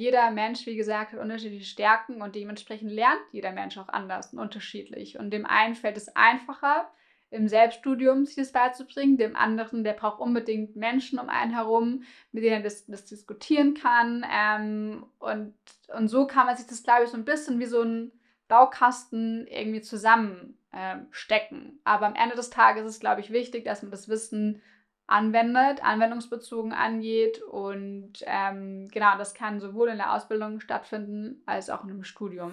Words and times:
jeder 0.00 0.30
Mensch, 0.30 0.64
wie 0.64 0.76
gesagt, 0.76 1.12
hat 1.12 1.20
unterschiedliche 1.20 1.66
Stärken 1.66 2.22
und 2.22 2.34
dementsprechend 2.34 2.90
lernt 2.90 3.20
jeder 3.32 3.52
Mensch 3.52 3.76
auch 3.76 3.90
anders 3.90 4.32
und 4.32 4.38
unterschiedlich. 4.38 5.18
Und 5.18 5.30
dem 5.30 5.44
einen 5.44 5.74
fällt 5.74 5.98
es 5.98 6.16
einfacher, 6.16 6.90
im 7.28 7.48
Selbststudium 7.48 8.24
sich 8.24 8.36
das 8.36 8.50
beizubringen, 8.50 9.18
dem 9.18 9.36
anderen, 9.36 9.84
der 9.84 9.92
braucht 9.92 10.18
unbedingt 10.18 10.74
Menschen 10.74 11.18
um 11.18 11.28
einen 11.28 11.52
herum, 11.52 12.02
mit 12.32 12.42
denen 12.42 12.56
er 12.56 12.62
das, 12.62 12.86
das 12.86 13.04
diskutieren 13.04 13.74
kann. 13.74 14.24
Ähm, 14.28 15.04
und, 15.18 15.54
und 15.94 16.08
so 16.08 16.26
kann 16.26 16.46
man 16.46 16.56
sich 16.56 16.66
das, 16.66 16.82
glaube 16.82 17.04
ich, 17.04 17.10
so 17.10 17.18
ein 17.18 17.26
bisschen 17.26 17.60
wie 17.60 17.66
so 17.66 17.82
ein 17.82 18.10
Baukasten 18.48 19.46
irgendwie 19.48 19.82
zusammenstecken. 19.82 21.58
Ähm, 21.62 21.78
Aber 21.84 22.06
am 22.06 22.14
Ende 22.14 22.36
des 22.36 22.48
Tages 22.48 22.84
ist 22.84 22.94
es, 22.94 23.00
glaube 23.00 23.20
ich, 23.20 23.30
wichtig, 23.30 23.66
dass 23.66 23.82
man 23.82 23.90
das 23.90 24.08
Wissen 24.08 24.62
anwendet, 25.10 25.82
anwendungsbezogen 25.82 26.72
angeht. 26.72 27.42
Und 27.42 28.12
ähm, 28.26 28.88
genau, 28.92 29.18
das 29.18 29.34
kann 29.34 29.60
sowohl 29.60 29.88
in 29.88 29.96
der 29.96 30.14
Ausbildung 30.14 30.60
stattfinden 30.60 31.42
als 31.46 31.68
auch 31.68 31.82
in 31.84 31.90
einem 31.90 32.04
Studium. 32.04 32.52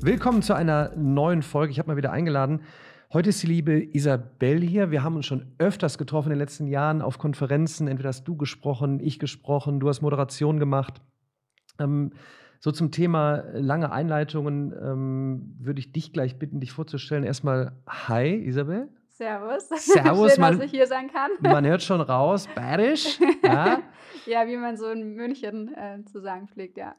Willkommen 0.00 0.40
zu 0.40 0.54
einer 0.54 0.96
neuen 0.96 1.42
Folge. 1.42 1.72
Ich 1.72 1.78
habe 1.78 1.88
mal 1.88 1.96
wieder 1.98 2.10
eingeladen. 2.10 2.62
Heute 3.12 3.28
ist 3.28 3.42
die 3.42 3.48
liebe 3.48 3.82
Isabel 3.94 4.62
hier. 4.62 4.90
Wir 4.90 5.02
haben 5.02 5.16
uns 5.16 5.26
schon 5.26 5.52
öfters 5.58 5.98
getroffen 5.98 6.28
in 6.28 6.38
den 6.38 6.38
letzten 6.38 6.68
Jahren 6.68 7.02
auf 7.02 7.18
Konferenzen. 7.18 7.86
Entweder 7.86 8.08
hast 8.08 8.24
du 8.24 8.36
gesprochen, 8.36 8.98
ich 9.00 9.18
gesprochen, 9.18 9.78
du 9.78 9.88
hast 9.88 10.00
Moderation 10.00 10.58
gemacht. 10.58 11.02
Ähm, 11.78 12.12
so 12.60 12.70
zum 12.70 12.90
Thema 12.90 13.42
lange 13.54 13.90
Einleitungen 13.90 14.72
ähm, 14.72 15.56
würde 15.58 15.80
ich 15.80 15.92
dich 15.92 16.12
gleich 16.12 16.38
bitten, 16.38 16.60
dich 16.60 16.72
vorzustellen. 16.72 17.24
Erstmal, 17.24 17.72
hi 17.88 18.34
Isabel. 18.34 18.90
Servus. 19.08 19.68
Servus. 19.76 20.32
Schön, 20.32 20.40
man, 20.40 20.58
dass 20.58 20.66
ich 20.66 20.70
hier 20.70 20.86
sein 20.86 21.10
kann. 21.10 21.30
Man 21.40 21.66
hört 21.66 21.82
schon 21.82 22.02
raus, 22.02 22.46
bayerisch. 22.54 23.18
Ja, 23.42 23.80
ja 24.26 24.46
wie 24.46 24.58
man 24.58 24.76
so 24.76 24.90
in 24.90 25.14
München 25.14 25.74
äh, 25.74 26.04
zu 26.04 26.20
sagen 26.20 26.48
pflegt, 26.48 26.76
ja. 26.76 26.94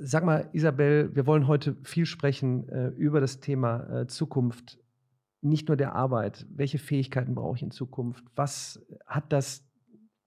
Sag 0.00 0.24
mal, 0.24 0.48
Isabel, 0.52 1.14
wir 1.14 1.26
wollen 1.26 1.46
heute 1.46 1.76
viel 1.84 2.04
sprechen 2.04 2.68
äh, 2.68 2.88
über 2.88 3.20
das 3.20 3.38
Thema 3.38 4.00
äh, 4.00 4.06
Zukunft, 4.08 4.80
nicht 5.42 5.68
nur 5.68 5.76
der 5.76 5.94
Arbeit. 5.94 6.44
Welche 6.50 6.78
Fähigkeiten 6.78 7.36
brauche 7.36 7.56
ich 7.56 7.62
in 7.62 7.70
Zukunft? 7.70 8.24
Was 8.34 8.84
hat 9.06 9.32
das 9.32 9.64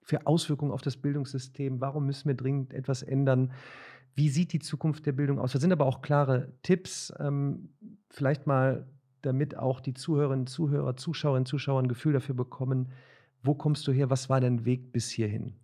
für 0.02 0.26
Auswirkungen 0.26 0.72
auf 0.72 0.80
das 0.80 0.96
Bildungssystem? 0.96 1.82
Warum 1.82 2.06
müssen 2.06 2.28
wir 2.28 2.34
dringend 2.34 2.72
etwas 2.72 3.02
ändern? 3.02 3.52
Wie 4.14 4.28
sieht 4.28 4.52
die 4.52 4.58
Zukunft 4.58 5.06
der 5.06 5.12
Bildung 5.12 5.38
aus? 5.38 5.52
Da 5.52 5.58
sind 5.58 5.72
aber 5.72 5.86
auch 5.86 6.02
klare 6.02 6.52
Tipps, 6.62 7.12
ähm, 7.18 7.70
vielleicht 8.10 8.46
mal, 8.46 8.86
damit 9.22 9.56
auch 9.56 9.80
die 9.80 9.94
Zuhörerinnen, 9.94 10.46
Zuhörer, 10.46 10.96
Zuschauerinnen, 10.96 11.46
Zuschauer 11.46 11.80
ein 11.80 11.88
Gefühl 11.88 12.12
dafür 12.12 12.34
bekommen, 12.34 12.90
wo 13.42 13.54
kommst 13.54 13.86
du 13.86 13.92
her? 13.92 14.10
Was 14.10 14.28
war 14.28 14.40
dein 14.40 14.64
Weg 14.64 14.92
bis 14.92 15.10
hierhin? 15.10 15.54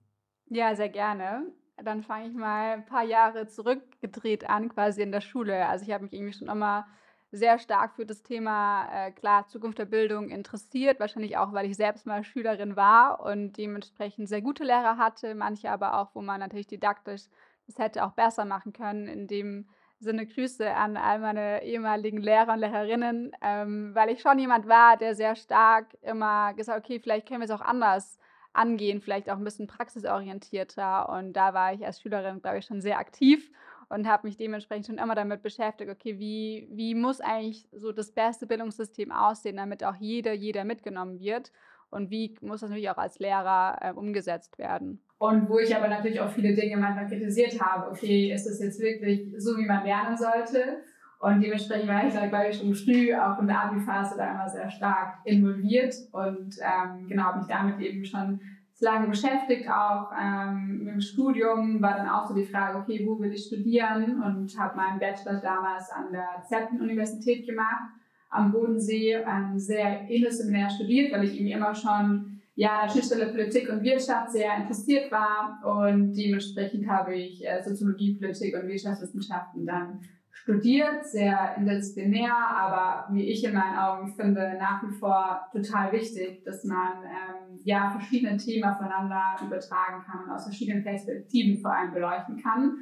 Ja, 0.49 0.75
sehr 0.75 0.89
gerne. 0.89 1.47
Dann 1.77 2.03
fange 2.03 2.29
ich 2.29 2.35
mal 2.35 2.75
ein 2.75 2.87
paar 2.87 3.05
Jahre 3.05 3.47
zurückgedreht 3.47 4.49
an, 4.49 4.69
quasi 4.69 5.03
in 5.03 5.13
der 5.13 5.21
Schule. 5.21 5.67
Also 5.67 5.85
ich 5.85 5.93
habe 5.93 6.05
mich 6.05 6.13
irgendwie 6.13 6.33
schon 6.33 6.49
immer 6.49 6.87
sehr 7.31 7.59
stark 7.59 7.95
für 7.95 8.07
das 8.07 8.23
Thema, 8.23 8.89
äh, 8.91 9.13
klar, 9.13 9.47
Zukunft 9.47 9.79
der 9.79 9.85
Bildung 9.85 10.31
interessiert. 10.31 10.99
Wahrscheinlich 10.99 11.37
auch, 11.37 11.53
weil 11.53 11.67
ich 11.67 11.77
selbst 11.77 12.07
mal 12.07 12.25
Schülerin 12.25 12.75
war 12.75 13.21
und 13.21 13.53
dementsprechend 13.59 14.29
sehr 14.29 14.41
gute 14.41 14.65
Lehrer 14.65 14.97
hatte. 14.97 15.35
Manche 15.35 15.71
aber 15.71 15.99
auch, 15.99 16.15
wo 16.15 16.23
man 16.23 16.41
natürlich 16.41 16.67
didaktisch 16.67 17.25
das 17.69 17.79
hätte 17.79 18.05
auch 18.05 18.13
besser 18.13 18.45
machen 18.45 18.73
können. 18.73 19.07
In 19.07 19.29
dem 19.29 19.69
Sinne 20.01 20.27
Grüße 20.27 20.73
an 20.73 20.97
all 20.97 21.19
meine 21.19 21.63
ehemaligen 21.63 22.19
Lehrer 22.19 22.55
und 22.55 22.61
Lehrerinnen, 22.61 23.33
ähm, 23.43 23.95
weil 23.95 24.11
ich 24.11 24.21
schon 24.21 24.39
jemand 24.39 24.69
war, 24.69 24.97
der 24.97 25.15
sehr 25.15 25.37
stark 25.37 25.87
immer 26.03 26.55
gesagt 26.55 26.79
okay, 26.79 27.01
vielleicht 27.01 27.29
können 27.29 27.41
wir 27.41 27.47
es 27.47 27.51
auch 27.51 27.61
anders 27.61 28.19
angehen, 28.53 29.01
vielleicht 29.01 29.29
auch 29.29 29.37
ein 29.37 29.45
bisschen 29.45 29.67
praxisorientierter. 29.67 31.09
Und 31.09 31.35
da 31.35 31.53
war 31.53 31.75
ich 31.75 31.85
als 31.85 32.01
Schülerin, 32.01 32.41
glaube 32.41 32.59
ich, 32.59 32.65
schon 32.65 32.81
sehr 32.81 32.99
aktiv 32.99 33.51
und 33.89 34.07
habe 34.07 34.27
mich 34.27 34.37
dementsprechend 34.37 34.87
schon 34.87 34.99
immer 34.99 35.15
damit 35.15 35.43
beschäftigt, 35.43 35.91
okay, 35.91 36.19
wie, 36.19 36.69
wie 36.71 36.95
muss 36.95 37.21
eigentlich 37.21 37.69
so 37.73 37.93
das 37.93 38.13
beste 38.13 38.47
Bildungssystem 38.47 39.13
aussehen, 39.13 39.57
damit 39.57 39.85
auch 39.85 39.97
jeder, 39.97 40.33
jeder 40.33 40.65
mitgenommen 40.65 41.21
wird 41.21 41.53
und 41.91 42.11
wie 42.11 42.37
muss 42.41 42.61
das 42.61 42.71
natürlich 42.71 42.91
auch 42.91 42.99
als 42.99 43.19
Lehrer 43.19 43.79
äh, 43.81 43.93
umgesetzt 43.93 44.59
werden. 44.59 45.01
Und 45.19 45.49
wo 45.49 45.59
ich 45.59 45.75
aber 45.75 45.89
natürlich 45.89 46.21
auch 46.21 46.31
viele 46.31 46.55
Dinge 46.55 46.77
manchmal 46.77 47.09
kritisiert 47.09 47.61
habe, 47.61 47.91
okay, 47.91 48.33
ist 48.33 48.47
das 48.47 48.61
jetzt 48.61 48.81
wirklich 48.81 49.33
so, 49.37 49.57
wie 49.57 49.67
man 49.67 49.85
lernen 49.85 50.17
sollte? 50.17 50.83
Und 51.21 51.41
dementsprechend 51.41 51.89
war 51.89 52.07
ich 52.07 52.15
da, 52.15 52.27
glaube 52.27 52.49
ich, 52.51 52.59
schon 52.59 52.75
früh 52.75 53.13
auch 53.13 53.41
in 53.41 53.49
der 53.49 53.65
Abi-Phase 53.65 54.17
da 54.17 54.31
immer 54.31 54.49
sehr 54.49 54.71
stark 54.71 55.19
involviert 55.25 55.93
und 56.13 56.55
ähm, 56.61 57.09
genau, 57.09 57.25
habe 57.25 57.39
mich 57.39 57.49
damit 57.49 57.81
eben 57.81 58.05
schon 58.05 58.41
lange 58.81 59.09
beschäftigt, 59.09 59.69
auch 59.69 60.13
ähm, 60.17 60.85
mit 60.85 60.95
dem 60.95 61.01
Studium 61.01 61.83
war 61.83 61.97
dann 61.97 62.09
auch 62.09 62.29
so 62.29 62.35
die 62.35 62.45
Frage, 62.45 62.79
okay, 62.79 63.05
wo 63.05 63.19
will 63.19 63.33
ich 63.33 63.47
studieren 63.47 64.23
und 64.23 64.57
habe 64.57 64.77
meinen 64.77 65.01
Bachelor 65.01 65.41
damals 65.41 65.91
an 65.91 66.13
der 66.13 66.45
Zeppelin-Universität 66.49 67.45
gemacht, 67.47 67.91
am 68.31 68.53
Bodensee, 68.53 69.15
ähm, 69.15 69.59
sehr 69.59 70.03
interdisziplinär 70.03 70.71
studiert, 70.71 71.13
weil 71.13 71.25
ich 71.25 71.35
irgendwie 71.35 71.53
immer 71.53 71.75
schon 71.75 72.28
ja, 72.59 72.89
Schnittstelle 72.91 73.27
Politik 73.27 73.69
und 73.69 73.85
Wirtschaft 73.85 74.33
sehr 74.33 74.57
interessiert 74.57 75.13
war 75.13 75.61
und 75.65 76.13
dementsprechend 76.13 76.89
habe 76.89 77.15
ich 77.15 77.47
äh, 77.47 77.63
Soziologie, 77.63 78.19
Politik 78.19 78.57
und 78.57 78.67
Wirtschaftswissenschaften 78.67 79.65
dann 79.65 80.01
studiert, 80.33 81.07
sehr 81.07 81.55
interdisziplinär, 81.57 82.35
aber 82.35 83.15
wie 83.15 83.29
ich 83.29 83.45
in 83.45 83.55
meinen 83.55 83.79
Augen 83.79 84.13
finde, 84.13 84.57
nach 84.59 84.83
wie 84.83 84.93
vor 84.93 85.47
total 85.53 85.93
wichtig, 85.93 86.43
dass 86.45 86.65
man 86.65 87.05
ähm, 87.05 87.61
ja 87.63 87.91
verschiedene 87.97 88.37
Themen 88.37 88.69
aufeinander 88.69 89.37
übertragen 89.41 90.03
kann 90.05 90.25
und 90.25 90.31
aus 90.33 90.43
verschiedenen 90.43 90.83
Perspektiven 90.83 91.63
vor 91.63 91.73
allem 91.73 91.95
beleuchten 91.95 92.43
kann. 92.43 92.77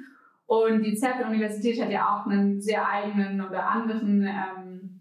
Und 0.46 0.84
die 0.84 0.94
ZEP-Universität 0.94 1.82
hat 1.82 1.90
ja 1.90 2.16
auch 2.16 2.26
einen 2.26 2.62
sehr 2.62 2.88
eigenen 2.88 3.42
oder 3.42 3.68
anderen 3.68 4.22
ähm, 4.22 5.00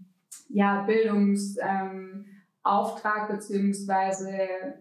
ja, 0.49 0.81
Bildungsauftrag 0.81 1.93
ähm, 1.93 2.14
beziehungsweise 3.29 4.29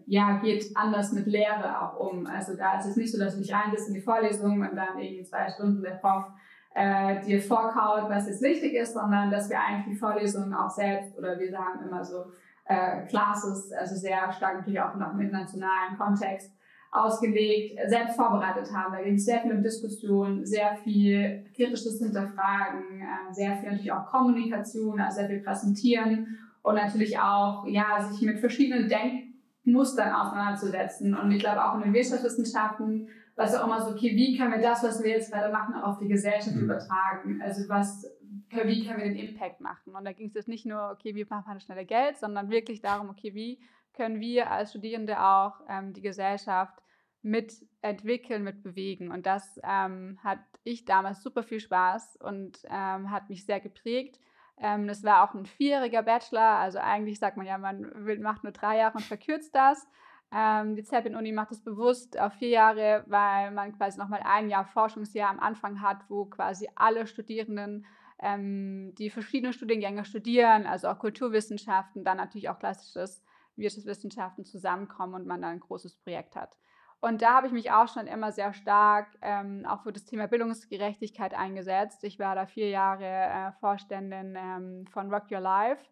ja, 0.07 0.39
geht 0.39 0.65
anders 0.75 1.11
mit 1.11 1.27
Lehre 1.27 1.81
auch 1.81 1.99
um. 1.99 2.25
Also 2.25 2.55
da 2.55 2.79
ist 2.79 2.87
es 2.87 2.95
nicht 2.95 3.11
so, 3.11 3.19
dass 3.19 3.35
du 3.35 3.41
dich 3.41 3.53
reinsetzt 3.53 3.87
in 3.87 3.93
die 3.93 4.01
Vorlesung 4.01 4.61
und 4.61 4.75
dann 4.75 4.97
irgendwie 4.97 5.23
zwei 5.23 5.49
Stunden 5.49 5.83
der 5.83 5.91
Prof 5.91 6.25
äh, 6.73 7.21
dir 7.21 7.41
vorkaut, 7.41 8.09
was 8.09 8.27
jetzt 8.27 8.41
wichtig 8.41 8.73
ist, 8.73 8.93
sondern 8.93 9.31
dass 9.31 9.49
wir 9.49 9.59
eigentlich 9.59 9.95
die 9.95 9.99
Vorlesungen 9.99 10.53
auch 10.53 10.69
selbst 10.69 11.17
oder 11.17 11.39
wir 11.39 11.49
sagen 11.49 11.79
immer 11.87 12.03
so 12.03 12.25
äh, 12.65 13.05
Classes, 13.05 13.71
also 13.71 13.95
sehr 13.95 14.31
stark 14.31 14.57
natürlich 14.57 14.81
auch 14.81 14.95
noch 14.95 15.13
im 15.13 15.21
internationalen 15.21 15.97
Kontext 15.97 16.51
ausgelegt, 16.91 17.79
selbst 17.87 18.15
vorbereitet 18.15 18.73
haben. 18.73 18.93
Da 18.93 19.01
ging 19.01 19.15
es 19.15 19.25
sehr 19.25 19.41
viel 19.41 19.53
um 19.53 19.61
Diskussion, 19.61 20.45
sehr 20.45 20.75
viel 20.77 21.45
kritisches 21.55 21.99
Hinterfragen, 21.99 23.01
äh, 23.01 23.33
sehr 23.33 23.55
viel 23.57 23.69
natürlich 23.69 23.91
auch 23.91 24.07
Kommunikation, 24.07 24.99
also 24.99 25.19
sehr 25.19 25.27
viel 25.27 25.43
Präsentieren 25.43 26.39
und 26.65 26.75
natürlich 26.75 27.19
auch 27.19 27.65
ja, 27.67 28.01
sich 28.01 28.21
mit 28.21 28.39
verschiedenen 28.39 28.89
Denkmustern 28.89 30.13
auseinanderzusetzen. 30.13 31.15
Und 31.15 31.31
ich 31.31 31.39
glaube 31.39 31.63
auch 31.63 31.75
in 31.75 31.81
den 31.81 31.93
Wirtschaftswissenschaften 31.93 33.07
was 33.35 33.53
auch 33.53 33.67
immer 33.67 33.81
so, 33.81 33.91
okay, 33.91 34.15
wie 34.15 34.37
können 34.37 34.53
wir 34.53 34.61
das, 34.61 34.83
was 34.83 35.03
wir 35.03 35.11
jetzt 35.11 35.31
gerade 35.31 35.51
machen, 35.51 35.75
auch 35.75 35.89
auf 35.89 35.97
die 35.97 36.07
Gesellschaft 36.07 36.55
mhm. 36.55 36.63
übertragen? 36.63 37.41
Also 37.41 37.67
was, 37.67 38.05
wie 38.49 38.85
können 38.85 38.97
wir 38.97 39.05
den 39.05 39.17
Impact 39.17 39.59
machen? 39.59 39.93
Und 39.93 40.05
da 40.05 40.13
ging 40.13 40.27
es 40.27 40.33
jetzt 40.33 40.47
nicht 40.47 40.65
nur, 40.65 40.91
okay, 40.91 41.15
wie 41.15 41.25
machen 41.25 41.53
wir 41.53 41.59
schnelle 41.59 41.85
Geld, 41.85 42.17
sondern 42.17 42.49
wirklich 42.49 42.81
darum, 42.81 43.09
okay, 43.09 43.33
wie 43.33 43.59
können 43.93 44.19
wir 44.19 44.51
als 44.51 44.71
Studierende 44.71 45.21
auch 45.21 45.59
ähm, 45.69 45.93
die 45.93 46.01
Gesellschaft 46.01 46.81
mitentwickeln, 47.21 48.43
mitbewegen. 48.43 49.11
Und 49.11 49.25
das 49.25 49.59
ähm, 49.63 50.19
hat 50.23 50.39
ich 50.63 50.85
damals 50.85 51.21
super 51.21 51.43
viel 51.43 51.59
Spaß 51.59 52.17
und 52.21 52.59
ähm, 52.65 53.11
hat 53.11 53.29
mich 53.29 53.45
sehr 53.45 53.59
geprägt. 53.59 54.19
Ähm, 54.57 54.87
das 54.87 55.03
war 55.03 55.23
auch 55.23 55.33
ein 55.33 55.45
vierjähriger 55.45 56.03
Bachelor, 56.03 56.59
also 56.59 56.79
eigentlich 56.79 57.19
sagt 57.19 57.37
man 57.37 57.45
ja, 57.45 57.57
man 57.57 57.91
macht 58.19 58.43
nur 58.43 58.53
drei 58.53 58.77
Jahre 58.77 58.97
und 58.97 59.03
verkürzt 59.03 59.53
das. 59.53 59.87
Ähm, 60.31 60.75
die 60.75 60.83
Zeppelin-Uni 60.83 61.31
macht 61.31 61.51
das 61.51 61.61
bewusst 61.61 62.19
auf 62.19 62.33
vier 62.33 62.49
Jahre, 62.49 63.03
weil 63.07 63.51
man 63.51 63.77
quasi 63.77 63.99
nochmal 63.99 64.21
ein 64.23 64.49
Jahr 64.49 64.65
Forschungsjahr 64.65 65.29
am 65.29 65.39
Anfang 65.39 65.81
hat, 65.81 66.09
wo 66.09 66.25
quasi 66.25 66.69
alle 66.75 67.07
Studierenden 67.07 67.85
ähm, 68.19 68.93
die 68.95 69.09
verschiedenen 69.09 69.53
Studiengänge 69.53 70.05
studieren, 70.05 70.65
also 70.65 70.87
auch 70.87 70.99
Kulturwissenschaften, 70.99 72.03
dann 72.03 72.17
natürlich 72.17 72.49
auch 72.49 72.59
klassisches 72.59 73.23
Wirtschaftswissenschaften 73.55 74.45
zusammenkommen 74.45 75.13
und 75.13 75.27
man 75.27 75.41
dann 75.41 75.51
ein 75.51 75.59
großes 75.59 75.95
Projekt 75.97 76.35
hat. 76.35 76.57
Und 77.01 77.21
da 77.21 77.35
habe 77.35 77.47
ich 77.47 77.53
mich 77.53 77.71
auch 77.71 77.87
schon 77.87 78.07
immer 78.07 78.31
sehr 78.31 78.53
stark 78.53 79.07
ähm, 79.21 79.65
auch 79.67 79.83
für 79.83 79.93
das 79.93 80.05
Thema 80.05 80.27
Bildungsgerechtigkeit 80.27 81.33
eingesetzt. 81.33 82.03
Ich 82.03 82.17
war 82.19 82.35
da 82.35 82.45
vier 82.47 82.69
Jahre 82.69 83.05
äh, 83.05 83.51
Vorständin 83.59 84.35
ähm, 84.35 84.87
von 84.87 85.13
Rock 85.13 85.31
Your 85.31 85.41
Life, 85.41 85.83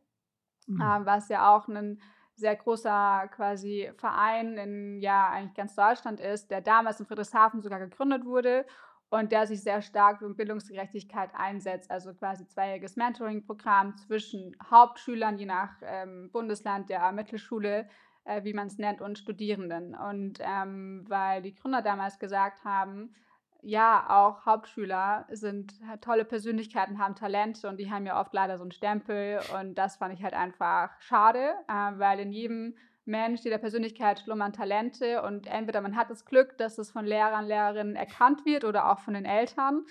mhm. 0.66 0.82
äh, 0.82 1.06
was 1.06 1.30
ja 1.30 1.56
auch 1.56 1.68
ein 1.68 2.02
sehr 2.36 2.56
großer 2.56 3.30
quasi 3.32 3.92
Verein 3.98 4.58
in 4.58 5.00
ja 5.02 5.30
eigentlich 5.30 5.54
ganz 5.54 5.76
Deutschland 5.76 6.20
ist, 6.20 6.50
der 6.50 6.62
damals 6.62 7.00
in 7.00 7.06
Friedrichshafen 7.06 7.62
sogar 7.62 7.80
gegründet 7.80 8.26
wurde 8.26 8.66
und 9.10 9.32
der 9.32 9.46
sich 9.46 9.62
sehr 9.62 9.84
stark 9.84 10.20
für 10.20 10.34
Bildungsgerechtigkeit 10.34 11.30
einsetzt. 11.36 11.92
Also 11.92 12.14
quasi 12.16 12.48
zweijähriges 12.48 12.96
Mentoring-Programm 12.96 13.96
zwischen 13.98 14.56
Hauptschülern, 14.72 15.38
je 15.38 15.46
nach 15.46 15.76
ähm, 15.84 16.32
Bundesland 16.32 16.90
der 16.90 17.12
Mittelschule, 17.12 17.88
äh, 18.26 18.44
wie 18.44 18.54
man 18.54 18.68
es 18.68 18.78
nennt, 18.78 19.02
und 19.02 19.18
Studierenden. 19.18 19.96
Und 19.96 20.40
ähm, 20.42 21.06
weil 21.08 21.42
die 21.42 21.56
Gründer 21.56 21.82
damals 21.82 22.20
gesagt 22.20 22.64
haben, 22.64 23.14
ja, 23.62 24.06
auch 24.10 24.46
Hauptschüler 24.46 25.26
sind 25.32 25.74
halt 25.88 26.02
tolle 26.02 26.26
Persönlichkeiten, 26.26 27.00
haben 27.00 27.16
Talente 27.16 27.70
und 27.70 27.78
die 27.80 27.90
haben 27.90 28.06
ja 28.06 28.20
oft 28.20 28.34
leider 28.34 28.58
so 28.58 28.64
einen 28.64 28.72
Stempel. 28.72 29.40
Und 29.58 29.76
das 29.76 29.96
fand 29.96 30.14
ich 30.14 30.24
halt 30.24 30.34
einfach 30.34 30.90
schade, 31.00 31.54
äh, 31.70 31.92
weil 31.98 32.20
in 32.20 32.32
jedem 32.34 32.76
Mensch, 33.06 33.42
jeder 33.42 33.58
Persönlichkeit 33.58 34.20
schlummern 34.20 34.54
Talente 34.54 35.22
und 35.24 35.48
entweder 35.48 35.82
man 35.82 35.96
hat 35.96 36.10
das 36.10 36.26
Glück, 36.26 36.58
dass 36.58 36.78
es 36.78 36.92
von 36.92 37.06
Lehrern, 37.06 37.46
Lehrerinnen 37.46 37.96
erkannt 37.96 38.46
wird 38.46 38.64
oder 38.64 38.92
auch 38.92 39.00
von 39.00 39.14
den 39.14 39.26
Eltern. 39.26 39.86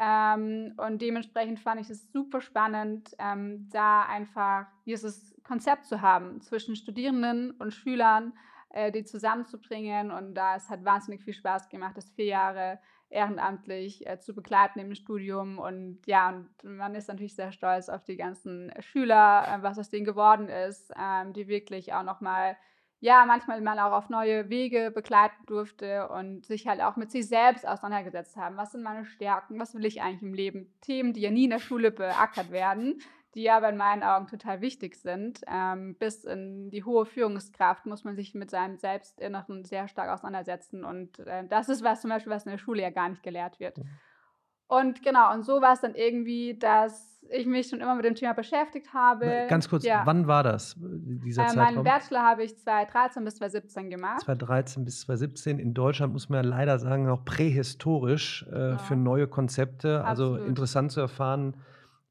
Ähm, 0.00 0.74
und 0.76 1.02
dementsprechend 1.02 1.60
fand 1.60 1.80
ich 1.80 1.90
es 1.90 2.12
super 2.12 2.40
spannend, 2.40 3.16
ähm, 3.18 3.68
da 3.70 4.02
einfach 4.02 4.66
dieses 4.86 5.34
Konzept 5.48 5.86
zu 5.86 6.02
haben 6.02 6.42
zwischen 6.42 6.76
Studierenden 6.76 7.52
und 7.52 7.72
Schülern, 7.72 8.34
äh, 8.68 8.92
die 8.92 9.04
zusammenzubringen. 9.04 10.10
Und 10.12 10.34
da 10.34 10.56
es 10.56 10.68
hat 10.68 10.84
wahnsinnig 10.84 11.22
viel 11.24 11.32
Spaß 11.32 11.70
gemacht, 11.70 11.96
das 11.96 12.10
vier 12.10 12.26
Jahre 12.26 12.78
ehrenamtlich 13.10 14.06
äh, 14.06 14.20
zu 14.20 14.34
begleiten 14.34 14.78
im 14.78 14.94
Studium. 14.94 15.58
Und 15.58 16.00
ja, 16.06 16.28
und 16.28 16.76
man 16.76 16.94
ist 16.94 17.08
natürlich 17.08 17.34
sehr 17.34 17.52
stolz 17.52 17.88
auf 17.88 18.04
die 18.04 18.18
ganzen 18.18 18.70
Schüler, 18.80 19.46
äh, 19.48 19.62
was 19.62 19.78
aus 19.78 19.88
denen 19.88 20.04
geworden 20.04 20.48
ist, 20.48 20.92
ähm, 21.00 21.32
die 21.32 21.48
wirklich 21.48 21.94
auch 21.94 22.02
nochmal, 22.02 22.58
ja, 23.00 23.24
manchmal 23.26 23.62
man 23.62 23.78
auch 23.78 23.92
auf 23.92 24.10
neue 24.10 24.50
Wege 24.50 24.90
begleiten 24.90 25.46
durfte 25.46 26.08
und 26.08 26.44
sich 26.44 26.68
halt 26.68 26.82
auch 26.82 26.96
mit 26.96 27.10
sich 27.10 27.26
selbst 27.26 27.66
auseinandergesetzt 27.66 28.36
haben. 28.36 28.58
Was 28.58 28.72
sind 28.72 28.82
meine 28.82 29.06
Stärken? 29.06 29.58
Was 29.58 29.74
will 29.74 29.86
ich 29.86 30.02
eigentlich 30.02 30.22
im 30.22 30.34
Leben? 30.34 30.74
Themen, 30.82 31.14
die 31.14 31.22
ja 31.22 31.30
nie 31.30 31.44
in 31.44 31.50
der 31.50 31.58
Schule 31.58 31.90
beackert 31.90 32.50
werden 32.50 33.00
die 33.34 33.50
aber 33.50 33.68
in 33.68 33.76
meinen 33.76 34.02
Augen 34.02 34.26
total 34.26 34.60
wichtig 34.60 34.96
sind. 34.96 35.40
Ähm, 35.46 35.96
bis 35.98 36.24
in 36.24 36.70
die 36.70 36.84
hohe 36.84 37.06
Führungskraft 37.06 37.86
muss 37.86 38.04
man 38.04 38.16
sich 38.16 38.34
mit 38.34 38.50
seinem 38.50 38.76
Selbstinneren 38.76 39.64
sehr 39.64 39.88
stark 39.88 40.10
auseinandersetzen. 40.10 40.84
Und 40.84 41.18
äh, 41.20 41.46
das 41.48 41.68
ist 41.68 41.84
was 41.84 42.00
zum 42.00 42.10
Beispiel, 42.10 42.32
was 42.32 42.46
in 42.46 42.52
der 42.52 42.58
Schule 42.58 42.82
ja 42.82 42.90
gar 42.90 43.08
nicht 43.08 43.22
gelehrt 43.22 43.60
wird. 43.60 43.78
Mhm. 43.78 43.88
Und 44.68 45.02
genau, 45.02 45.32
und 45.32 45.44
so 45.44 45.62
war 45.62 45.72
es 45.72 45.80
dann 45.80 45.94
irgendwie, 45.94 46.58
dass 46.58 47.18
ich 47.30 47.46
mich 47.46 47.68
schon 47.68 47.80
immer 47.80 47.94
mit 47.94 48.04
dem 48.04 48.14
Thema 48.14 48.34
beschäftigt 48.34 48.92
habe. 48.92 49.46
Ganz 49.48 49.68
kurz, 49.68 49.82
ja. 49.84 50.02
wann 50.04 50.26
war 50.26 50.42
das, 50.42 50.76
dieser 50.78 51.44
äh, 51.44 51.46
Zeitraum? 51.48 51.74
Meinen 51.76 51.84
Bachelor 51.84 52.22
habe 52.22 52.44
ich 52.44 52.56
2013 52.58 53.24
bis 53.24 53.36
2017 53.36 53.90
gemacht. 53.90 54.20
2013 54.20 54.84
bis 54.84 55.00
2017. 55.00 55.58
In 55.58 55.72
Deutschland 55.72 56.12
muss 56.12 56.28
man 56.28 56.44
ja 56.44 56.50
leider 56.50 56.78
sagen, 56.78 57.06
noch 57.06 57.24
prähistorisch 57.24 58.46
äh, 58.52 58.70
ja. 58.70 58.78
für 58.78 58.96
neue 58.96 59.26
Konzepte. 59.26 60.04
Also 60.04 60.32
Absolut. 60.32 60.48
interessant 60.48 60.92
zu 60.92 61.00
erfahren, 61.00 61.54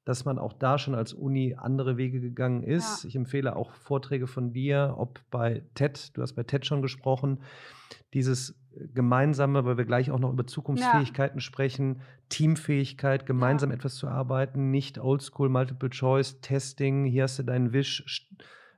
dass 0.08 0.24
man 0.24 0.40
auch 0.40 0.54
da 0.54 0.78
schon 0.78 0.96
als 0.96 1.14
Uni 1.14 1.56
andere 1.58 1.98
Wege 1.98 2.22
gegangen 2.22 2.64
ist. 2.64 3.04
Ja. 3.04 3.10
Ich 3.10 3.16
empfehle 3.18 3.58
auch 3.58 3.74
Vorträge 3.74 4.26
von 4.26 4.54
dir, 4.54 4.96
ob 4.98 5.20
bei 5.30 5.64
TED, 5.74 6.16
du 6.16 6.22
hast 6.22 6.34
bei 6.34 6.44
TED 6.44 6.66
schon 6.66 6.82
gesprochen, 6.82 7.40
dieses 8.14 8.52
äh, 8.72 8.88
gemeinsame, 8.94 9.66
weil 9.66 9.78
wir 9.78 9.84
gleich 9.84 10.10
auch 10.10 10.20
noch 10.20 10.32
über 10.32 10.48
Zukunftsfähigkeiten 10.48 11.40
ja. 11.40 11.42
sprechen, 11.42 12.00
Teamfähigkeit, 12.30 13.26
gemeinsam 13.26 13.72
ja. 13.72 13.76
etwas 13.76 13.96
zu 13.96 14.08
arbeiten, 14.08 14.72
nicht 14.72 14.98
Oldschool, 14.98 15.50
Multiple 15.50 15.90
Choice, 15.90 16.40
Testing, 16.40 17.04
hier 17.04 17.24
hast 17.24 17.40
du 17.40 17.44
deinen 17.44 17.74
Wisch, 17.74 18.30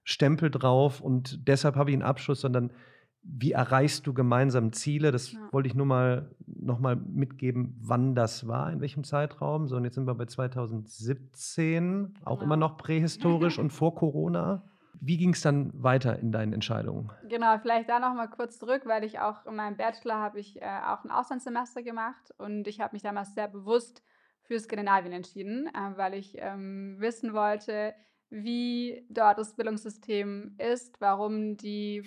Stempel 0.04 0.50
drauf 0.50 1.00
und 1.00 1.48
deshalb 1.48 1.76
habe 1.76 1.92
ich 1.92 1.94
einen 1.94 2.02
Abschluss, 2.02 2.42
sondern 2.42 2.72
wie 3.22 3.52
erreichst 3.52 4.08
du 4.08 4.14
gemeinsam 4.14 4.72
Ziele? 4.72 5.12
Das 5.12 5.34
ja. 5.34 5.40
wollte 5.52 5.68
ich 5.68 5.76
nur 5.76 5.86
mal 5.86 6.30
noch 6.46 6.80
mal 6.80 6.96
mitgeben, 6.96 7.76
wann 7.82 8.16
das 8.16 8.48
war, 8.48 8.72
in 8.72 8.82
welchem 8.82 9.04
Zeitraum. 9.04 9.68
So, 9.68 9.76
und 9.78 9.86
jetzt 9.86 9.96
sind 9.96 10.06
wir 10.06 10.16
bei 10.16 10.26
2017, 10.26 12.16
auch 12.24 12.40
genau. 12.40 12.44
immer 12.44 12.58
noch 12.58 12.78
prähistorisch 12.78 13.60
und 13.60 13.72
vor 13.72 13.96
Corona. 13.96 14.64
Wie 15.02 15.18
ging 15.18 15.32
es 15.32 15.42
dann 15.42 15.72
weiter 15.82 16.20
in 16.20 16.32
deinen 16.32 16.52
Entscheidungen? 16.52 17.12
Genau, 17.30 17.58
vielleicht 17.60 17.88
da 17.90 18.00
noch 18.00 18.14
mal 18.14 18.28
kurz 18.28 18.60
zurück, 18.60 18.82
weil 18.86 19.06
ich 19.06 19.20
auch 19.20 19.46
in 19.46 19.56
meinem 19.56 19.78
Bachelor 19.78 20.16
habe 20.16 20.40
ich 20.40 20.62
äh, 20.62 20.66
auch 20.66 21.06
ein 21.06 21.12
Auslandssemester 21.12 21.84
gemacht 21.84 22.34
und 22.38 22.68
ich 22.68 22.82
habe 22.82 22.94
mich 22.94 23.02
damals 23.02 23.34
sehr 23.34 23.48
bewusst 23.48 24.04
für 24.42 24.60
Skandinavien 24.60 25.14
entschieden, 25.14 25.68
äh, 25.68 25.98
weil 25.98 26.16
ich 26.16 26.36
ähm, 26.38 26.98
wissen 27.00 27.34
wollte, 27.34 27.94
wie 28.30 29.06
dort 29.10 29.38
das 29.38 29.56
Bildungssystem 29.56 30.56
ist, 30.58 31.00
warum 31.00 31.56
die 31.56 32.04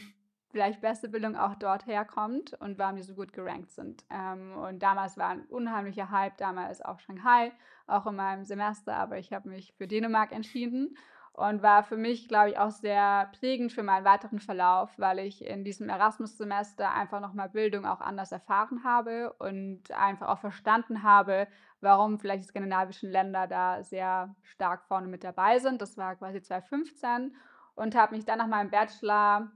vielleicht 0.53 0.81
beste 0.81 1.09
Bildung 1.09 1.35
auch 1.35 1.55
dort 1.57 1.87
herkommt 1.87 2.55
und 2.61 2.79
warum 2.79 2.97
die 2.97 3.03
so 3.03 3.15
gut 3.15 3.33
gerankt 3.33 3.73
sind. 3.73 4.05
Ähm, 4.11 4.57
und 4.57 4.83
damals 4.83 5.17
war 5.17 5.31
ein 5.31 5.47
unheimlicher 5.47 6.11
Hype, 6.11 6.37
damals 6.37 6.83
auch 6.83 7.01
Shanghai, 7.01 7.53
auch 7.87 8.07
in 8.07 8.17
meinem 8.17 8.45
Semester, 8.45 8.95
aber 8.95 9.19
ich 9.19 9.33
habe 9.33 9.49
mich 9.49 9.75
für 9.75 9.89
Dänemark 9.89 10.31
entschieden 10.33 10.97
und 11.33 11.63
war 11.63 11.83
für 11.83 11.97
mich, 11.97 12.29
glaube 12.29 12.51
ich, 12.51 12.59
auch 12.59 12.71
sehr 12.71 13.31
prägend 13.39 13.73
für 13.73 13.83
meinen 13.83 14.05
weiteren 14.05 14.39
Verlauf, 14.39 14.91
weil 14.99 15.19
ich 15.19 15.45
in 15.45 15.65
diesem 15.65 15.89
Erasmus-Semester 15.89 16.93
einfach 16.93 17.21
nochmal 17.21 17.49
Bildung 17.49 17.87
auch 17.87 18.03
anders 18.03 18.33
erfahren 18.33 18.85
habe 18.85 19.33
und 19.39 19.91
einfach 19.93 20.29
auch 20.29 20.39
verstanden 20.39 21.03
habe, 21.03 21.49
warum 21.81 22.19
vielleicht 22.19 22.43
die 22.43 22.49
skandinavischen 22.49 23.11
Länder 23.11 23.47
da 23.47 23.83
sehr 23.83 24.35
stark 24.43 24.85
vorne 24.85 25.09
mit 25.09 25.25
dabei 25.25 25.59
sind. 25.59 25.81
Das 25.81 25.97
war 25.97 26.17
quasi 26.17 26.43
2015 26.43 27.35
und 27.75 27.95
habe 27.95 28.15
mich 28.15 28.27
dann 28.27 28.39
nach 28.39 28.47
meinem 28.47 28.71
Bachelor 28.71 29.51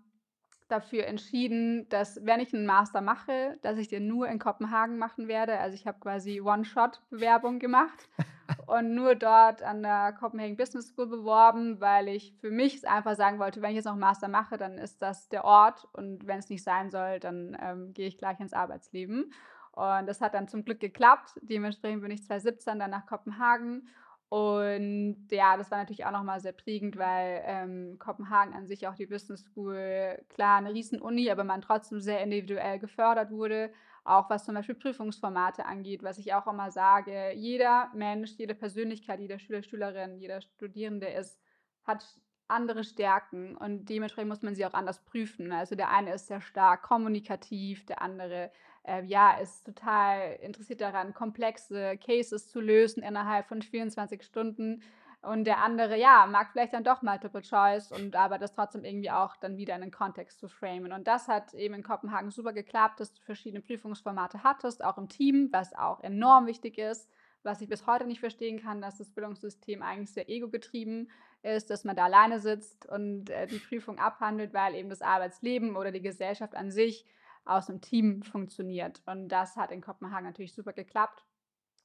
dafür 0.69 1.07
entschieden, 1.07 1.89
dass 1.89 2.25
wenn 2.25 2.41
ich 2.41 2.53
einen 2.53 2.67
Master 2.67 3.01
mache, 3.01 3.59
dass 3.63 3.79
ich 3.79 3.89
den 3.89 4.07
nur 4.07 4.29
in 4.29 4.39
Kopenhagen 4.39 4.99
machen 4.99 5.29
werde. 5.29 5.59
Also 5.59 5.75
ich 5.75 5.87
habe 5.87 5.99
quasi 6.01 6.41
One-Shot-Bewerbung 6.41 7.59
gemacht 7.59 8.09
und 8.67 8.95
nur 8.95 9.15
dort 9.15 9.63
an 9.63 9.83
der 9.83 10.13
Copenhagen 10.13 10.57
Business 10.57 10.89
School 10.89 11.07
beworben, 11.07 11.81
weil 11.81 12.09
ich 12.09 12.35
für 12.41 12.51
mich 12.51 12.87
einfach 12.89 13.15
sagen 13.15 13.39
wollte, 13.39 13.63
wenn 13.63 13.71
ich 13.71 13.77
jetzt 13.77 13.85
noch 13.85 13.93
einen 13.93 14.01
Master 14.01 14.29
mache, 14.29 14.57
dann 14.57 14.79
ist 14.79 15.03
das 15.03 15.29
der 15.29 15.45
Ort 15.45 15.87
und 15.93 16.27
wenn 16.27 16.39
es 16.39 16.49
nicht 16.49 16.65
sein 16.65 16.91
soll, 16.91 17.21
dann 17.21 17.57
ähm, 17.61 17.93
gehe 17.95 18.09
ich 18.09 18.19
gleich 18.19 18.41
ins 18.41 18.53
Arbeitsleben. 18.53 19.33
Und 19.73 20.07
das 20.07 20.23
hat 20.23 20.33
dann 20.33 20.49
zum 20.49 20.65
Glück 20.65 20.81
geklappt. 20.81 21.39
Dementsprechend 21.43 22.01
bin 22.01 22.11
ich 22.11 22.25
2017 22.25 22.79
dann 22.79 22.91
nach 22.91 23.05
Kopenhagen 23.05 23.89
und 24.29 25.29
ja, 25.31 25.57
das 25.57 25.71
war 25.71 25.79
natürlich 25.79 26.05
auch 26.05 26.11
nochmal 26.11 26.41
sehr 26.41 26.53
prägend, 26.53 26.97
weil 26.97 27.43
ähm, 27.45 27.99
Kopenhagen 27.99 28.55
an 28.55 28.67
sich 28.67 28.89
auch 28.89 28.97
die 28.97 29.07
Business 29.07 29.45
School, 29.45 30.21
klar, 30.29 30.59
eine 30.59 30.75
Riesen-Uni, 30.75 31.31
aber 31.31 31.45
man 31.45 31.63
trotzdem 31.63 32.01
sehr 32.01 32.23
individuell 32.23 32.81
gefördert 32.81 33.31
wurde. 33.31 33.71
Auch 34.05 34.29
was 34.29 34.45
zum 34.45 34.55
Beispiel 34.55 34.75
Prüfungsformate 34.75 35.65
angeht, 35.65 36.03
was 36.03 36.19
ich 36.19 36.35
auch 36.35 36.47
immer 36.49 36.71
sage, 36.71 37.33
jeder 37.35 37.91
Mensch, 37.95 38.33
jede 38.37 38.55
Persönlichkeit, 38.55 39.21
jeder 39.21 39.39
Schüler, 39.39 39.63
Schülerin, 39.63 40.19
jeder 40.19 40.41
Studierende 40.41 41.07
ist, 41.09 41.41
hat 41.85 42.05
andere 42.49 42.85
Stärken 42.85 43.57
und 43.57 43.89
dementsprechend 43.89 44.29
muss 44.29 44.43
man 44.43 44.55
sie 44.55 44.67
auch 44.67 44.75
anders 44.75 45.05
prüfen. 45.05 45.53
Also 45.53 45.75
der 45.75 45.91
eine 45.91 46.15
ist 46.15 46.29
sehr 46.29 46.41
stark 46.41 46.83
kommunikativ, 46.83 47.85
der 47.87 48.03
andere 48.03 48.51
äh, 48.87 49.05
ja, 49.05 49.39
ist 49.39 49.65
total 49.65 50.39
interessiert 50.41 50.81
daran, 50.81 51.15
komplexe 51.15 51.99
Cases 51.99 52.49
zu 52.49 52.61
lösen 52.61 53.03
innerhalb 53.03 53.47
von 53.47 53.63
24 53.63 54.23
Stunden. 54.23 54.83
Und 55.23 55.45
der 55.45 55.59
andere, 55.63 55.99
ja, 55.99 56.27
mag 56.27 56.51
vielleicht 56.53 56.73
dann 56.73 56.85
doch 56.85 57.03
Multiple 57.03 57.43
Choice 57.43 57.91
und 57.91 58.15
aber 58.15 58.39
das 58.39 58.55
trotzdem 58.55 58.85
irgendwie 58.85 59.11
auch 59.11 59.37
dann 59.37 59.57
wieder 59.57 59.75
in 59.75 59.81
den 59.81 59.91
Kontext 59.91 60.39
zu 60.39 60.49
framen. 60.49 60.93
Und 60.93 61.09
das 61.09 61.27
hat 61.27 61.53
eben 61.55 61.75
in 61.75 61.83
Kopenhagen 61.83 62.31
super 62.31 62.53
geklappt, 62.53 63.01
dass 63.01 63.13
du 63.13 63.23
verschiedene 63.23 63.61
Prüfungsformate 63.61 64.45
hattest, 64.45 64.85
auch 64.85 64.99
im 64.99 65.09
Team, 65.09 65.49
was 65.53 65.75
auch 65.75 66.03
enorm 66.03 66.47
wichtig 66.47 66.79
ist 66.79 67.11
was 67.47 67.63
ich 67.63 67.69
bis 67.69 67.87
heute 67.87 68.07
nicht 68.07 68.21
verstehen 68.21 68.61
kann, 68.61 68.83
dass 68.83 68.99
das 68.99 69.09
Bildungssystem 69.09 69.83
eigentlich 69.83 70.13
sehr 70.13 70.29
ego-getrieben 70.29 71.09
ist, 71.43 71.71
dass 71.71 71.85
man 71.85 71.97
da 71.97 72.05
alleine 72.05 72.41
sitzt 72.41 72.87
und 72.87 73.31
äh, 73.31 73.47
die 73.47 73.61
Prüfung 73.61 73.99
abhandelt, 73.99 74.53
weil 74.53 74.75
eben 74.75 74.91
das 74.91 75.01
Arbeitsleben 75.01 75.77
oder 75.77 75.93
die 75.93 76.03
Gesellschaft 76.03 76.55
an 76.55 76.71
sich 76.71 77.07
aus 77.47 77.71
einem 77.71 77.81
Team 77.81 78.23
funktioniert. 78.23 79.03
Und 79.07 79.29
das 79.29 79.57
hat 79.57 79.71
in 79.71 79.81
Kopenhagen 79.81 80.27
natürlich 80.27 80.55
super 80.55 80.73
geklappt. 80.73 81.25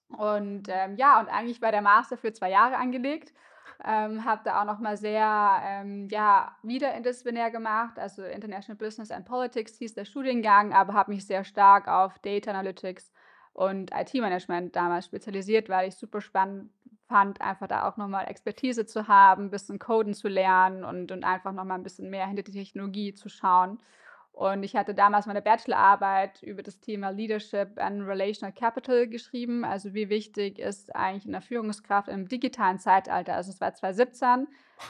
Und 0.10 0.64
ähm, 0.68 0.98
ja, 0.98 1.20
und 1.20 1.30
eigentlich 1.30 1.62
war 1.62 1.72
der 1.72 1.82
Master 1.82 2.18
für 2.18 2.34
zwei 2.34 2.50
Jahre 2.50 2.78
angelegt. 2.78 3.34
Ähm, 3.84 4.26
habe 4.26 4.42
da 4.44 4.62
auch 4.62 4.66
nochmal 4.66 4.98
sehr 4.98 5.60
ähm, 5.64 6.08
ja, 6.10 6.56
wieder 6.62 6.94
interdisziplinär 6.94 7.50
gemacht, 7.50 7.98
also 7.98 8.24
International 8.24 8.78
Business 8.78 9.10
and 9.10 9.26
Politics 9.26 9.78
hieß 9.78 9.96
der 9.96 10.06
Studiengang, 10.06 10.72
aber 10.72 10.94
habe 10.94 11.12
mich 11.12 11.26
sehr 11.26 11.44
stark 11.44 11.88
auf 11.88 12.20
Data 12.20 12.52
Analytics 12.52 13.12
und 13.54 13.92
IT-Management 13.92 14.76
damals 14.76 15.06
spezialisiert, 15.06 15.68
weil 15.68 15.88
ich 15.88 15.96
super 15.96 16.22
spannend 16.22 16.70
fand, 17.08 17.42
einfach 17.42 17.68
da 17.68 17.88
auch 17.90 17.98
nochmal 17.98 18.28
Expertise 18.28 18.86
zu 18.86 19.08
haben, 19.08 19.46
ein 19.46 19.50
bisschen 19.50 19.80
Coden 19.80 20.14
zu 20.14 20.28
lernen 20.28 20.84
und, 20.84 21.12
und 21.12 21.24
einfach 21.24 21.52
nochmal 21.52 21.78
ein 21.78 21.84
bisschen 21.84 22.10
mehr 22.10 22.28
hinter 22.28 22.44
die 22.44 22.52
Technologie 22.52 23.14
zu 23.14 23.30
schauen. 23.30 23.80
Und 24.42 24.64
ich 24.64 24.76
hatte 24.76 24.96
damals 24.96 25.28
meine 25.28 25.44
Bachelorarbeit 25.44 26.42
über 26.42 26.64
das 26.64 26.80
Thema 26.80 27.12
Leadership 27.12 27.80
and 27.80 28.08
Relational 28.08 28.52
Capital 28.52 29.08
geschrieben. 29.08 29.64
Also 29.64 29.94
wie 29.94 30.10
wichtig 30.10 30.58
ist 30.58 30.96
eigentlich 30.96 31.28
eine 31.28 31.44
Führungskraft 31.44 32.08
im 32.08 32.28
digitalen 32.28 32.80
Zeitalter. 32.80 33.36
Also 33.36 33.52
es 33.52 33.62
war 33.62 33.76
2017. 33.76 34.48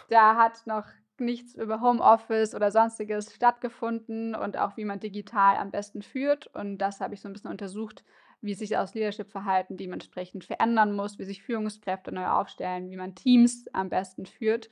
Da 0.08 0.38
hat 0.38 0.66
noch 0.68 0.86
nichts 1.18 1.54
über 1.56 1.82
Homeoffice 1.82 2.56
oder 2.56 2.72
sonstiges 2.72 3.36
stattgefunden 3.36 4.36
und 4.36 4.58
auch 4.58 4.78
wie 4.78 4.86
man 4.86 5.02
digital 5.02 5.58
am 5.58 5.70
besten 5.70 6.02
führt. 6.02 6.48
Und 6.56 6.78
das 6.78 7.02
habe 7.02 7.14
ich 7.14 7.20
so 7.20 7.28
ein 7.28 7.34
bisschen 7.34 7.52
untersucht, 7.52 8.06
wie 8.40 8.54
sich 8.54 8.70
das 8.70 8.94
Leadership-Verhalten 8.94 9.76
dementsprechend 9.76 10.46
verändern 10.46 10.96
muss, 10.96 11.20
wie 11.20 11.26
sich 11.26 11.44
Führungskräfte 11.44 12.14
neu 12.14 12.28
aufstellen, 12.28 12.90
wie 12.90 12.96
man 12.96 13.16
Teams 13.16 13.66
am 13.74 13.90
besten 13.90 14.26
führt. 14.26 14.70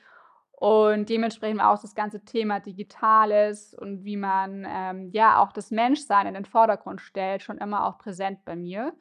Und 0.60 1.08
dementsprechend 1.08 1.62
auch 1.62 1.80
das 1.80 1.96
ganze 1.96 2.26
Thema 2.26 2.60
Digitales 2.60 3.74
und 3.74 4.04
wie 4.04 4.18
man 4.18 4.68
ähm, 4.68 5.10
ja 5.14 5.42
auch 5.42 5.54
das 5.54 5.72
Menschsein 5.72 6.28
in 6.28 6.34
den 6.34 6.44
Vordergrund 6.44 7.00
stellt, 7.00 7.44
schon 7.44 7.60
immer 7.60 7.88
auch 7.88 7.98
präsent 7.98 8.44
bei 8.44 8.58
mir. 8.58 8.94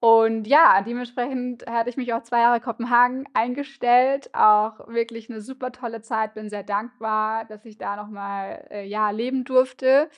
Und 0.00 0.46
ja, 0.46 0.82
dementsprechend 0.82 1.66
hatte 1.66 1.88
ich 1.88 1.96
mich 1.96 2.12
auch 2.12 2.22
zwei 2.22 2.40
Jahre 2.40 2.60
Kopenhagen 2.60 3.26
eingestellt. 3.32 4.28
Auch 4.34 4.86
wirklich 4.88 5.30
eine 5.30 5.40
super 5.40 5.72
tolle 5.72 6.02
Zeit. 6.02 6.34
Bin 6.34 6.50
sehr 6.50 6.62
dankbar, 6.62 7.46
dass 7.46 7.64
ich 7.64 7.78
da 7.78 7.96
nochmal 7.96 8.66
äh, 8.70 8.84
ja, 8.84 9.08
leben 9.08 9.44
durfte. 9.44 10.10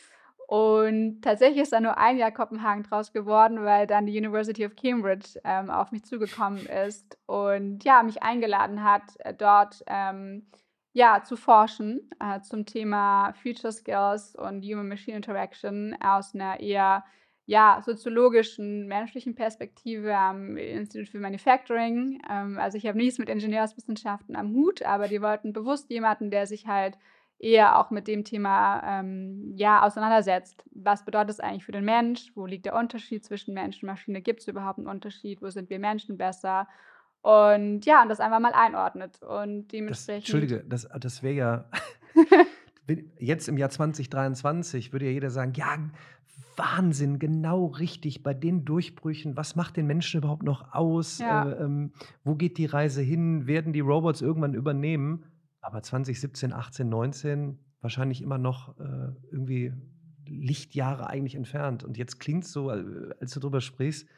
Und 0.48 1.20
tatsächlich 1.20 1.60
ist 1.60 1.74
da 1.74 1.80
nur 1.80 1.98
ein 1.98 2.16
Jahr 2.16 2.32
Kopenhagen 2.32 2.82
draus 2.82 3.12
geworden, 3.12 3.64
weil 3.64 3.86
dann 3.86 4.06
die 4.06 4.16
University 4.16 4.64
of 4.64 4.76
Cambridge 4.76 5.38
ähm, 5.44 5.68
auf 5.68 5.92
mich 5.92 6.06
zugekommen 6.06 6.64
ist 6.64 7.18
und 7.26 7.84
ja, 7.84 8.02
mich 8.02 8.22
eingeladen 8.22 8.82
hat, 8.82 9.02
äh, 9.18 9.34
dort 9.34 9.84
ähm, 9.86 10.46
ja, 10.94 11.22
zu 11.22 11.36
forschen 11.36 12.08
äh, 12.18 12.40
zum 12.40 12.64
Thema 12.64 13.34
Future 13.42 13.74
Skills 13.74 14.34
und 14.36 14.64
Human-Machine 14.64 15.18
Interaction 15.18 15.94
aus 16.00 16.34
einer 16.34 16.58
eher 16.60 17.04
ja, 17.44 17.82
soziologischen, 17.84 18.86
menschlichen 18.86 19.34
Perspektive 19.34 20.16
am 20.16 20.56
Institute 20.56 21.10
für 21.10 21.20
Manufacturing. 21.20 22.22
Ähm, 22.30 22.58
also 22.58 22.78
ich 22.78 22.86
habe 22.86 22.96
nichts 22.96 23.18
mit 23.18 23.28
Ingenieurswissenschaften 23.28 24.34
am 24.34 24.54
Hut, 24.54 24.80
aber 24.80 25.08
die 25.08 25.20
wollten 25.20 25.52
bewusst 25.52 25.90
jemanden, 25.90 26.30
der 26.30 26.46
sich 26.46 26.66
halt 26.66 26.96
eher 27.38 27.78
auch 27.78 27.90
mit 27.90 28.08
dem 28.08 28.24
Thema 28.24 28.82
ähm, 28.84 29.52
ja, 29.56 29.82
auseinandersetzt. 29.82 30.64
Was 30.72 31.04
bedeutet 31.04 31.30
es 31.30 31.40
eigentlich 31.40 31.64
für 31.64 31.72
den 31.72 31.84
Mensch? 31.84 32.32
Wo 32.34 32.46
liegt 32.46 32.66
der 32.66 32.74
Unterschied 32.74 33.24
zwischen 33.24 33.54
Mensch 33.54 33.82
und 33.82 33.86
Maschine? 33.86 34.20
Gibt 34.20 34.40
es 34.40 34.48
überhaupt 34.48 34.78
einen 34.78 34.88
Unterschied? 34.88 35.40
Wo 35.40 35.48
sind 35.50 35.70
wir 35.70 35.78
Menschen 35.78 36.18
besser? 36.18 36.66
Und 37.22 37.84
ja, 37.84 38.02
und 38.02 38.08
das 38.08 38.20
einfach 38.20 38.40
mal 38.40 38.52
einordnet. 38.52 39.22
Und 39.22 39.68
dementsprechend. 39.68 40.08
Das, 40.08 40.08
Entschuldige, 40.08 40.64
das, 40.68 40.88
das 40.98 41.22
wäre 41.22 41.34
ja. 41.34 41.64
jetzt 43.18 43.48
im 43.48 43.58
Jahr 43.58 43.70
2023 43.70 44.92
würde 44.92 45.06
ja 45.06 45.12
jeder 45.12 45.30
sagen: 45.30 45.52
Ja, 45.54 45.76
Wahnsinn, 46.56 47.20
genau 47.20 47.66
richtig 47.66 48.24
bei 48.24 48.34
den 48.34 48.64
Durchbrüchen. 48.64 49.36
Was 49.36 49.54
macht 49.54 49.76
den 49.76 49.86
Menschen 49.86 50.18
überhaupt 50.18 50.42
noch 50.42 50.74
aus? 50.74 51.18
Ja. 51.18 51.48
Äh, 51.48 51.64
ähm, 51.64 51.92
wo 52.24 52.34
geht 52.34 52.58
die 52.58 52.66
Reise 52.66 53.02
hin? 53.02 53.46
Werden 53.46 53.72
die 53.72 53.80
Robots 53.80 54.22
irgendwann 54.22 54.54
übernehmen? 54.54 55.24
Aber 55.68 55.82
2017, 55.82 56.54
18, 56.54 56.88
19 56.88 57.58
wahrscheinlich 57.82 58.22
immer 58.22 58.38
noch 58.38 58.74
äh, 58.80 59.12
irgendwie 59.30 59.74
Lichtjahre 60.26 61.10
eigentlich 61.10 61.34
entfernt. 61.34 61.84
Und 61.84 61.98
jetzt 61.98 62.18
klingt 62.18 62.44
es 62.44 62.52
so, 62.52 62.70
als 62.70 63.32
du 63.32 63.40
darüber 63.40 63.60
sprichst, 63.60 64.08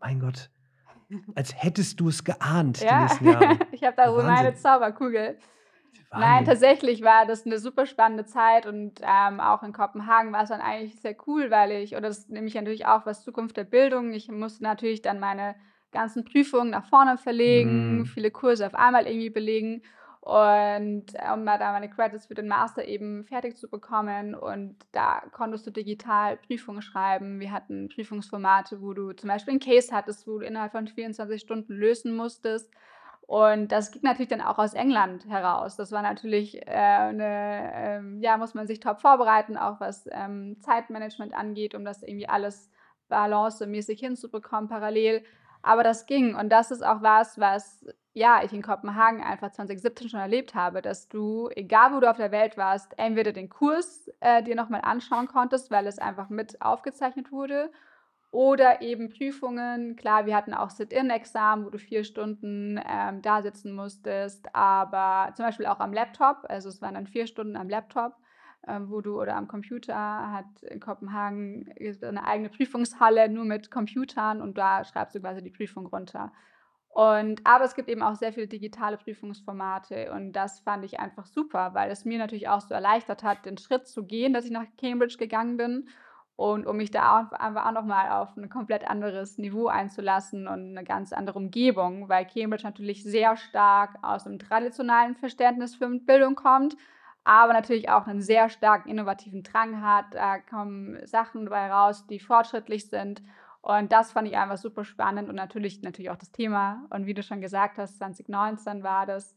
mein 0.00 0.20
Gott, 0.20 0.50
als 1.34 1.54
hättest 1.56 1.98
du 1.98 2.10
es 2.10 2.24
geahnt 2.24 2.82
ja. 2.82 2.90
die 2.90 3.02
nächsten 3.04 3.24
Jahre. 3.26 3.58
ich 3.72 3.82
habe 3.84 3.96
da 3.96 4.12
so 4.12 4.22
meine 4.22 4.54
Zauberkugel. 4.54 5.38
Wahnsinn. 6.10 6.28
Nein, 6.28 6.44
tatsächlich 6.44 7.00
war 7.00 7.24
das 7.24 7.46
eine 7.46 7.58
super 7.58 7.86
spannende 7.86 8.26
Zeit 8.26 8.66
und 8.66 9.00
ähm, 9.00 9.40
auch 9.40 9.62
in 9.62 9.72
Kopenhagen 9.72 10.34
war 10.34 10.42
es 10.42 10.50
dann 10.50 10.60
eigentlich 10.60 11.00
sehr 11.00 11.16
cool, 11.26 11.50
weil 11.50 11.72
ich, 11.72 11.92
oder 11.92 12.08
das 12.08 12.28
nehme 12.28 12.48
ich 12.48 12.54
natürlich 12.54 12.84
auch 12.84 13.06
was 13.06 13.24
Zukunft 13.24 13.56
der 13.56 13.64
Bildung, 13.64 14.12
ich 14.12 14.30
musste 14.30 14.62
natürlich 14.62 15.00
dann 15.00 15.20
meine 15.20 15.54
ganzen 15.90 16.26
Prüfungen 16.26 16.68
nach 16.68 16.84
vorne 16.84 17.16
verlegen, 17.16 18.00
mm. 18.02 18.04
viele 18.04 18.30
Kurse 18.30 18.66
auf 18.66 18.74
einmal 18.74 19.06
irgendwie 19.06 19.30
belegen 19.30 19.82
und 20.22 21.14
äh, 21.14 21.32
um 21.34 21.44
da 21.44 21.72
meine 21.72 21.90
Credits 21.90 22.26
für 22.26 22.34
den 22.34 22.46
Master 22.46 22.84
eben 22.84 23.24
fertig 23.24 23.56
zu 23.56 23.68
bekommen. 23.68 24.36
Und 24.36 24.76
da 24.92 25.20
konntest 25.32 25.66
du 25.66 25.72
digital 25.72 26.36
Prüfungen 26.36 26.80
schreiben. 26.80 27.40
Wir 27.40 27.50
hatten 27.50 27.88
Prüfungsformate, 27.88 28.80
wo 28.80 28.92
du 28.92 29.12
zum 29.14 29.28
Beispiel 29.28 29.50
einen 29.50 29.60
Case 29.60 29.92
hattest, 29.92 30.28
wo 30.28 30.38
du 30.38 30.46
innerhalb 30.46 30.70
von 30.70 30.86
24 30.86 31.40
Stunden 31.40 31.72
lösen 31.72 32.14
musstest. 32.14 32.70
Und 33.22 33.72
das 33.72 33.90
ging 33.90 34.02
natürlich 34.04 34.28
dann 34.28 34.40
auch 34.40 34.58
aus 34.58 34.74
England 34.74 35.28
heraus. 35.28 35.74
Das 35.74 35.90
war 35.90 36.02
natürlich 36.02 36.56
äh, 36.68 36.70
eine, 36.70 37.72
ähm, 37.74 38.20
ja, 38.20 38.36
muss 38.36 38.54
man 38.54 38.68
sich 38.68 38.78
top 38.78 39.00
vorbereiten, 39.00 39.56
auch 39.56 39.80
was 39.80 40.08
ähm, 40.12 40.56
Zeitmanagement 40.60 41.34
angeht, 41.34 41.74
um 41.74 41.84
das 41.84 42.04
irgendwie 42.04 42.28
alles 42.28 42.70
balancemäßig 43.08 43.98
hinzubekommen 43.98 44.68
parallel. 44.68 45.24
Aber 45.62 45.82
das 45.82 46.06
ging. 46.06 46.34
Und 46.34 46.50
das 46.50 46.70
ist 46.70 46.84
auch 46.84 47.02
was, 47.02 47.38
was 47.38 47.86
ja, 48.14 48.42
ich 48.44 48.52
in 48.52 48.62
Kopenhagen 48.62 49.22
einfach 49.22 49.52
2017 49.52 50.10
schon 50.10 50.20
erlebt 50.20 50.54
habe, 50.54 50.82
dass 50.82 51.08
du, 51.08 51.48
egal 51.54 51.94
wo 51.94 52.00
du 52.00 52.10
auf 52.10 52.18
der 52.18 52.30
Welt 52.30 52.56
warst, 52.58 52.92
entweder 52.98 53.32
den 53.32 53.48
Kurs 53.48 54.10
äh, 54.20 54.42
dir 54.42 54.54
nochmal 54.54 54.82
anschauen 54.82 55.28
konntest, 55.28 55.70
weil 55.70 55.86
es 55.86 55.98
einfach 55.98 56.28
mit 56.28 56.60
aufgezeichnet 56.60 57.32
wurde, 57.32 57.70
oder 58.32 58.80
eben 58.80 59.10
Prüfungen. 59.10 59.94
Klar, 59.94 60.26
wir 60.26 60.34
hatten 60.34 60.54
auch 60.54 60.70
Sit-In-Examen, 60.70 61.66
wo 61.66 61.70
du 61.70 61.78
vier 61.78 62.02
Stunden 62.02 62.80
ähm, 62.88 63.20
da 63.22 63.42
sitzen 63.42 63.74
musstest, 63.74 64.54
aber 64.54 65.32
zum 65.34 65.44
Beispiel 65.44 65.66
auch 65.66 65.80
am 65.80 65.92
Laptop, 65.92 66.46
also 66.48 66.70
es 66.70 66.80
waren 66.80 66.94
dann 66.94 67.06
vier 67.06 67.26
Stunden 67.26 67.56
am 67.56 67.68
Laptop, 67.68 68.16
wo 68.66 69.00
du 69.00 69.20
oder 69.20 69.36
am 69.36 69.48
Computer 69.48 70.32
hat 70.32 70.62
in 70.62 70.80
Kopenhagen 70.80 71.72
eine 72.02 72.24
eigene 72.24 72.48
Prüfungshalle 72.48 73.28
nur 73.28 73.44
mit 73.44 73.70
Computern 73.70 74.40
und 74.40 74.56
da 74.56 74.84
schreibst 74.84 75.14
du 75.14 75.20
quasi 75.20 75.42
die 75.42 75.50
Prüfung 75.50 75.86
runter. 75.86 76.32
Und, 76.88 77.40
aber 77.44 77.64
es 77.64 77.74
gibt 77.74 77.88
eben 77.88 78.02
auch 78.02 78.16
sehr 78.16 78.34
viele 78.34 78.46
digitale 78.46 78.98
Prüfungsformate 78.98 80.12
und 80.12 80.32
das 80.32 80.60
fand 80.60 80.84
ich 80.84 81.00
einfach 81.00 81.24
super, 81.26 81.72
weil 81.72 81.90
es 81.90 82.04
mir 82.04 82.18
natürlich 82.18 82.48
auch 82.48 82.60
so 82.60 82.74
erleichtert 82.74 83.22
hat, 83.22 83.46
den 83.46 83.56
Schritt 83.56 83.88
zu 83.88 84.04
gehen, 84.04 84.34
dass 84.34 84.44
ich 84.44 84.50
nach 84.50 84.66
Cambridge 84.78 85.16
gegangen 85.16 85.56
bin 85.56 85.88
und 86.36 86.66
um 86.66 86.76
mich 86.76 86.90
da 86.90 87.30
einfach 87.32 87.66
auch 87.66 87.72
nochmal 87.72 88.10
auf 88.10 88.36
ein 88.36 88.50
komplett 88.50 88.88
anderes 88.88 89.38
Niveau 89.38 89.68
einzulassen 89.68 90.46
und 90.46 90.76
eine 90.76 90.84
ganz 90.84 91.14
andere 91.14 91.38
Umgebung, 91.38 92.10
weil 92.10 92.26
Cambridge 92.26 92.64
natürlich 92.64 93.02
sehr 93.02 93.36
stark 93.36 93.96
aus 94.02 94.26
einem 94.26 94.38
traditionellen 94.38 95.14
Verständnis 95.14 95.74
für 95.74 95.88
Bildung 95.88 96.34
kommt, 96.34 96.76
aber 97.24 97.52
natürlich 97.52 97.88
auch 97.88 98.06
einen 98.06 98.22
sehr 98.22 98.48
starken 98.48 98.88
innovativen 98.88 99.42
Drang 99.42 99.82
hat. 99.82 100.06
Da 100.12 100.38
kommen 100.38 100.98
Sachen 101.06 101.44
dabei 101.44 101.70
raus, 101.70 102.06
die 102.06 102.18
fortschrittlich 102.18 102.88
sind 102.88 103.22
und 103.62 103.92
das 103.92 104.10
fand 104.10 104.26
ich 104.26 104.36
einfach 104.36 104.56
super 104.56 104.84
spannend 104.84 105.28
und 105.28 105.36
natürlich, 105.36 105.82
natürlich 105.82 106.10
auch 106.10 106.16
das 106.16 106.32
Thema. 106.32 106.84
Und 106.90 107.06
wie 107.06 107.14
du 107.14 107.22
schon 107.22 107.40
gesagt 107.40 107.78
hast, 107.78 107.96
2019 107.98 108.82
war 108.82 109.06
das 109.06 109.36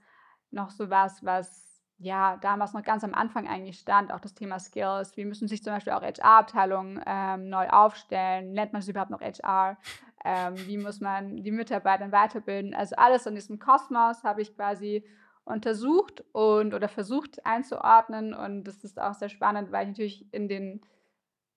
noch 0.50 0.72
so 0.72 0.90
was, 0.90 1.24
was 1.24 1.84
ja 2.00 2.38
damals 2.38 2.74
noch 2.74 2.82
ganz 2.82 3.04
am 3.04 3.14
Anfang 3.14 3.48
eigentlich 3.48 3.80
stand, 3.80 4.12
auch 4.12 4.20
das 4.20 4.34
Thema 4.34 4.60
Skills. 4.60 5.16
Wie 5.16 5.26
müssen 5.26 5.48
sich 5.48 5.64
zum 5.64 5.74
Beispiel 5.74 5.94
auch 5.94 6.02
HR-Abteilungen 6.02 7.00
ähm, 7.06 7.50
neu 7.50 7.70
aufstellen? 7.70 8.54
Nennt 8.54 8.74
man 8.74 8.82
es 8.82 8.88
überhaupt 8.88 9.12
noch 9.12 9.22
HR? 9.22 9.78
Ähm, 10.26 10.56
wie 10.66 10.80
muss 10.80 11.02
man 11.02 11.44
die 11.44 11.52
Mitarbeiter 11.52 12.12
weiterbilden? 12.12 12.74
Also 12.74 12.96
alles 12.96 13.28
in 13.28 13.36
diesem 13.36 13.60
Kosmos 13.60 14.24
habe 14.24 14.42
ich 14.42 14.56
quasi 14.56 15.06
untersucht 15.46 16.24
und 16.32 16.74
oder 16.74 16.90
versucht 16.90 17.46
einzuordnen. 17.46 18.34
Und 18.34 18.66
das 18.66 18.84
ist 18.84 19.00
auch 19.00 19.14
sehr 19.14 19.30
spannend, 19.30 19.72
weil 19.72 19.84
ich 19.84 19.90
natürlich 19.90 20.34
in 20.34 20.48
den 20.48 20.82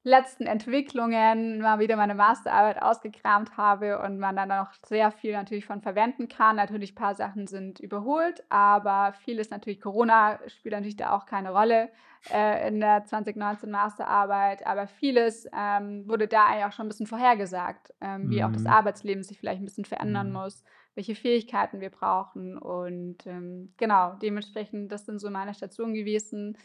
letzten 0.05 0.47
Entwicklungen 0.47 1.61
mal 1.61 1.79
wieder 1.81 1.97
meine 1.97 2.15
Masterarbeit 2.15 2.81
ausgekramt 2.81 3.57
habe 3.57 4.01
und 4.01 4.19
man 4.19 4.37
dann 4.37 4.49
noch 4.49 4.73
sehr 4.87 5.11
viel 5.11 5.33
natürlich 5.33 5.67
von 5.67 5.83
verwenden 5.83 6.29
kann. 6.29 6.57
Natürlich 6.57 6.93
ein 6.93 6.97
paar 6.97 7.15
Sachen 7.15 7.47
sind 7.47 7.81
überholt, 7.81 8.43
aber 8.49 9.13
viel 9.13 9.39
ist 9.39 9.51
natürlich 9.51 9.81
Corona 9.81 10.39
spielt 10.47 10.75
natürlich 10.75 10.97
da 10.97 11.17
auch 11.17 11.27
keine 11.27 11.51
Rolle 11.51 11.91
äh, 12.33 12.69
in 12.69 12.81
der 12.81 13.05
2019 13.05 13.71
Masterarbeit, 13.71 14.67
aber 14.67 14.87
vieles 14.87 15.47
ähm, 15.57 16.09
wurde 16.09 16.29
da 16.29 16.47
eigentlich 16.47 16.65
auch 16.65 16.73
schon 16.73 16.87
ein 16.87 16.91
bisschen 16.91 17.07
vorhergesagt, 17.07 17.93
ähm, 18.01 18.31
wie 18.31 18.43
auch 18.45 18.53
das 18.53 18.63
mhm. 18.63 18.69
Arbeitsleben 18.69 19.23
sich 19.23 19.39
vielleicht 19.39 19.61
ein 19.61 19.67
bisschen 19.67 19.85
verändern 19.85 20.29
mhm. 20.29 20.35
muss, 20.35 20.65
welche 20.99 21.15
Fähigkeiten 21.15 21.81
wir 21.81 21.91
brauchen 21.91 22.59
und 22.59 23.25
ähm, 23.25 23.73
genau, 23.77 24.17
dementsprechend, 24.21 24.91
das 24.91 25.07
sind 25.07 25.21
so 25.21 25.31
meine 25.31 25.55
Stationen 25.55 25.95
gewesen. 25.95 26.59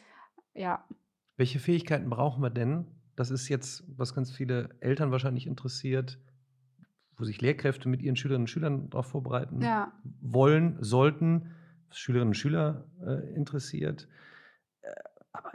Ja. 0.56 0.84
Welche 1.38 1.60
Fähigkeiten 1.60 2.10
brauchen 2.10 2.42
wir 2.42 2.50
denn, 2.50 2.88
das 3.16 3.30
ist 3.30 3.48
jetzt, 3.48 3.84
was 3.96 4.16
ganz 4.16 4.32
viele 4.32 4.70
Eltern 4.80 5.12
wahrscheinlich 5.12 5.46
interessiert, 5.46 6.18
wo 7.16 7.26
sich 7.26 7.42
Lehrkräfte 7.42 7.88
mit 7.88 8.02
ihren 8.02 8.16
Schülerinnen 8.16 8.46
und 8.46 8.50
Schülern 8.50 8.90
darauf 8.90 9.06
vorbereiten 9.06 9.62
ja. 9.62 9.94
wollen, 10.20 10.78
sollten, 10.82 11.52
was 11.90 12.00
Schülerinnen 12.00 12.30
und 12.30 12.36
Schüler 12.36 12.88
äh, 13.06 13.36
interessiert. 13.36 14.08
Äh, 14.82 14.96
aber 15.32 15.52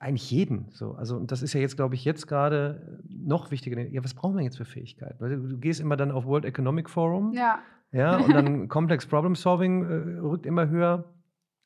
eigentlich 0.00 0.30
jeden. 0.30 0.68
So. 0.72 0.92
Also, 0.96 1.16
und 1.16 1.32
das 1.32 1.40
ist 1.40 1.54
ja 1.54 1.60
jetzt, 1.60 1.76
glaube 1.76 1.94
ich, 1.94 2.04
jetzt 2.04 2.26
gerade 2.26 3.00
noch 3.08 3.50
wichtiger. 3.50 3.80
Ja, 3.88 4.04
was 4.04 4.12
brauchen 4.12 4.36
wir 4.36 4.44
jetzt 4.44 4.58
für 4.58 4.66
Fähigkeiten? 4.66 5.18
Du, 5.18 5.48
du 5.48 5.58
gehst 5.58 5.80
immer 5.80 5.96
dann 5.96 6.10
auf 6.10 6.26
World 6.26 6.44
Economic 6.44 6.90
Forum. 6.90 7.32
Ja. 7.32 7.62
Ja, 7.92 8.16
und 8.24 8.32
dann 8.32 8.68
Complex 8.68 9.06
Problem 9.06 9.34
Solving 9.34 9.84
äh, 9.84 10.18
rückt 10.20 10.46
immer 10.46 10.68
höher. 10.68 11.04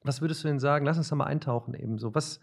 Was 0.02 0.20
würdest 0.20 0.42
du 0.42 0.48
denn 0.48 0.58
sagen? 0.58 0.84
Lass 0.84 0.98
uns 0.98 1.08
da 1.08 1.16
mal 1.16 1.24
eintauchen 1.24 1.74
eben 1.74 1.98
so. 1.98 2.14
Was, 2.14 2.40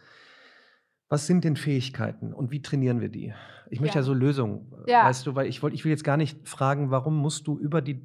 was 1.09 1.27
sind 1.27 1.43
denn 1.43 1.55
Fähigkeiten 1.55 2.33
und 2.33 2.51
wie 2.51 2.61
trainieren 2.61 3.01
wir 3.01 3.09
die? 3.09 3.33
Ich 3.69 3.81
möchte 3.81 3.95
ja, 3.95 4.01
ja 4.01 4.05
so 4.05 4.13
Lösungen, 4.13 4.71
äh, 4.85 4.91
ja. 4.91 5.05
weißt 5.05 5.27
du, 5.27 5.35
weil 5.35 5.47
ich, 5.47 5.61
wollt, 5.61 5.73
ich 5.73 5.83
will 5.83 5.91
jetzt 5.91 6.03
gar 6.03 6.17
nicht 6.17 6.47
fragen, 6.47 6.91
warum 6.91 7.17
musst 7.17 7.47
du 7.47 7.57
über 7.57 7.81
die 7.81 8.01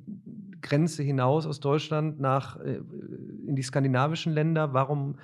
Grenze 0.60 1.02
hinaus 1.02 1.46
aus 1.46 1.60
Deutschland 1.60 2.20
nach 2.20 2.58
äh, 2.60 2.80
in 3.46 3.54
die 3.54 3.62
skandinavischen 3.62 4.32
Länder? 4.32 4.72
Warum 4.72 5.16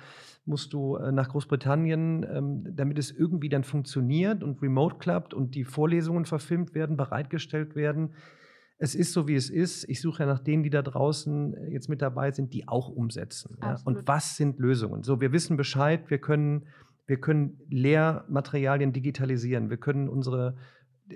musst 0.45 0.73
du 0.73 0.95
äh, 0.95 1.11
nach 1.11 1.29
Großbritannien, 1.29 2.25
ähm, 2.31 2.75
damit 2.75 2.97
es 2.97 3.11
irgendwie 3.11 3.49
dann 3.49 3.63
funktioniert 3.63 4.43
und 4.43 4.61
remote 4.61 4.97
klappt 4.97 5.33
und 5.33 5.55
die 5.55 5.63
Vorlesungen 5.63 6.25
verfilmt 6.25 6.73
werden, 6.73 6.97
bereitgestellt 6.97 7.75
werden. 7.75 8.13
Es 8.83 8.95
ist 8.95 9.13
so, 9.13 9.27
wie 9.27 9.35
es 9.35 9.51
ist. 9.51 9.87
Ich 9.89 10.01
suche 10.01 10.23
ja 10.23 10.25
nach 10.25 10.39
denen, 10.39 10.63
die 10.63 10.71
da 10.71 10.81
draußen 10.81 11.53
äh, 11.53 11.67
jetzt 11.69 11.87
mit 11.87 12.01
dabei 12.01 12.31
sind, 12.31 12.51
die 12.51 12.67
auch 12.67 12.89
umsetzen. 12.89 13.59
Ja? 13.61 13.75
Und 13.85 14.07
was 14.07 14.37
sind 14.37 14.57
Lösungen? 14.57 15.03
So, 15.03 15.21
wir 15.21 15.31
wissen 15.31 15.55
Bescheid, 15.55 16.09
wir 16.09 16.17
können, 16.17 16.65
wir 17.05 17.21
können 17.21 17.59
Lehrmaterialien 17.69 18.91
digitalisieren, 18.91 19.69
wir 19.69 19.77
können 19.77 20.09
unsere, 20.09 20.57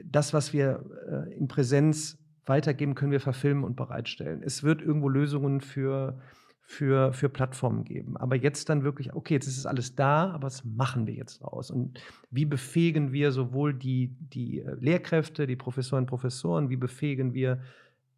das, 0.06 0.32
was 0.32 0.54
wir 0.54 0.86
äh, 1.10 1.34
in 1.34 1.48
Präsenz 1.48 2.20
weitergeben, 2.46 2.94
können 2.94 3.12
wir 3.12 3.20
verfilmen 3.20 3.64
und 3.64 3.76
bereitstellen. 3.76 4.44
Es 4.44 4.62
wird 4.62 4.84
irgendwo 4.84 5.10
Lösungen 5.10 5.60
für 5.60 6.22
für, 6.66 7.14
für 7.14 7.30
Plattformen 7.30 7.84
geben. 7.84 8.18
Aber 8.18 8.36
jetzt 8.36 8.70
dann 8.70 8.84
wirklich, 8.84 9.14
okay, 9.14 9.36
jetzt 9.36 9.48
ist 9.48 9.58
es 9.58 9.66
alles 9.66 9.96
da, 9.96 10.32
aber 10.32 10.48
was 10.48 10.66
machen 10.66 11.06
wir 11.06 11.14
jetzt 11.14 11.44
draus? 11.44 11.70
Und 11.70 12.00
wie 12.32 12.46
befähigen 12.46 13.14
wir 13.14 13.32
sowohl 13.32 13.74
die, 13.74 14.16
die 14.20 14.62
äh, 14.62 14.76
Lehrkräfte, 14.80 15.46
die 15.46 15.56
Professoren 15.56 16.04
und 16.04 16.10
Professoren, 16.10 16.70
wie 16.70 16.76
befähigen 16.76 17.34
wir 17.34 17.62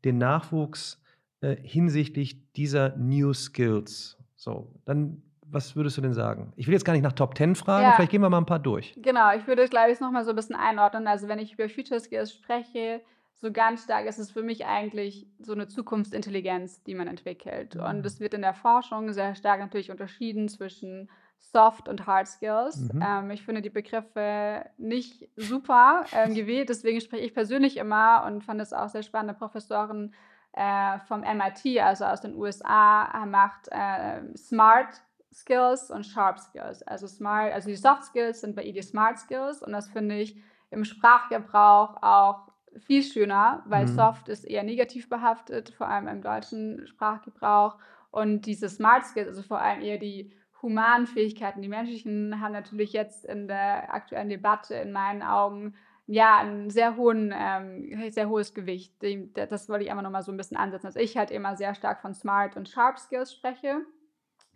den 0.06 0.18
Nachwuchs 0.18 1.02
äh, 1.42 1.58
hinsichtlich 1.62 2.52
dieser 2.54 2.96
New 2.96 3.34
Skills? 3.34 4.18
So, 4.38 4.74
dann 4.86 5.22
was 5.50 5.76
würdest 5.76 5.98
du 5.98 6.02
denn 6.02 6.14
sagen? 6.14 6.52
Ich 6.58 6.68
will 6.68 6.74
jetzt 6.74 6.84
gar 6.84 6.94
nicht 6.94 7.04
nach 7.04 7.14
Top 7.14 7.38
10 7.38 7.56
fragen, 7.56 7.84
ja. 7.84 7.94
vielleicht 7.96 8.12
gehen 8.12 8.22
wir 8.22 8.30
mal 8.30 8.40
ein 8.40 8.46
paar 8.46 8.60
durch. 8.60 8.94
Genau, 8.98 9.34
ich 9.34 9.48
würde, 9.48 9.66
glaube 9.68 9.92
ich, 9.92 10.00
noch 10.02 10.12
mal 10.12 10.26
so 10.26 10.32
ein 10.32 10.36
bisschen 10.36 10.58
einordnen. 10.58 11.08
Also, 11.08 11.30
wenn 11.30 11.40
ich 11.40 11.54
über 11.54 11.70
Future 11.70 12.02
Skills 12.02 12.34
spreche, 12.34 13.02
so 13.40 13.52
ganz 13.52 13.84
stark 13.84 14.06
ist 14.06 14.18
es 14.18 14.32
für 14.32 14.42
mich 14.42 14.66
eigentlich 14.66 15.28
so 15.40 15.54
eine 15.54 15.68
Zukunftsintelligenz, 15.68 16.84
die 16.84 16.96
man 16.96 17.08
entwickelt. 17.08 17.76
Mhm. 17.76 17.82
Und 17.82 18.06
es 18.06 18.20
wird 18.20 18.34
in 18.34 18.42
der 18.42 18.54
Forschung 18.54 19.14
sehr 19.14 19.36
stark 19.36 19.60
natürlich 19.60 19.92
unterschieden 19.92 20.50
zwischen 20.50 21.10
Soft 21.40 21.88
und 21.88 22.08
Hard 22.08 22.28
Skills. 22.28 22.92
Mhm. 22.92 23.04
Ähm, 23.06 23.32
ich 23.32 23.44
finde 23.44 23.62
die 23.62 23.70
Begriffe 23.70 24.66
nicht 24.78 25.30
super 25.36 26.06
ähm, 26.12 26.34
gewählt, 26.34 26.70
deswegen 26.70 27.00
spreche 27.00 27.26
ich 27.26 27.34
persönlich 27.34 27.78
immer 27.78 28.24
und 28.26 28.44
fand 28.44 28.60
es 28.60 28.74
auch 28.74 28.90
sehr 28.90 29.04
spannend. 29.04 29.30
Eine 29.30 29.38
Professorin 29.38 30.14
äh, 30.54 31.00
vom 31.08 31.22
MIT, 31.22 31.80
also 31.80 32.06
aus 32.06 32.22
den 32.22 32.36
USA, 32.36 33.26
macht 33.28 33.68
äh, 33.70 34.36
Smart 34.36 35.02
Skills 35.32 35.92
und 35.92 36.06
Sharp 36.06 36.40
Skills. 36.40 36.82
Also 36.84 37.06
Smart, 37.06 37.54
also 37.54 37.70
die 37.70 37.76
Soft 37.76 38.06
Skills 38.06 38.42
sind 38.42 38.56
bei 38.56 38.64
ihr 38.64 38.74
die 38.74 38.82
Smart 38.82 39.20
Skills 39.20 39.62
und 39.62 39.72
das 39.72 39.88
finde 39.90 40.16
ich 40.16 40.42
im 40.72 40.84
Sprachgebrauch 40.84 42.02
auch 42.02 42.47
viel 42.86 43.04
schöner, 43.04 43.64
weil 43.68 43.86
mhm. 43.86 43.96
Soft 43.96 44.30
ist 44.30 44.44
eher 44.44 44.64
negativ 44.64 45.10
behaftet, 45.10 45.70
vor 45.70 45.88
allem 45.88 46.08
im 46.08 46.22
deutschen 46.22 46.88
Sprachgebrauch. 46.88 47.78
Und 48.12 48.46
diese 48.46 48.70
Smart 48.70 49.06
Skills, 49.06 49.28
also 49.28 49.44
vor 49.44 49.60
allem 49.60 49.82
eher 49.82 49.98
die 49.98 50.34
humanen 50.62 51.08
Fähigkeiten, 51.08 51.62
die 51.62 51.68
menschlichen, 51.68 52.42
haben 52.42 52.54
natürlich 52.54 52.94
jetzt 52.94 53.26
in 53.26 53.48
der 53.48 53.94
aktuellen 53.94 54.30
Debatte 54.30 54.76
in 54.76 54.92
meinen 54.92 55.22
Augen 55.22 55.76
ja 56.08 56.40
ein 56.40 56.70
sehr 56.70 56.96
hohen, 56.96 57.34
ähm, 57.36 58.12
sehr 58.12 58.30
hohes 58.30 58.54
Gewicht. 58.54 58.94
Das 59.34 59.70
wollte 59.70 59.84
ich 59.84 59.92
einfach 59.92 60.04
nochmal 60.04 60.24
so 60.24 60.32
ein 60.32 60.38
bisschen 60.38 60.58
ansetzen, 60.58 60.88
dass 60.88 60.96
ich 60.96 61.18
halt 61.18 61.32
immer 61.32 61.56
sehr 61.58 61.76
stark 61.76 62.02
von 62.02 62.14
Smart 62.14 62.56
und 62.56 62.70
Sharp 62.70 62.98
Skills 62.98 63.34
spreche. 63.34 63.82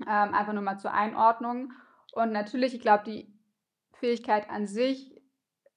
Ähm, 0.07 0.33
einfach 0.33 0.53
nur 0.53 0.63
mal 0.63 0.79
zur 0.79 0.93
Einordnung. 0.93 1.73
Und 2.13 2.31
natürlich, 2.31 2.73
ich 2.73 2.81
glaube, 2.81 3.03
die 3.05 3.31
Fähigkeit 3.93 4.49
an 4.49 4.65
sich, 4.65 5.21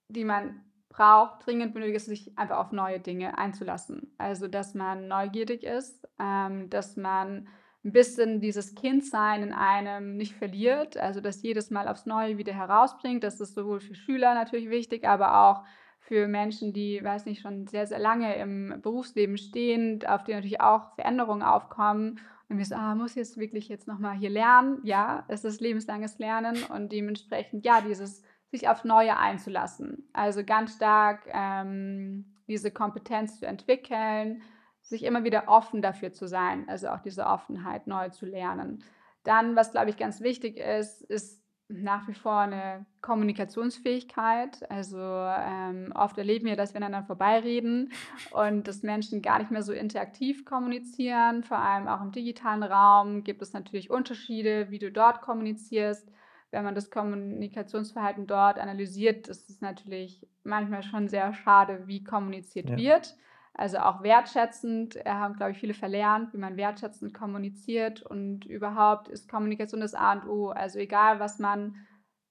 die 0.09 0.25
man 0.25 0.65
braucht, 0.95 1.45
dringend 1.45 1.75
benötigt 1.75 1.97
ist, 1.97 2.07
sich 2.07 2.39
einfach 2.39 2.59
auf 2.59 2.73
neue 2.73 3.01
Dinge 3.01 3.37
einzulassen. 3.37 4.13
Also, 4.17 4.47
dass 4.47 4.75
man 4.75 5.09
neugierig 5.09 5.65
ist, 5.65 6.09
ähm, 6.21 6.71
dass 6.71 6.97
man 6.97 7.49
ein 7.85 7.93
bisschen 7.93 8.41
dieses 8.41 8.75
Kindsein 8.75 9.43
in 9.43 9.53
einem 9.53 10.17
nicht 10.17 10.35
verliert, 10.37 10.97
also 10.97 11.21
dass 11.21 11.43
jedes 11.43 11.71
Mal 11.71 11.89
aufs 11.89 12.07
Neue 12.07 12.39
wieder 12.39 12.55
herausbringt. 12.55 13.25
Das 13.25 13.41
ist 13.41 13.55
sowohl 13.55 13.81
für 13.81 13.95
Schüler 13.95 14.35
natürlich 14.35 14.71
wichtig, 14.71 15.07
aber 15.07 15.43
auch 15.43 15.65
für 15.99 16.29
Menschen, 16.29 16.73
die, 16.73 17.03
weiß 17.03 17.27
nicht, 17.27 17.43
schon 17.43 17.67
sehr, 17.67 17.87
sehr 17.87 17.99
lange 17.99 18.37
im 18.37 18.81
Berufsleben 18.81 19.37
stehen, 19.37 20.05
auf 20.07 20.23
die 20.25 20.33
natürlich 20.33 20.61
auch 20.61 20.95
Veränderungen 20.95 21.43
aufkommen. 21.43 22.21
Und 22.49 22.59
wir 22.59 22.65
so, 22.65 22.75
ah, 22.75 22.95
muss 22.95 23.13
ich 23.13 23.17
jetzt 23.17 23.39
wirklich 23.39 23.69
jetzt 23.69 23.89
nochmal 23.89 24.17
hier 24.17 24.31
lernen? 24.31 24.81
Ja, 24.85 25.25
es 25.29 25.45
ist 25.45 25.61
lebenslanges 25.61 26.19
Lernen 26.19 26.57
und 26.75 26.93
dementsprechend, 26.93 27.65
ja, 27.65 27.81
dieses 27.81 28.23
sich 28.55 28.69
aufs 28.69 28.85
Neue 28.85 29.17
einzulassen. 29.17 30.09
Also 30.13 30.45
ganz 30.45 30.77
stark 30.77 31.23
ähm, 31.33 32.37
diese 32.47 32.71
Kompetenz 32.71 33.41
zu 33.41 33.47
entwickeln, 33.47 34.43
sich 34.81 35.03
immer 35.03 35.25
wieder 35.25 35.49
offen 35.49 35.83
dafür 35.83 36.13
zu 36.13 36.29
sein, 36.29 36.69
also 36.69 36.89
auch 36.89 37.01
diese 37.01 37.27
Offenheit 37.27 37.87
neu 37.87 38.11
zu 38.11 38.27
lernen. 38.27 38.85
Dann, 39.25 39.57
was 39.57 39.73
glaube 39.73 39.91
ich 39.91 39.97
ganz 39.97 40.21
wichtig 40.21 40.59
ist, 40.59 41.03
ist 41.03 41.43
nach 41.69 42.07
wie 42.07 42.15
vor 42.15 42.41
eine 42.41 42.85
Kommunikationsfähigkeit. 43.01 44.71
Also 44.71 44.99
ähm, 44.99 45.93
oft 45.97 46.17
erleben 46.19 46.47
wir, 46.47 46.57
dass 46.57 46.75
wir 46.75 46.77
einander 46.77 47.03
vorbeireden 47.03 47.91
und 48.33 48.69
dass 48.69 48.83
Menschen 48.83 49.23
gar 49.23 49.39
nicht 49.39 49.51
mehr 49.51 49.63
so 49.63 49.73
interaktiv 49.73 50.45
kommunizieren. 50.45 51.43
Vor 51.43 51.59
allem 51.59 51.89
auch 51.89 52.03
im 52.03 52.13
digitalen 52.13 52.63
Raum 52.63 53.25
gibt 53.25 53.41
es 53.43 53.55
natürlich 53.55 53.91
Unterschiede, 53.91 54.71
wie 54.71 54.79
du 54.79 54.93
dort 54.93 55.23
kommunizierst 55.23 56.07
wenn 56.55 56.65
man 56.65 56.75
das 56.75 56.91
Kommunikationsverhalten 56.91 58.27
dort 58.27 58.59
analysiert, 58.59 59.29
ist 59.29 59.51
es 59.51 59.61
natürlich 59.61 60.27
manchmal 60.45 60.85
schon 60.85 61.09
sehr 61.09 61.35
schade, 61.35 61.83
wie 61.87 62.05
kommuniziert 62.05 62.71
ja. 62.71 62.77
wird. 62.77 63.17
Also 63.55 63.79
auch 63.79 64.03
wertschätzend, 64.03 64.97
haben, 65.05 65.35
glaube 65.35 65.53
ich, 65.53 65.59
viele 65.59 65.75
verlernt, 65.75 66.33
wie 66.33 66.39
man 66.39 66.57
wertschätzend 66.57 67.13
kommuniziert 67.13 68.03
und 68.03 68.45
überhaupt 68.47 69.09
ist 69.09 69.29
Kommunikation 69.29 69.81
das 69.81 69.95
A 69.95 70.13
und 70.13 70.29
O. 70.29 70.49
Also 70.49 70.79
egal, 70.79 71.21
was 71.21 71.39
man 71.39 71.77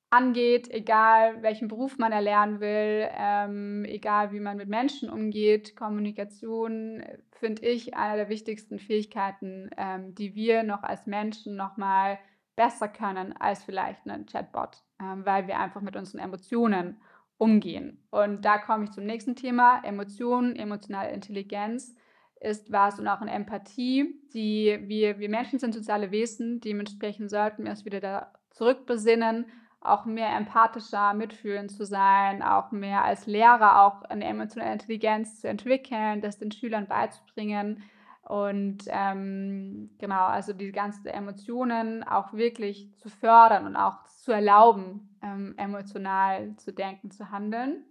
angeht, 0.10 0.70
egal 0.70 1.42
welchen 1.42 1.68
Beruf 1.68 1.98
man 1.98 2.12
erlernen 2.12 2.60
will, 2.60 3.10
ähm, 3.18 3.84
egal 3.86 4.32
wie 4.32 4.40
man 4.40 4.58
mit 4.58 4.70
Menschen 4.70 5.10
umgeht, 5.10 5.76
Kommunikation 5.76 7.04
finde 7.32 7.64
ich 7.64 7.96
eine 7.96 8.18
der 8.18 8.30
wichtigsten 8.30 8.80
Fähigkeiten, 8.80 9.70
ähm, 9.78 10.16
die 10.16 10.36
wir 10.36 10.64
noch 10.64 10.84
als 10.84 11.08
Menschen 11.08 11.56
nochmal 11.56 12.14
mal 12.14 12.20
besser 12.56 12.88
können 12.88 13.36
als 13.38 13.64
vielleicht 13.64 14.06
ein 14.06 14.26
Chatbot, 14.26 14.84
ähm, 15.02 15.26
weil 15.26 15.48
wir 15.48 15.60
einfach 15.60 15.82
mit 15.82 15.96
unseren 15.96 16.20
Emotionen 16.20 17.02
umgehen. 17.38 18.06
Und 18.12 18.46
da 18.46 18.58
komme 18.58 18.86
ich 18.86 18.92
zum 18.92 19.06
nächsten 19.06 19.36
Thema. 19.36 19.82
Emotionen, 19.84 20.56
emotionale 20.56 21.12
Intelligenz 21.12 21.96
ist 22.40 22.72
was 22.72 23.00
und 23.00 23.08
auch 23.08 23.22
eine 23.22 23.32
Empathie, 23.32 24.22
die 24.34 24.78
wir, 24.84 25.20
wir 25.20 25.30
Menschen 25.30 25.60
sind 25.60 25.74
soziale 25.74 26.12
Wesen, 26.12 26.60
dementsprechend 26.60 27.30
sollten 27.30 27.64
wir 27.64 27.72
uns 27.72 27.86
wieder 27.86 28.02
da 28.02 28.34
zurückbesinnen, 28.52 29.46
auch 29.82 30.06
mehr 30.06 30.36
empathischer, 30.36 31.14
mitfühlend 31.14 31.72
zu 31.72 31.86
sein, 31.86 32.42
auch 32.42 32.72
mehr 32.72 33.04
als 33.04 33.26
Lehrer 33.26 33.82
auch 33.82 34.04
eine 34.04 34.26
emotionale 34.26 34.74
Intelligenz 34.74 35.42
zu 35.42 35.48
entwickeln, 35.48 36.22
das 36.22 36.38
den 36.38 36.52
Schülern 36.52 36.88
beizubringen, 36.88 37.84
und 38.24 38.86
ähm, 38.88 39.90
genau, 40.00 40.26
also 40.26 40.54
die 40.54 40.72
ganzen 40.72 41.08
Emotionen 41.08 42.04
auch 42.04 42.34
wirklich 42.34 42.96
zu 42.98 43.10
fördern 43.10 43.66
und 43.66 43.76
auch 43.76 44.04
zu 44.06 44.32
erlauben, 44.32 45.18
ähm, 45.22 45.54
emotional 45.58 46.56
zu 46.56 46.72
denken, 46.72 47.12
zu 47.12 47.32
handeln. 47.32 47.84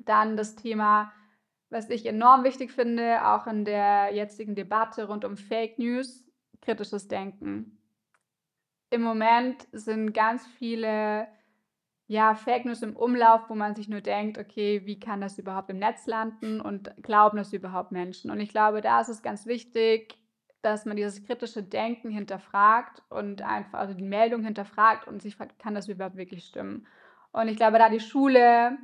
Dann 0.00 0.36
das 0.36 0.56
Thema, 0.56 1.12
was 1.70 1.90
ich 1.90 2.06
enorm 2.06 2.42
wichtig 2.42 2.72
finde, 2.72 3.24
auch 3.24 3.46
in 3.46 3.64
der 3.64 4.12
jetzigen 4.12 4.56
Debatte 4.56 5.06
rund 5.06 5.24
um 5.24 5.36
Fake 5.36 5.78
News, 5.78 6.24
kritisches 6.60 7.06
Denken. 7.06 7.78
Im 8.90 9.02
Moment 9.02 9.68
sind 9.70 10.12
ganz 10.12 10.44
viele 10.58 11.28
ja, 12.06 12.34
Fake 12.34 12.64
News 12.64 12.82
im 12.82 12.96
Umlauf, 12.96 13.48
wo 13.48 13.54
man 13.54 13.74
sich 13.74 13.88
nur 13.88 14.00
denkt, 14.00 14.38
okay, 14.38 14.82
wie 14.84 15.00
kann 15.00 15.20
das 15.20 15.38
überhaupt 15.38 15.70
im 15.70 15.78
Netz 15.78 16.06
landen 16.06 16.60
und 16.60 16.92
glauben 17.02 17.38
das 17.38 17.52
überhaupt 17.52 17.92
Menschen? 17.92 18.30
Und 18.30 18.40
ich 18.40 18.50
glaube, 18.50 18.80
da 18.80 19.00
ist 19.00 19.08
es 19.08 19.22
ganz 19.22 19.46
wichtig, 19.46 20.18
dass 20.62 20.84
man 20.84 20.96
dieses 20.96 21.24
kritische 21.24 21.62
Denken 21.62 22.10
hinterfragt 22.10 23.02
und 23.08 23.42
einfach, 23.42 23.80
also 23.80 23.94
die 23.94 24.02
Meldung 24.02 24.44
hinterfragt 24.44 25.08
und 25.08 25.22
sich 25.22 25.36
fragt, 25.36 25.58
kann 25.58 25.74
das 25.74 25.88
überhaupt 25.88 26.16
wirklich 26.16 26.44
stimmen? 26.44 26.86
Und 27.32 27.48
ich 27.48 27.56
glaube, 27.56 27.78
da 27.78 27.88
die 27.88 28.00
Schule 28.00 28.78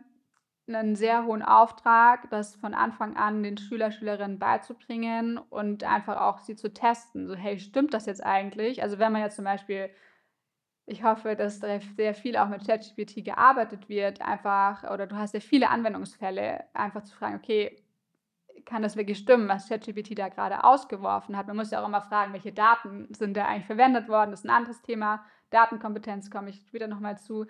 einen 0.66 0.96
sehr 0.96 1.24
hohen 1.24 1.42
Auftrag, 1.42 2.28
das 2.30 2.56
von 2.56 2.74
Anfang 2.74 3.16
an 3.16 3.42
den 3.42 3.56
Schüler, 3.56 3.90
Schülerinnen 3.90 4.38
beizubringen 4.38 5.38
und 5.38 5.84
einfach 5.84 6.20
auch 6.20 6.38
sie 6.38 6.56
zu 6.56 6.72
testen. 6.72 7.26
So, 7.26 7.34
hey, 7.34 7.58
stimmt 7.58 7.94
das 7.94 8.06
jetzt 8.06 8.24
eigentlich? 8.24 8.82
Also 8.82 8.98
wenn 8.98 9.12
man 9.12 9.22
jetzt 9.22 9.36
zum 9.36 9.44
Beispiel 9.44 9.90
ich 10.88 11.04
hoffe, 11.04 11.36
dass 11.36 11.60
da 11.60 11.78
sehr 11.96 12.14
viel 12.14 12.36
auch 12.36 12.48
mit 12.48 12.66
ChatGPT 12.66 13.24
gearbeitet 13.24 13.88
wird, 13.88 14.22
einfach, 14.22 14.90
oder 14.90 15.06
du 15.06 15.16
hast 15.16 15.34
ja 15.34 15.40
viele 15.40 15.68
Anwendungsfälle, 15.68 16.64
einfach 16.72 17.02
zu 17.04 17.14
fragen, 17.14 17.36
okay, 17.36 17.76
kann 18.64 18.82
das 18.82 18.96
wirklich 18.96 19.18
stimmen, 19.18 19.48
was 19.48 19.68
ChatGPT 19.68 20.18
da 20.18 20.28
gerade 20.28 20.64
ausgeworfen 20.64 21.36
hat? 21.36 21.46
Man 21.46 21.56
muss 21.56 21.70
ja 21.70 21.82
auch 21.82 21.88
immer 21.88 22.00
fragen, 22.00 22.32
welche 22.32 22.52
Daten 22.52 23.08
sind 23.14 23.36
da 23.36 23.46
eigentlich 23.46 23.66
verwendet 23.66 24.08
worden. 24.08 24.30
Das 24.30 24.40
ist 24.40 24.46
ein 24.46 24.54
anderes 24.54 24.82
Thema. 24.82 25.24
Datenkompetenz 25.50 26.30
komme 26.30 26.50
ich 26.50 26.56
später 26.66 26.86
nochmal 26.86 27.18
zu. 27.18 27.46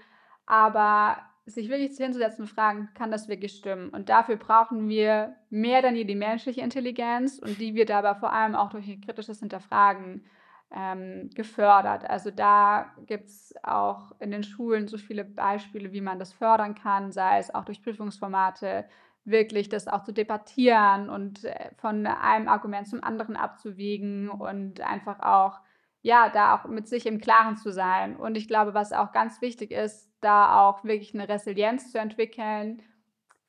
Aber 0.46 1.18
sich 1.46 1.68
wirklich 1.68 1.96
hinzusetzen 1.96 2.42
und 2.42 2.50
fragen, 2.50 2.88
kann 2.94 3.10
das 3.10 3.28
wirklich 3.28 3.52
stimmen? 3.52 3.88
Und 3.88 4.08
dafür 4.08 4.36
brauchen 4.36 4.88
wir 4.88 5.34
mehr 5.50 5.82
denn 5.82 5.96
je 5.96 6.04
die 6.04 6.14
menschliche 6.14 6.60
Intelligenz 6.60 7.38
und 7.38 7.58
die 7.58 7.74
wir 7.74 7.86
dabei 7.86 8.14
vor 8.14 8.32
allem 8.32 8.54
auch 8.54 8.70
durch 8.70 8.86
ein 8.88 9.00
kritisches 9.00 9.40
Hinterfragen 9.40 10.24
ähm, 10.70 11.30
gefördert. 11.34 12.08
Also 12.08 12.30
da 12.30 12.92
gibt 13.06 13.28
es 13.28 13.54
auch 13.62 14.12
in 14.20 14.30
den 14.30 14.42
Schulen 14.42 14.86
so 14.86 14.98
viele 14.98 15.24
Beispiele, 15.24 15.92
wie 15.92 16.00
man 16.00 16.18
das 16.18 16.32
fördern 16.32 16.74
kann, 16.74 17.12
sei 17.12 17.38
es 17.38 17.54
auch 17.54 17.64
durch 17.64 17.82
Prüfungsformate, 17.82 18.84
wirklich 19.24 19.68
das 19.68 19.88
auch 19.88 20.04
zu 20.04 20.12
debattieren 20.12 21.10
und 21.10 21.44
äh, 21.44 21.70
von 21.76 22.06
einem 22.06 22.48
Argument 22.48 22.88
zum 22.88 23.02
anderen 23.02 23.36
abzuwägen 23.36 24.28
und 24.28 24.80
einfach 24.80 25.20
auch, 25.20 25.60
ja, 26.02 26.28
da 26.28 26.54
auch 26.54 26.66
mit 26.66 26.88
sich 26.88 27.06
im 27.06 27.20
Klaren 27.20 27.56
zu 27.56 27.70
sein. 27.72 28.16
Und 28.16 28.36
ich 28.36 28.48
glaube, 28.48 28.74
was 28.74 28.92
auch 28.92 29.12
ganz 29.12 29.40
wichtig 29.40 29.70
ist, 29.70 30.10
da 30.20 30.60
auch 30.60 30.84
wirklich 30.84 31.14
eine 31.14 31.28
Resilienz 31.28 31.92
zu 31.92 31.98
entwickeln, 31.98 32.82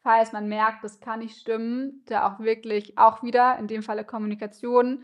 falls 0.04 0.32
man 0.32 0.48
merkt, 0.48 0.84
das 0.84 1.00
kann 1.00 1.20
nicht 1.20 1.38
stimmen, 1.38 2.04
da 2.08 2.28
auch 2.28 2.40
wirklich 2.40 2.98
auch 2.98 3.24
wieder 3.24 3.58
in 3.58 3.68
dem 3.68 3.84
Falle 3.84 4.04
Kommunikation, 4.04 5.04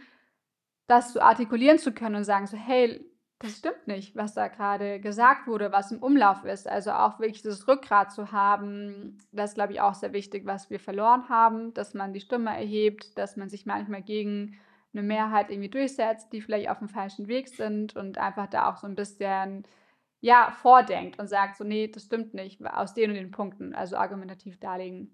das 0.88 1.14
zu 1.14 1.22
artikulieren 1.22 1.80
zu 1.80 1.92
können 1.92 2.16
und 2.16 2.24
sagen 2.24 2.48
so, 2.48 2.58
hey, 2.58 3.04
das 3.40 3.58
stimmt 3.58 3.88
nicht, 3.88 4.16
was 4.16 4.34
da 4.34 4.48
gerade 4.48 5.00
gesagt 5.00 5.48
wurde, 5.48 5.72
was 5.72 5.92
im 5.92 6.02
Umlauf 6.02 6.46
ist. 6.46 6.68
Also 6.68 6.92
auch 6.92 7.20
wirklich 7.20 7.42
das 7.42 7.68
Rückgrat 7.68 8.12
zu 8.14 8.32
haben, 8.32 9.18
das 9.32 9.56
glaube 9.56 9.74
ich, 9.74 9.82
auch 9.82 9.94
sehr 9.94 10.14
wichtig, 10.14 10.46
was 10.46 10.70
wir 10.70 10.80
verloren 10.80 11.28
haben, 11.28 11.74
dass 11.74 11.94
man 11.94 12.14
die 12.14 12.22
Stimme 12.22 12.52
erhebt, 12.52 13.18
dass 13.18 13.36
man 13.36 13.50
sich 13.50 13.66
manchmal 13.66 14.04
gegen 14.04 14.58
eine 14.94 15.04
Mehrheit 15.04 15.50
irgendwie 15.50 15.70
durchsetzt, 15.70 16.32
die 16.32 16.42
vielleicht 16.42 16.70
auf 16.70 16.80
dem 16.80 16.88
falschen 16.88 17.28
Weg 17.28 17.50
sind 17.50 17.96
und 17.96 18.18
einfach 18.18 18.48
da 18.48 18.70
auch 18.72 18.78
so 18.78 18.88
ein 18.88 18.96
bisschen 18.96 19.68
ja, 20.22 20.52
vordenkt 20.62 21.20
und 21.20 21.28
sagt 21.28 21.58
so, 21.58 21.66
nee, 21.66 21.88
das 21.88 22.04
stimmt 22.04 22.34
nicht, 22.34 22.66
aus 22.66 22.94
den 22.94 23.12
und 23.12 23.16
den 23.16 23.32
Punkten, 23.32 23.76
also 23.76 23.98
argumentativ 23.98 24.60
darlegen. 24.60 25.12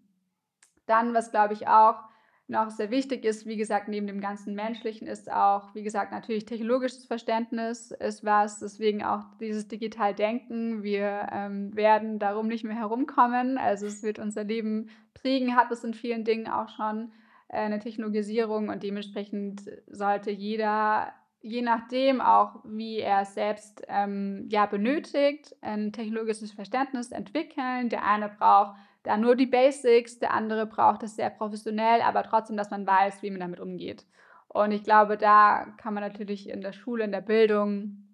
Dann, 0.86 1.14
was 1.14 1.32
glaube 1.32 1.54
ich 1.54 1.68
auch 1.68 2.04
noch 2.52 2.70
sehr 2.70 2.92
wichtig 2.92 3.26
ist, 3.26 3.48
wie 3.48 3.58
gesagt, 3.58 3.88
neben 3.88 4.06
dem 4.06 4.22
ganzen 4.22 4.54
Menschlichen 4.54 5.08
ist 5.08 5.32
auch, 5.32 5.74
wie 5.74 5.84
gesagt, 5.84 6.12
natürlich 6.12 6.46
technologisches 6.46 7.06
Verständnis 7.06 7.92
ist 7.92 8.24
was, 8.24 8.60
deswegen 8.60 9.04
auch 9.04 9.24
dieses 9.40 9.68
digital 9.68 10.14
Denken. 10.14 10.84
Wir 10.84 11.28
ähm, 11.32 11.76
werden 11.76 12.20
darum 12.20 12.48
nicht 12.48 12.64
mehr 12.64 12.76
herumkommen. 12.76 13.58
Also 13.58 13.88
es 13.88 14.04
wird 14.04 14.20
unser 14.20 14.44
Leben 14.44 14.90
prägen, 15.14 15.56
hat 15.56 15.72
es 15.72 15.84
in 15.84 15.94
vielen 15.94 16.26
Dingen 16.26 16.48
auch 16.48 16.70
schon 16.70 17.12
äh, 17.48 17.58
eine 17.58 17.80
Technologisierung 17.80 18.70
und 18.70 18.84
dementsprechend 18.84 19.64
sollte 19.88 20.30
jeder, 20.30 21.14
je 21.42 21.62
nachdem 21.62 22.20
auch, 22.20 22.60
wie 22.66 23.00
er 23.00 23.22
es 23.22 23.34
selbst 23.34 23.82
ähm, 23.88 24.48
ja, 24.50 24.66
benötigt, 24.66 25.56
ein 25.62 25.94
technologisches 25.94 26.52
Verständnis 26.52 27.12
entwickeln. 27.12 27.90
Der 27.90 28.06
eine 28.06 28.30
braucht 28.30 28.76
da 29.04 29.18
nur 29.18 29.36
die 29.36 29.48
Basics, 29.48 30.20
der 30.20 30.34
andere 30.34 30.66
braucht 30.66 31.04
es 31.04 31.16
sehr 31.16 31.30
professionell, 31.30 32.02
aber 32.02 32.24
trotzdem, 32.24 32.58
dass 32.58 32.72
man 32.72 32.86
weiß, 32.86 33.24
wie 33.24 33.32
man 33.32 33.40
damit 33.40 33.60
umgeht. 33.60 34.06
Und 34.48 34.72
ich 34.72 34.84
glaube, 34.84 35.18
da 35.18 35.66
kann 35.78 35.94
man 35.94 36.04
natürlich 36.04 36.50
in 36.50 36.62
der 36.62 36.74
Schule, 36.74 37.06
in 37.06 37.12
der 37.12 37.22
Bildung, 37.22 38.12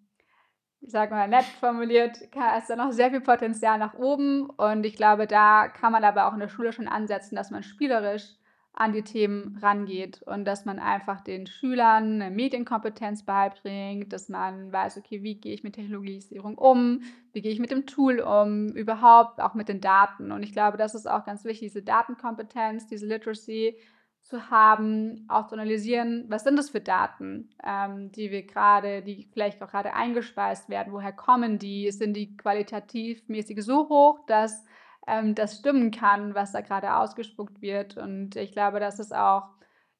ich 0.79 0.91
sage 0.91 1.13
mal 1.13 1.27
nett 1.27 1.45
formuliert, 1.45 2.21
ist 2.21 2.69
da 2.69 2.75
noch 2.75 2.91
sehr 2.91 3.09
viel 3.09 3.21
Potenzial 3.21 3.77
nach 3.79 3.95
oben. 3.95 4.49
Und 4.51 4.85
ich 4.85 4.95
glaube, 4.95 5.27
da 5.27 5.67
kann 5.67 5.91
man 5.91 6.03
aber 6.03 6.27
auch 6.27 6.33
in 6.33 6.39
der 6.39 6.47
Schule 6.47 6.71
schon 6.71 6.87
ansetzen, 6.87 7.35
dass 7.35 7.49
man 7.49 7.63
spielerisch 7.63 8.35
an 8.79 8.93
die 8.93 9.01
Themen 9.01 9.57
rangeht 9.59 10.21
und 10.21 10.45
dass 10.45 10.65
man 10.65 10.77
einfach 10.77 11.21
den 11.21 11.47
Schülern 11.47 12.21
eine 12.21 12.29
Medienkompetenz 12.29 13.23
beibringt, 13.23 14.13
dass 14.13 14.29
man 14.29 14.71
weiß, 14.71 14.97
okay, 14.97 15.23
wie 15.23 15.35
gehe 15.35 15.55
ich 15.55 15.63
mit 15.63 15.73
Technologisierung 15.73 16.59
um, 16.59 17.01
wie 17.33 17.41
gehe 17.41 17.51
ich 17.51 17.59
mit 17.59 17.71
dem 17.71 17.87
Tool 17.87 18.19
um, 18.19 18.67
überhaupt 18.69 19.41
auch 19.41 19.55
mit 19.55 19.67
den 19.67 19.81
Daten. 19.81 20.31
Und 20.31 20.43
ich 20.43 20.53
glaube, 20.53 20.77
das 20.77 20.93
ist 20.93 21.09
auch 21.09 21.25
ganz 21.25 21.43
wichtig, 21.43 21.71
diese 21.71 21.81
Datenkompetenz, 21.81 22.85
diese 22.85 23.07
Literacy 23.07 23.79
zu 24.21 24.51
haben, 24.51 25.25
auch 25.27 25.47
zu 25.47 25.55
analysieren, 25.55 26.25
was 26.27 26.43
sind 26.43 26.59
das 26.59 26.69
für 26.69 26.81
Daten, 26.81 27.49
ähm, 27.65 28.11
die 28.11 28.29
wir 28.29 28.45
gerade, 28.45 29.01
die 29.01 29.27
vielleicht 29.33 29.59
auch 29.63 29.71
gerade 29.71 29.95
eingespeist 29.95 30.69
werden, 30.69 30.93
woher 30.93 31.13
kommen 31.13 31.57
die, 31.57 31.89
sind 31.91 32.13
die 32.13 32.37
qualitativ 32.37 33.27
mäßig 33.27 33.63
so 33.63 33.89
hoch, 33.89 34.19
dass 34.27 34.63
ähm, 35.07 35.35
das 35.35 35.57
stimmen 35.57 35.91
kann, 35.91 36.35
was 36.35 36.51
da 36.51 36.61
gerade 36.61 36.95
ausgespuckt 36.95 37.61
wird. 37.61 37.97
Und 37.97 38.35
ich 38.35 38.51
glaube, 38.51 38.79
das 38.79 38.99
ist 38.99 39.15
auch 39.15 39.49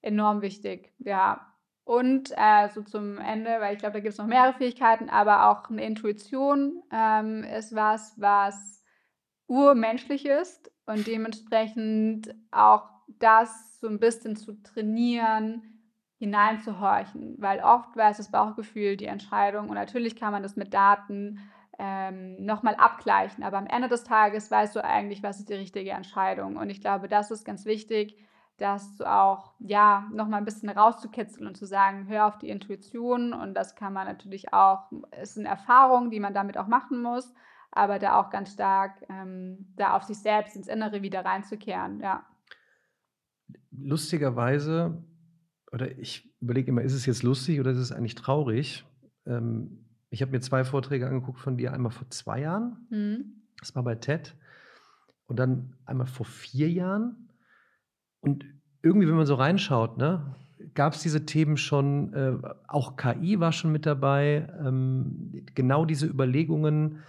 enorm 0.01 0.41
wichtig. 0.41 0.93
Ja. 0.99 1.53
Und 1.83 2.33
äh, 2.35 2.67
so 2.69 2.81
zum 2.81 3.17
Ende, 3.17 3.61
weil 3.61 3.73
ich 3.73 3.79
glaube, 3.79 3.93
da 3.93 3.99
gibt 4.01 4.11
es 4.11 4.19
noch 4.19 4.27
mehrere 4.27 4.53
Fähigkeiten, 4.53 5.09
aber 5.09 5.49
auch 5.49 5.69
eine 5.69 5.85
Intuition 5.85 6.83
ähm, 6.91 7.43
ist 7.43 7.73
was, 7.73 8.13
was 8.17 8.83
urmenschlich 9.47 10.25
ist 10.25 10.69
und 10.85 11.07
dementsprechend 11.07 12.35
auch 12.51 12.89
das 13.19 13.79
so 13.79 13.87
ein 13.87 13.99
bisschen 13.99 14.35
zu 14.35 14.61
trainieren, 14.63 15.77
hineinzuhorchen, 16.19 17.35
weil 17.37 17.61
oft 17.61 17.95
weiß 17.95 18.17
das 18.17 18.31
Bauchgefühl 18.31 18.97
die 18.97 19.05
Entscheidung 19.05 19.69
und 19.69 19.75
natürlich 19.75 20.15
kann 20.15 20.33
man 20.33 20.43
das 20.43 20.55
mit 20.55 20.73
Daten 20.73 21.39
ähm, 21.79 22.43
nochmal 22.43 22.75
abgleichen. 22.75 23.43
Aber 23.43 23.57
am 23.57 23.67
Ende 23.67 23.87
des 23.87 24.03
Tages 24.03 24.49
weißt 24.49 24.75
du 24.75 24.83
eigentlich, 24.83 25.23
was 25.23 25.39
ist 25.39 25.49
die 25.49 25.53
richtige 25.53 25.91
Entscheidung. 25.91 26.57
Und 26.57 26.69
ich 26.69 26.81
glaube, 26.81 27.07
das 27.07 27.31
ist 27.31 27.45
ganz 27.45 27.65
wichtig, 27.65 28.17
das 28.57 28.99
auch, 29.01 29.53
ja, 29.59 30.07
nochmal 30.11 30.39
ein 30.39 30.45
bisschen 30.45 30.69
rauszukitzeln 30.69 31.47
und 31.47 31.55
zu 31.55 31.65
sagen, 31.65 32.07
hör 32.07 32.25
auf 32.25 32.39
die 32.39 32.49
Intuition. 32.49 33.33
Und 33.33 33.53
das 33.53 33.75
kann 33.75 33.93
man 33.93 34.07
natürlich 34.07 34.53
auch, 34.53 34.91
ist 35.21 35.37
eine 35.37 35.47
Erfahrung, 35.47 36.09
die 36.09 36.19
man 36.19 36.33
damit 36.33 36.57
auch 36.57 36.67
machen 36.67 37.01
muss, 37.01 37.33
aber 37.71 37.99
da 37.99 38.19
auch 38.19 38.31
ganz 38.31 38.53
stark, 38.53 39.05
ähm, 39.09 39.67
da 39.75 39.95
auf 39.95 40.03
sich 40.03 40.17
selbst 40.17 40.55
ins 40.55 40.67
Innere 40.67 41.03
wieder 41.03 41.23
reinzukehren, 41.23 41.99
ja. 41.99 42.25
Lustigerweise, 43.69 45.03
oder 45.71 45.91
ich 45.99 46.33
überlege 46.41 46.71
immer, 46.71 46.81
ist 46.81 46.93
es 46.93 47.05
jetzt 47.05 47.21
lustig 47.21 47.59
oder 47.59 47.71
ist 47.71 47.77
es 47.77 47.91
eigentlich 47.91 48.15
traurig? 48.15 48.85
Ähm, 49.27 49.86
ich 50.09 50.21
habe 50.21 50.31
mir 50.31 50.39
zwei 50.39 50.63
Vorträge 50.63 51.07
angeguckt 51.07 51.39
von 51.39 51.57
dir, 51.57 51.73
einmal 51.73 51.91
vor 51.91 52.09
zwei 52.09 52.41
Jahren, 52.41 52.87
mhm. 52.89 53.43
das 53.59 53.75
war 53.75 53.83
bei 53.83 53.95
TED, 53.95 54.35
und 55.27 55.37
dann 55.37 55.75
einmal 55.85 56.07
vor 56.07 56.25
vier 56.25 56.69
Jahren. 56.69 57.29
Und 58.21 58.45
irgendwie, 58.81 59.07
wenn 59.07 59.15
man 59.15 59.25
so 59.25 59.35
reinschaut, 59.35 59.97
ne, 59.97 60.35
gab 60.73 60.93
es 60.93 61.01
diese 61.01 61.25
Themen 61.25 61.57
schon, 61.57 62.13
äh, 62.13 62.37
auch 62.67 62.95
KI 62.95 63.39
war 63.39 63.51
schon 63.51 63.71
mit 63.71 63.85
dabei, 63.85 64.47
ähm, 64.59 65.45
genau 65.53 65.85
diese 65.85 66.07
Überlegungen. 66.07 67.03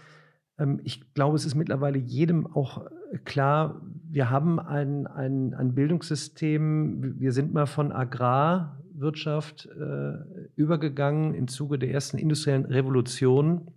Ähm, 0.59 0.81
ich 0.85 1.15
glaube, 1.15 1.37
es 1.37 1.45
ist 1.45 1.55
mittlerweile 1.55 1.99
jedem 1.99 2.47
auch 2.47 2.87
klar, 3.25 3.81
wir 4.11 4.31
haben 4.31 4.59
ein, 4.61 5.07
ein, 5.07 5.55
ein 5.55 5.75
Bildungssystem, 5.75 7.19
wir 7.19 7.33
sind 7.33 7.53
mal 7.53 7.67
von 7.67 7.93
Agrar 7.93 8.79
Wirtschaft 8.95 9.67
äh, 9.67 10.13
übergegangen 10.57 11.35
im 11.35 11.49
Zuge 11.49 11.79
der 11.79 11.91
ersten 11.93 12.19
industriellen 12.19 12.65
Revolution, 12.65 13.71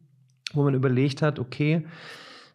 wo 0.53 0.63
man 0.63 0.73
überlegt 0.73 1.21
hat, 1.21 1.39
okay, 1.39 1.85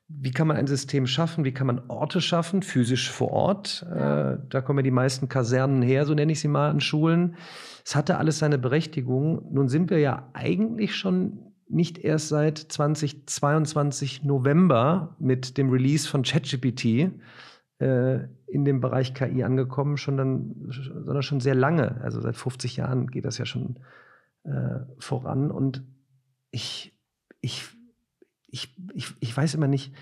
wie 0.09 0.31
kann 0.31 0.47
man 0.47 0.57
ein 0.57 0.69
System 0.69 1.07
schaffen? 1.07 1.45
Wie 1.45 1.53
kann 1.53 1.67
man 1.67 1.83
Orte 1.89 2.21
schaffen, 2.21 2.63
physisch 2.63 3.11
vor 3.11 3.31
Ort? 3.33 3.85
Ja. 3.89 4.33
Äh, 4.33 4.39
da 4.49 4.61
kommen 4.61 4.79
ja 4.79 4.83
die 4.85 4.91
meisten 4.91 5.29
Kasernen 5.29 5.83
her, 5.83 6.07
so 6.07 6.15
nenne 6.15 6.33
ich 6.33 6.41
sie 6.41 6.49
mal, 6.49 6.71
an 6.71 6.81
Schulen. 6.81 7.37
Es 7.85 7.97
hatte 7.97 8.19
alles 8.19 8.39
seine 8.39 8.59
Berechtigung. 8.59 9.53
Nun 9.53 9.69
sind 9.69 9.91
wir 9.91 9.99
ja 9.99 10.29
eigentlich 10.33 10.95
schon 10.95 11.46
nicht 11.69 11.99
erst 11.99 12.29
seit 12.29 12.59
2022 12.59 14.25
November 14.25 15.17
mit 15.19 15.59
dem 15.59 15.71
Release 15.71 16.09
von 16.09 16.23
ChatGPT 16.23 17.11
äh, 17.79 18.19
in 18.47 18.65
dem 18.65 18.81
Bereich 18.81 19.15
KI 19.15 19.43
angekommen, 19.43 19.97
schon 19.97 20.17
dann, 20.17 20.71
sondern 20.71 21.23
schon 21.23 21.41
sehr 21.41 21.55
lange. 21.55 22.01
Also 22.03 22.21
seit 22.21 22.37
50 22.37 22.77
Jahren 22.77 23.09
geht 23.09 23.25
das 23.25 23.39
ja 23.39 23.45
schon 23.45 23.81
äh, 24.45 24.81
voran. 24.99 25.51
Und 25.51 25.83
ich, 26.51 26.97
ich, 27.41 27.65
ich, 28.47 28.75
ich, 28.95 29.15
ich 29.19 29.37
weiß 29.37 29.55
immer 29.55 29.67
nicht, 29.67 29.93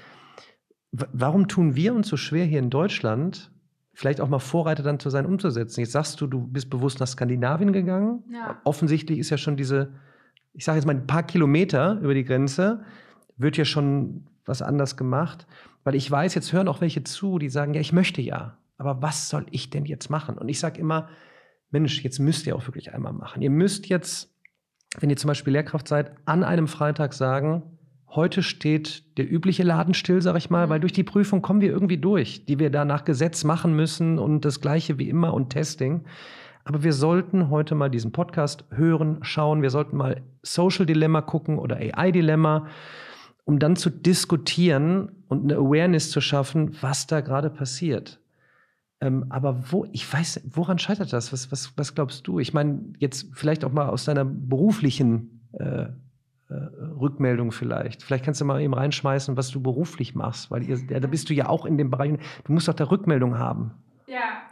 warum 0.92 1.48
tun 1.48 1.74
wir 1.74 1.94
uns 1.94 2.08
so 2.08 2.16
schwer 2.16 2.44
hier 2.44 2.60
in 2.60 2.70
Deutschland, 2.70 3.50
vielleicht 3.92 4.20
auch 4.20 4.28
mal 4.28 4.38
Vorreiter 4.38 4.82
dann 4.82 5.00
zu 5.00 5.10
sein, 5.10 5.26
umzusetzen? 5.26 5.80
Jetzt 5.80 5.92
sagst 5.92 6.20
du, 6.20 6.26
du 6.26 6.46
bist 6.46 6.70
bewusst 6.70 7.00
nach 7.00 7.08
Skandinavien 7.08 7.72
gegangen. 7.72 8.22
Ja. 8.30 8.60
Offensichtlich 8.64 9.18
ist 9.18 9.30
ja 9.30 9.38
schon 9.38 9.56
diese, 9.56 9.94
ich 10.54 10.64
sage 10.64 10.78
jetzt 10.78 10.86
mal 10.86 10.94
ein 10.94 11.06
paar 11.06 11.24
Kilometer 11.24 11.98
über 12.00 12.14
die 12.14 12.24
Grenze, 12.24 12.84
wird 13.36 13.56
ja 13.56 13.64
schon 13.64 14.26
was 14.44 14.62
anders 14.62 14.96
gemacht. 14.96 15.46
Weil 15.82 15.94
ich 15.94 16.10
weiß, 16.10 16.34
jetzt 16.34 16.52
hören 16.52 16.68
auch 16.68 16.80
welche 16.80 17.04
zu, 17.04 17.38
die 17.38 17.50
sagen, 17.50 17.74
ja, 17.74 17.80
ich 17.80 17.92
möchte 17.92 18.22
ja, 18.22 18.56
aber 18.78 19.02
was 19.02 19.28
soll 19.28 19.46
ich 19.50 19.70
denn 19.70 19.84
jetzt 19.84 20.08
machen? 20.08 20.38
Und 20.38 20.48
ich 20.48 20.58
sage 20.58 20.80
immer, 20.80 21.08
Mensch, 21.70 22.02
jetzt 22.02 22.20
müsst 22.20 22.46
ihr 22.46 22.56
auch 22.56 22.66
wirklich 22.66 22.94
einmal 22.94 23.12
machen. 23.12 23.42
Ihr 23.42 23.50
müsst 23.50 23.88
jetzt, 23.88 24.32
wenn 25.00 25.10
ihr 25.10 25.16
zum 25.16 25.28
Beispiel 25.28 25.52
Lehrkraft 25.52 25.88
seid, 25.88 26.12
an 26.24 26.44
einem 26.44 26.68
Freitag 26.68 27.12
sagen, 27.12 27.78
heute 28.08 28.42
steht 28.42 29.18
der 29.18 29.30
übliche 29.30 29.64
Laden 29.64 29.92
still, 29.92 30.22
sage 30.22 30.38
ich 30.38 30.50
mal, 30.50 30.68
weil 30.68 30.78
mhm. 30.78 30.82
durch 30.82 30.92
die 30.92 31.02
Prüfung 31.02 31.42
kommen 31.42 31.60
wir 31.60 31.70
irgendwie 31.70 31.98
durch, 31.98 32.46
die 32.46 32.58
wir 32.58 32.70
da 32.70 32.84
nach 32.84 33.04
Gesetz 33.04 33.44
machen 33.44 33.74
müssen 33.74 34.18
und 34.18 34.44
das 34.44 34.60
gleiche 34.60 34.98
wie 34.98 35.08
immer 35.08 35.34
und 35.34 35.50
Testing. 35.50 36.04
Aber 36.64 36.82
wir 36.82 36.92
sollten 36.92 37.50
heute 37.50 37.74
mal 37.74 37.90
diesen 37.90 38.12
Podcast 38.12 38.64
hören, 38.70 39.18
schauen. 39.22 39.62
Wir 39.62 39.70
sollten 39.70 39.96
mal 39.96 40.22
Social 40.42 40.86
Dilemma 40.86 41.20
gucken 41.20 41.58
oder 41.58 41.76
AI 41.76 42.10
Dilemma 42.10 42.66
um 43.44 43.58
dann 43.58 43.76
zu 43.76 43.90
diskutieren 43.90 45.12
und 45.28 45.44
eine 45.44 45.56
Awareness 45.56 46.10
zu 46.10 46.20
schaffen, 46.20 46.76
was 46.80 47.06
da 47.06 47.20
gerade 47.20 47.50
passiert. 47.50 48.20
Ähm, 49.00 49.26
aber 49.28 49.70
wo, 49.70 49.86
ich 49.92 50.10
weiß, 50.10 50.42
woran 50.50 50.78
scheitert 50.78 51.12
das? 51.12 51.32
Was, 51.32 51.52
was, 51.52 51.76
was 51.76 51.94
glaubst 51.94 52.26
du? 52.26 52.38
Ich 52.38 52.54
meine, 52.54 52.80
jetzt 52.98 53.28
vielleicht 53.32 53.64
auch 53.64 53.72
mal 53.72 53.88
aus 53.88 54.04
deiner 54.04 54.24
beruflichen 54.24 55.46
äh, 55.52 55.64
äh, 55.64 55.88
Rückmeldung 56.98 57.52
vielleicht. 57.52 58.02
Vielleicht 58.02 58.24
kannst 58.24 58.40
du 58.40 58.46
mal 58.46 58.62
eben 58.62 58.74
reinschmeißen, 58.74 59.36
was 59.36 59.50
du 59.50 59.60
beruflich 59.60 60.14
machst, 60.14 60.50
weil 60.50 60.62
ihr, 60.62 60.78
da 60.86 61.06
bist 61.06 61.28
du 61.28 61.34
ja 61.34 61.48
auch 61.48 61.66
in 61.66 61.76
dem 61.76 61.90
Bereich. 61.90 62.12
Du 62.44 62.52
musst 62.52 62.68
doch 62.68 62.74
da 62.74 62.84
Rückmeldung 62.84 63.38
haben. 63.38 63.72
Ja. 64.06 64.43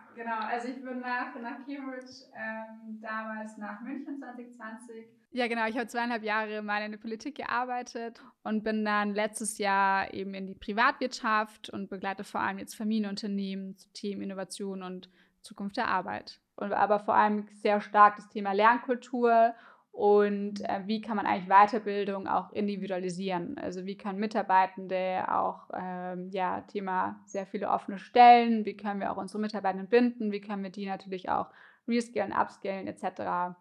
Also 0.62 0.74
ich 0.74 0.84
bin 0.84 1.00
nach, 1.00 1.34
nach 1.42 1.66
Cambridge 1.66 2.12
ähm, 2.36 3.00
damals 3.00 3.56
nach 3.56 3.80
München 3.80 4.16
2020. 4.16 5.08
Ja, 5.32 5.48
genau. 5.48 5.66
Ich 5.66 5.76
habe 5.76 5.88
zweieinhalb 5.88 6.22
Jahre 6.22 6.62
mal 6.62 6.84
in 6.84 6.92
der 6.92 6.98
Politik 6.98 7.34
gearbeitet 7.34 8.22
und 8.44 8.62
bin 8.62 8.84
dann 8.84 9.12
letztes 9.12 9.58
Jahr 9.58 10.14
eben 10.14 10.34
in 10.34 10.46
die 10.46 10.54
Privatwirtschaft 10.54 11.68
und 11.70 11.90
begleite 11.90 12.22
vor 12.22 12.42
allem 12.42 12.58
jetzt 12.58 12.76
Familienunternehmen 12.76 13.76
zu 13.76 13.92
Themen 13.92 14.22
Innovation 14.22 14.84
und 14.84 15.10
Zukunft 15.40 15.78
der 15.78 15.88
Arbeit. 15.88 16.38
Und 16.54 16.72
aber 16.72 17.00
vor 17.00 17.16
allem 17.16 17.48
sehr 17.54 17.80
stark 17.80 18.14
das 18.14 18.28
Thema 18.28 18.52
Lernkultur 18.52 19.56
und 19.92 20.62
äh, 20.62 20.80
wie 20.86 21.02
kann 21.02 21.16
man 21.16 21.26
eigentlich 21.26 21.48
Weiterbildung 21.48 22.26
auch 22.26 22.50
individualisieren? 22.52 23.58
Also 23.58 23.84
wie 23.84 23.98
können 23.98 24.18
Mitarbeitende 24.18 25.26
auch, 25.30 25.68
ähm, 25.74 26.30
ja, 26.30 26.62
Thema 26.62 27.20
sehr 27.26 27.46
viele 27.46 27.68
offene 27.68 27.98
Stellen, 27.98 28.64
wie 28.64 28.76
können 28.76 29.00
wir 29.00 29.12
auch 29.12 29.18
unsere 29.18 29.38
Mitarbeitenden 29.38 29.88
binden, 29.88 30.32
wie 30.32 30.40
können 30.40 30.62
wir 30.62 30.70
die 30.70 30.86
natürlich 30.86 31.28
auch 31.28 31.48
reskillen, 31.86 32.32
upskillen 32.32 32.86
etc. 32.86 33.54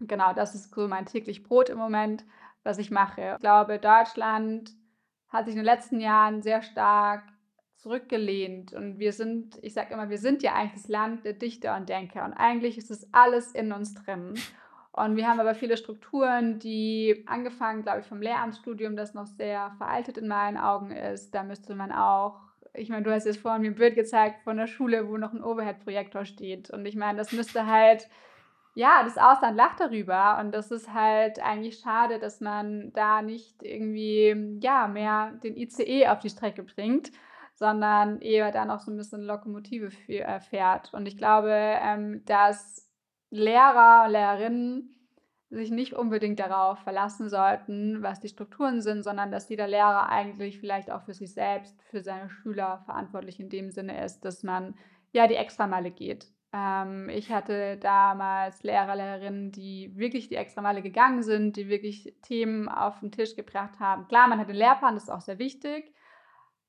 Genau, 0.00 0.32
das 0.32 0.54
ist 0.54 0.74
so 0.74 0.88
mein 0.88 1.04
täglich 1.04 1.42
Brot 1.42 1.68
im 1.68 1.76
Moment, 1.76 2.24
was 2.62 2.78
ich 2.78 2.90
mache. 2.90 3.32
Ich 3.34 3.40
glaube, 3.40 3.78
Deutschland 3.78 4.70
hat 5.28 5.44
sich 5.44 5.54
in 5.54 5.60
den 5.60 5.66
letzten 5.66 6.00
Jahren 6.00 6.40
sehr 6.40 6.62
stark 6.62 7.24
zurückgelehnt 7.76 8.72
und 8.72 8.98
wir 8.98 9.12
sind, 9.12 9.58
ich 9.62 9.74
sage 9.74 9.92
immer, 9.92 10.08
wir 10.08 10.18
sind 10.18 10.42
ja 10.42 10.54
eigentlich 10.54 10.82
das 10.82 10.88
Land 10.88 11.26
der 11.26 11.34
Dichter 11.34 11.76
und 11.76 11.90
Denker 11.90 12.24
und 12.24 12.32
eigentlich 12.32 12.78
ist 12.78 12.90
es 12.90 13.12
alles 13.12 13.52
in 13.52 13.70
uns 13.72 13.92
drin. 13.92 14.34
Und 14.98 15.16
wir 15.16 15.28
haben 15.28 15.40
aber 15.40 15.54
viele 15.54 15.76
Strukturen, 15.76 16.58
die 16.58 17.24
angefangen, 17.26 17.82
glaube 17.82 18.00
ich, 18.00 18.06
vom 18.06 18.20
Lehramtsstudium, 18.20 18.96
das 18.96 19.14
noch 19.14 19.26
sehr 19.26 19.72
veraltet 19.78 20.18
in 20.18 20.28
meinen 20.28 20.56
Augen 20.56 20.90
ist. 20.90 21.34
Da 21.34 21.42
müsste 21.42 21.74
man 21.74 21.92
auch, 21.92 22.40
ich 22.74 22.88
meine, 22.88 23.02
du 23.02 23.12
hast 23.12 23.26
jetzt 23.26 23.40
vorhin 23.40 23.62
mir 23.62 23.68
ein 23.68 23.76
Bild 23.76 23.94
gezeigt 23.94 24.42
von 24.42 24.56
der 24.56 24.66
Schule, 24.66 25.08
wo 25.08 25.16
noch 25.16 25.32
ein 25.32 25.42
Overhead-Projektor 25.42 26.24
steht. 26.24 26.70
Und 26.70 26.86
ich 26.86 26.96
meine, 26.96 27.18
das 27.18 27.32
müsste 27.32 27.66
halt, 27.66 28.08
ja, 28.74 29.02
das 29.04 29.18
Ausland 29.18 29.56
lacht 29.56 29.80
darüber. 29.80 30.38
Und 30.40 30.52
das 30.52 30.70
ist 30.70 30.92
halt 30.92 31.38
eigentlich 31.40 31.78
schade, 31.78 32.18
dass 32.18 32.40
man 32.40 32.92
da 32.92 33.22
nicht 33.22 33.62
irgendwie, 33.62 34.58
ja, 34.60 34.88
mehr 34.88 35.32
den 35.42 35.56
ICE 35.56 36.08
auf 36.08 36.18
die 36.18 36.30
Strecke 36.30 36.62
bringt 36.62 37.10
sondern 37.58 38.20
eher 38.20 38.52
da 38.52 38.64
noch 38.64 38.78
so 38.78 38.92
ein 38.92 38.96
bisschen 38.96 39.22
Lokomotive 39.22 39.90
äh, 40.06 40.38
fährt. 40.38 40.94
Und 40.94 41.06
ich 41.06 41.16
glaube, 41.16 41.50
ähm, 41.50 42.22
dass 42.24 42.87
Lehrer 43.30 44.04
und 44.06 44.12
Lehrerinnen 44.12 44.94
sich 45.50 45.70
nicht 45.70 45.94
unbedingt 45.94 46.40
darauf 46.40 46.78
verlassen 46.80 47.28
sollten, 47.28 48.02
was 48.02 48.20
die 48.20 48.28
Strukturen 48.28 48.82
sind, 48.82 49.02
sondern 49.02 49.30
dass 49.30 49.48
jeder 49.48 49.66
Lehrer 49.66 50.10
eigentlich 50.10 50.58
vielleicht 50.60 50.90
auch 50.90 51.02
für 51.02 51.14
sich 51.14 51.32
selbst, 51.32 51.82
für 51.84 52.02
seine 52.02 52.28
Schüler 52.28 52.82
verantwortlich 52.84 53.40
in 53.40 53.48
dem 53.48 53.70
Sinne 53.70 54.04
ist, 54.04 54.24
dass 54.24 54.42
man 54.42 54.74
ja 55.12 55.26
die 55.26 55.36
Extrameile 55.36 55.90
geht. 55.90 56.26
Ähm, 56.52 57.08
ich 57.08 57.30
hatte 57.32 57.78
damals 57.78 58.62
Lehrer, 58.62 58.96
Lehrerinnen, 58.96 59.52
die 59.52 59.96
wirklich 59.96 60.28
die 60.28 60.36
Extrameile 60.36 60.82
gegangen 60.82 61.22
sind, 61.22 61.56
die 61.56 61.68
wirklich 61.68 62.14
Themen 62.22 62.68
auf 62.68 63.00
den 63.00 63.12
Tisch 63.12 63.34
gebracht 63.34 63.80
haben. 63.80 64.06
Klar, 64.08 64.28
man 64.28 64.38
hat 64.38 64.48
den 64.48 64.56
Lehrplan, 64.56 64.94
das 64.94 65.04
ist 65.04 65.10
auch 65.10 65.20
sehr 65.20 65.38
wichtig, 65.38 65.92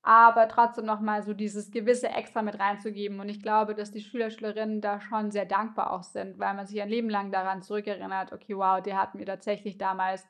aber 0.02 0.48
trotzdem 0.48 0.86
nochmal 0.86 1.22
so 1.22 1.34
dieses 1.34 1.70
gewisse 1.70 2.08
Extra 2.08 2.42
mit 2.42 2.58
reinzugeben. 2.58 3.20
Und 3.20 3.28
ich 3.28 3.42
glaube, 3.42 3.74
dass 3.74 3.90
die 3.90 4.00
Schüler, 4.00 4.30
Schülerinnen 4.30 4.80
da 4.80 5.00
schon 5.00 5.30
sehr 5.30 5.44
dankbar 5.44 5.92
auch 5.92 6.02
sind, 6.02 6.38
weil 6.38 6.54
man 6.54 6.66
sich 6.66 6.80
ein 6.80 6.88
Leben 6.88 7.10
lang 7.10 7.30
daran 7.30 7.62
zurückerinnert, 7.62 8.32
okay, 8.32 8.56
wow, 8.56 8.80
der 8.82 8.98
hat 8.98 9.14
mir 9.14 9.26
tatsächlich 9.26 9.76
damals 9.76 10.26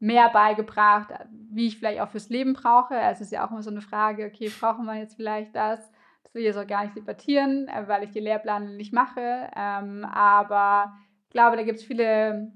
mehr 0.00 0.30
beigebracht, 0.30 1.12
wie 1.30 1.68
ich 1.68 1.78
vielleicht 1.78 2.00
auch 2.00 2.08
fürs 2.08 2.28
Leben 2.28 2.54
brauche. 2.54 2.94
Es 2.96 3.20
ist 3.20 3.30
ja 3.30 3.46
auch 3.46 3.52
immer 3.52 3.62
so 3.62 3.70
eine 3.70 3.80
Frage, 3.80 4.26
okay, 4.26 4.50
brauchen 4.60 4.84
wir 4.86 4.96
jetzt 4.96 5.14
vielleicht 5.14 5.54
das? 5.54 5.92
Das 6.24 6.34
will 6.34 6.42
ich 6.42 6.46
jetzt 6.46 6.58
auch 6.58 6.66
gar 6.66 6.82
nicht 6.82 6.96
debattieren, 6.96 7.68
äh, 7.68 7.86
weil 7.86 8.02
ich 8.02 8.10
die 8.10 8.20
Lehrpläne 8.20 8.70
nicht 8.70 8.92
mache. 8.92 9.48
Ähm, 9.54 10.04
aber 10.04 10.92
ich 11.28 11.30
glaube, 11.30 11.56
da 11.56 11.62
gibt 11.62 11.78
es 11.78 11.84
viele 11.84 12.52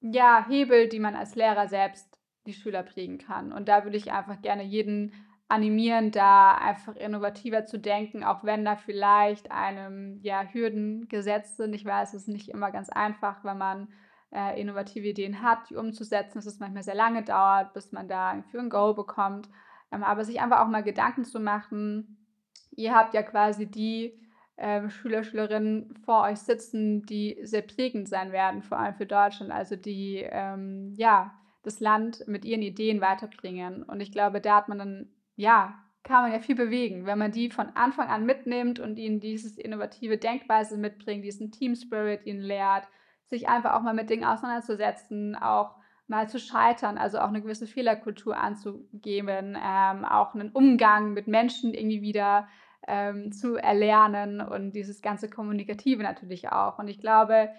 ja, 0.00 0.44
Hebel, 0.48 0.88
die 0.88 0.98
man 0.98 1.14
als 1.14 1.36
Lehrer 1.36 1.68
selbst 1.68 2.18
die 2.46 2.54
Schüler 2.54 2.82
prägen 2.82 3.18
kann. 3.18 3.52
Und 3.52 3.68
da 3.68 3.84
würde 3.84 3.96
ich 3.96 4.10
einfach 4.10 4.42
gerne 4.42 4.64
jeden 4.64 5.12
animieren, 5.52 6.10
da 6.10 6.54
einfach 6.54 6.96
innovativer 6.96 7.66
zu 7.66 7.78
denken, 7.78 8.24
auch 8.24 8.42
wenn 8.42 8.64
da 8.64 8.76
vielleicht 8.76 9.50
einem 9.50 10.18
ja, 10.22 10.42
Hürden 10.44 11.08
gesetzt 11.08 11.58
sind. 11.58 11.74
Ich 11.74 11.84
weiß, 11.84 12.14
es 12.14 12.22
ist 12.22 12.28
nicht 12.28 12.48
immer 12.48 12.70
ganz 12.70 12.88
einfach, 12.88 13.44
wenn 13.44 13.58
man 13.58 13.88
äh, 14.34 14.58
innovative 14.58 15.08
Ideen 15.08 15.42
hat, 15.42 15.68
die 15.68 15.76
umzusetzen, 15.76 16.38
dass 16.38 16.46
es 16.46 16.58
manchmal 16.58 16.82
sehr 16.82 16.94
lange 16.94 17.22
dauert, 17.22 17.74
bis 17.74 17.92
man 17.92 18.08
da 18.08 18.42
für 18.50 18.60
ein 18.60 18.70
Go 18.70 18.94
bekommt. 18.94 19.50
Ähm, 19.92 20.02
aber 20.02 20.24
sich 20.24 20.40
einfach 20.40 20.60
auch 20.60 20.68
mal 20.68 20.82
Gedanken 20.82 21.24
zu 21.24 21.38
machen, 21.38 22.26
ihr 22.70 22.94
habt 22.94 23.12
ja 23.12 23.22
quasi 23.22 23.66
die 23.66 24.18
äh, 24.56 24.88
Schüler, 24.88 25.22
Schülerinnen 25.22 25.94
vor 26.06 26.22
euch 26.22 26.38
sitzen, 26.38 27.04
die 27.04 27.38
sehr 27.42 27.62
prägend 27.62 28.08
sein 28.08 28.32
werden, 28.32 28.62
vor 28.62 28.78
allem 28.78 28.94
für 28.94 29.06
Deutschland, 29.06 29.52
also 29.52 29.76
die 29.76 30.26
ähm, 30.26 30.94
ja 30.96 31.34
das 31.62 31.78
Land 31.80 32.26
mit 32.26 32.46
ihren 32.46 32.62
Ideen 32.62 33.02
weiterbringen. 33.02 33.82
Und 33.82 34.00
ich 34.00 34.12
glaube, 34.12 34.40
da 34.40 34.56
hat 34.56 34.68
man 34.68 34.78
dann 34.78 35.08
ja, 35.36 35.74
kann 36.02 36.22
man 36.22 36.32
ja 36.32 36.40
viel 36.40 36.56
bewegen, 36.56 37.06
wenn 37.06 37.18
man 37.18 37.30
die 37.30 37.50
von 37.50 37.68
Anfang 37.74 38.08
an 38.08 38.26
mitnimmt 38.26 38.80
und 38.80 38.98
ihnen 38.98 39.20
dieses 39.20 39.56
innovative 39.56 40.18
Denkweise 40.18 40.76
mitbringt, 40.76 41.24
diesen 41.24 41.52
Team 41.52 41.76
Spirit 41.76 42.26
ihnen 42.26 42.40
lehrt, 42.40 42.88
sich 43.26 43.48
einfach 43.48 43.74
auch 43.74 43.82
mal 43.82 43.94
mit 43.94 44.10
Dingen 44.10 44.24
auseinanderzusetzen, 44.24 45.36
auch 45.36 45.76
mal 46.08 46.28
zu 46.28 46.40
scheitern, 46.40 46.98
also 46.98 47.18
auch 47.18 47.28
eine 47.28 47.40
gewisse 47.40 47.66
Fehlerkultur 47.66 48.36
anzugeben, 48.36 49.56
ähm, 49.56 50.04
auch 50.04 50.34
einen 50.34 50.50
Umgang 50.50 51.12
mit 51.12 51.28
Menschen 51.28 51.72
irgendwie 51.72 52.02
wieder 52.02 52.48
ähm, 52.86 53.32
zu 53.32 53.56
erlernen 53.56 54.40
und 54.40 54.72
dieses 54.72 55.02
ganze 55.02 55.30
Kommunikative 55.30 56.02
natürlich 56.02 56.50
auch. 56.50 56.78
Und 56.78 56.88
ich 56.88 56.98
glaube, 56.98 57.50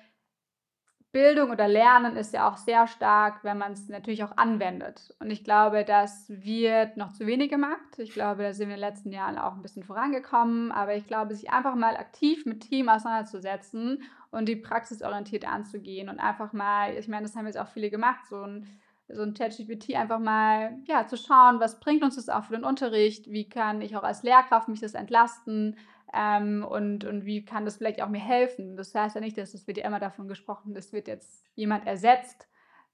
Bildung 1.14 1.52
oder 1.52 1.68
Lernen 1.68 2.18
ist 2.18 2.34
ja 2.34 2.50
auch 2.50 2.58
sehr 2.58 2.88
stark, 2.88 3.44
wenn 3.44 3.60
man 3.60 3.74
es 3.74 3.88
natürlich 3.88 4.24
auch 4.24 4.36
anwendet. 4.36 5.16
Und 5.20 5.30
ich 5.30 5.44
glaube, 5.44 5.86
das 5.86 6.26
wird 6.28 6.98
noch 6.98 7.14
zu 7.14 7.28
wenig 7.28 7.52
gemacht. 7.52 8.00
Ich 8.00 8.14
glaube, 8.14 8.42
da 8.42 8.52
sind 8.52 8.70
wir 8.70 8.76
in 8.76 8.82
den 8.82 8.90
letzten 8.90 9.12
Jahren 9.12 9.38
auch 9.38 9.54
ein 9.54 9.62
bisschen 9.62 9.84
vorangekommen. 9.84 10.72
Aber 10.72 10.96
ich 10.96 11.06
glaube, 11.06 11.36
sich 11.36 11.52
einfach 11.52 11.76
mal 11.76 11.96
aktiv 11.98 12.48
mit 12.48 12.62
Team 12.62 12.90
auseinanderzusetzen 12.90 14.02
und 14.32 14.50
die 14.50 14.56
praxisorientiert 14.56 15.48
anzugehen 15.48 16.10
und 16.10 16.20
einfach 16.20 16.52
mal, 16.52 16.98
ich 16.98 17.08
meine, 17.08 17.28
das 17.28 17.36
haben 17.36 17.46
jetzt 17.46 17.60
auch 17.60 17.70
viele 17.70 17.92
gemacht, 17.92 18.26
so 18.28 18.42
ein 18.42 18.68
so 19.14 19.24
ein 19.24 19.34
ChatGPT 19.34 19.96
einfach 19.96 20.20
mal 20.20 20.78
ja, 20.86 21.08
zu 21.08 21.18
schauen, 21.18 21.60
was 21.60 21.80
bringt 21.80 22.04
uns 22.04 22.16
das 22.16 22.30
auch 22.30 22.46
für 22.46 22.56
den 22.56 22.64
Unterricht, 22.64 23.30
wie 23.30 23.48
kann 23.48 23.82
ich 23.82 23.96
auch 23.96 24.04
als 24.04 24.24
Lehrkraft 24.24 24.68
mich 24.68 24.80
das 24.82 24.94
entlasten, 24.94 25.76
ähm, 26.14 26.64
und, 26.64 27.06
und 27.06 27.26
wie 27.26 27.44
kann 27.44 27.66
das 27.66 27.78
vielleicht 27.78 28.02
auch 28.02 28.10
mir 28.10 28.20
helfen? 28.20 28.78
Das 28.78 28.94
heißt 28.94 29.16
ja 29.16 29.22
nicht, 29.22 29.38
dass 29.38 29.56
es 29.56 29.66
wird 29.66 29.78
ja 29.78 29.86
immer 29.86 30.00
davon 30.00 30.28
gesprochen, 30.28 30.76
das 30.76 30.94
wird 30.94 31.08
jetzt 31.08 31.44
jemand 31.56 31.88
ersetzt. 31.88 32.48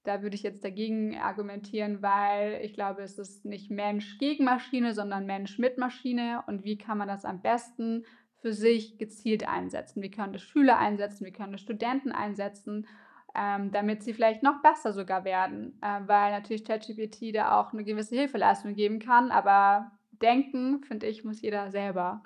Da 0.06 0.22
würde 0.22 0.36
ich 0.36 0.44
jetzt 0.44 0.64
dagegen 0.64 1.18
argumentieren, 1.18 2.02
weil 2.02 2.62
ich 2.64 2.74
glaube, 2.74 3.02
es 3.02 3.20
ist 3.20 3.44
nicht 3.44 3.70
Mensch 3.70 4.18
gegen 4.18 4.46
Maschine, 4.46 4.94
sondern 4.94 5.26
Mensch 5.26 5.60
mit 5.60 5.78
Maschine. 5.78 6.42
Und 6.48 6.64
wie 6.64 6.78
kann 6.78 6.98
man 6.98 7.10
das 7.10 7.26
am 7.26 7.42
besten 7.42 8.06
für 8.38 8.54
sich 8.54 8.98
gezielt 8.98 9.46
einsetzen? 9.46 10.02
Wie 10.02 10.10
können 10.10 10.32
das 10.32 10.42
Schüler 10.42 10.78
einsetzen? 10.78 11.26
Wie 11.26 11.34
können 11.34 11.52
das 11.52 11.62
Studenten 11.62 12.14
einsetzen? 12.14 12.88
Ähm, 13.36 13.72
damit 13.72 14.02
sie 14.04 14.14
vielleicht 14.14 14.42
noch 14.42 14.62
besser 14.64 14.92
sogar 14.92 15.24
werden, 15.24 15.78
äh, 15.82 16.00
weil 16.08 16.32
natürlich 16.32 16.66
ChatGPT 16.66 17.36
da 17.36 17.60
auch 17.60 17.74
eine 17.74 17.84
gewisse 17.84 18.16
Hilfeleistung 18.16 18.74
geben 18.74 18.98
kann, 18.98 19.30
aber 19.30 19.92
denken, 20.20 20.84
finde 20.84 21.06
ich, 21.06 21.24
muss 21.24 21.42
jeder 21.42 21.70
selber. 21.70 22.24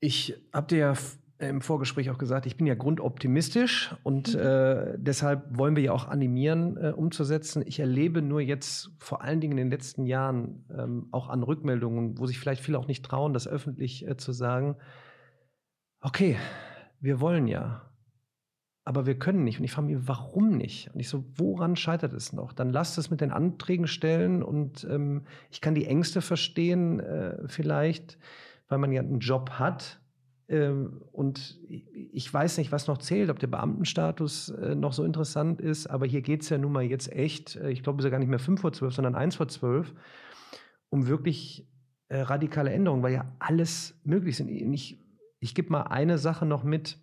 Ich 0.00 0.34
habe 0.54 0.68
dir 0.68 0.78
ja 0.78 0.94
im 1.38 1.60
Vorgespräch 1.60 2.10
auch 2.10 2.18
gesagt, 2.18 2.46
ich 2.46 2.56
bin 2.56 2.66
ja 2.66 2.74
grundoptimistisch 2.74 3.94
und 4.02 4.34
mhm. 4.34 4.40
äh, 4.40 4.94
deshalb 4.96 5.56
wollen 5.56 5.76
wir 5.76 5.82
ja 5.82 5.92
auch 5.92 6.08
animieren, 6.08 6.76
äh, 6.78 6.92
umzusetzen. 6.92 7.62
Ich 7.66 7.78
erlebe 7.78 8.22
nur 8.22 8.40
jetzt 8.40 8.90
vor 8.98 9.22
allen 9.22 9.40
Dingen 9.40 9.58
in 9.58 9.66
den 9.66 9.70
letzten 9.70 10.06
Jahren 10.06 10.64
ähm, 10.70 11.08
auch 11.12 11.28
an 11.28 11.42
Rückmeldungen, 11.42 12.18
wo 12.18 12.26
sich 12.26 12.38
vielleicht 12.38 12.62
viele 12.62 12.78
auch 12.78 12.88
nicht 12.88 13.04
trauen, 13.04 13.34
das 13.34 13.46
öffentlich 13.46 14.06
äh, 14.08 14.16
zu 14.16 14.32
sagen. 14.32 14.76
Okay, 16.00 16.38
wir 17.00 17.20
wollen 17.20 17.46
ja, 17.48 17.90
aber 18.86 19.04
wir 19.04 19.18
können 19.18 19.44
nicht. 19.44 19.58
Und 19.58 19.64
ich 19.64 19.72
frage 19.72 19.88
mich, 19.88 20.08
warum 20.08 20.56
nicht? 20.56 20.90
Und 20.94 21.00
ich 21.00 21.10
so, 21.10 21.24
woran 21.36 21.76
scheitert 21.76 22.14
es 22.14 22.32
noch? 22.32 22.54
Dann 22.54 22.70
lasst 22.70 22.96
es 22.96 23.10
mit 23.10 23.20
den 23.20 23.32
Anträgen 23.32 23.86
stellen 23.86 24.42
und 24.42 24.86
ähm, 24.90 25.24
ich 25.50 25.60
kann 25.60 25.74
die 25.74 25.84
Ängste 25.86 26.22
verstehen, 26.22 27.00
äh, 27.00 27.36
vielleicht 27.46 28.16
weil 28.68 28.78
man 28.78 28.92
ja 28.92 29.00
einen 29.00 29.20
Job 29.20 29.50
hat. 29.50 30.00
Ähm, 30.48 31.02
und 31.12 31.58
ich 31.68 32.32
weiß 32.32 32.58
nicht, 32.58 32.70
was 32.70 32.86
noch 32.86 32.98
zählt, 32.98 33.30
ob 33.30 33.38
der 33.38 33.48
Beamtenstatus 33.48 34.50
äh, 34.50 34.74
noch 34.76 34.92
so 34.92 35.04
interessant 35.04 35.60
ist, 35.60 35.88
aber 35.88 36.06
hier 36.06 36.22
geht 36.22 36.42
es 36.42 36.50
ja 36.50 36.58
nun 36.58 36.72
mal 36.72 36.84
jetzt 36.84 37.12
echt, 37.12 37.56
äh, 37.56 37.70
ich 37.70 37.82
glaube 37.82 38.02
sogar 38.02 38.20
nicht 38.20 38.28
mehr 38.28 38.38
5 38.38 38.60
vor 38.60 38.72
12, 38.72 38.94
sondern 38.94 39.16
1 39.16 39.36
vor 39.36 39.48
12, 39.48 39.92
um 40.88 41.08
wirklich 41.08 41.68
äh, 42.08 42.20
radikale 42.20 42.70
Änderungen, 42.70 43.02
weil 43.02 43.14
ja 43.14 43.32
alles 43.40 43.98
möglich 44.04 44.38
ist. 44.38 44.48
Ich, 44.48 45.00
ich 45.40 45.54
gebe 45.54 45.72
mal 45.72 45.82
eine 45.82 46.18
Sache 46.18 46.46
noch 46.46 46.62
mit, 46.62 46.98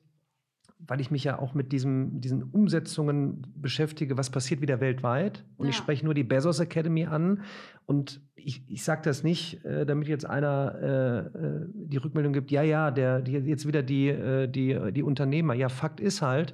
weil 0.87 0.99
ich 0.99 1.11
mich 1.11 1.23
ja 1.23 1.39
auch 1.39 1.53
mit 1.53 1.71
diesem, 1.71 2.19
diesen 2.19 2.43
Umsetzungen 2.43 3.41
beschäftige, 3.55 4.17
was 4.17 4.29
passiert 4.29 4.61
wieder 4.61 4.81
weltweit. 4.81 5.43
Und 5.57 5.67
ja. 5.67 5.69
ich 5.71 5.77
spreche 5.77 6.03
nur 6.03 6.13
die 6.13 6.23
Bezos 6.23 6.59
Academy 6.59 7.05
an. 7.05 7.41
Und 7.85 8.21
ich, 8.35 8.63
ich 8.67 8.83
sage 8.83 9.01
das 9.03 9.23
nicht, 9.23 9.63
äh, 9.65 9.85
damit 9.85 10.07
jetzt 10.07 10.25
einer 10.25 10.75
äh, 10.81 11.37
äh, 11.37 11.67
die 11.73 11.97
Rückmeldung 11.97 12.33
gibt, 12.33 12.51
ja, 12.51 12.63
ja, 12.63 12.91
der, 12.91 13.21
die, 13.21 13.33
jetzt 13.33 13.67
wieder 13.67 13.83
die, 13.83 14.09
äh, 14.09 14.47
die, 14.47 14.91
die 14.91 15.03
Unternehmer. 15.03 15.53
Ja, 15.53 15.69
Fakt 15.69 15.99
ist 15.99 16.21
halt, 16.21 16.53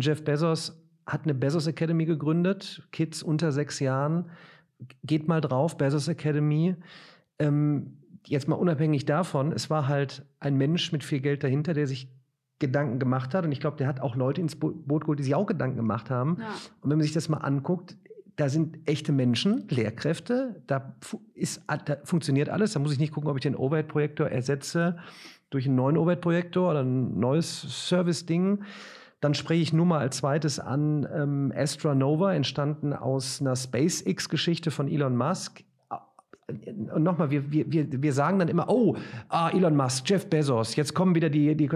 Jeff 0.00 0.24
Bezos 0.24 0.82
hat 1.06 1.24
eine 1.24 1.34
Bezos 1.34 1.66
Academy 1.66 2.04
gegründet, 2.04 2.86
Kids 2.92 3.22
unter 3.22 3.52
sechs 3.52 3.80
Jahren. 3.80 4.26
Geht 5.02 5.28
mal 5.28 5.40
drauf, 5.40 5.76
Bezos 5.76 6.08
Academy. 6.08 6.76
Ähm, 7.38 7.98
jetzt 8.26 8.48
mal 8.48 8.56
unabhängig 8.56 9.04
davon, 9.06 9.52
es 9.52 9.70
war 9.70 9.88
halt 9.88 10.24
ein 10.40 10.56
Mensch 10.56 10.92
mit 10.92 11.02
viel 11.02 11.20
Geld 11.20 11.42
dahinter, 11.44 11.74
der 11.74 11.86
sich 11.86 12.08
Gedanken 12.58 12.98
gemacht 12.98 13.34
hat. 13.34 13.44
Und 13.44 13.52
ich 13.52 13.60
glaube, 13.60 13.76
der 13.76 13.86
hat 13.86 14.00
auch 14.00 14.16
Leute 14.16 14.40
ins 14.40 14.56
Boot 14.56 15.02
geholt, 15.02 15.18
die 15.18 15.24
sich 15.24 15.34
auch 15.34 15.46
Gedanken 15.46 15.76
gemacht 15.76 16.10
haben. 16.10 16.36
Ja. 16.40 16.46
Und 16.80 16.90
wenn 16.90 16.98
man 16.98 17.02
sich 17.02 17.12
das 17.12 17.28
mal 17.28 17.38
anguckt, 17.38 17.96
da 18.36 18.48
sind 18.48 18.78
echte 18.86 19.12
Menschen, 19.12 19.66
Lehrkräfte, 19.68 20.62
da, 20.68 20.94
ist, 21.34 21.62
da 21.66 21.96
funktioniert 22.04 22.48
alles. 22.48 22.72
Da 22.72 22.78
muss 22.78 22.92
ich 22.92 23.00
nicht 23.00 23.12
gucken, 23.12 23.28
ob 23.28 23.36
ich 23.36 23.42
den 23.42 23.56
Overhead-Projektor 23.56 24.28
ersetze 24.28 24.96
durch 25.50 25.66
einen 25.66 25.74
neuen 25.74 25.96
Overhead-Projektor 25.96 26.70
oder 26.70 26.82
ein 26.82 27.18
neues 27.18 27.88
Service-Ding. 27.88 28.62
Dann 29.20 29.34
spreche 29.34 29.62
ich 29.62 29.72
nur 29.72 29.86
mal 29.86 29.98
als 29.98 30.18
zweites 30.18 30.60
an 30.60 31.08
ähm, 31.12 31.52
Astra 31.56 31.94
Nova, 31.96 32.32
entstanden 32.32 32.92
aus 32.92 33.40
einer 33.40 33.56
SpaceX-Geschichte 33.56 34.70
von 34.70 34.86
Elon 34.86 35.16
Musk. 35.16 35.64
Und 36.46 37.02
nochmal, 37.02 37.30
wir, 37.30 37.50
wir, 37.50 38.02
wir 38.02 38.12
sagen 38.12 38.38
dann 38.38 38.48
immer, 38.48 38.68
oh, 38.68 38.96
ah, 39.28 39.50
Elon 39.50 39.76
Musk, 39.76 40.08
Jeff 40.08 40.30
Bezos, 40.30 40.76
jetzt 40.76 40.94
kommen 40.94 41.16
wieder 41.16 41.28
die, 41.28 41.56
die 41.56 41.68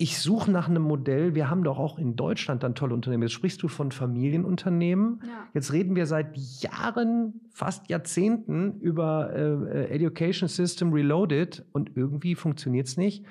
ich 0.00 0.18
suche 0.18 0.50
nach 0.50 0.68
einem 0.68 0.82
Modell. 0.82 1.34
Wir 1.34 1.50
haben 1.50 1.64
doch 1.64 1.78
auch 1.78 1.98
in 1.98 2.14
Deutschland 2.14 2.62
dann 2.62 2.76
tolle 2.76 2.94
Unternehmen. 2.94 3.24
Jetzt 3.24 3.32
sprichst 3.32 3.60
du 3.62 3.68
von 3.68 3.90
Familienunternehmen. 3.90 5.20
Ja. 5.24 5.48
Jetzt 5.54 5.72
reden 5.72 5.96
wir 5.96 6.06
seit 6.06 6.36
Jahren, 6.62 7.40
fast 7.52 7.90
Jahrzehnten 7.90 8.78
über 8.80 9.32
äh, 9.34 9.90
Education 9.90 10.48
System 10.48 10.92
Reloaded 10.92 11.64
und 11.72 11.96
irgendwie 11.96 12.36
funktioniert 12.36 12.86
es 12.86 12.96
nicht. 12.96 13.24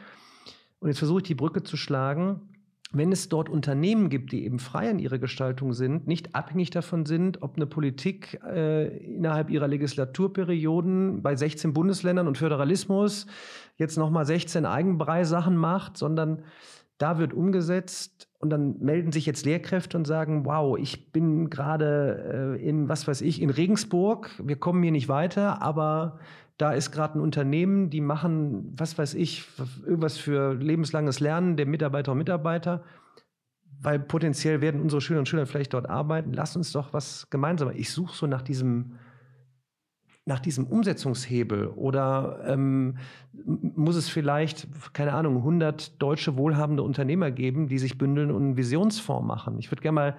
Und 0.79 0.89
jetzt 0.89 0.99
versuche 0.99 1.19
ich 1.19 1.27
die 1.27 1.35
Brücke 1.35 1.63
zu 1.63 1.77
schlagen 1.77 2.41
wenn 2.91 3.11
es 3.11 3.27
dort 3.27 3.49
Unternehmen 3.49 4.09
gibt, 4.09 4.31
die 4.31 4.45
eben 4.45 4.59
frei 4.59 4.89
in 4.89 4.99
ihrer 4.99 5.17
Gestaltung 5.17 5.73
sind, 5.73 6.07
nicht 6.07 6.35
abhängig 6.35 6.69
davon 6.69 7.05
sind, 7.05 7.41
ob 7.41 7.57
eine 7.57 7.65
Politik 7.65 8.39
äh, 8.45 8.97
innerhalb 8.97 9.49
ihrer 9.49 9.67
Legislaturperioden 9.67 11.21
bei 11.21 11.35
16 11.35 11.73
Bundesländern 11.73 12.27
und 12.27 12.37
Föderalismus 12.37 13.27
jetzt 13.75 13.97
nochmal 13.97 14.25
16 14.25 14.65
Eigenbrei-Sachen 14.65 15.57
macht, 15.57 15.97
sondern 15.97 16.43
da 16.97 17.19
wird 17.19 17.33
umgesetzt 17.33 18.29
und 18.39 18.49
dann 18.49 18.77
melden 18.79 19.11
sich 19.11 19.25
jetzt 19.25 19.45
Lehrkräfte 19.45 19.97
und 19.97 20.05
sagen, 20.05 20.45
wow, 20.45 20.77
ich 20.77 21.11
bin 21.11 21.49
gerade 21.49 22.57
äh, 22.57 22.67
in, 22.67 22.87
was 22.89 23.07
weiß 23.07 23.21
ich, 23.21 23.41
in 23.41 23.49
Regensburg, 23.49 24.31
wir 24.43 24.55
kommen 24.55 24.81
hier 24.81 24.91
nicht 24.91 25.09
weiter, 25.09 25.61
aber 25.61 26.19
da 26.57 26.71
ist 26.71 26.91
gerade 26.91 27.17
ein 27.17 27.21
Unternehmen, 27.21 27.89
die 27.89 28.01
machen, 28.01 28.73
was 28.75 28.97
weiß 28.97 29.13
ich, 29.13 29.45
irgendwas 29.85 30.17
für 30.17 30.55
lebenslanges 30.55 31.19
Lernen 31.19 31.55
der 31.55 31.67
Mitarbeiter 31.67 32.11
und 32.11 32.17
Mitarbeiter, 32.17 32.83
weil 33.79 33.99
potenziell 33.99 34.59
werden 34.59 34.81
unsere 34.81 35.01
Schüler 35.01 35.19
und 35.19 35.29
Schüler 35.29 35.45
vielleicht 35.45 35.73
dort 35.73 35.87
arbeiten. 35.87 36.33
Lass 36.33 36.55
uns 36.55 36.71
doch 36.71 36.93
was 36.93 37.29
gemeinsam. 37.29 37.71
Ich 37.75 37.91
suche 37.91 38.15
so 38.15 38.25
nach 38.25 38.41
diesem, 38.41 38.93
nach 40.25 40.39
diesem 40.39 40.65
Umsetzungshebel 40.65 41.67
oder 41.67 42.39
ähm, 42.47 42.97
muss 43.45 43.95
es 43.95 44.09
vielleicht, 44.09 44.67
keine 44.93 45.13
Ahnung, 45.13 45.37
100 45.37 46.01
deutsche 46.01 46.37
wohlhabende 46.37 46.81
Unternehmer 46.81 47.29
geben, 47.29 47.67
die 47.67 47.77
sich 47.77 47.99
bündeln 47.99 48.31
und 48.31 48.41
einen 48.41 48.57
Visionsfonds 48.57 49.27
machen. 49.27 49.59
Ich 49.59 49.69
würde 49.69 49.83
gerne 49.83 49.95
mal 49.95 50.17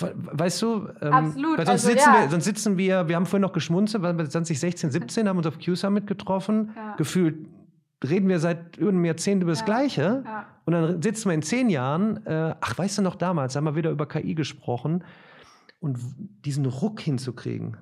Weißt 0.00 0.60
du, 0.62 0.88
ähm, 1.00 1.12
Absolut. 1.12 1.58
Weil 1.58 1.66
sonst, 1.66 1.86
also, 1.86 1.88
sitzen 1.88 2.12
ja. 2.12 2.20
wir, 2.22 2.30
sonst 2.30 2.44
sitzen 2.44 2.78
wir, 2.78 3.08
wir 3.08 3.16
haben 3.16 3.26
vorhin 3.26 3.42
noch 3.42 3.52
geschmunzelt, 3.52 4.02
weil 4.02 4.18
wir 4.18 4.28
2016, 4.28 4.90
17 4.90 5.28
haben 5.28 5.38
uns 5.38 5.46
auf 5.46 5.58
Q-Summit 5.58 6.06
getroffen. 6.06 6.72
Ja. 6.74 6.96
Gefühlt 6.96 7.46
reden 8.02 8.28
wir 8.28 8.40
seit 8.40 8.76
über 8.76 8.90
einem 8.90 9.04
Jahrzehnt 9.04 9.42
über 9.42 9.52
das 9.52 9.60
ja. 9.60 9.66
Gleiche. 9.66 10.24
Und 10.64 10.72
dann 10.72 11.02
sitzen 11.02 11.28
wir 11.28 11.34
in 11.34 11.42
zehn 11.42 11.70
Jahren, 11.70 12.26
äh, 12.26 12.54
ach, 12.60 12.76
weißt 12.76 12.98
du 12.98 13.02
noch 13.02 13.14
damals, 13.14 13.54
haben 13.54 13.64
wir 13.64 13.76
wieder 13.76 13.90
über 13.90 14.06
KI 14.06 14.34
gesprochen. 14.34 15.04
Und 15.80 15.98
diesen 16.44 16.66
Ruck 16.66 17.00
hinzukriegen. 17.00 17.76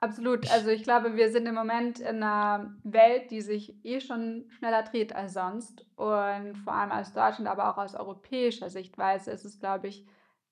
Absolut. 0.00 0.50
Also 0.50 0.70
ich 0.70 0.82
glaube, 0.82 1.16
wir 1.16 1.30
sind 1.30 1.46
im 1.46 1.54
Moment 1.54 1.98
in 1.98 2.22
einer 2.22 2.72
Welt, 2.84 3.30
die 3.30 3.42
sich 3.42 3.74
eh 3.84 4.00
schon 4.00 4.44
schneller 4.48 4.82
dreht 4.82 5.14
als 5.14 5.34
sonst. 5.34 5.84
Und 5.96 6.56
vor 6.64 6.72
allem 6.72 6.90
aus 6.90 7.12
Deutschland, 7.12 7.48
aber 7.48 7.70
auch 7.70 7.78
aus 7.78 7.94
europäischer 7.94 8.70
Sichtweise 8.70 9.30
ist 9.30 9.44
es, 9.44 9.58
glaube 9.58 9.88
ich, 9.88 10.06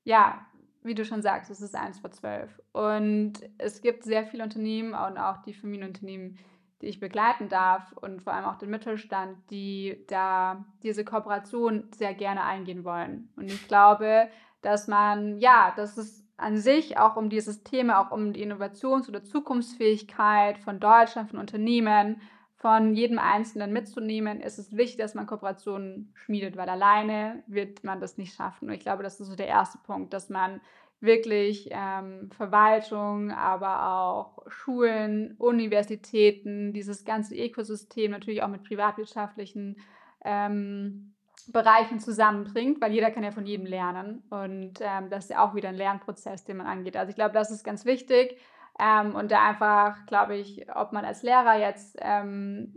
ja, 0.04 0.46
wie 0.86 0.94
du 0.94 1.04
schon 1.04 1.22
sagst, 1.22 1.50
es 1.50 1.60
ist 1.60 1.74
eins 1.74 1.98
vor 1.98 2.10
zwölf. 2.10 2.60
Und 2.72 3.34
es 3.58 3.80
gibt 3.82 4.04
sehr 4.04 4.24
viele 4.24 4.44
Unternehmen 4.44 4.94
und 4.94 5.18
auch 5.18 5.42
die 5.42 5.54
Familienunternehmen, 5.54 6.38
die 6.80 6.86
ich 6.86 7.00
begleiten 7.00 7.48
darf 7.48 7.92
und 7.92 8.22
vor 8.22 8.34
allem 8.34 8.44
auch 8.44 8.56
den 8.56 8.70
Mittelstand, 8.70 9.38
die 9.50 10.04
da 10.08 10.64
diese 10.82 11.04
Kooperation 11.04 11.88
sehr 11.94 12.14
gerne 12.14 12.44
eingehen 12.44 12.84
wollen. 12.84 13.30
Und 13.36 13.46
ich 13.46 13.66
glaube, 13.66 14.28
dass 14.62 14.88
man, 14.88 15.38
ja, 15.38 15.72
dass 15.76 15.96
es 15.96 16.24
an 16.36 16.58
sich 16.58 16.98
auch 16.98 17.16
um 17.16 17.30
dieses 17.30 17.62
Thema, 17.62 18.00
auch 18.00 18.10
um 18.10 18.32
die 18.32 18.42
Innovations- 18.42 19.08
oder 19.08 19.24
Zukunftsfähigkeit 19.24 20.58
von 20.58 20.80
Deutschland, 20.80 21.30
von 21.30 21.38
Unternehmen, 21.38 22.20
von 22.56 22.94
jedem 22.94 23.18
Einzelnen 23.18 23.72
mitzunehmen, 23.72 24.40
ist 24.40 24.58
es 24.58 24.76
wichtig, 24.76 24.98
dass 24.98 25.14
man 25.14 25.26
Kooperationen 25.26 26.12
schmiedet, 26.14 26.56
weil 26.56 26.68
alleine 26.68 27.42
wird 27.46 27.84
man 27.84 28.00
das 28.00 28.16
nicht 28.16 28.34
schaffen. 28.34 28.68
Und 28.68 28.74
ich 28.74 28.80
glaube, 28.80 29.02
das 29.02 29.20
ist 29.20 29.28
so 29.28 29.36
der 29.36 29.46
erste 29.46 29.78
Punkt, 29.78 30.14
dass 30.14 30.30
man 30.30 30.60
wirklich 31.00 31.68
ähm, 31.70 32.30
Verwaltung, 32.34 33.30
aber 33.30 33.92
auch 33.92 34.38
Schulen, 34.48 35.34
Universitäten, 35.38 36.72
dieses 36.72 37.04
ganze 37.04 37.36
Ökosystem 37.36 38.10
natürlich 38.10 38.42
auch 38.42 38.48
mit 38.48 38.64
privatwirtschaftlichen 38.64 39.76
ähm, 40.24 41.12
Bereichen 41.48 42.00
zusammenbringt, 42.00 42.80
weil 42.80 42.92
jeder 42.92 43.10
kann 43.10 43.22
ja 43.22 43.30
von 43.30 43.44
jedem 43.44 43.66
lernen 43.66 44.22
und 44.30 44.80
ähm, 44.80 45.10
das 45.10 45.24
ist 45.24 45.30
ja 45.30 45.46
auch 45.46 45.54
wieder 45.54 45.68
ein 45.68 45.74
Lernprozess, 45.74 46.44
den 46.44 46.56
man 46.56 46.66
angeht. 46.66 46.96
Also 46.96 47.10
ich 47.10 47.16
glaube, 47.16 47.34
das 47.34 47.50
ist 47.50 47.62
ganz 47.62 47.84
wichtig 47.84 48.38
ähm, 48.78 49.14
und 49.14 49.30
da 49.30 49.48
einfach, 49.48 50.06
glaube 50.06 50.36
ich, 50.36 50.66
ob 50.74 50.92
man 50.92 51.04
als 51.04 51.22
Lehrer 51.22 51.58
jetzt, 51.58 51.96
ähm, 52.00 52.74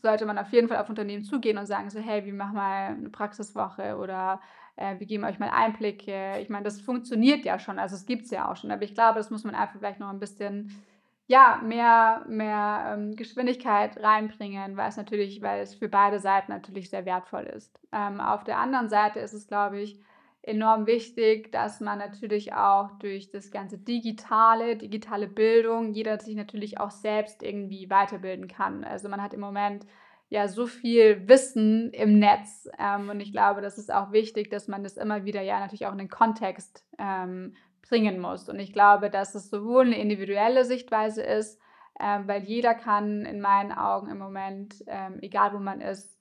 sollte 0.00 0.26
man 0.26 0.38
auf 0.38 0.50
jeden 0.52 0.68
Fall 0.68 0.78
auf 0.78 0.88
Unternehmen 0.88 1.24
zugehen 1.24 1.58
und 1.58 1.66
sagen 1.66 1.90
so, 1.90 2.00
hey, 2.00 2.24
wir 2.24 2.32
machen 2.32 2.54
mal 2.54 2.88
eine 2.88 3.10
Praxiswoche 3.10 3.96
oder 3.96 4.40
äh, 4.76 4.98
wir 4.98 5.06
geben 5.06 5.24
euch 5.24 5.38
mal 5.38 5.50
Einblicke. 5.50 6.38
Ich 6.40 6.48
meine, 6.48 6.64
das 6.64 6.80
funktioniert 6.80 7.44
ja 7.44 7.58
schon, 7.58 7.78
also 7.78 7.94
es 7.94 8.06
gibt 8.06 8.24
es 8.24 8.30
ja 8.30 8.50
auch 8.50 8.56
schon, 8.56 8.70
aber 8.70 8.82
ich 8.82 8.94
glaube, 8.94 9.18
das 9.18 9.30
muss 9.30 9.44
man 9.44 9.54
einfach 9.54 9.78
vielleicht 9.78 10.00
noch 10.00 10.10
ein 10.10 10.18
bisschen 10.18 10.82
ja, 11.28 11.60
mehr, 11.62 12.24
mehr 12.28 12.94
ähm, 12.94 13.14
Geschwindigkeit 13.16 13.96
reinbringen, 14.02 14.76
weil 14.76 14.88
es 14.88 14.96
natürlich, 14.96 15.40
weil 15.40 15.62
es 15.62 15.74
für 15.74 15.88
beide 15.88 16.18
Seiten 16.18 16.50
natürlich 16.50 16.90
sehr 16.90 17.04
wertvoll 17.06 17.44
ist. 17.44 17.78
Ähm, 17.92 18.20
auf 18.20 18.44
der 18.44 18.58
anderen 18.58 18.88
Seite 18.88 19.20
ist 19.20 19.32
es, 19.32 19.46
glaube 19.46 19.80
ich, 19.80 20.00
enorm 20.42 20.86
wichtig, 20.86 21.52
dass 21.52 21.80
man 21.80 21.98
natürlich 21.98 22.52
auch 22.52 22.90
durch 22.98 23.30
das 23.30 23.50
ganze 23.50 23.78
digitale, 23.78 24.76
digitale 24.76 25.28
Bildung, 25.28 25.92
jeder 25.92 26.18
sich 26.18 26.34
natürlich 26.34 26.80
auch 26.80 26.90
selbst 26.90 27.42
irgendwie 27.42 27.88
weiterbilden 27.88 28.48
kann. 28.48 28.82
Also 28.82 29.08
man 29.08 29.22
hat 29.22 29.34
im 29.34 29.40
Moment 29.40 29.86
ja 30.30 30.48
so 30.48 30.66
viel 30.66 31.28
Wissen 31.28 31.90
im 31.92 32.18
Netz 32.18 32.68
ähm, 32.78 33.08
und 33.10 33.20
ich 33.20 33.32
glaube, 33.32 33.60
das 33.60 33.78
ist 33.78 33.92
auch 33.92 34.12
wichtig, 34.12 34.50
dass 34.50 34.66
man 34.66 34.82
das 34.82 34.96
immer 34.96 35.24
wieder 35.24 35.42
ja 35.42 35.60
natürlich 35.60 35.86
auch 35.86 35.92
in 35.92 35.98
den 35.98 36.08
Kontext 36.08 36.84
ähm, 36.98 37.54
bringen 37.82 38.18
muss. 38.20 38.48
Und 38.48 38.58
ich 38.58 38.72
glaube, 38.72 39.10
dass 39.10 39.34
es 39.34 39.50
sowohl 39.50 39.86
eine 39.86 40.00
individuelle 40.00 40.64
Sichtweise 40.64 41.22
ist, 41.22 41.60
ähm, 42.00 42.26
weil 42.26 42.42
jeder 42.42 42.74
kann 42.74 43.26
in 43.26 43.40
meinen 43.40 43.72
Augen 43.72 44.10
im 44.10 44.18
Moment, 44.18 44.82
ähm, 44.86 45.18
egal 45.20 45.52
wo 45.52 45.58
man 45.58 45.80
ist, 45.80 46.18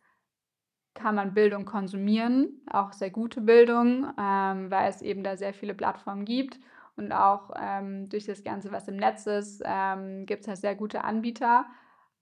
kann 0.94 1.16
man 1.16 1.34
Bildung 1.34 1.66
konsumieren, 1.66 2.62
auch 2.70 2.94
sehr 2.94 3.10
gute 3.10 3.42
Bildung, 3.42 4.14
ähm, 4.20 4.72
weil 4.72 4.90
es 4.90 5.02
eben 5.02 5.24
da 5.24 5.38
sehr 5.38 5.54
viele 5.54 5.74
Plattformen 5.74 6.26
gibt. 6.26 6.60
Und 6.98 7.12
auch 7.14 7.52
ähm, 7.60 8.10
durch 8.10 8.26
das 8.26 8.44
Ganze, 8.44 8.72
was 8.72 8.88
im 8.88 8.98
Netz 8.98 9.26
ist, 9.26 9.64
ähm, 9.66 10.26
gibt 10.26 10.42
es 10.42 10.48
halt 10.48 10.58
sehr 10.58 10.76
gute 10.76 11.04
Anbieter. 11.04 11.66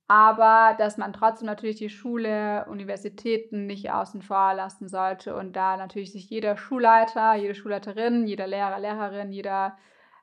Aber 0.08 0.76
dass 0.78 0.98
man 0.98 1.14
trotzdem 1.14 1.46
natürlich 1.46 1.78
die 1.78 1.90
Schule, 1.90 2.66
Universitäten 2.68 3.68
nicht 3.68 3.92
außen 3.92 4.22
vor 4.24 4.56
lassen 4.56 4.88
sollte 4.88 5.36
und 5.36 5.56
da 5.56 5.78
natürlich 5.78 6.12
sich 6.12 6.30
jeder 6.30 6.58
Schulleiter, 6.58 7.36
jede 7.36 7.54
Schulleiterin, 7.54 8.26
jeder 8.26 8.48
Lehrer, 8.48 8.80
Lehrerin, 8.80 9.32
jeder 9.32 9.78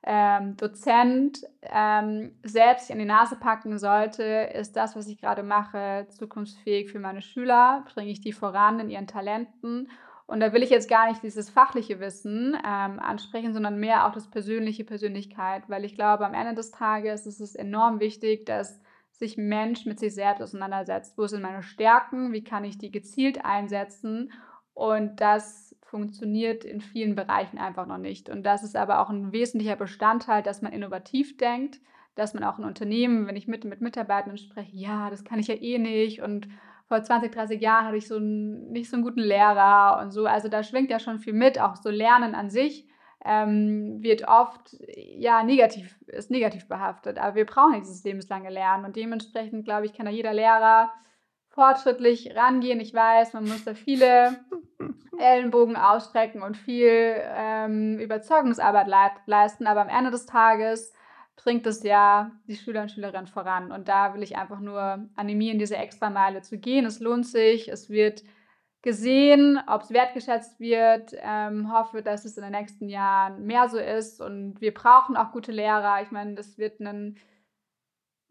ähm, 0.06 0.56
Dozent 0.56 1.40
ähm, 1.62 2.36
selbst 2.44 2.90
in 2.90 2.98
die 3.00 3.04
Nase 3.04 3.36
packen 3.36 3.76
sollte, 3.78 4.22
ist 4.22 4.76
das, 4.76 4.94
was 4.94 5.08
ich 5.08 5.20
gerade 5.20 5.42
mache, 5.42 6.06
zukunftsfähig 6.10 6.90
für 6.90 7.00
meine 7.00 7.22
Schüler? 7.22 7.84
Bringe 7.92 8.10
ich 8.10 8.20
die 8.20 8.32
voran 8.32 8.78
in 8.78 8.88
ihren 8.88 9.08
Talenten? 9.08 9.90
Und 10.26 10.40
da 10.40 10.52
will 10.52 10.62
ich 10.62 10.70
jetzt 10.70 10.88
gar 10.88 11.08
nicht 11.08 11.22
dieses 11.22 11.50
fachliche 11.50 11.98
Wissen 11.98 12.54
ähm, 12.54 13.00
ansprechen, 13.00 13.52
sondern 13.52 13.78
mehr 13.78 14.06
auch 14.06 14.12
das 14.12 14.30
persönliche 14.30 14.84
Persönlichkeit, 14.84 15.64
weil 15.68 15.84
ich 15.84 15.94
glaube, 15.94 16.24
am 16.24 16.34
Ende 16.34 16.54
des 16.54 16.70
Tages 16.70 17.26
ist 17.26 17.40
es 17.40 17.54
enorm 17.54 18.00
wichtig, 18.00 18.46
dass 18.46 18.80
sich 19.10 19.36
Mensch 19.36 19.86
mit 19.86 19.98
sich 19.98 20.14
selbst 20.14 20.42
auseinandersetzt. 20.42 21.16
Wo 21.18 21.26
sind 21.26 21.42
meine 21.42 21.62
Stärken? 21.62 22.32
Wie 22.32 22.44
kann 22.44 22.64
ich 22.64 22.78
die 22.78 22.92
gezielt 22.92 23.44
einsetzen? 23.44 24.32
Und 24.74 25.20
das 25.20 25.65
funktioniert 25.96 26.62
in 26.64 26.82
vielen 26.82 27.14
Bereichen 27.14 27.56
einfach 27.58 27.86
noch 27.86 27.96
nicht. 27.96 28.28
Und 28.28 28.44
das 28.44 28.62
ist 28.62 28.76
aber 28.76 29.00
auch 29.00 29.08
ein 29.08 29.32
wesentlicher 29.32 29.76
Bestandteil, 29.76 30.42
dass 30.42 30.60
man 30.60 30.72
innovativ 30.72 31.38
denkt, 31.38 31.80
dass 32.14 32.34
man 32.34 32.44
auch 32.44 32.58
in 32.58 32.64
Unternehmen, 32.64 33.26
wenn 33.26 33.36
ich 33.36 33.48
mit, 33.48 33.64
mit 33.64 33.80
Mitarbeitern 33.80 34.36
spreche, 34.36 34.76
ja, 34.76 35.08
das 35.08 35.24
kann 35.24 35.38
ich 35.38 35.48
ja 35.48 35.54
eh 35.54 35.78
nicht 35.78 36.20
und 36.20 36.48
vor 36.86 37.02
20, 37.02 37.32
30 37.32 37.60
Jahren 37.60 37.86
hatte 37.86 37.96
ich 37.96 38.06
so 38.06 38.16
einen, 38.16 38.70
nicht 38.72 38.90
so 38.90 38.96
einen 38.96 39.04
guten 39.04 39.20
Lehrer 39.20 39.98
und 40.02 40.12
so. 40.12 40.26
Also 40.26 40.48
da 40.48 40.62
schwingt 40.62 40.90
ja 40.90 41.00
schon 41.00 41.18
viel 41.18 41.32
mit, 41.32 41.58
auch 41.60 41.76
so 41.76 41.90
Lernen 41.90 42.34
an 42.34 42.48
sich 42.48 42.86
ähm, 43.24 44.02
wird 44.02 44.28
oft 44.28 44.76
ja 45.16 45.42
negativ, 45.42 45.98
ist 46.06 46.30
negativ 46.30 46.68
behaftet. 46.68 47.18
Aber 47.18 47.34
wir 47.34 47.46
brauchen 47.46 47.80
dieses 47.80 48.04
lebenslange 48.04 48.50
Lernen 48.50 48.84
und 48.84 48.96
dementsprechend, 48.96 49.64
glaube 49.64 49.86
ich, 49.86 49.94
kann 49.94 50.06
da 50.06 50.12
jeder 50.12 50.32
Lehrer 50.32 50.92
fortschrittlich 51.56 52.36
rangehen. 52.36 52.80
Ich 52.80 52.94
weiß, 52.94 53.32
man 53.32 53.48
muss 53.48 53.64
da 53.64 53.74
viele 53.74 54.36
Ellenbogen 55.18 55.74
ausstrecken 55.74 56.42
und 56.42 56.56
viel 56.56 56.90
ähm, 56.90 57.98
Überzeugungsarbeit 57.98 58.86
leisten, 59.26 59.66
aber 59.66 59.80
am 59.80 59.88
Ende 59.88 60.10
des 60.10 60.26
Tages 60.26 60.92
bringt 61.34 61.66
es 61.66 61.82
ja 61.82 62.30
die 62.46 62.56
Schüler 62.56 62.82
und 62.82 62.90
Schülerinnen 62.90 63.26
voran. 63.26 63.72
Und 63.72 63.88
da 63.88 64.14
will 64.14 64.22
ich 64.22 64.36
einfach 64.36 64.60
nur 64.60 65.08
animieren, 65.16 65.58
diese 65.58 65.76
Extrameile 65.76 66.42
zu 66.42 66.58
gehen. 66.58 66.84
Es 66.84 67.00
lohnt 67.00 67.26
sich, 67.26 67.68
es 67.68 67.88
wird 67.88 68.22
gesehen, 68.82 69.58
ob 69.66 69.82
es 69.82 69.90
wertgeschätzt 69.90 70.60
wird. 70.60 71.12
Ähm, 71.18 71.72
hoffe, 71.72 72.02
dass 72.02 72.26
es 72.26 72.36
in 72.36 72.42
den 72.42 72.52
nächsten 72.52 72.88
Jahren 72.90 73.46
mehr 73.46 73.68
so 73.70 73.78
ist. 73.78 74.20
Und 74.20 74.60
wir 74.60 74.74
brauchen 74.74 75.16
auch 75.16 75.32
gute 75.32 75.52
Lehrer. 75.52 76.02
Ich 76.02 76.10
meine, 76.10 76.34
das 76.34 76.58
wird 76.58 76.80
einen, 76.80 77.16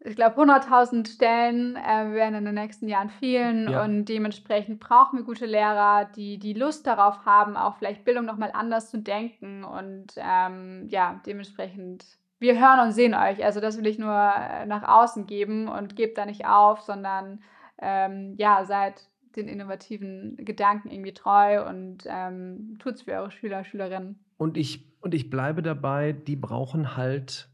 ich 0.00 0.14
glaube, 0.14 0.40
100.000 0.40 1.08
Stellen 1.08 1.76
äh, 1.76 2.12
werden 2.12 2.36
in 2.36 2.44
den 2.44 2.54
nächsten 2.54 2.88
Jahren 2.88 3.10
fehlen. 3.10 3.68
Ja. 3.70 3.84
Und 3.84 4.04
dementsprechend 4.04 4.78
brauchen 4.78 5.18
wir 5.18 5.24
gute 5.24 5.46
Lehrer, 5.46 6.04
die 6.16 6.38
die 6.38 6.52
Lust 6.52 6.86
darauf 6.86 7.24
haben, 7.24 7.56
auch 7.56 7.76
vielleicht 7.76 8.04
Bildung 8.04 8.24
nochmal 8.24 8.50
anders 8.52 8.90
zu 8.90 8.98
denken. 8.98 9.64
Und 9.64 10.14
ähm, 10.16 10.86
ja, 10.88 11.20
dementsprechend 11.26 12.04
wir 12.38 12.60
hören 12.60 12.86
und 12.86 12.92
sehen 12.92 13.14
euch. 13.14 13.44
Also 13.44 13.60
das 13.60 13.78
will 13.78 13.86
ich 13.86 13.98
nur 13.98 14.12
äh, 14.12 14.66
nach 14.66 14.82
außen 14.82 15.26
geben 15.26 15.68
und 15.68 15.96
gebt 15.96 16.18
da 16.18 16.26
nicht 16.26 16.46
auf, 16.46 16.82
sondern 16.82 17.40
ähm, 17.78 18.34
ja, 18.36 18.64
seid 18.64 19.08
den 19.36 19.48
innovativen 19.48 20.36
Gedanken 20.36 20.90
irgendwie 20.90 21.12
treu 21.12 21.66
und 21.66 22.04
ähm, 22.06 22.76
tut 22.78 22.94
es 22.94 23.02
für 23.02 23.12
eure 23.12 23.30
Schüler, 23.30 23.64
Schülerinnen. 23.64 24.18
Und 24.38 24.56
ich, 24.56 24.86
und 25.00 25.14
ich 25.14 25.30
bleibe 25.30 25.62
dabei, 25.62 26.12
die 26.12 26.36
brauchen 26.36 26.96
halt, 26.96 27.48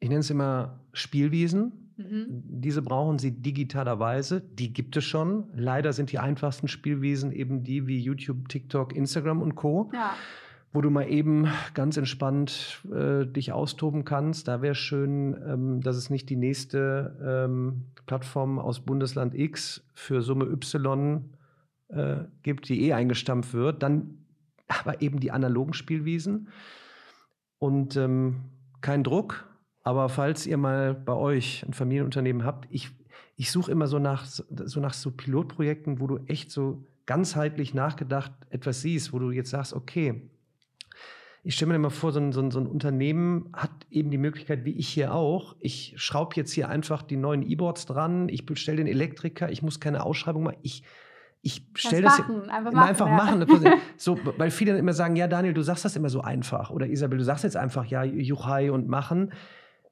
ich 0.00 0.08
nenne 0.08 0.20
es 0.20 0.30
immer 0.30 0.80
Spielwiesen. 0.92 1.92
Mhm. 1.96 2.26
Diese 2.28 2.82
brauchen 2.82 3.18
sie 3.18 3.30
digitalerweise. 3.30 4.40
Die 4.40 4.72
gibt 4.72 4.96
es 4.96 5.04
schon. 5.04 5.48
Leider 5.54 5.92
sind 5.92 6.12
die 6.12 6.18
einfachsten 6.18 6.68
Spielwiesen 6.68 7.32
eben 7.32 7.62
die 7.62 7.86
wie 7.86 7.98
YouTube, 7.98 8.48
TikTok, 8.48 8.94
Instagram 8.94 9.40
und 9.40 9.54
Co. 9.54 9.90
Ja 9.94 10.14
wo 10.76 10.82
du 10.82 10.90
mal 10.90 11.08
eben 11.08 11.48
ganz 11.72 11.96
entspannt 11.96 12.82
äh, 12.92 13.24
dich 13.24 13.50
austoben 13.50 14.04
kannst. 14.04 14.46
Da 14.46 14.60
wäre 14.60 14.74
schön, 14.74 15.34
ähm, 15.46 15.80
dass 15.80 15.96
es 15.96 16.10
nicht 16.10 16.28
die 16.28 16.36
nächste 16.36 17.46
ähm, 17.48 17.86
Plattform 18.04 18.58
aus 18.58 18.80
Bundesland 18.80 19.34
X 19.34 19.82
für 19.94 20.20
Summe 20.20 20.44
Y 20.44 21.30
äh, 21.88 22.16
gibt, 22.42 22.68
die 22.68 22.82
eh 22.84 22.92
eingestampft 22.92 23.54
wird. 23.54 23.82
Dann 23.82 24.18
aber 24.68 25.00
eben 25.00 25.18
die 25.18 25.30
analogen 25.30 25.72
Spielwiesen. 25.72 26.48
Und 27.58 27.96
ähm, 27.96 28.42
kein 28.82 29.02
Druck, 29.02 29.48
aber 29.86 30.08
falls 30.08 30.48
ihr 30.48 30.56
mal 30.56 30.94
bei 30.94 31.12
euch 31.12 31.64
ein 31.64 31.72
Familienunternehmen 31.72 32.44
habt, 32.44 32.66
ich, 32.70 32.90
ich 33.36 33.52
suche 33.52 33.70
immer 33.70 33.86
so 33.86 34.00
nach, 34.00 34.26
so 34.26 34.80
nach 34.80 34.92
so 34.92 35.12
Pilotprojekten, 35.12 36.00
wo 36.00 36.08
du 36.08 36.18
echt 36.26 36.50
so 36.50 36.84
ganzheitlich 37.06 37.72
nachgedacht 37.72 38.32
etwas 38.50 38.80
siehst, 38.80 39.12
wo 39.12 39.20
du 39.20 39.30
jetzt 39.30 39.50
sagst, 39.50 39.74
okay, 39.74 40.28
ich 41.44 41.54
stelle 41.54 41.68
mir 41.68 41.76
immer 41.76 41.90
vor, 41.90 42.10
so 42.10 42.18
ein, 42.18 42.32
so, 42.32 42.40
ein, 42.40 42.50
so 42.50 42.58
ein, 42.58 42.66
Unternehmen 42.66 43.48
hat 43.52 43.70
eben 43.88 44.10
die 44.10 44.18
Möglichkeit, 44.18 44.64
wie 44.64 44.72
ich 44.72 44.88
hier 44.88 45.14
auch, 45.14 45.54
ich 45.60 45.94
schraube 45.98 46.34
jetzt 46.34 46.50
hier 46.50 46.68
einfach 46.68 47.02
die 47.02 47.16
neuen 47.16 47.48
E-Boards 47.48 47.86
dran, 47.86 48.28
ich 48.28 48.44
bestelle 48.44 48.78
den 48.78 48.88
Elektriker, 48.88 49.52
ich 49.52 49.62
muss 49.62 49.78
keine 49.78 50.04
Ausschreibung 50.04 50.42
machen, 50.42 50.58
ich, 50.62 50.82
ich 51.42 51.64
stelle 51.76 52.02
das, 52.02 52.18
machen, 52.18 52.50
einfach 52.50 52.72
machen. 52.72 52.88
Einfach 52.88 53.06
ja. 53.06 53.14
machen. 53.14 53.80
so, 53.96 54.18
weil 54.36 54.50
viele 54.50 54.72
dann 54.72 54.80
immer 54.80 54.94
sagen, 54.94 55.14
ja 55.14 55.28
Daniel, 55.28 55.54
du 55.54 55.62
sagst 55.62 55.84
das 55.84 55.94
immer 55.94 56.08
so 56.08 56.22
einfach. 56.22 56.70
Oder 56.70 56.88
Isabel, 56.88 57.18
du 57.18 57.24
sagst 57.24 57.44
jetzt 57.44 57.56
einfach, 57.56 57.84
ja, 57.84 58.02
Juchai 58.02 58.72
und 58.72 58.88
machen. 58.88 59.30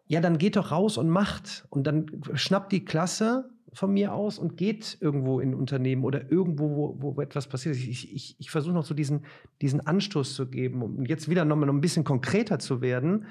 Ja, 0.06 0.20
dann 0.20 0.38
geht 0.38 0.56
doch 0.56 0.70
raus 0.70 0.98
und 0.98 1.08
macht. 1.08 1.66
Und 1.70 1.86
dann 1.86 2.06
schnappt 2.34 2.72
die 2.72 2.84
Klasse 2.84 3.50
von 3.72 3.92
mir 3.92 4.14
aus 4.14 4.38
und 4.38 4.56
geht 4.56 4.98
irgendwo 5.00 5.40
in 5.40 5.54
Unternehmen 5.54 6.04
oder 6.04 6.30
irgendwo, 6.30 6.96
wo, 7.00 7.16
wo 7.16 7.20
etwas 7.20 7.48
passiert. 7.48 7.76
Ich, 7.76 8.12
ich, 8.12 8.36
ich 8.38 8.50
versuche 8.50 8.74
noch 8.74 8.84
so 8.84 8.94
diesen, 8.94 9.24
diesen 9.60 9.84
Anstoß 9.84 10.34
zu 10.34 10.46
geben, 10.46 10.82
um 10.82 11.04
jetzt 11.04 11.28
wieder 11.28 11.44
noch 11.44 11.56
mal 11.56 11.68
ein 11.68 11.80
bisschen 11.80 12.04
konkreter 12.04 12.58
zu 12.58 12.80
werden. 12.80 13.26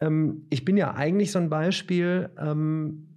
Ähm, 0.00 0.46
ich 0.50 0.64
bin 0.64 0.76
ja 0.76 0.94
eigentlich 0.94 1.32
so 1.32 1.38
ein 1.38 1.50
Beispiel, 1.50 2.30
ähm, 2.38 3.08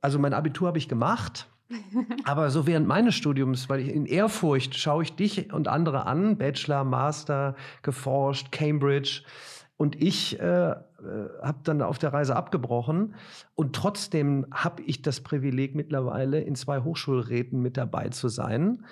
also 0.00 0.18
mein 0.18 0.34
Abitur 0.34 0.68
habe 0.68 0.78
ich 0.78 0.88
gemacht. 0.88 1.48
Aber 2.24 2.50
so 2.50 2.66
während 2.66 2.86
meines 2.88 3.14
Studiums, 3.14 3.68
weil 3.68 3.80
ich 3.80 3.94
in 3.94 4.06
Ehrfurcht 4.06 4.74
schaue 4.74 5.02
ich 5.02 5.14
dich 5.14 5.52
und 5.52 5.68
andere 5.68 6.06
an, 6.06 6.38
Bachelor, 6.38 6.84
Master, 6.84 7.54
geforscht, 7.82 8.50
Cambridge. 8.50 9.22
Und 9.78 10.02
ich 10.02 10.38
äh, 10.40 10.70
äh, 10.70 10.74
habe 11.40 11.60
dann 11.62 11.80
auf 11.82 11.98
der 11.98 12.12
Reise 12.12 12.34
abgebrochen 12.34 13.14
und 13.54 13.76
trotzdem 13.76 14.44
habe 14.50 14.82
ich 14.82 15.02
das 15.02 15.20
Privileg 15.20 15.76
mittlerweile 15.76 16.40
in 16.40 16.56
zwei 16.56 16.80
Hochschulräten 16.80 17.62
mit 17.62 17.76
dabei 17.76 18.08
zu 18.08 18.28
sein, 18.28 18.84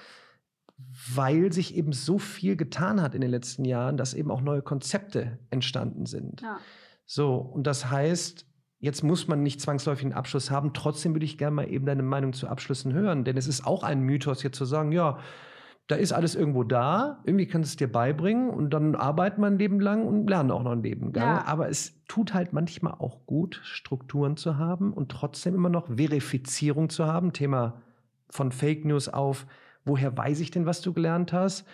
weil 1.12 1.52
sich 1.52 1.74
eben 1.74 1.92
so 1.92 2.18
viel 2.18 2.56
getan 2.56 3.02
hat 3.02 3.16
in 3.16 3.20
den 3.20 3.30
letzten 3.30 3.64
Jahren, 3.64 3.96
dass 3.96 4.14
eben 4.14 4.30
auch 4.30 4.40
neue 4.40 4.62
Konzepte 4.62 5.40
entstanden 5.50 6.06
sind. 6.06 6.42
Ja. 6.42 6.58
So, 7.04 7.34
und 7.34 7.66
das 7.66 7.90
heißt, 7.90 8.46
jetzt 8.78 9.02
muss 9.02 9.26
man 9.26 9.42
nicht 9.42 9.60
zwangsläufig 9.60 10.04
einen 10.04 10.14
Abschluss 10.14 10.52
haben. 10.52 10.72
Trotzdem 10.72 11.16
würde 11.16 11.26
ich 11.26 11.36
gerne 11.36 11.56
mal 11.56 11.68
eben 11.68 11.86
deine 11.86 12.04
Meinung 12.04 12.32
zu 12.32 12.46
Abschlüssen 12.46 12.92
hören, 12.92 13.24
denn 13.24 13.36
es 13.36 13.48
ist 13.48 13.66
auch 13.66 13.82
ein 13.82 14.02
Mythos, 14.02 14.44
jetzt 14.44 14.56
zu 14.56 14.64
sagen, 14.64 14.92
ja, 14.92 15.18
da 15.88 15.94
ist 15.94 16.12
alles 16.12 16.34
irgendwo 16.34 16.64
da, 16.64 17.22
irgendwie 17.24 17.46
kannst 17.46 17.70
du 17.70 17.72
es 17.72 17.76
dir 17.76 17.92
beibringen 17.92 18.50
und 18.50 18.70
dann 18.70 18.96
arbeitet 18.96 19.38
man 19.38 19.54
ein 19.54 19.58
Leben 19.58 19.78
lang 19.78 20.04
und 20.04 20.28
lernt 20.28 20.50
auch 20.50 20.62
noch 20.62 20.72
ein 20.72 20.82
Leben 20.82 21.12
lang. 21.12 21.36
Ja. 21.36 21.44
Aber 21.46 21.68
es 21.68 21.94
tut 22.08 22.34
halt 22.34 22.52
manchmal 22.52 22.94
auch 22.94 23.24
gut, 23.26 23.60
Strukturen 23.62 24.36
zu 24.36 24.58
haben 24.58 24.92
und 24.92 25.10
trotzdem 25.10 25.54
immer 25.54 25.68
noch 25.68 25.86
Verifizierung 25.86 26.88
zu 26.88 27.06
haben. 27.06 27.32
Thema 27.32 27.82
von 28.30 28.50
Fake 28.50 28.84
News 28.84 29.08
auf, 29.08 29.46
woher 29.84 30.16
weiß 30.16 30.40
ich 30.40 30.50
denn, 30.50 30.66
was 30.66 30.80
du 30.80 30.92
gelernt 30.92 31.32
hast? 31.32 31.64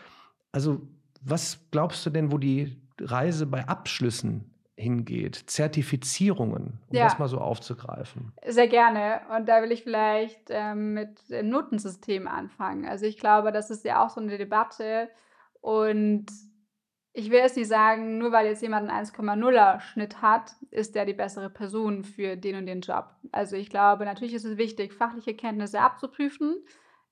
Also, 0.52 0.82
was 1.22 1.60
glaubst 1.70 2.04
du 2.04 2.10
denn, 2.10 2.32
wo 2.32 2.38
die 2.38 2.82
Reise 3.00 3.46
bei 3.46 3.66
Abschlüssen 3.66 4.52
hingeht, 4.82 5.36
Zertifizierungen, 5.46 6.80
um 6.88 6.96
ja. 6.96 7.04
das 7.04 7.18
mal 7.18 7.28
so 7.28 7.38
aufzugreifen. 7.38 8.32
Sehr 8.46 8.68
gerne. 8.68 9.20
Und 9.34 9.48
da 9.48 9.62
will 9.62 9.72
ich 9.72 9.84
vielleicht 9.84 10.48
ähm, 10.50 10.94
mit 10.94 11.30
dem 11.30 11.48
Notensystem 11.48 12.28
anfangen. 12.28 12.86
Also 12.86 13.06
ich 13.06 13.18
glaube, 13.18 13.52
das 13.52 13.70
ist 13.70 13.84
ja 13.84 14.04
auch 14.04 14.10
so 14.10 14.20
eine 14.20 14.36
Debatte. 14.36 15.08
Und 15.60 16.26
ich 17.14 17.30
will 17.30 17.38
jetzt 17.38 17.56
nicht 17.56 17.68
sagen, 17.68 18.18
nur 18.18 18.32
weil 18.32 18.46
jetzt 18.46 18.62
jemand 18.62 18.90
einen 18.90 19.06
1,0er 19.06 19.80
Schnitt 19.80 20.22
hat, 20.22 20.52
ist 20.70 20.94
der 20.94 21.04
die 21.04 21.12
bessere 21.12 21.50
Person 21.50 22.04
für 22.04 22.36
den 22.36 22.56
und 22.56 22.66
den 22.66 22.80
Job. 22.80 23.10
Also 23.32 23.56
ich 23.56 23.68
glaube, 23.68 24.04
natürlich 24.04 24.34
ist 24.34 24.44
es 24.44 24.56
wichtig, 24.56 24.94
fachliche 24.94 25.34
Kenntnisse 25.34 25.80
abzuprüfen. 25.80 26.56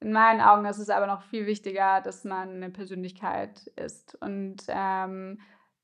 In 0.01 0.13
meinen 0.13 0.41
Augen 0.41 0.65
ist 0.65 0.79
es 0.79 0.89
aber 0.89 1.07
noch 1.07 1.23
viel 1.23 1.47
wichtiger, 1.47 2.01
dass 2.01 2.25
man 2.25 2.49
eine 2.49 2.71
Persönlichkeit 2.71 3.67
ist. 3.77 4.17
Und 4.23 4.63
ähm, 4.69 5.39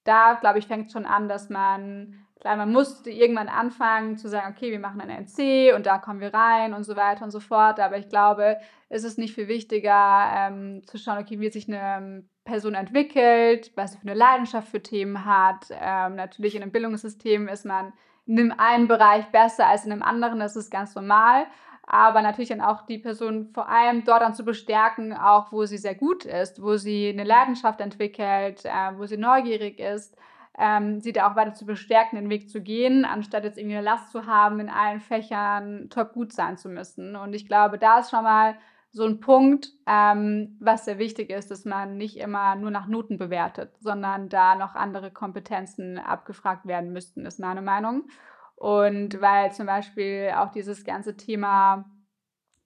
da, 0.06 0.34
glaube 0.40 0.58
ich, 0.58 0.66
fängt 0.66 0.86
es 0.86 0.92
schon 0.92 1.06
an, 1.06 1.28
dass 1.28 1.50
man, 1.50 2.26
klar, 2.40 2.56
man 2.56 2.72
musste 2.72 3.10
irgendwann 3.10 3.48
anfangen 3.48 4.16
zu 4.16 4.28
sagen, 4.28 4.54
okay, 4.56 4.70
wir 4.70 4.78
machen 4.78 5.00
ein 5.00 5.10
NC 5.10 5.74
und 5.74 5.86
da 5.86 5.98
kommen 5.98 6.20
wir 6.20 6.32
rein 6.32 6.74
und 6.74 6.84
so 6.84 6.96
weiter 6.96 7.24
und 7.24 7.30
so 7.30 7.40
fort. 7.40 7.80
Aber 7.80 7.98
ich 7.98 8.08
glaube, 8.08 8.58
es 8.88 9.04
ist 9.04 9.18
nicht 9.18 9.34
viel 9.34 9.48
wichtiger, 9.48 10.30
ähm, 10.34 10.82
zu 10.86 10.98
schauen, 10.98 11.18
okay, 11.18 11.40
wie 11.40 11.50
sich 11.50 11.68
eine 11.68 11.80
ähm, 11.80 12.28
Person 12.44 12.74
entwickelt, 12.74 13.72
was 13.74 13.92
sie 13.92 13.98
für 13.98 14.08
eine 14.08 14.14
Leidenschaft 14.14 14.68
für 14.68 14.82
Themen 14.82 15.24
hat. 15.24 15.66
Ähm, 15.70 16.14
natürlich 16.14 16.54
in 16.54 16.62
einem 16.62 16.72
Bildungssystem 16.72 17.48
ist 17.48 17.64
man 17.64 17.92
in 18.26 18.52
einem 18.52 18.88
Bereich 18.88 19.26
besser 19.26 19.66
als 19.66 19.84
in 19.84 19.92
einem 19.92 20.02
anderen, 20.02 20.40
das 20.40 20.56
ist 20.56 20.70
ganz 20.70 20.94
normal 20.94 21.46
aber 21.86 22.20
natürlich 22.20 22.48
dann 22.48 22.60
auch 22.60 22.82
die 22.82 22.98
Person 22.98 23.50
vor 23.54 23.68
allem 23.68 24.04
dort 24.04 24.20
dann 24.20 24.34
zu 24.34 24.44
bestärken, 24.44 25.12
auch 25.12 25.52
wo 25.52 25.64
sie 25.66 25.78
sehr 25.78 25.94
gut 25.94 26.24
ist, 26.24 26.60
wo 26.60 26.76
sie 26.76 27.08
eine 27.08 27.24
Leidenschaft 27.24 27.80
entwickelt, 27.80 28.64
äh, 28.64 28.98
wo 28.98 29.06
sie 29.06 29.16
neugierig 29.16 29.78
ist, 29.78 30.16
ähm, 30.58 31.00
sie 31.00 31.12
da 31.12 31.30
auch 31.30 31.36
weiter 31.36 31.54
zu 31.54 31.64
bestärken, 31.64 32.16
den 32.16 32.30
Weg 32.30 32.50
zu 32.50 32.60
gehen, 32.60 33.04
anstatt 33.04 33.44
jetzt 33.44 33.58
irgendwie 33.58 33.76
eine 33.76 33.84
Last 33.84 34.10
zu 34.10 34.26
haben, 34.26 34.58
in 34.58 34.68
allen 34.68 35.00
Fächern 35.00 35.88
top 35.90 36.12
gut 36.12 36.32
sein 36.32 36.56
zu 36.56 36.68
müssen. 36.68 37.14
Und 37.14 37.34
ich 37.34 37.46
glaube, 37.46 37.78
da 37.78 38.00
ist 38.00 38.10
schon 38.10 38.24
mal 38.24 38.56
so 38.90 39.04
ein 39.04 39.20
Punkt, 39.20 39.72
ähm, 39.86 40.56
was 40.58 40.86
sehr 40.86 40.98
wichtig 40.98 41.30
ist, 41.30 41.50
dass 41.50 41.66
man 41.66 41.98
nicht 41.98 42.16
immer 42.16 42.56
nur 42.56 42.70
nach 42.70 42.86
Noten 42.86 43.18
bewertet, 43.18 43.74
sondern 43.80 44.28
da 44.28 44.54
noch 44.54 44.74
andere 44.74 45.10
Kompetenzen 45.10 45.98
abgefragt 45.98 46.66
werden 46.66 46.92
müssten, 46.92 47.26
ist 47.26 47.38
meine 47.38 47.62
Meinung. 47.62 48.08
Und 48.56 49.20
weil 49.20 49.52
zum 49.52 49.66
Beispiel 49.66 50.32
auch 50.36 50.50
dieses 50.50 50.84
ganze 50.84 51.16
Thema 51.16 51.84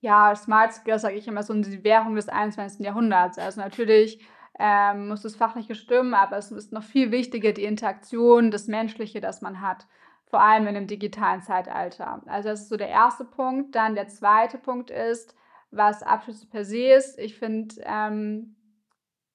Ja, 0.00 0.34
Smart 0.34 0.72
Skills, 0.72 1.02
sage 1.02 1.16
ich 1.16 1.28
immer, 1.28 1.42
so 1.42 1.52
die 1.52 1.84
Währung 1.84 2.14
des 2.14 2.28
21. 2.28 2.80
Jahrhunderts. 2.80 3.38
Also 3.38 3.60
natürlich 3.60 4.24
ähm, 4.58 5.08
muss 5.08 5.22
das 5.22 5.36
Fachliche 5.36 5.74
stimmen, 5.74 6.14
aber 6.14 6.38
es 6.38 6.50
ist 6.52 6.72
noch 6.72 6.84
viel 6.84 7.10
wichtiger 7.10 7.52
die 7.52 7.64
Interaktion, 7.64 8.50
das 8.50 8.66
Menschliche, 8.66 9.20
das 9.20 9.42
man 9.42 9.60
hat. 9.60 9.86
Vor 10.26 10.40
allem 10.40 10.68
in 10.68 10.74
dem 10.74 10.86
digitalen 10.86 11.42
Zeitalter. 11.42 12.22
Also 12.26 12.48
das 12.50 12.62
ist 12.62 12.68
so 12.68 12.76
der 12.76 12.88
erste 12.88 13.24
Punkt. 13.24 13.74
Dann 13.74 13.94
der 13.96 14.08
zweite 14.08 14.58
Punkt 14.58 14.90
ist, 14.90 15.34
was 15.70 16.02
Abschlüsse 16.02 16.46
per 16.46 16.64
se 16.64 16.92
ist. 16.92 17.18
Ich 17.18 17.36
finde, 17.36 17.74
ähm, 17.84 18.56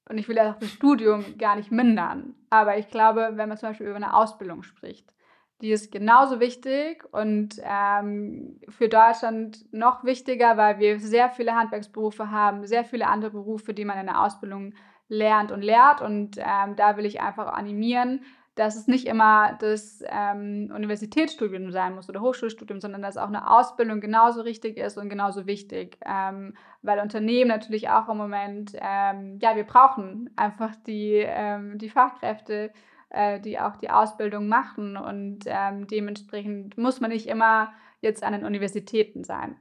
und 0.07 0.17
ich 0.17 0.27
will 0.27 0.39
auch 0.39 0.55
das 0.55 0.69
Studium 0.69 1.37
gar 1.37 1.55
nicht 1.55 1.71
mindern, 1.71 2.35
aber 2.49 2.77
ich 2.77 2.89
glaube, 2.89 3.31
wenn 3.33 3.49
man 3.49 3.57
zum 3.57 3.69
Beispiel 3.69 3.87
über 3.87 3.95
eine 3.95 4.13
Ausbildung 4.13 4.63
spricht, 4.63 5.14
die 5.61 5.71
ist 5.71 5.91
genauso 5.91 6.39
wichtig 6.39 7.03
und 7.11 7.61
ähm, 7.63 8.59
für 8.69 8.89
Deutschland 8.89 9.65
noch 9.71 10.03
wichtiger, 10.03 10.57
weil 10.57 10.79
wir 10.79 10.99
sehr 10.99 11.29
viele 11.29 11.55
Handwerksberufe 11.55 12.29
haben, 12.29 12.67
sehr 12.67 12.83
viele 12.83 13.07
andere 13.07 13.31
Berufe, 13.31 13.73
die 13.73 13.85
man 13.85 13.97
in 13.97 14.07
der 14.07 14.21
Ausbildung 14.21 14.73
lernt 15.07 15.51
und 15.51 15.61
lehrt. 15.61 16.01
Und 16.01 16.37
ähm, 16.37 16.75
da 16.75 16.97
will 16.97 17.05
ich 17.05 17.21
einfach 17.21 17.47
animieren, 17.53 18.21
dass 18.55 18.75
es 18.75 18.87
nicht 18.87 19.05
immer 19.05 19.57
das 19.59 20.01
ähm, 20.07 20.71
Universitätsstudium 20.73 21.71
sein 21.71 21.95
muss 21.95 22.09
oder 22.09 22.21
Hochschulstudium, 22.21 22.79
sondern 22.79 23.01
dass 23.01 23.17
auch 23.17 23.27
eine 23.27 23.49
Ausbildung 23.49 23.99
genauso 23.99 24.41
richtig 24.41 24.77
ist 24.77 24.97
und 24.97 25.09
genauso 25.09 25.45
wichtig. 25.45 25.97
Ähm, 26.05 26.53
weil 26.81 26.99
Unternehmen 26.99 27.49
natürlich 27.49 27.89
auch 27.89 28.07
im 28.07 28.17
Moment, 28.17 28.73
ähm, 28.75 29.39
ja, 29.41 29.55
wir 29.55 29.65
brauchen 29.65 30.29
einfach 30.37 30.75
die, 30.87 31.23
ähm, 31.25 31.77
die 31.77 31.89
Fachkräfte, 31.89 32.71
äh, 33.15 33.39
die 33.39 33.59
auch 33.59 33.77
die 33.77 33.89
Ausbildung 33.89 34.47
machen. 34.47 34.97
Und 34.97 35.39
ähm, 35.45 35.87
dementsprechend 35.87 36.77
muss 36.77 36.99
man 36.99 37.11
nicht 37.11 37.27
immer 37.27 37.73
jetzt 38.01 38.23
an 38.23 38.33
den 38.33 38.45
Universitäten 38.45 39.23
sein. 39.23 39.55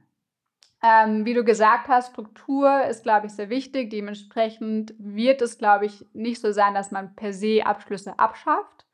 Ähm, 0.83 1.25
wie 1.25 1.33
du 1.33 1.43
gesagt 1.43 1.87
hast, 1.87 2.11
Struktur 2.11 2.83
ist, 2.83 3.03
glaube 3.03 3.27
ich, 3.27 3.33
sehr 3.33 3.49
wichtig. 3.49 3.89
Dementsprechend 3.89 4.93
wird 4.99 5.41
es, 5.41 5.57
glaube 5.57 5.85
ich, 5.85 6.05
nicht 6.13 6.41
so 6.41 6.51
sein, 6.51 6.73
dass 6.73 6.91
man 6.91 7.15
per 7.15 7.33
se 7.33 7.65
Abschlüsse 7.65 8.19
abschafft. 8.19 8.85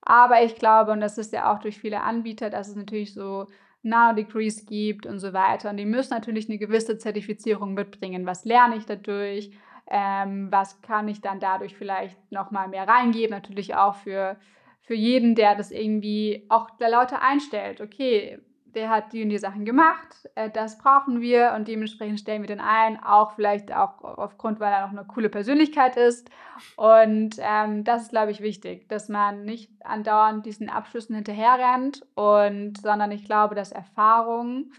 Aber 0.00 0.42
ich 0.42 0.56
glaube, 0.56 0.92
und 0.92 1.00
das 1.00 1.18
ist 1.18 1.32
ja 1.32 1.52
auch 1.52 1.58
durch 1.58 1.78
viele 1.78 2.02
Anbieter, 2.02 2.48
dass 2.50 2.68
es 2.68 2.76
natürlich 2.76 3.12
so 3.12 3.46
Nano-Degrees 3.82 4.66
gibt 4.66 5.06
und 5.06 5.18
so 5.18 5.32
weiter. 5.32 5.70
Und 5.70 5.76
die 5.76 5.84
müssen 5.84 6.14
natürlich 6.14 6.48
eine 6.48 6.58
gewisse 6.58 6.98
Zertifizierung 6.98 7.74
mitbringen. 7.74 8.26
Was 8.26 8.44
lerne 8.44 8.76
ich 8.76 8.86
dadurch? 8.86 9.50
Ähm, 9.88 10.48
was 10.50 10.80
kann 10.82 11.08
ich 11.08 11.20
dann 11.20 11.40
dadurch 11.40 11.76
vielleicht 11.76 12.18
nochmal 12.32 12.68
mehr 12.68 12.88
reingeben? 12.88 13.30
Natürlich 13.30 13.74
auch 13.74 13.94
für, 13.94 14.36
für 14.82 14.94
jeden, 14.94 15.34
der 15.34 15.54
das 15.54 15.70
irgendwie 15.70 16.46
auch 16.48 16.70
der 16.78 16.90
Leute 16.90 17.20
einstellt. 17.20 17.80
Okay, 17.80 18.40
der 18.76 18.90
hat 18.90 19.12
die 19.12 19.22
und 19.22 19.30
die 19.30 19.38
Sachen 19.38 19.64
gemacht, 19.64 20.28
äh, 20.34 20.50
das 20.50 20.78
brauchen 20.78 21.22
wir 21.22 21.54
und 21.56 21.66
dementsprechend 21.66 22.20
stellen 22.20 22.42
wir 22.42 22.46
den 22.46 22.60
ein, 22.60 23.02
auch 23.02 23.32
vielleicht 23.32 23.72
auch 23.74 24.02
aufgrund, 24.02 24.60
weil 24.60 24.72
er 24.72 24.82
noch 24.82 24.92
eine 24.92 25.06
coole 25.06 25.30
Persönlichkeit 25.30 25.96
ist. 25.96 26.30
Und 26.76 27.36
ähm, 27.38 27.84
das 27.84 28.02
ist, 28.02 28.10
glaube 28.10 28.30
ich, 28.30 28.42
wichtig, 28.42 28.86
dass 28.88 29.08
man 29.08 29.44
nicht 29.44 29.70
andauernd 29.84 30.44
diesen 30.44 30.68
Abschlüssen 30.68 31.14
hinterherrennt, 31.14 32.06
und, 32.14 32.78
sondern 32.80 33.10
ich 33.10 33.24
glaube, 33.24 33.54
dass 33.54 33.72
Erfahrung 33.72 34.72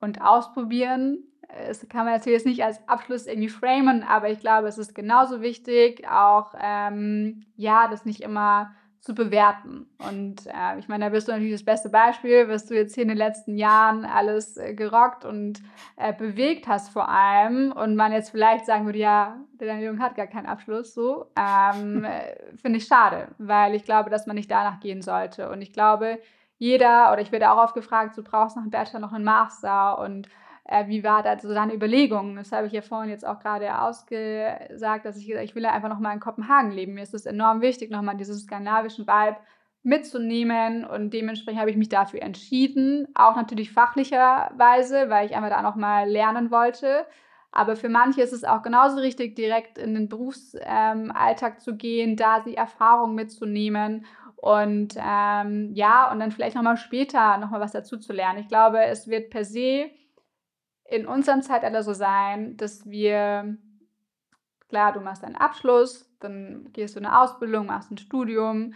und 0.00 0.22
Ausprobieren, 0.22 1.22
das 1.66 1.86
kann 1.88 2.04
man 2.04 2.14
natürlich 2.14 2.38
jetzt 2.38 2.46
nicht 2.46 2.64
als 2.64 2.86
Abschluss 2.88 3.26
irgendwie 3.26 3.48
framen, 3.48 4.02
aber 4.02 4.30
ich 4.30 4.40
glaube, 4.40 4.68
es 4.68 4.78
ist 4.78 4.94
genauso 4.94 5.40
wichtig, 5.40 6.08
auch, 6.08 6.54
ähm, 6.60 7.44
ja, 7.56 7.88
das 7.88 8.04
nicht 8.04 8.20
immer 8.20 8.74
zu 9.02 9.16
bewerten. 9.16 9.86
Und 9.98 10.46
äh, 10.46 10.78
ich 10.78 10.86
meine, 10.86 11.06
da 11.06 11.10
bist 11.10 11.26
du 11.26 11.32
natürlich 11.32 11.52
das 11.52 11.64
beste 11.64 11.88
Beispiel, 11.88 12.48
was 12.48 12.66
du 12.66 12.76
jetzt 12.76 12.94
hier 12.94 13.02
in 13.02 13.08
den 13.08 13.18
letzten 13.18 13.56
Jahren 13.56 14.04
alles 14.04 14.56
äh, 14.56 14.74
gerockt 14.74 15.24
und 15.24 15.60
äh, 15.96 16.12
bewegt 16.12 16.68
hast 16.68 16.90
vor 16.90 17.08
allem. 17.08 17.72
Und 17.72 17.96
man 17.96 18.12
jetzt 18.12 18.30
vielleicht 18.30 18.64
sagen 18.64 18.86
würde, 18.86 19.00
ja, 19.00 19.40
der 19.60 19.66
Daniel 19.66 19.88
Jung 19.88 20.00
hat 20.00 20.14
gar 20.14 20.28
keinen 20.28 20.46
Abschluss, 20.46 20.94
so. 20.94 21.26
Ähm, 21.36 22.04
äh, 22.08 22.56
Finde 22.56 22.78
ich 22.78 22.86
schade, 22.86 23.34
weil 23.38 23.74
ich 23.74 23.84
glaube, 23.84 24.08
dass 24.08 24.28
man 24.28 24.36
nicht 24.36 24.50
danach 24.50 24.78
gehen 24.78 25.02
sollte. 25.02 25.50
Und 25.50 25.62
ich 25.62 25.72
glaube, 25.72 26.20
jeder, 26.58 27.10
oder 27.12 27.22
ich 27.22 27.32
werde 27.32 27.50
auch 27.50 27.60
oft 27.60 27.74
gefragt, 27.74 28.16
du 28.16 28.22
brauchst 28.22 28.54
noch 28.54 28.62
einen 28.62 28.70
Bachelor, 28.70 29.00
noch 29.00 29.12
einen 29.12 29.24
Master 29.24 29.98
und 29.98 30.28
äh, 30.72 30.88
wie 30.88 31.04
war 31.04 31.22
da 31.22 31.38
so 31.38 31.52
deine 31.52 31.74
Überlegung? 31.74 32.36
Das 32.36 32.52
habe 32.52 32.66
ich 32.66 32.72
ja 32.72 32.82
vorhin 32.82 33.10
jetzt 33.10 33.26
auch 33.26 33.38
gerade 33.38 33.80
ausgesagt, 33.80 35.04
dass 35.04 35.16
ich 35.16 35.30
ich 35.30 35.54
will 35.54 35.66
einfach 35.66 35.88
nochmal 35.88 36.14
in 36.14 36.20
Kopenhagen 36.20 36.70
leben. 36.70 36.94
Mir 36.94 37.02
ist 37.02 37.14
es 37.14 37.26
enorm 37.26 37.60
wichtig, 37.60 37.90
nochmal 37.90 38.16
diesen 38.16 38.36
skandinavischen 38.36 39.06
Vibe 39.06 39.36
mitzunehmen 39.82 40.84
und 40.84 41.10
dementsprechend 41.10 41.60
habe 41.60 41.70
ich 41.70 41.76
mich 41.76 41.88
dafür 41.88 42.22
entschieden, 42.22 43.08
auch 43.14 43.34
natürlich 43.34 43.72
fachlicherweise, 43.72 45.10
weil 45.10 45.26
ich 45.26 45.34
einfach 45.34 45.50
da 45.50 45.60
nochmal 45.60 46.08
lernen 46.08 46.50
wollte. 46.50 47.04
Aber 47.50 47.76
für 47.76 47.88
manche 47.88 48.22
ist 48.22 48.32
es 48.32 48.44
auch 48.44 48.62
genauso 48.62 48.98
richtig, 48.98 49.36
direkt 49.36 49.76
in 49.76 49.94
den 49.94 50.08
Berufsalltag 50.08 51.54
ähm, 51.54 51.60
zu 51.60 51.76
gehen, 51.76 52.16
da 52.16 52.40
die 52.40 52.56
Erfahrung 52.56 53.14
mitzunehmen 53.14 54.06
und 54.36 54.96
ähm, 54.96 55.70
ja, 55.74 56.10
und 56.10 56.18
dann 56.18 56.32
vielleicht 56.32 56.56
nochmal 56.56 56.76
später 56.76 57.38
nochmal 57.38 57.60
was 57.60 57.72
dazu 57.72 57.96
zu 57.98 58.12
lernen. 58.12 58.40
Ich 58.40 58.48
glaube, 58.48 58.82
es 58.84 59.06
wird 59.06 59.30
per 59.30 59.44
se 59.44 59.90
in 60.92 61.06
unserem 61.06 61.42
Zeitalter 61.42 61.82
so 61.82 61.94
sein, 61.94 62.56
dass 62.58 62.88
wir, 62.88 63.56
klar, 64.68 64.92
du 64.92 65.00
machst 65.00 65.24
einen 65.24 65.36
Abschluss, 65.36 66.10
dann 66.20 66.68
gehst 66.72 66.96
du 66.96 67.00
eine 67.00 67.18
Ausbildung, 67.18 67.66
machst 67.66 67.90
ein 67.90 67.98
Studium, 67.98 68.74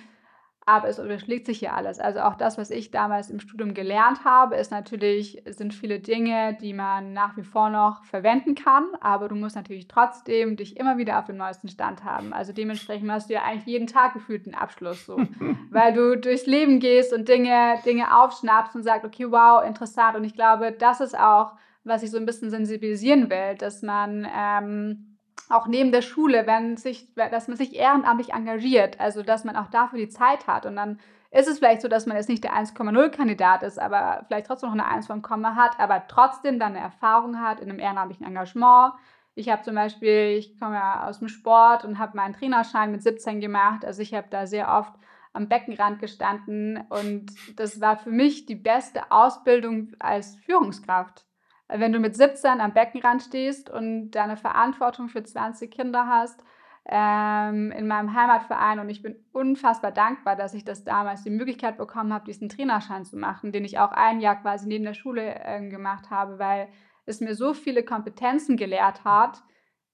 aber 0.68 0.88
es 0.88 0.98
überschlägt 0.98 1.46
sich 1.46 1.60
ja 1.60 1.74
alles. 1.74 2.00
Also 2.00 2.20
auch 2.20 2.34
das, 2.34 2.58
was 2.58 2.70
ich 2.70 2.90
damals 2.90 3.30
im 3.30 3.38
Studium 3.38 3.72
gelernt 3.72 4.24
habe, 4.24 4.56
ist 4.56 4.72
natürlich, 4.72 5.42
sind 5.46 5.74
viele 5.74 6.00
Dinge, 6.00 6.56
die 6.60 6.72
man 6.72 7.12
nach 7.12 7.36
wie 7.36 7.44
vor 7.44 7.70
noch 7.70 8.02
verwenden 8.04 8.54
kann, 8.56 8.84
aber 9.00 9.28
du 9.28 9.36
musst 9.36 9.54
natürlich 9.54 9.86
trotzdem 9.86 10.56
dich 10.56 10.76
immer 10.76 10.96
wieder 10.98 11.20
auf 11.20 11.26
dem 11.26 11.36
neuesten 11.36 11.68
Stand 11.68 12.02
haben. 12.02 12.32
Also 12.32 12.52
dementsprechend 12.52 13.12
hast 13.12 13.28
du 13.28 13.34
ja 13.34 13.42
eigentlich 13.42 13.66
jeden 13.66 13.86
Tag 13.86 14.14
gefühlt 14.14 14.46
einen 14.46 14.56
Abschluss 14.56 15.04
so, 15.06 15.18
weil 15.70 15.92
du 15.92 16.18
durchs 16.18 16.46
Leben 16.46 16.80
gehst 16.80 17.12
und 17.12 17.28
Dinge, 17.28 17.78
Dinge 17.84 18.18
aufschnappst 18.18 18.74
und 18.74 18.82
sagst, 18.82 19.04
okay, 19.04 19.30
wow, 19.30 19.64
interessant. 19.64 20.16
Und 20.16 20.24
ich 20.24 20.34
glaube, 20.34 20.72
das 20.72 21.00
ist 21.00 21.16
auch 21.16 21.52
was 21.86 22.02
ich 22.02 22.10
so 22.10 22.18
ein 22.18 22.26
bisschen 22.26 22.50
sensibilisieren 22.50 23.30
will, 23.30 23.54
dass 23.56 23.82
man 23.82 24.26
ähm, 24.36 25.18
auch 25.48 25.66
neben 25.66 25.92
der 25.92 26.02
Schule, 26.02 26.46
wenn 26.46 26.76
sich, 26.76 27.14
dass 27.14 27.48
man 27.48 27.56
sich 27.56 27.76
ehrenamtlich 27.76 28.32
engagiert, 28.32 28.98
also 29.00 29.22
dass 29.22 29.44
man 29.44 29.56
auch 29.56 29.68
dafür 29.68 29.98
die 29.98 30.08
Zeit 30.08 30.46
hat. 30.46 30.66
Und 30.66 30.76
dann 30.76 30.98
ist 31.30 31.48
es 31.48 31.58
vielleicht 31.58 31.82
so, 31.82 31.88
dass 31.88 32.06
man 32.06 32.16
jetzt 32.16 32.28
nicht 32.28 32.44
der 32.44 32.54
1,0-Kandidat 32.54 33.62
ist, 33.62 33.78
aber 33.78 34.24
vielleicht 34.26 34.46
trotzdem 34.46 34.70
noch 34.70 34.74
eine 34.74 34.86
1 34.86 35.06
vom 35.06 35.22
Komma 35.22 35.54
hat, 35.54 35.78
aber 35.78 36.06
trotzdem 36.08 36.58
dann 36.58 36.74
eine 36.74 36.84
Erfahrung 36.84 37.40
hat 37.40 37.60
in 37.60 37.70
einem 37.70 37.78
ehrenamtlichen 37.78 38.26
Engagement. 38.26 38.94
Ich 39.34 39.50
habe 39.50 39.62
zum 39.62 39.74
Beispiel, 39.74 40.36
ich 40.38 40.58
komme 40.58 40.76
ja 40.76 41.06
aus 41.06 41.18
dem 41.18 41.28
Sport 41.28 41.84
und 41.84 41.98
habe 41.98 42.16
meinen 42.16 42.34
Trainerschein 42.34 42.90
mit 42.90 43.02
17 43.02 43.40
gemacht. 43.40 43.84
Also 43.84 44.02
ich 44.02 44.14
habe 44.14 44.28
da 44.30 44.46
sehr 44.46 44.72
oft 44.72 44.94
am 45.34 45.48
Beckenrand 45.48 46.00
gestanden 46.00 46.82
und 46.88 47.26
das 47.56 47.80
war 47.80 47.98
für 47.98 48.10
mich 48.10 48.46
die 48.46 48.54
beste 48.54 49.10
Ausbildung 49.12 49.92
als 49.98 50.36
Führungskraft. 50.36 51.25
Wenn 51.68 51.92
du 51.92 51.98
mit 51.98 52.16
17 52.16 52.60
am 52.60 52.72
Beckenrand 52.72 53.22
stehst 53.22 53.70
und 53.70 54.12
deine 54.12 54.36
Verantwortung 54.36 55.08
für 55.08 55.22
20 55.22 55.70
Kinder 55.70 56.06
hast, 56.06 56.42
ähm, 56.88 57.72
in 57.72 57.88
meinem 57.88 58.14
Heimatverein 58.14 58.78
und 58.78 58.88
ich 58.88 59.02
bin 59.02 59.16
unfassbar 59.32 59.90
dankbar, 59.90 60.36
dass 60.36 60.54
ich 60.54 60.64
das 60.64 60.84
damals 60.84 61.24
die 61.24 61.30
Möglichkeit 61.30 61.78
bekommen 61.78 62.12
habe, 62.12 62.26
diesen 62.26 62.48
Trainerschein 62.48 63.04
zu 63.04 63.16
machen, 63.16 63.50
den 63.50 63.64
ich 63.64 63.78
auch 63.78 63.90
ein 63.90 64.20
Jahr 64.20 64.40
quasi 64.40 64.68
neben 64.68 64.84
der 64.84 64.94
Schule 64.94 65.34
äh, 65.44 65.68
gemacht 65.68 66.10
habe, 66.10 66.38
weil 66.38 66.68
es 67.04 67.20
mir 67.20 67.34
so 67.34 67.54
viele 67.54 67.82
Kompetenzen 67.82 68.56
gelehrt 68.56 69.04
hat, 69.04 69.42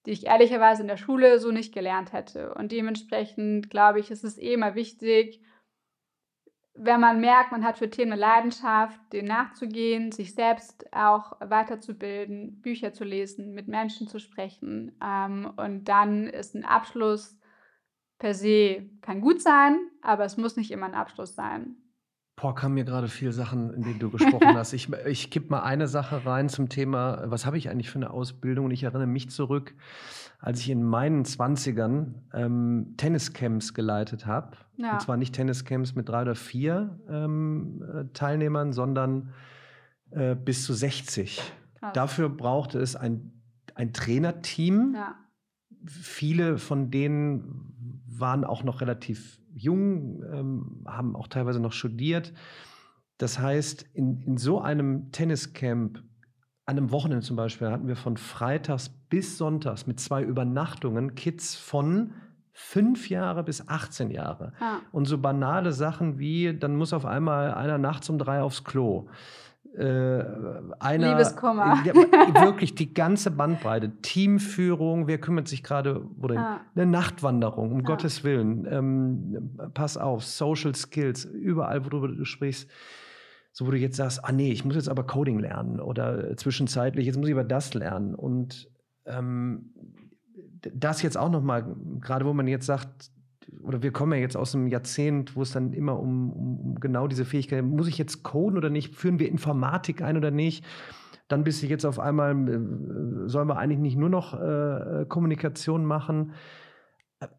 die 0.05 0.11
ich 0.11 0.27
ehrlicherweise 0.27 0.83
in 0.83 0.89
der 0.89 0.99
Schule 0.99 1.39
so 1.39 1.51
nicht 1.51 1.73
gelernt 1.73 2.12
hätte. 2.12 2.53
Und 2.55 2.73
dementsprechend 2.73 3.70
glaube 3.70 4.01
ich, 4.01 4.11
ist 4.11 4.25
es 4.25 4.37
eh 4.37 4.53
immer 4.53 4.75
wichtig, 4.75 5.41
wenn 6.75 7.01
man 7.01 7.20
merkt, 7.20 7.53
man 7.53 7.64
hat 7.64 7.79
für 7.79 7.91
Themen 7.91 8.12
eine 8.12 8.20
Leidenschaft, 8.20 8.99
denen 9.12 9.29
nachzugehen, 9.29 10.11
sich 10.11 10.35
selbst 10.35 10.91
auch 10.93 11.37
weiterzubilden, 11.41 12.61
Bücher 12.62 12.93
zu 12.93 13.05
lesen, 13.05 13.53
mit 13.53 13.68
Menschen 13.68 14.09
zu 14.09 14.18
sprechen. 14.18 14.97
Ähm, 15.03 15.53
und 15.57 15.85
dann 15.85 16.27
ist 16.27 16.55
ein 16.55 16.64
Abschluss 16.64 17.39
per 18.18 18.35
se, 18.35 18.89
kann 19.03 19.20
gut 19.20 19.43
sein, 19.43 19.79
aber 20.01 20.25
es 20.25 20.37
muss 20.37 20.57
nicht 20.57 20.70
immer 20.70 20.87
ein 20.87 20.95
Abschluss 20.95 21.35
sein. 21.35 21.82
Boah, 22.43 22.57
kamen 22.57 22.74
mir 22.74 22.84
gerade 22.84 23.07
viele 23.07 23.30
Sachen, 23.30 23.72
in 23.72 23.82
denen 23.82 23.99
du 24.01 24.11
gesprochen 24.11 24.57
hast. 24.57 24.72
Ich, 24.72 24.93
ich 25.07 25.30
kipp 25.30 25.49
mal 25.49 25.61
eine 25.61 25.86
Sache 25.86 26.26
rein 26.26 26.49
zum 26.49 26.68
Thema, 26.68 27.22
was 27.26 27.47
habe 27.47 27.57
ich 27.57 27.70
eigentlich 27.70 27.88
für 27.88 28.01
eine 28.01 28.11
Ausbildung? 28.11 28.64
Und 28.64 28.72
ich 28.72 28.82
erinnere 28.82 29.07
mich 29.07 29.30
zurück, 29.30 29.76
als 30.40 30.59
ich 30.59 30.70
in 30.70 30.82
meinen 30.82 31.24
Zwanzigern 31.24 32.16
ähm, 32.34 32.95
Tenniscamps 32.97 33.74
geleitet 33.74 34.26
habe. 34.26 34.57
Ja. 34.76 34.95
Und 34.95 35.03
zwar 35.03 35.16
nicht 35.16 35.36
Tenniscamps 35.36 35.95
mit 35.95 36.09
drei 36.09 36.22
oder 36.22 36.34
vier 36.34 36.99
ähm, 37.09 37.80
äh, 37.80 38.12
Teilnehmern, 38.12 38.72
sondern 38.72 39.32
äh, 40.11 40.34
bis 40.34 40.64
zu 40.64 40.72
60. 40.72 41.40
Krass. 41.78 41.93
Dafür 41.93 42.28
brauchte 42.28 42.80
es 42.80 42.97
ein, 42.97 43.40
ein 43.76 43.93
Trainerteam. 43.93 44.95
Ja. 44.97 45.14
Viele 45.86 46.59
von 46.59 46.90
denen 46.90 48.03
waren 48.05 48.45
auch 48.45 48.64
noch 48.64 48.80
relativ 48.80 49.38
jung, 49.55 50.22
ähm, 50.32 50.84
haben 50.86 51.16
auch 51.16 51.28
teilweise 51.28 51.61
noch 51.61 51.72
studiert. 51.72 52.32
Das 53.18 53.38
heißt, 53.38 53.86
in, 53.94 54.20
in 54.22 54.36
so 54.36 54.61
einem 54.61 55.12
Tenniscamp 55.12 56.03
an 56.64 56.78
einem 56.78 56.90
Wochenende 56.90 57.24
zum 57.24 57.36
Beispiel 57.36 57.70
hatten 57.70 57.88
wir 57.88 57.96
von 57.96 58.16
Freitags 58.16 58.88
bis 58.88 59.36
Sonntags 59.36 59.86
mit 59.86 60.00
zwei 60.00 60.22
Übernachtungen 60.22 61.14
Kids 61.14 61.55
von 61.57 62.14
fünf 62.53 63.09
Jahre 63.09 63.42
bis 63.42 63.68
18 63.68 64.11
Jahre. 64.11 64.53
Ja. 64.61 64.80
Und 64.92 65.07
so 65.07 65.18
banale 65.18 65.72
Sachen 65.72 66.18
wie, 66.18 66.57
dann 66.57 66.76
muss 66.76 66.92
auf 66.92 67.07
einmal 67.07 67.55
einer 67.55 67.78
nachts 67.78 68.09
um 68.11 68.18
drei 68.18 68.42
aufs 68.42 68.64
Klo. 68.64 69.09
Äh, 69.75 70.25
einer, 70.81 71.11
Liebeskummer. 71.12 71.83
Wirklich 71.85 72.75
die 72.75 72.93
ganze 72.93 73.31
Bandbreite. 73.31 73.91
Teamführung, 74.03 75.07
wer 75.07 75.18
kümmert 75.18 75.49
sich 75.49 75.62
gerade, 75.62 76.05
oder 76.20 76.35
Ja. 76.35 76.61
eine 76.75 76.87
Nachtwanderung, 76.87 77.73
um 77.73 77.79
Ja. 77.81 77.85
Gottes 77.87 78.23
Willen. 78.23 78.66
Ähm, 78.70 79.51
pass 79.73 79.97
auf, 79.97 80.25
Social 80.25 80.75
Skills, 80.75 81.25
überall, 81.25 81.85
worüber 81.87 82.09
du 82.09 82.25
sprichst. 82.25 82.68
So, 83.55 83.66
wo 83.66 83.70
du 83.70 83.79
jetzt 83.79 83.97
sagst, 83.97 84.25
ah 84.25 84.33
nee, 84.33 84.51
ich 84.53 84.64
muss 84.64 84.75
jetzt 84.77 84.89
aber 84.89 85.05
Coding 85.05 85.39
lernen 85.39 85.81
oder 85.81 86.37
zwischenzeitlich, 86.37 87.07
jetzt 87.07 87.16
muss 87.18 87.29
ich 87.29 87.35
aber 87.35 87.45
das 87.45 87.73
lernen. 87.75 88.14
Und 88.14 88.68
ähm, 89.07 89.73
das 90.75 91.03
jetzt 91.03 91.16
auch 91.18 91.31
nochmal, 91.31 91.75
gerade 92.01 92.25
wo 92.27 92.33
man 92.33 92.47
jetzt 92.47 92.66
sagt, 92.66 93.11
oder 93.62 93.82
wir 93.82 93.93
kommen 93.93 94.12
ja 94.12 94.18
jetzt 94.18 94.36
aus 94.36 94.55
einem 94.55 94.66
Jahrzehnt, 94.66 95.36
wo 95.36 95.43
es 95.43 95.53
dann 95.53 95.72
immer 95.72 95.99
um, 95.99 96.32
um, 96.32 96.74
genau 96.80 97.07
diese 97.07 97.24
Fähigkeit, 97.24 97.64
muss 97.64 97.88
ich 97.88 97.99
jetzt 97.99 98.22
coden 98.22 98.57
oder 98.57 98.70
nicht, 98.70 98.95
führen 98.95 99.18
wir 99.18 99.28
Informatik 99.28 100.03
ein 100.03 100.16
oder 100.16 100.30
nicht? 100.30 100.64
Dann 101.28 101.45
bist 101.45 101.62
du 101.62 101.66
jetzt 101.66 101.86
auf 101.86 101.99
einmal, 101.99 102.32
äh, 102.32 103.28
sollen 103.28 103.49
wir 103.49 103.57
eigentlich 103.57 103.78
nicht 103.78 103.97
nur 103.97 104.11
noch 104.11 104.34
äh, 104.34 105.07
Kommunikation 105.09 105.84
machen? 105.84 106.32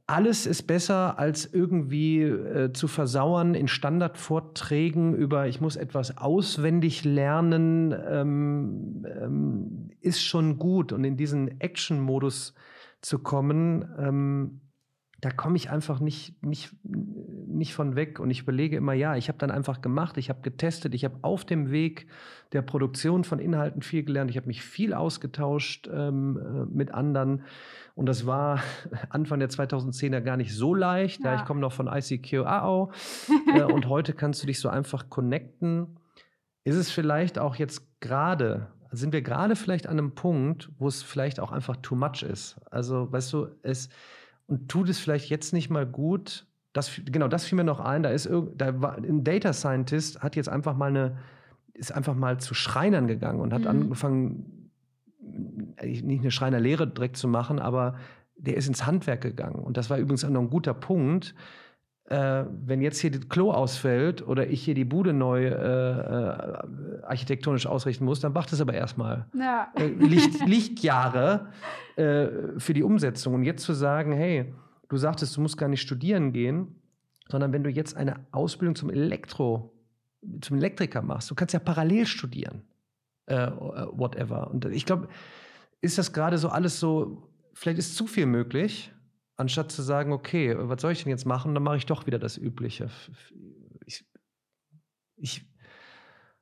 Alles 0.07 0.45
ist 0.45 0.63
besser, 0.63 1.19
als 1.19 1.45
irgendwie 1.45 2.21
äh, 2.21 2.71
zu 2.71 2.87
versauern 2.87 3.53
in 3.53 3.67
Standardvorträgen 3.67 5.13
über, 5.13 5.47
ich 5.47 5.59
muss 5.59 5.75
etwas 5.75 6.17
auswendig 6.17 7.03
lernen, 7.03 7.93
ähm, 8.09 9.05
ähm, 9.05 9.89
ist 9.99 10.23
schon 10.23 10.57
gut. 10.57 10.93
Und 10.93 11.03
in 11.03 11.17
diesen 11.17 11.59
Action-Modus 11.59 12.53
zu 13.01 13.19
kommen, 13.19 13.85
ähm, 13.99 14.61
da 15.23 15.29
komme 15.31 15.55
ich 15.55 15.69
einfach 15.69 16.01
nicht, 16.01 16.43
nicht, 16.43 16.75
nicht 16.83 17.73
von 17.73 17.95
weg. 17.95 18.19
Und 18.19 18.29
ich 18.29 18.41
überlege 18.41 18.75
immer, 18.75 18.91
ja, 18.91 19.15
ich 19.15 19.29
habe 19.29 19.37
dann 19.37 19.51
einfach 19.51 19.81
gemacht, 19.81 20.17
ich 20.17 20.29
habe 20.29 20.41
getestet, 20.41 20.93
ich 20.93 21.05
habe 21.05 21.15
auf 21.21 21.45
dem 21.45 21.71
Weg 21.71 22.07
der 22.51 22.61
Produktion 22.61 23.23
von 23.23 23.39
Inhalten 23.39 23.81
viel 23.81 24.03
gelernt, 24.03 24.29
ich 24.29 24.35
habe 24.35 24.47
mich 24.47 24.61
viel 24.61 24.93
ausgetauscht 24.93 25.89
ähm, 25.91 26.37
äh, 26.37 26.65
mit 26.65 26.93
anderen. 26.93 27.43
Und 27.95 28.07
das 28.07 28.25
war 28.25 28.59
Anfang 29.09 29.39
der 29.39 29.49
2010er 29.49 30.19
gar 30.19 30.35
nicht 30.35 30.53
so 30.53 30.75
leicht. 30.75 31.23
Ja. 31.23 31.35
Ja. 31.35 31.39
ich 31.39 31.45
komme 31.45 31.61
noch 31.61 31.71
von 31.71 31.87
ICQ 31.87 32.45
AO 32.45 32.91
äh, 33.55 33.63
und 33.63 33.87
heute 33.87 34.11
kannst 34.11 34.43
du 34.43 34.47
dich 34.47 34.59
so 34.59 34.67
einfach 34.67 35.09
connecten. 35.09 35.99
Ist 36.65 36.75
es 36.75 36.91
vielleicht 36.91 37.39
auch 37.39 37.55
jetzt 37.55 38.01
gerade, 38.01 38.67
sind 38.91 39.13
wir 39.13 39.21
gerade 39.21 39.55
vielleicht 39.55 39.87
an 39.87 39.97
einem 39.97 40.15
Punkt, 40.15 40.69
wo 40.79 40.87
es 40.89 41.01
vielleicht 41.01 41.39
auch 41.39 41.53
einfach 41.53 41.77
too 41.77 41.95
much 41.95 42.23
ist? 42.23 42.59
Also, 42.69 43.09
weißt 43.09 43.31
du, 43.31 43.47
es 43.61 43.87
und 44.47 44.69
tut 44.69 44.89
es 44.89 44.99
vielleicht 44.99 45.29
jetzt 45.29 45.53
nicht 45.53 45.69
mal 45.69 45.85
gut. 45.85 46.47
Das, 46.73 46.91
genau, 47.05 47.27
das 47.27 47.45
fiel 47.45 47.55
mir 47.55 47.63
noch 47.63 47.79
ein. 47.79 48.03
Da 48.03 48.09
ist 48.09 48.29
da 48.55 48.81
war 48.81 48.97
ein 48.97 49.23
Data 49.23 49.53
Scientist 49.53 50.21
hat 50.21 50.35
jetzt 50.35 50.49
einfach 50.49 50.75
mal 50.75 50.87
eine, 50.89 51.17
ist 51.73 51.91
einfach 51.91 52.15
mal 52.15 52.39
zu 52.39 52.53
Schreinern 52.53 53.07
gegangen 53.07 53.39
und 53.39 53.53
hat 53.53 53.61
Mhm. 53.61 53.67
angefangen, 53.67 54.71
nicht 55.81 56.21
eine 56.21 56.31
Schreinerlehre 56.31 56.87
direkt 56.87 57.17
zu 57.17 57.27
machen, 57.27 57.59
aber 57.59 57.95
der 58.35 58.57
ist 58.57 58.67
ins 58.67 58.85
Handwerk 58.85 59.21
gegangen. 59.21 59.63
Und 59.63 59.77
das 59.77 59.89
war 59.89 59.97
übrigens 59.97 60.25
auch 60.25 60.29
noch 60.29 60.41
ein 60.41 60.49
guter 60.49 60.73
Punkt. 60.73 61.33
Äh, 62.05 62.43
wenn 62.65 62.81
jetzt 62.81 62.99
hier 62.99 63.11
das 63.11 63.29
Klo 63.29 63.51
ausfällt 63.51 64.27
oder 64.27 64.47
ich 64.47 64.63
hier 64.63 64.73
die 64.75 64.83
Bude 64.83 65.13
neu 65.13 65.45
äh, 65.45 65.51
äh, 65.51 67.01
architektonisch 67.03 67.65
ausrichten 67.65 68.03
muss, 68.05 68.19
dann 68.19 68.33
macht 68.33 68.51
es 68.51 68.59
aber 68.59 68.73
erstmal 68.73 69.25
Ja. 69.33 69.71
äh, 69.75 69.87
Licht, 69.87 70.39
Lichtjahre 70.47 71.47
äh, 71.95 72.27
für 72.57 72.73
die 72.73 72.83
Umsetzung. 72.83 73.33
Und 73.35 73.43
jetzt 73.43 73.63
zu 73.63 73.73
sagen, 73.73 74.11
hey, 74.11 74.53
du 74.89 74.97
sagtest, 74.97 75.37
du 75.37 75.41
musst 75.41 75.57
gar 75.57 75.69
nicht 75.69 75.81
studieren 75.81 76.33
gehen, 76.33 76.75
sondern 77.29 77.53
wenn 77.53 77.63
du 77.63 77.69
jetzt 77.69 77.95
eine 77.95 78.17
Ausbildung 78.31 78.75
zum 78.75 78.89
Elektro, 78.89 79.73
zum 80.41 80.57
Elektriker 80.57 81.01
machst, 81.01 81.31
du 81.31 81.35
kannst 81.35 81.53
ja 81.53 81.59
parallel 81.59 82.05
studieren. 82.05 82.63
Äh, 83.27 83.47
whatever. 83.47 84.51
Und 84.51 84.65
ich 84.65 84.85
glaube, 84.85 85.07
ist 85.79 85.97
das 85.97 86.11
gerade 86.11 86.37
so 86.37 86.49
alles 86.49 86.81
so, 86.81 87.29
vielleicht 87.53 87.79
ist 87.79 87.95
zu 87.95 88.07
viel 88.07 88.25
möglich, 88.25 88.91
anstatt 89.35 89.71
zu 89.71 89.81
sagen, 89.81 90.11
okay, 90.11 90.55
was 90.57 90.81
soll 90.81 90.91
ich 90.91 91.03
denn 91.03 91.09
jetzt 91.09 91.25
machen? 91.25 91.53
Dann 91.53 91.63
mache 91.63 91.77
ich 91.77 91.85
doch 91.85 92.05
wieder 92.05 92.19
das 92.19 92.37
Übliche. 92.37 92.89
Ich, 93.85 94.05
ich, 95.17 95.45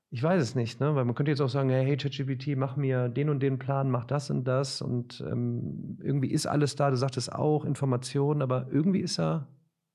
ich 0.09 0.21
weiß 0.21 0.41
es 0.41 0.55
nicht, 0.55 0.79
ne? 0.79 0.95
weil 0.95 1.05
man 1.05 1.15
könnte 1.15 1.31
jetzt 1.31 1.41
auch 1.41 1.49
sagen, 1.49 1.69
hey, 1.69 1.85
hey 1.85 1.97
ChatGPT, 1.97 2.57
mach 2.57 2.75
mir 2.75 3.07
den 3.09 3.29
und 3.29 3.39
den 3.39 3.59
Plan, 3.59 3.89
mach 3.89 4.05
das 4.05 4.29
und 4.29 4.43
das 4.43 4.81
und 4.81 5.21
ähm, 5.21 5.97
irgendwie 6.01 6.31
ist 6.31 6.47
alles 6.47 6.75
da, 6.75 6.89
du 6.89 6.97
sagtest 6.97 7.31
auch, 7.31 7.63
Informationen, 7.65 8.41
aber 8.41 8.67
irgendwie 8.71 8.99
ist 8.99 9.19
er, 9.19 9.47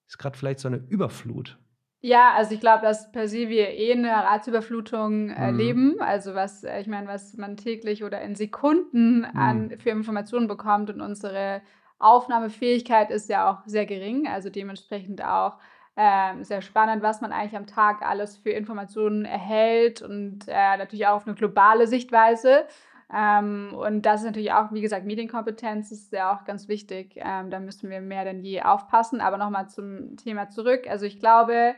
ist 0.08 0.18
gerade 0.18 0.38
vielleicht 0.38 0.60
so 0.60 0.68
eine 0.68 0.78
Überflut. 0.78 1.58
Ja, 2.02 2.34
also 2.34 2.54
ich 2.54 2.60
glaube, 2.60 2.82
dass 2.82 3.10
per 3.10 3.26
se 3.26 3.48
wir 3.48 3.70
eh 3.70 3.92
eine 3.92 4.10
Reizüberflutung 4.10 5.24
Mhm. 5.24 5.30
erleben. 5.32 5.96
Also 5.98 6.34
was, 6.34 6.62
äh, 6.62 6.80
ich 6.80 6.86
meine, 6.86 7.08
was 7.08 7.36
man 7.36 7.56
täglich 7.56 8.04
oder 8.04 8.20
in 8.20 8.36
Sekunden 8.36 9.24
an 9.24 9.68
Mhm. 9.68 9.78
für 9.80 9.90
Informationen 9.90 10.46
bekommt 10.46 10.88
und 10.90 11.00
unsere 11.00 11.62
Aufnahmefähigkeit 11.98 13.10
ist 13.10 13.28
ja 13.28 13.50
auch 13.50 13.66
sehr 13.66 13.86
gering, 13.86 14.28
also 14.28 14.50
dementsprechend 14.50 15.24
auch 15.24 15.56
ähm, 15.96 16.44
sehr 16.44 16.60
spannend, 16.60 17.02
was 17.02 17.20
man 17.20 17.32
eigentlich 17.32 17.56
am 17.56 17.66
Tag 17.66 18.02
alles 18.02 18.36
für 18.36 18.50
Informationen 18.50 19.24
erhält 19.24 20.02
und 20.02 20.40
äh, 20.46 20.76
natürlich 20.76 21.06
auch 21.06 21.16
auf 21.16 21.26
eine 21.26 21.34
globale 21.34 21.86
Sichtweise. 21.86 22.66
Ähm, 23.14 23.72
und 23.74 24.02
das 24.02 24.20
ist 24.20 24.26
natürlich 24.26 24.52
auch, 24.52 24.72
wie 24.72 24.80
gesagt, 24.80 25.06
Medienkompetenz 25.06 25.92
ist 25.92 26.12
ja 26.12 26.34
auch 26.34 26.44
ganz 26.44 26.68
wichtig. 26.68 27.14
Ähm, 27.16 27.50
da 27.50 27.60
müssen 27.60 27.88
wir 27.88 28.00
mehr 28.00 28.24
denn 28.24 28.42
je 28.42 28.62
aufpassen. 28.62 29.20
Aber 29.20 29.38
nochmal 29.38 29.68
zum 29.68 30.16
Thema 30.16 30.50
zurück. 30.50 30.86
Also 30.88 31.06
ich 31.06 31.20
glaube, 31.20 31.74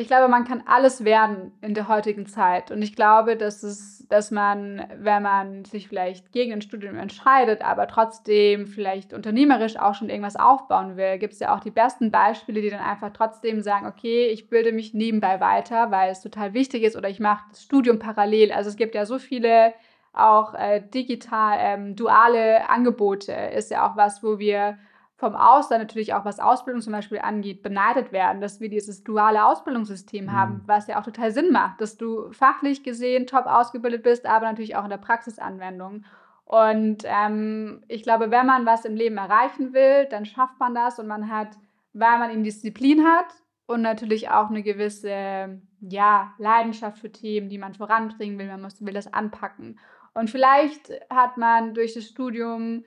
ich 0.00 0.08
glaube, 0.08 0.28
man 0.28 0.44
kann 0.44 0.62
alles 0.66 1.04
werden 1.04 1.52
in 1.60 1.74
der 1.74 1.86
heutigen 1.86 2.26
Zeit. 2.26 2.70
Und 2.70 2.82
ich 2.82 2.96
glaube, 2.96 3.36
dass 3.36 3.62
es, 3.62 4.06
dass 4.08 4.30
man, 4.30 4.84
wenn 4.96 5.22
man 5.22 5.64
sich 5.64 5.88
vielleicht 5.88 6.32
gegen 6.32 6.52
ein 6.52 6.62
Studium 6.62 6.96
entscheidet, 6.96 7.62
aber 7.62 7.86
trotzdem 7.86 8.66
vielleicht 8.66 9.12
unternehmerisch 9.12 9.76
auch 9.76 9.94
schon 9.94 10.08
irgendwas 10.08 10.36
aufbauen 10.36 10.96
will, 10.96 11.18
gibt 11.18 11.34
es 11.34 11.40
ja 11.40 11.54
auch 11.54 11.60
die 11.60 11.70
besten 11.70 12.10
Beispiele, 12.10 12.62
die 12.62 12.70
dann 12.70 12.80
einfach 12.80 13.12
trotzdem 13.12 13.60
sagen, 13.60 13.86
okay, 13.86 14.28
ich 14.28 14.48
bilde 14.48 14.72
mich 14.72 14.94
nebenbei 14.94 15.40
weiter, 15.40 15.90
weil 15.90 16.10
es 16.10 16.22
total 16.22 16.54
wichtig 16.54 16.82
ist, 16.82 16.96
oder 16.96 17.08
ich 17.08 17.20
mache 17.20 17.44
das 17.50 17.62
Studium 17.62 17.98
parallel. 17.98 18.52
Also 18.52 18.70
es 18.70 18.76
gibt 18.76 18.94
ja 18.94 19.06
so 19.06 19.18
viele 19.18 19.74
auch 20.12 20.54
äh, 20.54 20.80
digital, 20.80 21.58
ähm, 21.60 21.96
duale 21.96 22.68
Angebote. 22.68 23.32
Ist 23.32 23.70
ja 23.70 23.88
auch 23.88 23.96
was, 23.96 24.22
wo 24.22 24.38
wir 24.38 24.78
vom 25.20 25.36
Ausland 25.36 25.82
natürlich 25.82 26.14
auch, 26.14 26.24
was 26.24 26.40
Ausbildung 26.40 26.80
zum 26.80 26.94
Beispiel 26.94 27.18
angeht, 27.18 27.62
beneidet 27.62 28.10
werden, 28.10 28.40
dass 28.40 28.58
wir 28.58 28.70
dieses 28.70 29.04
duale 29.04 29.44
Ausbildungssystem 29.44 30.24
Mhm. 30.24 30.32
haben, 30.32 30.62
was 30.64 30.86
ja 30.86 30.98
auch 30.98 31.04
total 31.04 31.30
Sinn 31.30 31.52
macht, 31.52 31.80
dass 31.82 31.98
du 31.98 32.32
fachlich 32.32 32.82
gesehen 32.82 33.26
top 33.26 33.44
ausgebildet 33.44 34.02
bist, 34.02 34.24
aber 34.26 34.46
natürlich 34.46 34.76
auch 34.76 34.84
in 34.84 34.90
der 34.90 34.96
Praxisanwendung. 34.96 36.06
Und 36.46 37.04
ähm, 37.04 37.84
ich 37.86 38.02
glaube, 38.02 38.30
wenn 38.30 38.46
man 38.46 38.64
was 38.64 38.86
im 38.86 38.96
Leben 38.96 39.18
erreichen 39.18 39.74
will, 39.74 40.06
dann 40.10 40.24
schafft 40.24 40.58
man 40.58 40.74
das 40.74 40.98
und 40.98 41.06
man 41.06 41.30
hat, 41.30 41.50
weil 41.92 42.18
man 42.18 42.30
eben 42.30 42.42
Disziplin 42.42 43.04
hat 43.04 43.28
und 43.66 43.82
natürlich 43.82 44.30
auch 44.30 44.48
eine 44.48 44.62
gewisse 44.62 45.60
ja, 45.80 46.32
Leidenschaft 46.38 46.98
für 46.98 47.12
Themen, 47.12 47.50
die 47.50 47.58
man 47.58 47.74
voranbringen 47.74 48.38
will, 48.38 48.48
man 48.48 48.62
muss, 48.62 48.84
will 48.84 48.94
das 48.94 49.12
anpacken. 49.12 49.78
Und 50.14 50.30
vielleicht 50.30 50.90
hat 51.10 51.36
man 51.36 51.74
durch 51.74 51.92
das 51.94 52.06
Studium 52.06 52.84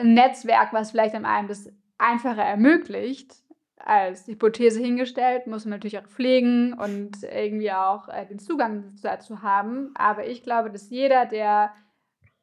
ein 0.00 0.14
Netzwerk, 0.14 0.72
was 0.72 0.90
vielleicht 0.90 1.14
einem 1.14 1.48
das 1.48 1.72
einfacher 1.98 2.42
ermöglicht, 2.42 3.34
als 3.76 4.26
Hypothese 4.26 4.80
hingestellt, 4.80 5.46
muss 5.46 5.64
man 5.64 5.70
natürlich 5.70 5.98
auch 5.98 6.06
pflegen 6.06 6.74
und 6.74 7.22
irgendwie 7.22 7.72
auch 7.72 8.08
äh, 8.08 8.26
den 8.26 8.38
Zugang 8.38 8.92
dazu 9.02 9.42
haben. 9.42 9.92
Aber 9.94 10.26
ich 10.26 10.42
glaube, 10.42 10.70
dass 10.70 10.90
jeder, 10.90 11.26
der 11.26 11.72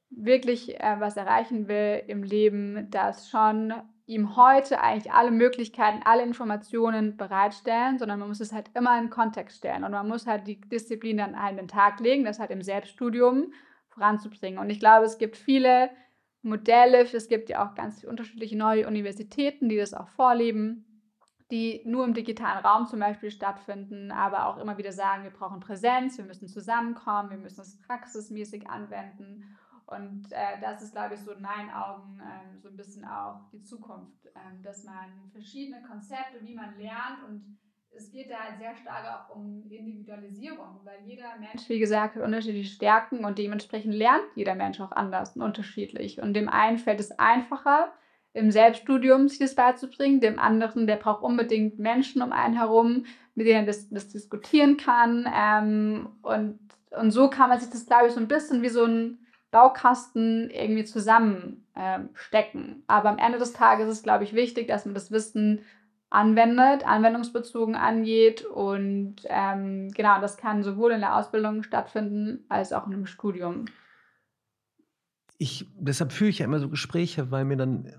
wirklich 0.10 0.80
äh, 0.80 0.96
was 1.00 1.18
erreichen 1.18 1.68
will 1.68 2.02
im 2.08 2.24
Leben, 2.24 2.90
dass 2.90 3.30
schon 3.30 3.74
ihm 4.08 4.38
heute 4.38 4.82
eigentlich 4.82 5.12
alle 5.12 5.32
Möglichkeiten, 5.32 6.00
alle 6.06 6.24
Informationen 6.24 7.18
bereitstellen, 7.18 8.00
sondern 8.00 8.20
man 8.20 8.30
muss 8.30 8.40
es 8.40 8.54
halt 8.54 8.70
immer 8.74 8.98
in 8.98 9.10
Kontext 9.10 9.58
stellen 9.58 9.84
und 9.84 9.92
man 9.92 10.08
muss 10.08 10.26
halt 10.26 10.48
die 10.48 10.62
Disziplin 10.62 11.18
dann 11.18 11.36
an 11.36 11.58
den 11.58 11.68
Tag 11.68 12.00
legen, 12.00 12.24
das 12.24 12.40
halt 12.40 12.52
im 12.52 12.62
Selbststudium 12.62 13.52
voranzubringen. 13.90 14.60
Und 14.60 14.70
ich 14.70 14.80
glaube, 14.80 15.06
es 15.06 15.18
gibt 15.18 15.36
viele 15.36 15.90
Modelle, 16.48 17.02
es 17.02 17.28
gibt 17.28 17.50
ja 17.50 17.68
auch 17.68 17.76
ganz 17.76 18.04
unterschiedliche 18.04 18.58
neue 18.58 18.88
Universitäten, 18.88 19.70
die 19.70 19.78
das 19.78 19.94
auch 19.94 20.08
vorleben, 20.10 20.86
die 21.52 21.82
nur 21.86 22.04
im 22.04 22.14
digitalen 22.14 22.66
Raum 22.66 22.88
zum 22.88 23.00
Beispiel 23.00 23.32
stattfinden, 23.32 24.12
aber 24.12 24.48
auch 24.48 24.58
immer 24.58 24.78
wieder 24.78 24.92
sagen, 24.92 25.24
wir 25.24 25.32
brauchen 25.32 25.60
Präsenz, 25.60 26.18
wir 26.18 26.26
müssen 26.26 26.48
zusammenkommen, 26.48 27.30
wir 27.30 27.38
müssen 27.38 27.62
es 27.62 27.80
praxismäßig 27.80 28.70
anwenden. 28.70 29.58
Und 29.86 30.28
äh, 30.32 30.60
das 30.60 30.82
ist, 30.82 30.92
glaube 30.92 31.16
ich, 31.16 31.22
so 31.22 31.32
in 31.32 31.42
meinen 31.42 31.70
Augen 31.70 32.20
ähm, 32.22 32.60
so 32.60 32.68
ein 32.68 32.76
bisschen 32.76 33.06
auch 33.06 33.50
die 33.54 33.64
Zukunft, 33.64 34.26
ähm, 34.36 34.62
dass 34.62 34.84
man 34.84 35.30
verschiedene 35.32 35.82
Konzepte, 35.82 36.40
wie 36.42 36.56
man 36.56 36.78
lernt 36.78 37.24
und 37.30 37.58
es 37.96 38.12
geht 38.12 38.30
da 38.30 38.38
sehr 38.58 38.76
stark 38.76 39.06
auch 39.06 39.36
um 39.36 39.64
Individualisierung, 39.70 40.82
weil 40.84 41.00
jeder 41.06 41.36
Mensch, 41.40 41.68
wie 41.68 41.80
gesagt, 41.80 42.16
hat 42.16 42.24
unterschiedliche 42.24 42.70
Stärken 42.70 43.26
und 43.26 43.38
dementsprechend 43.38 43.94
lernt 43.94 44.26
jeder 44.36 44.56
Mensch 44.56 44.80
auch 44.80 44.92
anders 44.92 45.36
und 45.36 45.42
unterschiedlich. 45.42 46.22
Und 46.22 46.34
dem 46.34 46.50
einen 46.50 46.78
fällt 46.78 47.00
es 47.00 47.18
einfacher, 47.18 47.92
im 48.34 48.52
Selbststudium 48.52 49.28
sich 49.28 49.40
das 49.40 49.56
beizubringen, 49.56 50.22
dem 50.22 50.38
anderen, 50.38 50.86
der 50.86 50.98
braucht 50.98 51.24
unbedingt 51.24 51.80
Menschen 51.80 52.22
um 52.22 52.32
einen 52.32 52.56
herum, 52.56 53.06
mit 53.34 53.48
denen 53.48 53.62
er 53.62 53.66
das, 53.66 53.90
das 53.90 54.10
diskutieren 54.10 54.78
kann. 54.78 55.28
Ähm, 55.34 56.10
und, 56.22 56.60
und 56.92 57.12
so 57.12 57.30
kann 57.30 57.50
man 57.50 57.60
sich 57.60 57.72
das, 57.72 57.88
glaube 57.88 58.08
ich, 58.08 58.14
so 58.14 58.20
ein 58.20 58.28
bisschen 58.28 58.62
wie 58.62 58.70
so 58.70 58.86
ein 58.86 59.20
Baukasten 59.50 60.52
irgendwie 60.52 60.86
zusammenstecken. 60.86 62.62
Ähm, 62.62 62.84
Aber 62.86 63.10
am 63.10 63.18
Ende 63.18 63.40
des 63.40 63.54
Tages 63.54 63.88
ist 63.88 63.98
es, 63.98 64.04
glaube 64.04 64.24
ich, 64.24 64.34
wichtig, 64.34 64.68
dass 64.68 64.86
man 64.86 64.94
das 64.94 65.12
Wissen 65.12 65.62
anwendet, 66.10 66.88
anwendungsbezogen 66.88 67.76
angeht. 67.76 68.46
Und 68.46 69.16
ähm, 69.26 69.90
genau, 69.92 70.22
das 70.22 70.38
kann 70.38 70.64
sowohl 70.64 70.92
in 70.92 71.02
der 71.02 71.16
Ausbildung 71.16 71.64
stattfinden 71.64 72.46
als 72.50 72.74
auch 72.74 72.86
einem 72.86 73.06
Studium. 73.06 73.66
Ich, 75.38 75.68
deshalb 75.78 76.12
führe 76.12 76.30
ich 76.30 76.40
ja 76.40 76.46
immer 76.46 76.60
so 76.60 76.70
Gespräche, 76.70 77.30
weil 77.30 77.46
mir 77.46 77.58
dann 77.58 77.94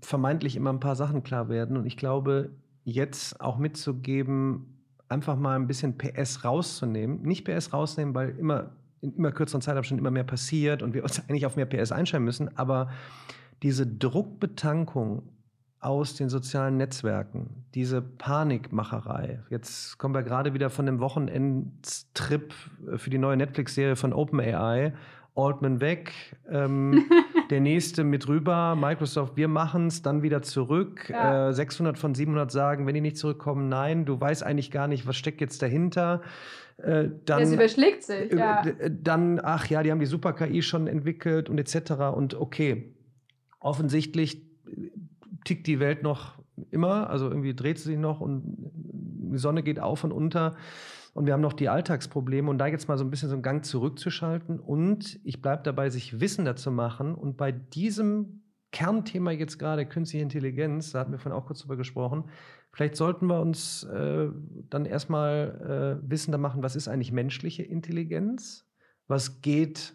vermeintlich 0.00 0.56
immer 0.56 0.72
ein 0.72 0.80
paar 0.80 0.96
Sachen 0.96 1.22
klar 1.22 1.48
werden. 1.48 1.76
Und 1.76 1.86
ich 1.86 1.96
glaube, 1.96 2.50
jetzt 2.84 3.40
auch 3.40 3.58
mitzugeben, 3.58 4.76
einfach 5.08 5.36
mal 5.36 5.56
ein 5.56 5.66
bisschen 5.66 5.98
PS 5.98 6.44
rauszunehmen. 6.44 7.22
Nicht 7.22 7.44
PS 7.44 7.72
rausnehmen, 7.72 8.14
weil 8.14 8.36
immer 8.38 8.76
in 9.00 9.14
immer 9.14 9.32
kürzeren 9.32 9.60
Zeitabständen 9.60 10.02
immer 10.02 10.10
mehr 10.10 10.24
passiert 10.24 10.82
und 10.82 10.94
wir 10.94 11.02
uns 11.02 11.20
eigentlich 11.28 11.46
auf 11.46 11.56
mehr 11.56 11.66
PS 11.66 11.92
einstellen 11.92 12.24
müssen. 12.24 12.56
Aber 12.56 12.90
diese 13.62 13.86
Druckbetankung 13.86 15.22
aus 15.86 16.16
den 16.16 16.28
sozialen 16.28 16.76
Netzwerken, 16.76 17.64
diese 17.74 18.02
Panikmacherei. 18.02 19.38
Jetzt 19.50 19.98
kommen 19.98 20.14
wir 20.14 20.24
gerade 20.24 20.52
wieder 20.52 20.68
von 20.68 20.84
dem 20.84 20.98
Wochenendtrip 20.98 22.52
für 22.96 23.08
die 23.08 23.18
neue 23.18 23.36
Netflix-Serie 23.36 23.94
von 23.94 24.12
OpenAI. 24.12 24.92
Altman 25.36 25.82
weg, 25.82 26.12
ähm, 26.50 27.04
der 27.50 27.60
nächste 27.60 28.04
mit 28.04 28.26
rüber, 28.26 28.74
Microsoft, 28.74 29.36
wir 29.36 29.48
machen 29.48 29.88
es, 29.88 30.00
dann 30.00 30.22
wieder 30.22 30.40
zurück. 30.40 31.10
Ja. 31.10 31.50
Äh, 31.50 31.52
600 31.52 31.98
von 31.98 32.14
700 32.14 32.50
sagen, 32.50 32.86
wenn 32.86 32.94
die 32.94 33.02
nicht 33.02 33.18
zurückkommen, 33.18 33.68
nein, 33.68 34.06
du 34.06 34.18
weißt 34.18 34.42
eigentlich 34.42 34.70
gar 34.70 34.88
nicht, 34.88 35.06
was 35.06 35.14
steckt 35.14 35.42
jetzt 35.42 35.60
dahinter. 35.60 36.22
Äh, 36.78 37.10
dann, 37.26 37.44
sie 37.44 37.54
überschlägt 37.54 38.02
sich. 38.02 38.32
Äh, 38.32 38.36
ja. 38.36 38.62
Dann, 38.90 39.38
ach 39.42 39.66
ja, 39.66 39.82
die 39.82 39.92
haben 39.92 40.00
die 40.00 40.06
Super-KI 40.06 40.62
schon 40.62 40.86
entwickelt 40.86 41.50
und 41.50 41.58
etc. 41.58 41.92
Und 42.14 42.34
okay, 42.34 42.94
offensichtlich 43.60 44.46
tickt 45.46 45.66
die 45.66 45.80
Welt 45.80 46.02
noch 46.02 46.38
immer, 46.70 47.08
also 47.10 47.28
irgendwie 47.28 47.54
dreht 47.54 47.78
sie 47.78 47.84
sich 47.84 47.98
noch 47.98 48.20
und 48.20 48.42
die 49.32 49.38
Sonne 49.38 49.62
geht 49.62 49.80
auf 49.80 50.04
und 50.04 50.12
unter. 50.12 50.56
Und 51.14 51.24
wir 51.24 51.32
haben 51.32 51.40
noch 51.40 51.54
die 51.54 51.70
Alltagsprobleme. 51.70 52.50
Und 52.50 52.58
da 52.58 52.66
jetzt 52.66 52.88
mal 52.88 52.98
so 52.98 53.04
ein 53.04 53.10
bisschen 53.10 53.30
so 53.30 53.34
einen 53.34 53.42
Gang 53.42 53.64
zurückzuschalten 53.64 54.60
und 54.60 55.18
ich 55.24 55.40
bleibe 55.40 55.62
dabei, 55.62 55.88
sich 55.88 56.20
wissender 56.20 56.56
zu 56.56 56.70
machen. 56.70 57.14
Und 57.14 57.38
bei 57.38 57.52
diesem 57.52 58.42
Kernthema 58.70 59.30
jetzt 59.30 59.58
gerade 59.58 59.86
künstliche 59.86 60.22
Intelligenz, 60.22 60.92
da 60.92 61.00
hatten 61.00 61.12
wir 61.12 61.18
vorhin 61.18 61.38
auch 61.40 61.46
kurz 61.46 61.60
drüber 61.60 61.76
gesprochen, 61.76 62.24
vielleicht 62.72 62.96
sollten 62.96 63.26
wir 63.28 63.40
uns 63.40 63.84
äh, 63.84 64.28
dann 64.68 64.84
erstmal 64.84 66.00
äh, 66.04 66.10
wissender 66.10 66.36
machen, 66.36 66.62
was 66.62 66.76
ist 66.76 66.88
eigentlich 66.88 67.12
menschliche 67.12 67.62
Intelligenz, 67.62 68.68
was 69.06 69.40
geht 69.40 69.94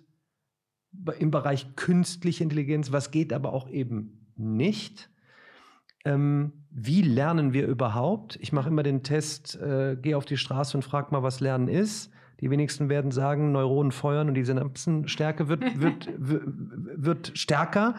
im 1.20 1.30
Bereich 1.30 1.76
künstliche 1.76 2.44
Intelligenz, 2.44 2.92
was 2.92 3.12
geht 3.12 3.32
aber 3.32 3.54
auch 3.54 3.70
eben 3.70 4.34
nicht 4.36 5.11
ähm, 6.06 6.54
wie 6.70 7.02
lernen 7.02 7.54
wir 7.54 7.68
überhaupt? 7.68 8.38
Ich 8.42 8.54
mache 8.54 8.70
immer 8.70 8.84
den 8.84 9.04
Test, 9.04 9.60
äh, 9.60 9.98
gehe 10.02 10.18
auf 10.18 10.26
die 10.26 10.38
Straße 10.38 10.78
und 10.78 10.84
frage 10.84 11.12
mal, 11.12 11.24
was 11.24 11.40
Lernen 11.40 11.68
ist. 11.68 12.12
Die 12.40 12.50
wenigsten 12.50 12.90
werden 12.90 13.12
sagen, 13.12 13.52
Neuronen 13.52 13.92
feuern 13.92 14.28
und 14.28 14.34
die 14.34 14.44
Synapsenstärke 14.44 15.48
wird, 15.48 15.64
wird, 15.80 16.10
wird 16.18 17.32
stärker. 17.36 17.96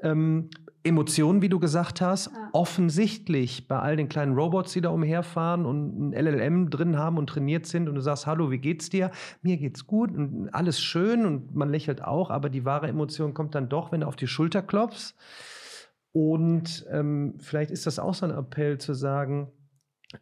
Ähm, 0.00 0.50
Emotionen, 0.84 1.42
wie 1.42 1.48
du 1.48 1.58
gesagt 1.58 2.00
hast, 2.00 2.26
ja. 2.26 2.50
offensichtlich 2.52 3.66
bei 3.66 3.78
all 3.78 3.96
den 3.96 4.08
kleinen 4.08 4.34
Robots, 4.34 4.72
die 4.72 4.80
da 4.80 4.90
umherfahren 4.90 5.66
und 5.66 6.10
ein 6.10 6.12
LLM 6.12 6.70
drin 6.70 6.96
haben 6.96 7.18
und 7.18 7.28
trainiert 7.28 7.66
sind 7.66 7.88
und 7.88 7.94
du 7.94 8.00
sagst, 8.00 8.26
hallo, 8.26 8.50
wie 8.50 8.58
geht's 8.58 8.88
dir? 8.88 9.10
Mir 9.42 9.56
geht's 9.56 9.86
gut 9.86 10.16
und 10.16 10.48
alles 10.54 10.80
schön 10.80 11.26
und 11.26 11.54
man 11.54 11.68
lächelt 11.70 12.02
auch, 12.02 12.30
aber 12.30 12.48
die 12.48 12.64
wahre 12.64 12.88
Emotion 12.88 13.34
kommt 13.34 13.54
dann 13.54 13.68
doch, 13.68 13.90
wenn 13.90 14.00
du 14.00 14.06
auf 14.06 14.16
die 14.16 14.28
Schulter 14.28 14.62
klopfst. 14.62 15.14
Und 16.18 16.84
ähm, 16.90 17.34
vielleicht 17.38 17.70
ist 17.70 17.86
das 17.86 18.00
auch 18.00 18.12
so 18.12 18.26
ein 18.26 18.32
Appell 18.32 18.78
zu 18.78 18.92
sagen, 18.92 19.52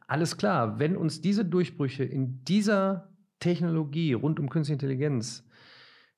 alles 0.06 0.36
klar, 0.36 0.78
wenn 0.78 0.94
uns 0.94 1.22
diese 1.22 1.42
Durchbrüche 1.42 2.04
in 2.04 2.44
dieser 2.44 3.08
Technologie 3.40 4.12
rund 4.12 4.38
um 4.38 4.50
Künstliche 4.50 4.74
Intelligenz, 4.74 5.48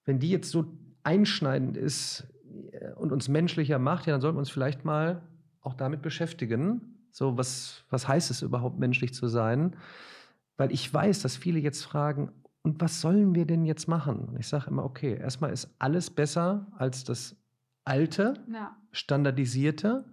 wenn 0.04 0.18
die 0.18 0.30
jetzt 0.30 0.50
so 0.50 0.76
einschneidend 1.04 1.76
ist 1.76 2.26
äh, 2.72 2.90
und 2.94 3.12
uns 3.12 3.28
menschlicher 3.28 3.78
macht, 3.78 4.08
ja, 4.08 4.14
dann 4.14 4.20
sollten 4.20 4.34
wir 4.34 4.40
uns 4.40 4.50
vielleicht 4.50 4.84
mal 4.84 5.22
auch 5.60 5.74
damit 5.74 6.02
beschäftigen. 6.02 7.06
So, 7.12 7.38
was, 7.38 7.84
was 7.88 8.08
heißt 8.08 8.32
es 8.32 8.42
überhaupt, 8.42 8.80
menschlich 8.80 9.14
zu 9.14 9.28
sein? 9.28 9.76
Weil 10.56 10.72
ich 10.72 10.92
weiß, 10.92 11.22
dass 11.22 11.36
viele 11.36 11.60
jetzt 11.60 11.84
fragen, 11.84 12.32
und 12.62 12.80
was 12.80 13.00
sollen 13.00 13.36
wir 13.36 13.46
denn 13.46 13.64
jetzt 13.64 13.86
machen? 13.86 14.24
Und 14.24 14.40
ich 14.40 14.48
sage 14.48 14.70
immer, 14.70 14.84
okay, 14.84 15.16
erstmal 15.16 15.52
ist 15.52 15.72
alles 15.78 16.10
besser 16.10 16.66
als 16.76 17.04
das 17.04 17.36
alte, 17.88 18.34
ja. 18.52 18.76
standardisierte 18.92 20.04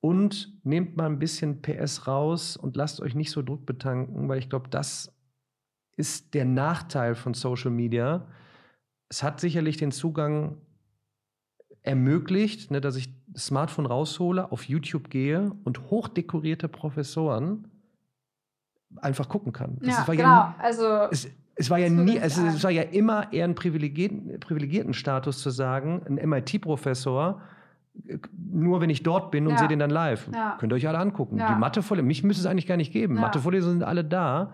und 0.00 0.52
nehmt 0.64 0.96
mal 0.96 1.06
ein 1.06 1.18
bisschen 1.18 1.62
PS 1.62 2.06
raus 2.06 2.56
und 2.56 2.76
lasst 2.76 3.00
euch 3.00 3.14
nicht 3.14 3.30
so 3.30 3.42
Druck 3.42 3.64
betanken, 3.64 4.28
weil 4.28 4.38
ich 4.38 4.50
glaube, 4.50 4.68
das 4.68 5.14
ist 5.96 6.34
der 6.34 6.44
Nachteil 6.44 7.14
von 7.14 7.34
Social 7.34 7.70
Media. 7.70 8.26
Es 9.08 9.22
hat 9.22 9.40
sicherlich 9.40 9.76
den 9.76 9.92
Zugang 9.92 10.60
ermöglicht, 11.82 12.70
ne, 12.70 12.80
dass 12.80 12.96
ich 12.96 13.14
das 13.28 13.46
Smartphone 13.46 13.86
raushole, 13.86 14.50
auf 14.50 14.64
YouTube 14.64 15.10
gehe 15.10 15.52
und 15.64 15.90
hochdekorierte 15.90 16.68
Professoren 16.68 17.70
einfach 19.00 19.28
gucken 19.28 19.52
kann. 19.52 19.78
Das 19.80 19.88
ja, 19.88 20.04
genau. 20.04 20.22
Ja, 20.22 20.54
also 20.58 20.86
es, 21.10 21.28
es 21.56 21.70
war 21.70 21.78
ja 21.78 21.88
nie, 21.88 22.18
es, 22.18 22.36
es, 22.36 22.64
war 22.64 22.70
ja 22.70 22.82
immer 22.82 23.32
eher 23.32 23.44
ein 23.44 23.54
privilegierten, 23.54 24.40
privilegierten 24.40 24.94
Status 24.94 25.40
zu 25.40 25.50
sagen, 25.50 26.02
ein 26.06 26.28
MIT-Professor, 26.28 27.40
nur 28.36 28.80
wenn 28.80 28.90
ich 28.90 29.02
dort 29.02 29.30
bin 29.30 29.46
und 29.46 29.52
ja. 29.52 29.58
sehe 29.58 29.68
den 29.68 29.78
dann 29.78 29.90
live. 29.90 30.28
Ja. 30.34 30.56
Könnt 30.58 30.72
ihr 30.72 30.76
euch 30.76 30.88
alle 30.88 30.98
angucken. 30.98 31.38
Ja. 31.38 31.52
Die 31.52 31.58
Mathevorlesungen, 31.58 32.08
mich 32.08 32.24
müsste 32.24 32.40
es 32.40 32.46
eigentlich 32.46 32.66
gar 32.66 32.76
nicht 32.76 32.92
geben. 32.92 33.14
Ja. 33.16 33.20
Mathevorlesungen 33.20 33.78
sind 33.78 33.86
alle 33.86 34.04
da. 34.04 34.52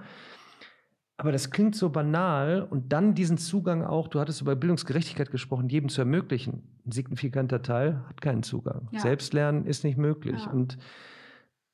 Aber 1.16 1.32
das 1.32 1.50
klingt 1.50 1.74
so 1.74 1.90
banal 1.90 2.66
und 2.68 2.92
dann 2.92 3.14
diesen 3.14 3.36
Zugang 3.36 3.82
auch, 3.84 4.08
du 4.08 4.20
hattest 4.20 4.40
über 4.40 4.56
Bildungsgerechtigkeit 4.56 5.30
gesprochen, 5.30 5.68
jedem 5.68 5.90
zu 5.90 6.00
ermöglichen. 6.00 6.62
Ein 6.86 6.92
signifikanter 6.92 7.60
Teil 7.60 8.02
hat 8.08 8.22
keinen 8.22 8.42
Zugang. 8.42 8.88
Selbstlernen 8.92 9.66
ist 9.66 9.84
nicht 9.84 9.98
möglich. 9.98 10.46
Und 10.50 10.78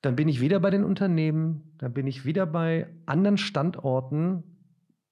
dann 0.02 0.16
bin 0.16 0.26
ich 0.26 0.40
wieder 0.40 0.58
bei 0.58 0.70
den 0.70 0.84
Unternehmen, 0.84 1.74
dann 1.78 1.92
bin 1.92 2.08
ich 2.08 2.24
wieder 2.24 2.44
bei 2.44 2.88
anderen 3.06 3.38
Standorten, 3.38 4.42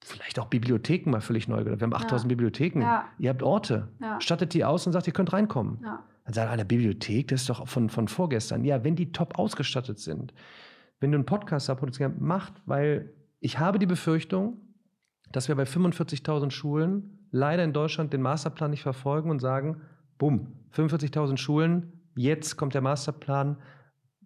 vielleicht 0.05 0.39
auch 0.39 0.45
Bibliotheken 0.45 1.09
mal 1.09 1.21
völlig 1.21 1.47
neu 1.47 1.63
gedacht. 1.63 1.79
Wir 1.79 1.85
haben 1.85 1.93
8000 1.93 2.23
ja. 2.23 2.27
Bibliotheken. 2.35 2.81
Ja. 2.81 3.05
Ihr 3.17 3.29
habt 3.29 3.43
Orte. 3.43 3.89
Ja. 3.99 4.21
Stattet 4.21 4.53
die 4.53 4.63
aus 4.63 4.85
und 4.85 4.93
sagt, 4.93 5.07
ihr 5.07 5.13
könnt 5.13 5.33
reinkommen. 5.33 5.79
Dann 5.81 6.33
sagt 6.33 6.51
einer, 6.51 6.63
Bibliothek, 6.63 7.27
das 7.27 7.41
ist 7.41 7.49
doch 7.49 7.67
von, 7.67 7.89
von 7.89 8.07
vorgestern. 8.07 8.63
Ja, 8.63 8.83
wenn 8.83 8.95
die 8.95 9.11
top 9.11 9.37
ausgestattet 9.37 9.99
sind, 9.99 10.33
wenn 10.99 11.11
du 11.11 11.17
einen 11.17 11.25
Podcast 11.25 11.67
produzieren 11.75 12.15
macht, 12.19 12.53
weil 12.65 13.13
ich 13.39 13.59
habe 13.59 13.79
die 13.79 13.85
Befürchtung, 13.85 14.57
dass 15.31 15.47
wir 15.47 15.55
bei 15.55 15.63
45.000 15.63 16.51
Schulen 16.51 17.27
leider 17.31 17.63
in 17.63 17.73
Deutschland 17.73 18.13
den 18.13 18.21
Masterplan 18.21 18.71
nicht 18.71 18.83
verfolgen 18.83 19.29
und 19.29 19.39
sagen, 19.39 19.81
bumm, 20.17 20.53
45.000 20.73 21.37
Schulen, 21.37 22.01
jetzt 22.15 22.57
kommt 22.57 22.73
der 22.73 22.81
Masterplan, 22.81 23.57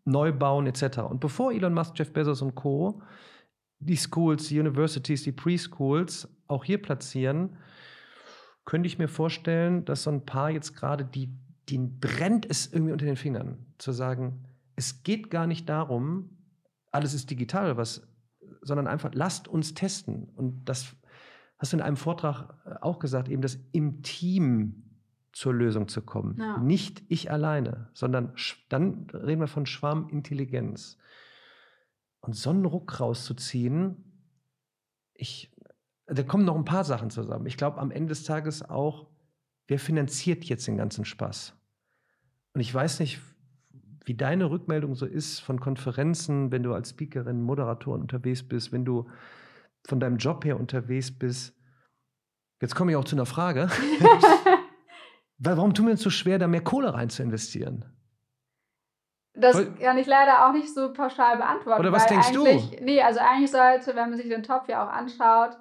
neu 0.06 0.32
bauen 0.32 0.68
etc. 0.68 1.00
Und 1.00 1.20
bevor 1.20 1.52
Elon 1.52 1.74
Musk, 1.74 1.98
Jeff 1.98 2.14
Bezos 2.14 2.42
und 2.42 2.56
Co 2.56 3.02
die 3.80 3.98
Schools, 3.98 4.48
die 4.48 4.60
Universities, 4.60 5.24
die 5.24 5.32
Preschools 5.32 6.28
auch 6.48 6.64
hier 6.64 6.82
platzieren, 6.82 7.58
könnte 8.66 8.88
ich 8.88 9.00
mir 9.00 9.08
vorstellen, 9.08 9.86
dass 9.86 10.04
so 10.04 10.12
ein 10.12 10.26
paar 10.26 10.52
jetzt 10.52 10.76
gerade, 10.76 11.06
die, 11.06 11.34
denen 11.70 12.00
brennt 12.00 12.46
es 12.50 12.72
irgendwie 12.72 12.92
unter 12.92 13.06
den 13.06 13.16
Fingern, 13.16 13.66
zu 13.78 13.92
sagen, 13.92 14.46
es 14.76 15.04
geht 15.04 15.30
gar 15.32 15.48
nicht 15.48 15.68
darum, 15.68 16.38
alles 16.92 17.14
ist 17.14 17.30
digital, 17.30 17.78
was, 17.78 18.08
sondern 18.62 18.88
einfach 18.88 19.12
lasst 19.14 19.48
uns 19.48 19.74
testen. 19.74 20.30
Und 20.36 20.66
das 20.66 20.96
hast 21.58 21.74
du 21.74 21.78
in 21.78 21.84
einem 21.84 21.98
Vortrag 21.98 22.54
äh, 22.66 22.76
auch 22.82 23.00
gesagt, 23.00 23.30
eben 23.30 23.42
das 23.42 23.60
im 23.72 24.02
Team 24.02 24.84
zur 25.32 25.54
Lösung 25.54 25.88
zu 25.88 26.02
kommen. 26.02 26.38
Ja. 26.40 26.58
Nicht 26.58 27.04
ich 27.08 27.32
alleine, 27.32 27.90
sondern 27.94 28.34
dann 28.70 29.08
reden 29.14 29.42
wir 29.42 29.48
von 29.48 29.66
Schwarmintelligenz. 29.66 30.98
Und 32.22 32.36
so 32.36 32.50
einen 32.50 32.66
Ruck 32.66 33.00
rauszuziehen, 33.00 34.04
ich, 35.14 35.52
da 36.06 36.24
kommen 36.24 36.46
noch 36.46 36.56
ein 36.56 36.66
paar 36.66 36.84
Sachen 36.84 37.10
zusammen. 37.10 37.46
Ich 37.46 37.58
glaube, 37.58 37.80
am 37.80 37.92
Ende 37.92 38.10
des 38.10 38.24
Tages 38.24 38.62
auch, 38.62 39.08
wer 39.68 39.80
finanziert 39.80 40.44
jetzt 40.46 40.68
den 40.68 40.78
ganzen 40.78 41.06
Spaß? 41.06 41.54
Und 42.54 42.62
ich 42.62 42.74
weiß 42.74 43.00
nicht, 43.00 43.20
wie 44.06 44.16
deine 44.16 44.50
Rückmeldung 44.50 44.96
so 44.96 45.06
ist 45.06 45.40
von 45.40 45.60
Konferenzen, 45.60 46.52
wenn 46.52 46.64
du 46.64 46.74
als 46.74 46.90
Speakerin, 46.90 47.42
Moderatorin 47.42 48.02
unterwegs 48.02 48.42
bist, 48.44 48.72
wenn 48.72 48.86
du 48.86 49.08
von 49.86 50.00
deinem 50.00 50.18
Job 50.18 50.44
her 50.46 50.60
unterwegs 50.60 51.12
bist. 51.12 51.56
Jetzt 52.62 52.76
komme 52.76 52.92
ich 52.92 52.98
auch 52.98 53.06
zu 53.06 53.16
einer 53.16 53.26
Frage. 53.26 53.70
Warum 55.38 55.74
tun 55.74 55.86
wir 55.86 55.92
uns 55.92 56.02
so 56.02 56.10
schwer, 56.10 56.40
da 56.40 56.48
mehr 56.48 56.64
Kohle 56.64 56.94
rein 56.94 57.10
zu 57.10 57.24
investieren? 57.24 57.86
Das 59.40 59.58
kann 59.80 59.98
ich 59.98 60.08
leider 60.08 60.48
auch 60.48 60.54
nicht 60.54 60.74
so 60.74 60.94
pauschal 60.94 61.38
beantworten. 61.38 61.80
Oder 61.80 61.92
was 61.92 62.08
denkst 62.08 62.32
du? 62.32 62.46
Nee, 62.82 63.02
also 63.02 63.20
eigentlich 63.20 63.52
sollte, 63.52 63.96
wenn 63.96 64.10
man 64.10 64.18
sich 64.18 64.30
den 64.30 64.44
Topf 64.44 64.68
ja 64.68 64.86
auch 64.86 64.92
anschaut, 64.92 65.58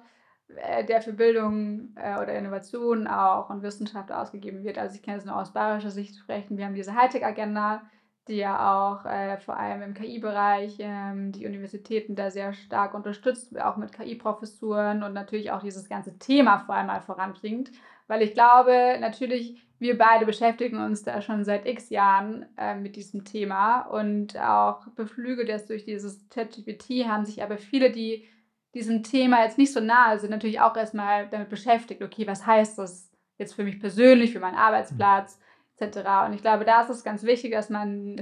äh, 0.55 0.83
der 0.83 1.01
für 1.01 1.13
Bildung 1.13 1.95
äh, 1.95 2.19
oder 2.21 2.33
Innovation 2.33 3.07
auch 3.07 3.49
und 3.49 3.61
Wissenschaft 3.61 4.11
ausgegeben 4.11 4.63
wird. 4.63 4.77
Also 4.77 4.95
ich 4.95 5.03
kann 5.03 5.15
es 5.15 5.25
nur 5.25 5.35
aus 5.35 5.53
bayerischer 5.53 5.91
Sicht 5.91 6.17
sprechen. 6.17 6.57
Wir 6.57 6.65
haben 6.65 6.73
diese 6.73 6.95
Hightech-Agenda, 6.95 7.83
die 8.27 8.37
ja 8.37 8.73
auch 8.73 9.05
äh, 9.05 9.37
vor 9.37 9.57
allem 9.57 9.81
im 9.81 9.93
KI-Bereich 9.93 10.77
ähm, 10.79 11.31
die 11.31 11.45
Universitäten 11.45 12.15
da 12.15 12.31
sehr 12.31 12.53
stark 12.53 12.93
unterstützt, 12.93 13.59
auch 13.59 13.77
mit 13.77 13.91
KI-Professuren 13.91 15.03
und 15.03 15.13
natürlich 15.13 15.51
auch 15.51 15.61
dieses 15.61 15.87
ganze 15.87 16.17
Thema 16.17 16.59
vor 16.59 16.75
allem 16.75 16.87
mal 16.87 17.01
voranbringt. 17.01 17.71
Weil 18.07 18.23
ich 18.23 18.33
glaube, 18.33 18.97
natürlich, 18.99 19.63
wir 19.79 19.97
beide 19.97 20.25
beschäftigen 20.25 20.77
uns 20.77 21.03
da 21.03 21.21
schon 21.21 21.45
seit 21.45 21.65
x 21.65 21.89
Jahren 21.89 22.45
äh, 22.57 22.75
mit 22.75 22.95
diesem 22.95 23.23
Thema 23.23 23.81
und 23.81 24.37
auch 24.37 24.85
beflügelt 24.95 25.49
erst 25.49 25.69
durch 25.69 25.85
dieses 25.85 26.27
ChatGPT 26.29 27.07
haben 27.07 27.25
sich 27.25 27.41
aber 27.41 27.57
viele, 27.57 27.91
die 27.91 28.27
diesem 28.73 29.03
Thema 29.03 29.43
jetzt 29.43 29.57
nicht 29.57 29.73
so 29.73 29.79
nahe 29.79 30.19
sind, 30.19 30.29
natürlich 30.29 30.59
auch 30.59 30.75
erstmal 30.75 31.27
damit 31.29 31.49
beschäftigt, 31.49 32.03
okay, 32.03 32.27
was 32.27 32.45
heißt 32.45 32.77
das 32.77 33.11
jetzt 33.37 33.55
für 33.55 33.63
mich 33.63 33.79
persönlich, 33.79 34.33
für 34.33 34.39
meinen 34.39 34.57
Arbeitsplatz 34.57 35.39
etc. 35.77 35.97
Und 36.27 36.33
ich 36.33 36.41
glaube, 36.41 36.65
da 36.65 36.81
ist 36.81 36.89
es 36.89 37.03
ganz 37.03 37.23
wichtig, 37.23 37.53
dass 37.53 37.69
man 37.69 38.21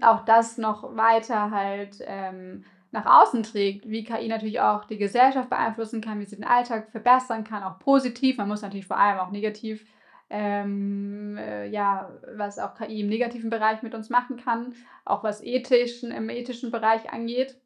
auch 0.00 0.24
das 0.24 0.58
noch 0.58 0.96
weiter 0.96 1.50
halt 1.50 1.98
ähm, 2.02 2.64
nach 2.92 3.06
außen 3.06 3.42
trägt, 3.42 3.88
wie 3.88 4.04
KI 4.04 4.28
natürlich 4.28 4.60
auch 4.60 4.84
die 4.84 4.98
Gesellschaft 4.98 5.50
beeinflussen 5.50 6.00
kann, 6.00 6.20
wie 6.20 6.24
sie 6.24 6.36
den 6.36 6.44
Alltag 6.44 6.90
verbessern 6.90 7.44
kann, 7.44 7.64
auch 7.64 7.78
positiv. 7.80 8.38
Man 8.38 8.48
muss 8.48 8.62
natürlich 8.62 8.86
vor 8.86 8.98
allem 8.98 9.18
auch 9.18 9.32
negativ, 9.32 9.84
ähm, 10.30 11.36
äh, 11.38 11.66
ja, 11.68 12.10
was 12.36 12.58
auch 12.58 12.74
KI 12.74 13.00
im 13.00 13.08
negativen 13.08 13.50
Bereich 13.50 13.82
mit 13.82 13.94
uns 13.94 14.10
machen 14.10 14.36
kann, 14.36 14.74
auch 15.04 15.22
was 15.22 15.42
ethischen, 15.42 16.10
im 16.10 16.28
ethischen 16.28 16.70
Bereich 16.70 17.12
angeht. 17.12 17.56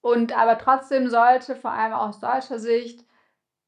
Und 0.00 0.36
aber 0.36 0.58
trotzdem 0.58 1.08
sollte 1.08 1.56
vor 1.56 1.72
allem 1.72 1.92
aus 1.92 2.20
deutscher 2.20 2.58
Sicht, 2.58 3.04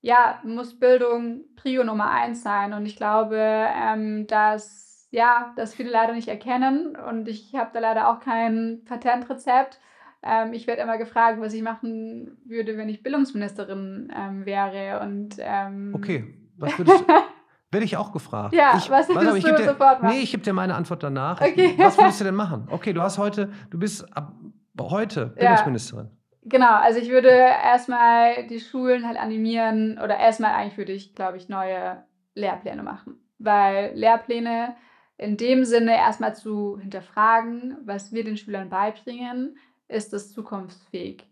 ja, 0.00 0.40
muss 0.44 0.78
Bildung 0.78 1.44
Prio 1.56 1.84
Nummer 1.84 2.10
eins 2.10 2.42
sein. 2.42 2.72
Und 2.72 2.86
ich 2.86 2.96
glaube, 2.96 3.36
ähm, 3.36 4.26
dass, 4.26 5.08
ja, 5.10 5.52
das 5.56 5.74
viele 5.74 5.90
leider 5.90 6.14
nicht 6.14 6.28
erkennen. 6.28 6.96
Und 6.96 7.28
ich 7.28 7.54
habe 7.54 7.70
da 7.72 7.80
leider 7.80 8.08
auch 8.08 8.20
kein 8.20 8.82
Patentrezept. 8.86 9.80
Ähm, 10.22 10.52
ich 10.52 10.66
werde 10.66 10.82
immer 10.82 10.98
gefragt, 10.98 11.40
was 11.40 11.52
ich 11.52 11.62
machen 11.62 12.38
würde, 12.44 12.76
wenn 12.76 12.88
ich 12.88 13.02
Bildungsministerin 13.02 14.12
ähm, 14.16 14.46
wäre. 14.46 15.00
Und, 15.00 15.36
ähm, 15.38 15.92
okay, 15.94 16.34
was 16.56 16.78
würdest 16.78 17.00
du. 17.00 17.12
Werde 17.70 17.84
ich 17.84 17.96
auch 17.96 18.12
gefragt. 18.12 18.54
Ja, 18.54 18.76
ich, 18.76 18.90
was 18.90 19.08
würdest 19.08 19.36
ich 19.38 19.44
du 19.44 19.56
dir, 19.56 19.64
sofort 19.64 20.02
machen? 20.02 20.16
Nee, 20.16 20.22
ich 20.22 20.32
gebe 20.32 20.42
dir 20.42 20.52
meine 20.52 20.74
Antwort 20.74 21.02
danach. 21.02 21.40
Okay. 21.40 21.74
Was 21.78 21.96
würdest 21.96 22.20
du 22.20 22.24
denn 22.24 22.34
machen? 22.34 22.66
Okay, 22.70 22.92
du 22.92 23.00
hast 23.00 23.18
heute, 23.18 23.52
du 23.70 23.78
bist 23.78 24.06
ab 24.16 24.34
heute 24.80 25.26
Bildungsministerin. 25.26 26.06
Ja. 26.06 26.12
Genau, 26.42 26.74
also 26.74 26.98
ich 26.98 27.10
würde 27.10 27.28
erstmal 27.28 28.46
die 28.46 28.60
Schulen 28.60 29.06
halt 29.06 29.18
animieren 29.18 30.00
oder 30.02 30.18
erstmal 30.18 30.52
eigentlich 30.52 30.78
würde 30.78 30.92
ich, 30.92 31.14
glaube 31.14 31.36
ich, 31.36 31.48
neue 31.48 32.02
Lehrpläne 32.34 32.82
machen. 32.82 33.20
Weil 33.38 33.92
Lehrpläne 33.94 34.74
in 35.16 35.36
dem 35.36 35.64
Sinne 35.64 35.96
erstmal 35.96 36.34
zu 36.34 36.78
hinterfragen, 36.78 37.76
was 37.84 38.12
wir 38.12 38.24
den 38.24 38.38
Schülern 38.38 38.70
beibringen, 38.70 39.58
ist 39.86 40.14
es 40.14 40.32
zukunftsfähig. 40.32 41.26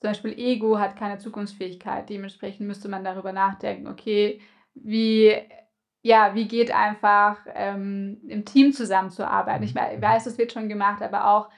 Zum 0.00 0.10
Beispiel 0.10 0.38
Ego 0.38 0.78
hat 0.78 0.96
keine 0.96 1.18
Zukunftsfähigkeit. 1.18 2.08
Dementsprechend 2.08 2.66
müsste 2.66 2.88
man 2.88 3.02
darüber 3.02 3.32
nachdenken, 3.32 3.88
okay, 3.88 4.40
wie, 4.74 5.34
ja, 6.04 6.34
wie 6.34 6.46
geht 6.46 6.70
einfach 6.70 7.38
ähm, 7.54 8.20
im 8.28 8.44
Team 8.44 8.74
zusammenzuarbeiten. 8.74 9.64
Ich 9.64 9.74
mhm. 9.74 10.02
weiß, 10.02 10.24
das 10.24 10.36
wird 10.36 10.52
schon 10.52 10.68
gemacht, 10.68 11.02
aber 11.02 11.30
auch 11.30 11.48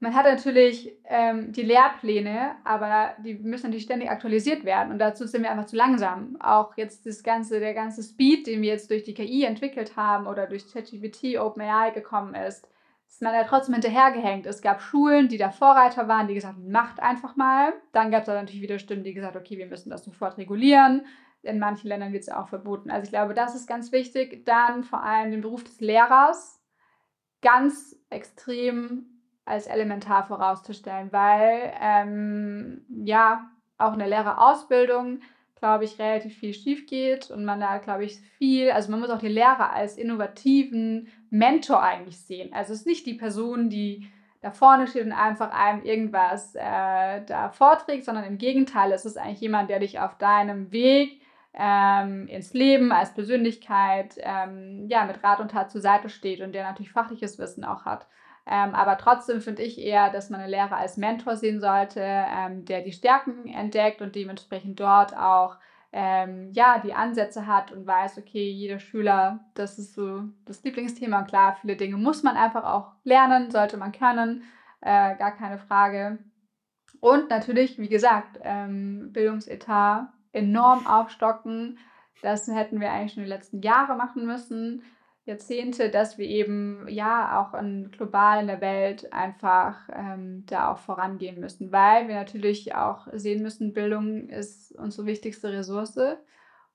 man 0.00 0.14
hat 0.14 0.26
natürlich 0.26 0.92
ähm, 1.04 1.52
die 1.52 1.62
Lehrpläne, 1.62 2.56
aber 2.64 3.12
die 3.24 3.34
müssen 3.34 3.66
natürlich 3.66 3.84
ständig 3.84 4.10
aktualisiert 4.10 4.64
werden 4.64 4.92
und 4.92 4.98
dazu 4.98 5.26
sind 5.26 5.42
wir 5.42 5.52
einfach 5.52 5.66
zu 5.66 5.76
langsam. 5.76 6.36
Auch 6.40 6.76
jetzt 6.76 7.06
das 7.06 7.22
ganze, 7.22 7.60
der 7.60 7.72
ganze 7.72 8.02
Speed, 8.02 8.48
den 8.48 8.62
wir 8.62 8.70
jetzt 8.70 8.90
durch 8.90 9.04
die 9.04 9.14
KI 9.14 9.44
entwickelt 9.44 9.96
haben 9.96 10.26
oder 10.26 10.48
durch 10.48 10.72
ChatGPT, 10.72 11.38
OpenAI 11.38 11.90
gekommen 11.90 12.34
ist, 12.34 12.68
ist 13.08 13.22
man 13.22 13.32
ja 13.32 13.44
trotzdem 13.44 13.74
hinterhergehängt. 13.74 14.46
Es 14.46 14.60
gab 14.60 14.82
Schulen, 14.82 15.28
die 15.28 15.38
da 15.38 15.50
Vorreiter 15.50 16.08
waren, 16.08 16.26
die 16.26 16.34
gesagt 16.34 16.56
haben, 16.56 16.70
macht 16.70 17.00
einfach 17.00 17.36
mal. 17.36 17.72
Dann 17.92 18.10
gab 18.10 18.22
es 18.22 18.28
natürlich 18.28 18.62
wieder 18.62 18.80
Stimmen, 18.80 19.04
die 19.04 19.14
gesagt 19.14 19.36
haben, 19.36 19.42
okay, 19.42 19.56
wir 19.56 19.66
müssen 19.66 19.90
das 19.90 20.04
sofort 20.04 20.36
regulieren. 20.36 21.06
In 21.42 21.58
manchen 21.58 21.88
Ländern 21.88 22.12
wird 22.12 22.22
es 22.22 22.28
auch 22.28 22.48
verboten. 22.48 22.90
Also 22.90 23.04
ich 23.04 23.10
glaube, 23.10 23.34
das 23.34 23.54
ist 23.54 23.66
ganz 23.66 23.92
wichtig. 23.92 24.44
Dann 24.44 24.84
vor 24.84 25.02
allem 25.02 25.30
den 25.30 25.40
Beruf 25.40 25.64
des 25.64 25.80
Lehrers 25.80 26.60
ganz 27.40 27.96
extrem 28.10 29.06
als 29.44 29.66
elementar 29.66 30.24
vorauszustellen, 30.24 31.12
weil 31.12 31.72
ähm, 31.80 32.84
ja 32.88 33.50
auch 33.78 33.94
in 33.94 34.00
der 34.00 34.08
Lehrerausbildung, 34.08 35.20
glaube 35.56 35.84
ich, 35.84 35.98
relativ 35.98 36.36
viel 36.36 36.52
schief 36.52 36.86
geht 36.86 37.30
und 37.30 37.44
man 37.44 37.60
da, 37.60 37.78
glaube 37.78 38.04
ich, 38.04 38.18
viel, 38.38 38.70
also 38.70 38.90
man 38.90 39.00
muss 39.00 39.10
auch 39.10 39.18
die 39.18 39.28
Lehrer 39.28 39.72
als 39.72 39.96
innovativen 39.96 41.08
Mentor 41.30 41.82
eigentlich 41.82 42.20
sehen. 42.20 42.52
Also 42.52 42.72
es 42.72 42.80
ist 42.80 42.86
nicht 42.86 43.06
die 43.06 43.14
Person, 43.14 43.70
die 43.70 44.08
da 44.40 44.52
vorne 44.52 44.86
steht 44.86 45.04
und 45.04 45.12
einfach 45.12 45.50
einem 45.50 45.82
irgendwas 45.82 46.54
äh, 46.54 47.24
da 47.24 47.50
vorträgt, 47.50 48.04
sondern 48.04 48.24
im 48.24 48.38
Gegenteil, 48.38 48.92
es 48.92 49.04
ist 49.04 49.18
eigentlich 49.18 49.40
jemand, 49.40 49.68
der 49.70 49.80
dich 49.80 49.98
auf 49.98 50.16
deinem 50.18 50.70
Weg 50.70 51.20
ähm, 51.54 52.26
ins 52.28 52.52
Leben 52.52 52.92
als 52.92 53.14
Persönlichkeit 53.14 54.16
ähm, 54.18 54.86
ja, 54.88 55.04
mit 55.04 55.22
Rat 55.24 55.40
und 55.40 55.50
Tat 55.50 55.70
zur 55.70 55.80
Seite 55.80 56.08
steht 56.08 56.40
und 56.40 56.52
der 56.52 56.64
natürlich 56.64 56.92
fachliches 56.92 57.38
Wissen 57.38 57.64
auch 57.64 57.84
hat. 57.84 58.06
Ähm, 58.46 58.74
aber 58.74 58.96
trotzdem 58.96 59.40
finde 59.40 59.62
ich 59.62 59.78
eher, 59.78 60.10
dass 60.10 60.30
man 60.30 60.40
einen 60.40 60.50
Lehrer 60.50 60.76
als 60.76 60.96
Mentor 60.96 61.36
sehen 61.36 61.60
sollte, 61.60 62.00
ähm, 62.02 62.64
der 62.64 62.82
die 62.82 62.92
Stärken 62.92 63.46
entdeckt 63.46 64.00
und 64.00 64.14
dementsprechend 64.14 64.80
dort 64.80 65.16
auch 65.16 65.56
ähm, 65.92 66.50
ja, 66.52 66.78
die 66.78 66.94
Ansätze 66.94 67.46
hat 67.46 67.72
und 67.72 67.86
weiß, 67.86 68.18
okay, 68.18 68.50
jeder 68.50 68.78
Schüler, 68.78 69.40
das 69.54 69.78
ist 69.78 69.94
so 69.94 70.24
das 70.44 70.62
Lieblingsthema. 70.62 71.20
Und 71.20 71.28
klar, 71.28 71.56
viele 71.60 71.76
Dinge 71.76 71.96
muss 71.96 72.22
man 72.22 72.36
einfach 72.36 72.64
auch 72.64 72.92
lernen, 73.04 73.50
sollte 73.50 73.76
man 73.76 73.92
können, 73.92 74.44
äh, 74.80 75.16
gar 75.16 75.32
keine 75.36 75.58
Frage. 75.58 76.18
Und 77.00 77.30
natürlich, 77.30 77.78
wie 77.78 77.88
gesagt, 77.88 78.38
ähm, 78.42 79.12
Bildungsetat 79.12 80.08
enorm 80.32 80.86
aufstocken. 80.86 81.78
Das 82.22 82.48
hätten 82.48 82.80
wir 82.80 82.90
eigentlich 82.90 83.14
schon 83.14 83.22
die 83.24 83.28
letzten 83.28 83.62
Jahre 83.62 83.96
machen 83.96 84.26
müssen. 84.26 84.82
Jahrzehnte, 85.28 85.90
dass 85.90 86.16
wir 86.16 86.26
eben 86.26 86.86
ja 86.88 87.40
auch 87.40 87.52
in, 87.52 87.90
global 87.90 88.40
in 88.40 88.46
der 88.46 88.62
Welt 88.62 89.12
einfach 89.12 89.76
ähm, 89.94 90.44
da 90.46 90.72
auch 90.72 90.78
vorangehen 90.78 91.38
müssen, 91.38 91.70
weil 91.70 92.08
wir 92.08 92.14
natürlich 92.14 92.74
auch 92.74 93.06
sehen 93.12 93.42
müssen, 93.42 93.74
Bildung 93.74 94.30
ist 94.30 94.72
unsere 94.72 95.06
wichtigste 95.06 95.52
Ressource 95.52 96.00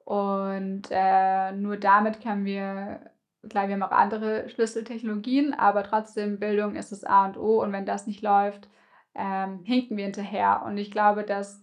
und 0.06 0.84
äh, 0.92 1.52
nur 1.54 1.78
damit 1.78 2.22
können 2.22 2.46
wir, 2.46 3.12
klar, 3.50 3.68
wir 3.68 3.74
haben 3.74 3.84
auch 3.84 3.92
andere 3.92 4.48
Schlüsseltechnologien, 4.50 5.56
aber 5.56 5.84
trotzdem 5.84 6.40
Bildung 6.40 6.76
ist 6.76 6.92
das 6.92 7.04
A 7.04 7.26
und 7.26 7.38
O 7.38 7.60
und 7.64 7.74
wenn 7.74 7.88
das 7.88 8.06
nicht 8.06 8.22
läuft, 8.22 8.70
ähm, 9.16 9.64
hinken 9.64 9.98
wir 9.98 10.04
hinterher 10.04 10.62
und 10.64 10.78
ich 10.78 10.92
glaube, 10.92 11.24
dass 11.24 11.63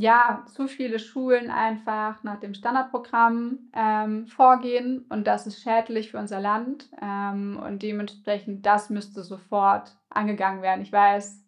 ja, 0.00 0.44
zu 0.54 0.68
viele 0.68 1.00
Schulen 1.00 1.50
einfach 1.50 2.22
nach 2.22 2.38
dem 2.38 2.54
Standardprogramm 2.54 3.58
ähm, 3.74 4.28
vorgehen 4.28 5.04
und 5.08 5.26
das 5.26 5.48
ist 5.48 5.60
schädlich 5.60 6.12
für 6.12 6.18
unser 6.18 6.38
Land 6.38 6.88
ähm, 7.02 7.60
und 7.60 7.82
dementsprechend 7.82 8.64
das 8.64 8.90
müsste 8.90 9.24
sofort 9.24 9.96
angegangen 10.08 10.62
werden. 10.62 10.82
Ich 10.82 10.92
weiß, 10.92 11.44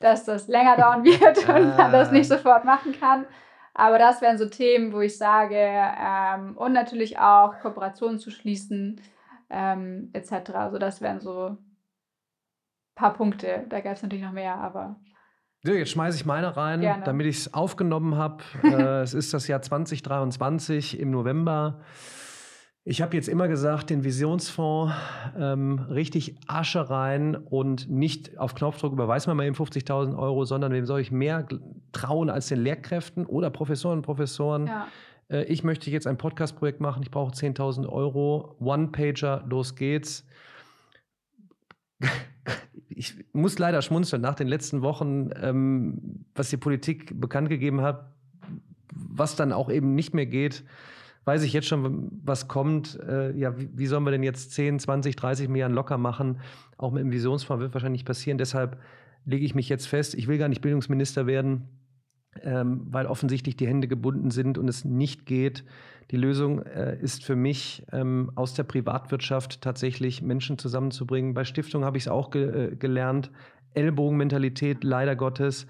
dass 0.00 0.24
das 0.24 0.48
länger 0.48 0.76
dauern 0.76 1.04
wird 1.04 1.48
und 1.48 1.76
man 1.76 1.92
das 1.92 2.10
nicht 2.10 2.26
sofort 2.26 2.64
machen 2.64 2.92
kann, 2.98 3.24
aber 3.72 4.00
das 4.00 4.20
wären 4.20 4.36
so 4.36 4.48
Themen, 4.48 4.92
wo 4.92 5.00
ich 5.00 5.16
sage 5.16 5.54
ähm, 5.56 6.56
und 6.56 6.72
natürlich 6.72 7.20
auch 7.20 7.60
Kooperationen 7.60 8.18
zu 8.18 8.32
schließen 8.32 9.00
ähm, 9.48 10.10
etc. 10.12 10.50
Also 10.54 10.78
das 10.78 11.00
wären 11.02 11.20
so 11.20 11.50
ein 11.50 11.58
paar 12.96 13.14
Punkte. 13.14 13.64
Da 13.68 13.80
gab 13.80 13.92
es 13.92 14.02
natürlich 14.02 14.24
noch 14.24 14.32
mehr, 14.32 14.56
aber 14.56 14.96
jetzt 15.64 15.90
schmeiße 15.90 16.16
ich 16.16 16.26
meine 16.26 16.56
rein, 16.56 16.80
Gerne. 16.80 17.04
damit 17.04 17.26
ich 17.26 17.38
es 17.38 17.54
aufgenommen 17.54 18.16
habe. 18.16 18.42
äh, 18.64 19.02
es 19.02 19.14
ist 19.14 19.32
das 19.32 19.46
Jahr 19.46 19.62
2023 19.62 20.98
im 20.98 21.10
November. 21.10 21.80
Ich 22.84 23.00
habe 23.00 23.14
jetzt 23.14 23.28
immer 23.28 23.46
gesagt, 23.46 23.90
den 23.90 24.02
Visionsfonds 24.02 24.92
ähm, 25.38 25.78
richtig 25.88 26.34
Asche 26.48 26.90
rein 26.90 27.36
und 27.36 27.88
nicht 27.88 28.38
auf 28.38 28.56
Knopfdruck 28.56 28.92
überweist 28.92 29.28
man 29.28 29.36
mal 29.36 29.46
eben 29.46 29.54
50.000 29.54 30.18
Euro, 30.18 30.44
sondern 30.44 30.72
wem 30.72 30.84
soll 30.84 30.98
ich 30.98 31.12
mehr 31.12 31.46
trauen 31.92 32.28
als 32.28 32.48
den 32.48 32.60
Lehrkräften 32.60 33.24
oder 33.24 33.50
Professoren 33.50 33.98
und 33.98 34.02
Professoren? 34.02 34.66
Ja. 34.66 34.88
Äh, 35.28 35.44
ich 35.44 35.62
möchte 35.62 35.92
jetzt 35.92 36.08
ein 36.08 36.18
Podcast-Projekt 36.18 36.80
machen, 36.80 37.04
ich 37.04 37.12
brauche 37.12 37.32
10.000 37.32 37.88
Euro, 37.88 38.56
One-Pager, 38.58 39.44
los 39.48 39.76
geht's 39.76 40.26
ich 42.88 43.14
muss 43.32 43.58
leider 43.58 43.82
schmunzeln 43.82 44.22
nach 44.22 44.34
den 44.34 44.48
letzten 44.48 44.82
Wochen, 44.82 45.30
ähm, 45.40 46.24
was 46.34 46.50
die 46.50 46.56
Politik 46.56 47.20
bekannt 47.20 47.48
gegeben 47.48 47.80
hat, 47.80 48.12
was 48.92 49.36
dann 49.36 49.52
auch 49.52 49.70
eben 49.70 49.94
nicht 49.94 50.14
mehr 50.14 50.26
geht, 50.26 50.64
weiß 51.24 51.42
ich 51.42 51.52
jetzt 51.52 51.68
schon, 51.68 52.10
was 52.24 52.48
kommt. 52.48 52.98
Äh, 53.00 53.36
ja, 53.36 53.58
wie, 53.58 53.70
wie, 53.74 53.86
sollen 53.86 54.04
wir 54.04 54.10
denn 54.10 54.22
jetzt 54.22 54.52
10, 54.52 54.78
20, 54.78 55.16
30 55.16 55.48
Milliarden 55.48 55.74
locker 55.74 55.98
machen? 55.98 56.40
Auch 56.76 56.92
mit 56.92 57.02
dem 57.02 57.12
Visionsfonds 57.12 57.60
wird 57.60 57.74
wahrscheinlich 57.74 58.00
nicht 58.00 58.06
passieren. 58.06 58.38
Deshalb 58.38 58.78
lege 59.24 59.44
ich 59.44 59.54
mich 59.54 59.68
jetzt 59.68 59.86
fest, 59.86 60.14
ich 60.14 60.26
will 60.26 60.38
gar 60.38 60.48
nicht 60.48 60.62
Bildungsminister 60.62 61.26
werden, 61.26 61.68
ähm, 62.42 62.86
weil 62.90 63.06
offensichtlich 63.06 63.56
die 63.56 63.66
Hände 63.66 63.88
gebunden 63.88 64.30
sind 64.30 64.58
und 64.58 64.68
es 64.68 64.84
nicht 64.84 65.26
geht. 65.26 65.64
Die 66.10 66.16
Lösung 66.16 66.62
äh, 66.62 66.98
ist 67.00 67.24
für 67.24 67.36
mich, 67.36 67.84
ähm, 67.92 68.30
aus 68.34 68.54
der 68.54 68.64
Privatwirtschaft 68.64 69.60
tatsächlich 69.60 70.22
Menschen 70.22 70.58
zusammenzubringen. 70.58 71.34
Bei 71.34 71.44
Stiftungen 71.44 71.84
habe 71.84 71.96
ich 71.96 72.04
es 72.04 72.08
auch 72.08 72.30
ge 72.30 72.72
äh, 72.72 72.76
gelernt. 72.76 73.30
Ellbogenmentalität, 73.74 74.84
leider 74.84 75.16
Gottes. 75.16 75.66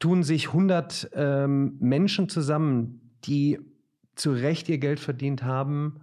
Tun 0.00 0.22
sich 0.22 0.48
100 0.48 1.10
ähm, 1.14 1.76
Menschen 1.78 2.28
zusammen, 2.28 3.12
die 3.24 3.60
zu 4.16 4.32
Recht 4.32 4.68
ihr 4.68 4.78
Geld 4.78 5.00
verdient 5.00 5.44
haben, 5.44 6.00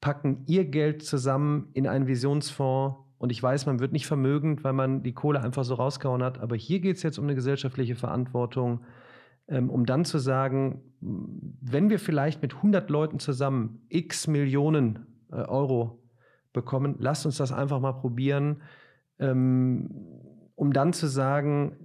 packen 0.00 0.44
ihr 0.46 0.64
Geld 0.64 1.02
zusammen 1.02 1.68
in 1.74 1.86
einen 1.86 2.06
Visionsfonds. 2.06 2.96
Und 3.18 3.32
ich 3.32 3.42
weiß, 3.42 3.66
man 3.66 3.80
wird 3.80 3.92
nicht 3.92 4.06
vermögend, 4.06 4.62
weil 4.62 4.74
man 4.74 5.02
die 5.02 5.14
Kohle 5.14 5.40
einfach 5.40 5.64
so 5.64 5.74
rausgehauen 5.74 6.22
hat. 6.22 6.38
Aber 6.38 6.56
hier 6.56 6.80
geht 6.80 6.96
es 6.96 7.02
jetzt 7.02 7.18
um 7.18 7.24
eine 7.24 7.34
gesellschaftliche 7.34 7.94
Verantwortung, 7.94 8.80
um 9.48 9.86
dann 9.86 10.04
zu 10.04 10.18
sagen, 10.18 10.82
wenn 11.00 11.90
wir 11.90 11.98
vielleicht 11.98 12.42
mit 12.42 12.54
100 12.56 12.90
Leuten 12.90 13.18
zusammen 13.18 13.84
x 13.88 14.26
Millionen 14.26 15.06
äh, 15.30 15.36
Euro 15.36 16.02
bekommen, 16.52 16.96
lasst 16.98 17.26
uns 17.26 17.36
das 17.36 17.52
einfach 17.52 17.80
mal 17.80 17.92
probieren, 17.92 18.62
ähm, 19.18 19.90
um 20.54 20.72
dann 20.72 20.92
zu 20.92 21.06
sagen, 21.06 21.76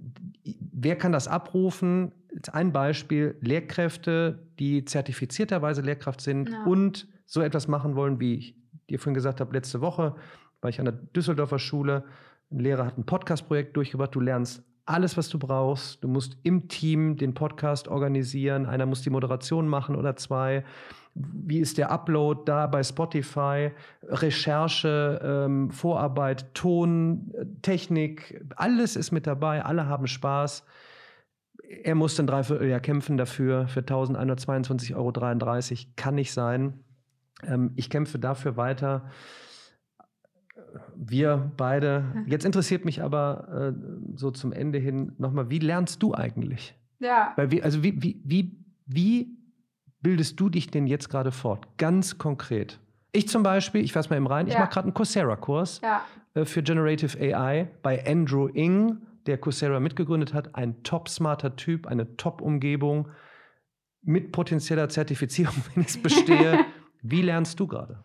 wer 0.72 0.96
kann 0.96 1.12
das 1.12 1.28
abrufen? 1.28 2.12
ein 2.52 2.72
Beispiel, 2.72 3.36
Lehrkräfte, 3.40 4.46
die 4.58 4.84
zertifizierterweise 4.84 5.82
Lehrkraft 5.82 6.20
sind 6.20 6.48
ja. 6.48 6.64
und 6.64 7.06
so 7.26 7.40
etwas 7.40 7.68
machen 7.68 7.94
wollen, 7.94 8.20
wie 8.20 8.34
ich 8.36 8.56
dir 8.88 8.98
vorhin 8.98 9.14
gesagt 9.14 9.40
habe, 9.40 9.52
letzte 9.52 9.80
Woche 9.80 10.16
war 10.60 10.70
ich 10.70 10.78
an 10.78 10.86
der 10.86 10.94
Düsseldorfer 10.94 11.58
Schule. 11.58 12.04
Ein 12.50 12.60
Lehrer 12.60 12.86
hat 12.86 12.98
ein 12.98 13.04
Podcast-Projekt 13.04 13.76
durchgebracht. 13.76 14.14
Du 14.14 14.20
lernst 14.20 14.64
alles, 14.84 15.16
was 15.16 15.28
du 15.28 15.38
brauchst. 15.38 16.02
Du 16.02 16.08
musst 16.08 16.36
im 16.42 16.68
Team 16.68 17.16
den 17.16 17.34
Podcast 17.34 17.88
organisieren. 17.88 18.66
Einer 18.66 18.86
muss 18.86 19.02
die 19.02 19.10
Moderation 19.10 19.68
machen 19.68 19.96
oder 19.96 20.16
zwei. 20.16 20.64
Wie 21.14 21.60
ist 21.60 21.78
der 21.78 21.90
Upload 21.90 22.42
da 22.46 22.66
bei 22.66 22.82
Spotify? 22.82 23.70
Recherche, 24.02 25.20
ähm, 25.22 25.70
Vorarbeit, 25.70 26.54
Ton, 26.54 27.32
Technik, 27.62 28.42
alles 28.56 28.96
ist 28.96 29.12
mit 29.12 29.26
dabei. 29.26 29.64
Alle 29.64 29.86
haben 29.86 30.06
Spaß 30.06 30.64
er 31.84 31.94
musste 31.94 32.22
ein 32.22 32.26
Dreivierteljahr 32.26 32.80
kämpfen 32.80 33.16
dafür, 33.16 33.66
für 33.66 33.80
1122,33 33.80 34.94
Euro. 34.96 35.92
Kann 35.96 36.14
nicht 36.14 36.32
sein. 36.32 36.84
Ähm, 37.44 37.72
ich 37.76 37.90
kämpfe 37.90 38.18
dafür 38.18 38.56
weiter. 38.56 39.10
Wir 40.96 41.52
beide. 41.56 42.24
Jetzt 42.26 42.44
interessiert 42.44 42.84
mich 42.84 43.02
aber 43.02 43.74
äh, 43.74 44.16
so 44.16 44.30
zum 44.30 44.52
Ende 44.52 44.78
hin 44.78 45.12
nochmal, 45.18 45.50
wie 45.50 45.58
lernst 45.58 46.02
du 46.02 46.14
eigentlich? 46.14 46.74
Ja. 46.98 47.32
Weil 47.36 47.50
wie, 47.50 47.62
also 47.62 47.82
wie, 47.82 48.02
wie, 48.02 48.20
wie, 48.24 48.56
wie 48.86 49.38
bildest 50.00 50.38
du 50.38 50.48
dich 50.48 50.70
denn 50.70 50.86
jetzt 50.86 51.08
gerade 51.08 51.32
fort? 51.32 51.66
Ganz 51.78 52.18
konkret. 52.18 52.78
Ich 53.12 53.28
zum 53.28 53.42
Beispiel, 53.42 53.82
ich 53.82 53.92
fasse 53.92 54.10
mal 54.10 54.16
eben 54.16 54.26
rein, 54.26 54.46
ja. 54.46 54.54
ich 54.54 54.58
mache 54.58 54.70
gerade 54.70 54.86
einen 54.86 54.94
Coursera-Kurs 54.94 55.80
ja. 55.82 56.02
äh, 56.34 56.44
für 56.44 56.62
Generative 56.62 57.18
AI 57.18 57.68
bei 57.82 58.06
Andrew 58.06 58.48
Ng 58.48 58.98
der 59.26 59.38
Coursera 59.38 59.78
mitgegründet 59.80 60.34
hat, 60.34 60.54
ein 60.56 60.82
top 60.82 61.08
smarter 61.08 61.54
Typ, 61.56 61.86
eine 61.86 62.16
top-Umgebung 62.16 63.08
mit 64.02 64.32
potenzieller 64.32 64.88
Zertifizierung, 64.88 65.54
wenn 65.74 65.82
ich 65.82 65.90
es 65.90 66.02
bestehe. 66.02 66.64
Wie 67.02 67.22
lernst 67.22 67.58
du 67.60 67.66
gerade? 67.66 68.04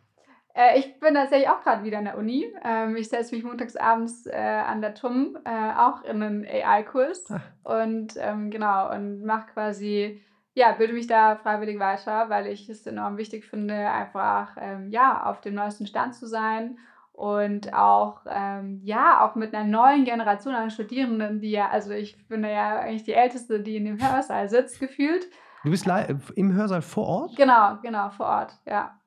Äh, 0.57 0.79
ich 0.79 0.99
bin 0.99 1.13
tatsächlich 1.13 1.49
auch 1.49 1.61
gerade 1.61 1.83
wieder 1.83 1.99
an 1.99 2.05
der 2.05 2.17
Uni. 2.17 2.51
Ähm, 2.65 2.95
ich 2.95 3.09
setze 3.09 3.35
mich 3.35 3.43
montagsabends 3.43 4.25
äh, 4.25 4.35
an 4.35 4.81
der 4.81 4.95
TUM 4.95 5.37
äh, 5.45 5.71
auch 5.77 6.03
in 6.03 6.23
einen 6.23 6.45
AI-Kurs 6.45 7.31
ah. 7.31 7.41
und 7.63 8.15
ähm, 8.17 8.49
genau 8.49 8.91
und 8.91 9.23
mache 9.23 9.51
quasi 9.53 10.21
ja, 10.55 10.71
bilde 10.71 10.93
mich 10.93 11.05
da 11.05 11.35
freiwillig 11.35 11.77
weiter, 11.77 12.29
weil 12.29 12.47
ich 12.47 12.67
es 12.67 12.87
enorm 12.87 13.17
wichtig 13.17 13.45
finde, 13.45 13.75
einfach 13.75 14.57
ähm, 14.59 14.89
ja, 14.89 15.27
auf 15.27 15.39
dem 15.39 15.53
neuesten 15.53 15.85
Stand 15.85 16.15
zu 16.15 16.25
sein 16.25 16.79
und 17.11 17.75
auch, 17.75 18.21
ähm, 18.27 18.81
ja, 18.83 19.23
auch 19.23 19.35
mit 19.35 19.53
einer 19.53 19.67
neuen 19.67 20.03
Generation 20.03 20.55
an 20.55 20.71
Studierenden, 20.71 21.41
die 21.41 21.51
ja, 21.51 21.69
also 21.69 21.91
ich 21.91 22.27
bin 22.27 22.43
ja 22.43 22.79
eigentlich 22.79 23.03
die 23.03 23.13
Älteste, 23.13 23.59
die 23.59 23.75
in 23.77 23.85
dem 23.85 24.01
Hörsaal 24.01 24.49
sitzt, 24.49 24.79
gefühlt. 24.79 25.27
Du 25.63 25.69
bist 25.69 25.87
im 26.35 26.53
Hörsaal 26.53 26.81
vor 26.81 27.05
Ort? 27.05 27.35
Genau, 27.35 27.77
genau, 27.83 28.09
vor 28.09 28.25
Ort, 28.25 28.57
ja. 28.65 28.97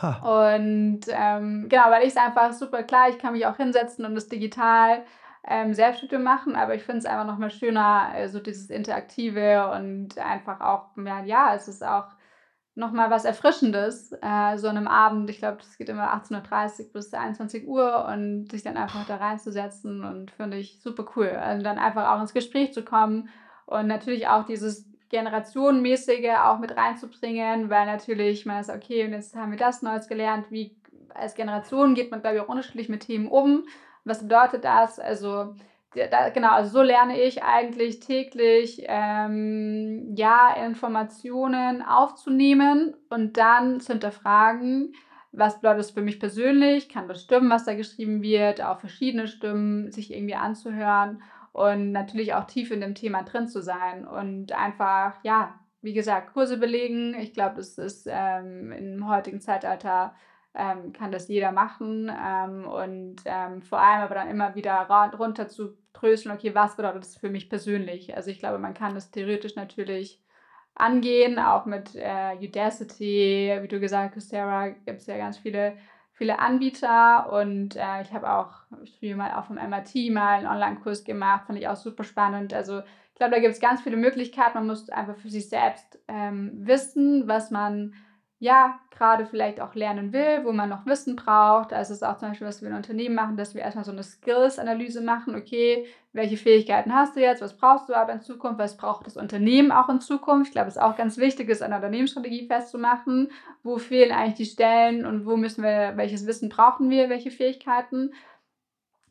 Ha. 0.00 0.48
Und 0.48 1.00
ähm, 1.08 1.66
genau, 1.68 1.90
weil 1.90 2.02
ich 2.02 2.10
es 2.10 2.16
einfach 2.16 2.52
super 2.52 2.82
klar, 2.82 3.08
ich 3.08 3.18
kann 3.18 3.32
mich 3.32 3.46
auch 3.46 3.56
hinsetzen 3.56 4.04
und 4.04 4.14
das 4.14 4.28
digital 4.28 5.02
ähm, 5.46 5.74
Selbststudium 5.74 6.22
machen, 6.22 6.56
aber 6.56 6.74
ich 6.74 6.82
finde 6.82 6.98
es 6.98 7.06
einfach 7.06 7.26
nochmal 7.26 7.50
schöner, 7.50 8.12
äh, 8.14 8.28
so 8.28 8.40
dieses 8.40 8.70
Interaktive 8.70 9.70
und 9.72 10.18
einfach 10.18 10.60
auch, 10.60 10.96
ja, 10.96 11.22
ja, 11.24 11.54
es 11.54 11.68
ist 11.68 11.84
auch 11.84 12.06
nochmal 12.74 13.10
was 13.10 13.24
Erfrischendes, 13.24 14.12
äh, 14.22 14.56
so 14.56 14.68
einem 14.68 14.86
Abend. 14.86 15.28
Ich 15.30 15.38
glaube, 15.38 15.56
das 15.58 15.76
geht 15.78 15.88
immer 15.88 16.14
18.30 16.14 16.86
Uhr 16.86 16.92
bis 16.92 17.12
21 17.12 17.66
Uhr 17.66 18.06
und 18.06 18.50
sich 18.50 18.62
dann 18.62 18.76
einfach 18.76 19.04
da 19.06 19.16
reinzusetzen 19.16 20.04
und 20.04 20.30
finde 20.30 20.58
ich 20.58 20.80
super 20.80 21.04
cool. 21.16 21.28
Also 21.28 21.64
dann 21.64 21.78
einfach 21.78 22.08
auch 22.08 22.20
ins 22.20 22.34
Gespräch 22.34 22.72
zu 22.72 22.84
kommen 22.84 23.28
und 23.66 23.88
natürlich 23.88 24.28
auch 24.28 24.44
dieses 24.44 24.88
Generationenmäßige 25.08 26.36
auch 26.44 26.58
mit 26.58 26.76
reinzubringen, 26.76 27.70
weil 27.70 27.86
natürlich 27.86 28.46
man 28.46 28.60
ist, 28.60 28.70
okay, 28.70 29.04
und 29.04 29.12
jetzt 29.12 29.34
haben 29.34 29.52
wir 29.52 29.58
das 29.58 29.82
Neues 29.82 30.08
gelernt, 30.08 30.50
wie 30.50 30.76
als 31.14 31.34
Generation 31.34 31.94
geht 31.94 32.10
man, 32.10 32.20
glaube 32.20 32.36
ich, 32.36 32.42
auch 32.42 32.48
unterschiedlich 32.48 32.88
mit 32.88 33.06
Themen 33.06 33.28
um. 33.28 33.64
Was 34.04 34.22
bedeutet 34.22 34.64
das? 34.64 34.98
Also 34.98 35.54
da, 35.94 36.28
genau, 36.28 36.50
also 36.50 36.70
so 36.70 36.82
lerne 36.82 37.20
ich 37.20 37.42
eigentlich 37.42 38.00
täglich, 38.00 38.84
ähm, 38.86 40.14
ja, 40.14 40.54
Informationen 40.54 41.82
aufzunehmen 41.82 42.94
und 43.08 43.36
dann 43.36 43.80
zu 43.80 43.92
hinterfragen, 43.92 44.94
was 45.32 45.60
bedeutet 45.60 45.80
das 45.80 45.90
für 45.90 46.02
mich 46.02 46.20
persönlich, 46.20 46.88
kann 46.88 47.08
das 47.08 47.22
stimmen, 47.22 47.50
was 47.50 47.64
da 47.64 47.74
geschrieben 47.74 48.22
wird, 48.22 48.62
auch 48.62 48.80
verschiedene 48.80 49.28
Stimmen 49.28 49.90
sich 49.90 50.12
irgendwie 50.12 50.34
anzuhören 50.34 51.22
und 51.58 51.90
natürlich 51.90 52.34
auch 52.34 52.44
tief 52.44 52.70
in 52.70 52.80
dem 52.80 52.94
Thema 52.94 53.24
drin 53.24 53.48
zu 53.48 53.60
sein 53.60 54.06
und 54.06 54.52
einfach, 54.52 55.14
ja, 55.24 55.58
wie 55.82 55.92
gesagt, 55.92 56.32
Kurse 56.32 56.56
belegen. 56.56 57.14
Ich 57.18 57.34
glaube, 57.34 57.56
das 57.56 57.78
ist 57.78 58.06
ähm, 58.08 58.70
im 58.70 59.08
heutigen 59.08 59.40
Zeitalter 59.40 60.14
ähm, 60.54 60.92
kann 60.92 61.10
das 61.10 61.26
jeder 61.26 61.50
machen 61.50 62.10
ähm, 62.10 62.64
und 62.64 63.16
ähm, 63.24 63.62
vor 63.62 63.80
allem 63.80 64.02
aber 64.02 64.14
dann 64.14 64.30
immer 64.30 64.54
wieder 64.54 64.86
runter 65.18 65.48
zu 65.48 65.76
trösten, 65.94 66.30
okay, 66.30 66.54
was 66.54 66.76
bedeutet 66.76 67.02
das 67.02 67.16
für 67.16 67.28
mich 67.28 67.50
persönlich? 67.50 68.16
Also 68.16 68.30
ich 68.30 68.38
glaube, 68.38 68.58
man 68.58 68.74
kann 68.74 68.94
das 68.94 69.10
theoretisch 69.10 69.56
natürlich 69.56 70.22
angehen, 70.76 71.40
auch 71.40 71.66
mit 71.66 71.96
äh, 71.96 72.36
Udacity, 72.40 73.58
wie 73.60 73.68
du 73.68 73.80
gesagt 73.80 74.14
hast, 74.14 74.28
Sarah, 74.28 74.68
gibt 74.68 75.00
es 75.00 75.06
ja 75.06 75.16
ganz 75.16 75.38
viele, 75.38 75.76
viele 76.18 76.40
Anbieter 76.40 77.32
und 77.32 77.76
äh, 77.76 78.02
ich 78.02 78.12
habe 78.12 78.30
auch 78.30 78.50
früher 78.98 79.16
mal 79.16 79.32
auch 79.34 79.44
vom 79.44 79.56
MIT 79.56 80.12
mal 80.12 80.34
einen 80.34 80.48
Online-Kurs 80.48 81.04
gemacht, 81.04 81.46
fand 81.46 81.58
ich 81.58 81.68
auch 81.68 81.76
super 81.76 82.02
spannend. 82.02 82.52
Also 82.52 82.80
ich 82.80 83.14
glaube, 83.14 83.34
da 83.34 83.40
gibt 83.40 83.54
es 83.54 83.60
ganz 83.60 83.80
viele 83.80 83.96
Möglichkeiten. 83.96 84.58
Man 84.58 84.66
muss 84.66 84.90
einfach 84.90 85.16
für 85.16 85.30
sich 85.30 85.48
selbst 85.48 85.98
ähm, 86.08 86.50
wissen, 86.54 87.28
was 87.28 87.50
man 87.50 87.94
ja, 88.40 88.78
gerade 88.90 89.26
vielleicht 89.26 89.60
auch 89.60 89.74
lernen 89.74 90.12
will, 90.12 90.44
wo 90.44 90.52
man 90.52 90.68
noch 90.68 90.86
Wissen 90.86 91.16
braucht. 91.16 91.72
Also 91.72 91.92
es 91.92 91.98
ist 91.98 92.02
auch 92.04 92.18
zum 92.18 92.28
Beispiel, 92.28 92.46
was 92.46 92.62
wir 92.62 92.68
in 92.68 92.76
Unternehmen 92.76 93.16
machen, 93.16 93.36
dass 93.36 93.54
wir 93.54 93.62
erstmal 93.62 93.84
so 93.84 93.90
eine 93.90 94.04
Skills-Analyse 94.04 95.00
machen. 95.00 95.34
Okay, 95.34 95.86
welche 96.12 96.36
Fähigkeiten 96.36 96.94
hast 96.94 97.16
du 97.16 97.20
jetzt? 97.20 97.42
Was 97.42 97.56
brauchst 97.56 97.88
du 97.88 97.94
aber 97.94 98.12
in 98.12 98.20
Zukunft? 98.20 98.60
Was 98.60 98.76
braucht 98.76 99.06
das 99.06 99.16
Unternehmen 99.16 99.72
auch 99.72 99.88
in 99.88 100.00
Zukunft? 100.00 100.48
Ich 100.48 100.52
glaube, 100.52 100.68
es 100.68 100.76
ist 100.76 100.82
auch 100.82 100.96
ganz 100.96 101.18
wichtig, 101.18 101.48
ist 101.48 101.62
eine 101.62 101.76
Unternehmensstrategie 101.76 102.46
festzumachen. 102.46 103.32
Wo 103.64 103.78
fehlen 103.78 104.12
eigentlich 104.12 104.48
die 104.48 104.52
Stellen 104.52 105.04
und 105.04 105.26
wo 105.26 105.36
müssen 105.36 105.64
wir, 105.64 105.96
welches 105.96 106.26
Wissen 106.26 106.48
brauchen 106.48 106.90
wir, 106.90 107.08
welche 107.08 107.32
Fähigkeiten? 107.32 108.12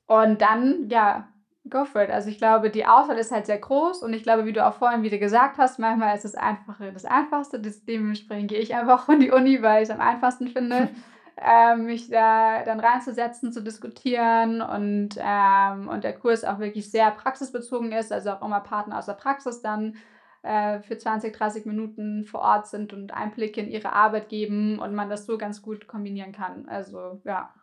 Und 0.06 0.42
dann, 0.42 0.88
ja, 0.90 1.28
Go 1.70 1.86
for 1.86 2.04
it. 2.04 2.10
Also 2.10 2.30
ich 2.30 2.38
glaube, 2.38 2.70
die 2.70 2.86
Auswahl 2.86 3.18
ist 3.18 3.32
halt 3.32 3.46
sehr 3.46 3.58
groß 3.58 4.04
und 4.04 4.14
ich 4.14 4.24
glaube, 4.24 4.46
wie 4.46 4.54
du 4.54 4.66
auch 4.66 4.74
vorhin 4.74 5.04
wieder 5.04 5.18
gesagt 5.18 5.58
hast, 5.58 5.80
manchmal 5.80 6.16
ist 6.16 6.26
das 6.26 6.36
Einfache 6.36 6.92
das 6.92 7.06
Einfachste. 7.06 7.60
Dementsprechend 7.60 8.50
gehe 8.50 8.60
ich 8.60 8.76
einfach 8.76 9.06
von 9.06 9.20
die 9.20 9.32
Uni, 9.32 9.62
weil 9.62 9.84
ich 9.84 9.90
es 9.90 9.96
am 9.96 10.02
einfachsten 10.02 10.48
finde, 10.48 10.90
ähm, 11.38 11.86
mich 11.86 12.10
da 12.10 12.64
dann 12.64 12.80
reinzusetzen, 12.80 13.52
zu 13.52 13.62
diskutieren 13.62 14.62
und, 14.62 15.10
ähm, 15.18 15.88
und 15.88 16.04
der 16.04 16.14
Kurs 16.14 16.44
auch 16.44 16.60
wirklich 16.60 16.90
sehr 16.90 17.12
praxisbezogen 17.12 17.92
ist, 17.92 18.12
also 18.12 18.32
auch 18.32 18.42
immer 18.42 18.62
Partner 18.62 18.98
aus 18.98 19.06
der 19.06 19.14
Praxis 19.14 19.62
dann 19.62 19.96
äh, 20.44 20.80
für 20.82 20.98
20, 20.98 21.36
30 21.36 21.66
Minuten 21.66 22.26
vor 22.26 22.42
Ort 22.42 22.68
sind 22.68 22.94
und 22.94 23.14
Einblicke 23.14 23.62
in 23.62 23.70
ihre 23.70 23.94
Arbeit 23.94 24.30
geben 24.30 24.80
und 24.80 24.96
man 24.96 25.10
das 25.10 25.26
so 25.26 25.38
ganz 25.38 25.62
gut 25.62 25.88
kombinieren 25.88 26.32
kann. 26.32 26.68
Also 26.70 27.22
ja. 27.24 27.54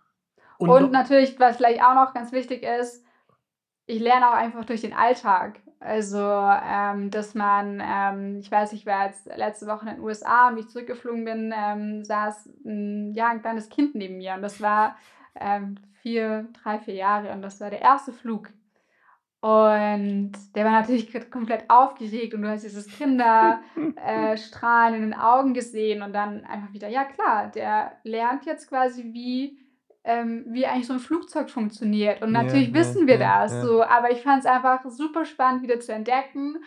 Und, 0.59 0.71
und 0.71 0.93
natürlich, 0.93 1.39
was 1.41 1.57
vielleicht 1.57 1.83
auch 1.83 1.95
noch 1.95 2.15
ganz 2.15 2.31
wichtig 2.33 2.63
ist, 2.63 3.05
ich 3.87 4.01
lerne 4.01 4.31
auch 4.31 4.35
einfach 4.35 4.65
durch 4.65 4.81
den 4.81 4.95
Alltag. 4.95 5.61
Also, 5.81 6.19
ähm, 6.19 7.11
dass 7.11 7.35
man, 7.35 7.83
ähm, 7.85 8.39
ich 8.39 8.51
weiß, 8.51 8.73
ich 8.73 8.87
war 8.87 9.07
jetzt 9.07 9.27
letzte 9.37 9.67
Woche 9.67 9.89
in 9.89 9.97
den 9.97 10.05
USA 10.05 10.49
und 10.49 10.57
wie 10.57 10.61
ich 10.61 10.69
zurückgeflogen 10.69 11.27
bin, 11.27 11.53
ähm, 11.55 12.03
saß 12.05 12.49
ein, 12.65 13.13
ja, 13.15 13.29
ein 13.29 13.43
kleines 13.43 13.69
Kind 13.69 13.95
neben 13.95 14.17
mir 14.17 14.33
und 14.35 14.41
das 14.41 14.63
war 14.63 14.97
ähm, 15.35 15.75
vier, 16.01 16.49
drei, 16.63 16.79
vier 16.79 16.95
Jahre 16.95 17.33
und 17.33 17.43
das 17.43 17.61
war 17.61 17.69
der 17.69 17.83
erste 17.83 18.13
Flug. 18.13 18.49
Und 19.41 20.33
der 20.55 20.65
war 20.65 20.73
natürlich 20.73 21.13
komplett 21.31 21.69
aufgeregt 21.69 22.33
und 22.33 22.41
du 22.41 22.49
hast 22.49 22.65
dieses 22.65 22.87
Kinderstrahlen 22.87 24.95
äh, 24.95 24.97
in 24.97 25.03
den 25.03 25.13
Augen 25.13 25.53
gesehen 25.53 26.01
und 26.01 26.15
dann 26.15 26.47
einfach 26.47 26.73
wieder, 26.73 26.89
ja 26.89 27.05
klar, 27.05 27.49
der 27.49 27.93
lernt 28.05 28.47
jetzt 28.47 28.71
quasi, 28.71 29.13
wie 29.13 29.59
ähm, 30.05 30.45
wie 30.49 30.67
eigentlich 30.67 30.87
so 30.87 30.93
ein 30.93 30.99
Flugzeug 31.01 31.51
funktioniert. 31.51 32.23
Und 32.23 32.33
natürlich 32.33 32.69
ja, 32.69 32.75
wissen 32.75 33.07
wir 33.07 33.19
ja, 33.19 33.43
das 33.43 33.53
ja. 33.53 33.61
so, 33.63 33.83
aber 33.83 34.11
ich 34.11 34.23
fand 34.23 34.41
es 34.41 34.47
einfach 34.47 34.85
super 34.85 35.25
spannend, 35.25 35.63
wieder 35.63 35.81
zu 35.81 35.93
entdecken 35.93 36.59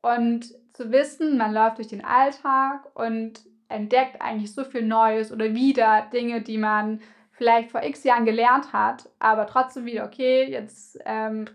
und 0.00 0.46
zu 0.72 0.90
wissen, 0.90 1.36
man 1.36 1.52
läuft 1.52 1.78
durch 1.78 1.88
den 1.88 2.04
Alltag 2.04 2.86
und 2.94 3.40
entdeckt 3.68 4.22
eigentlich 4.22 4.52
so 4.54 4.64
viel 4.64 4.82
Neues 4.82 5.32
oder 5.32 5.54
wieder 5.54 6.06
Dinge, 6.12 6.40
die 6.40 6.58
man 6.58 7.00
vielleicht 7.32 7.70
vor 7.70 7.82
x 7.82 8.04
Jahren 8.04 8.24
gelernt 8.24 8.72
hat, 8.72 9.10
aber 9.18 9.46
trotzdem 9.46 9.84
wieder, 9.84 10.04
okay, 10.04 10.50
jetzt 10.50 10.98
ähm, 11.04 11.46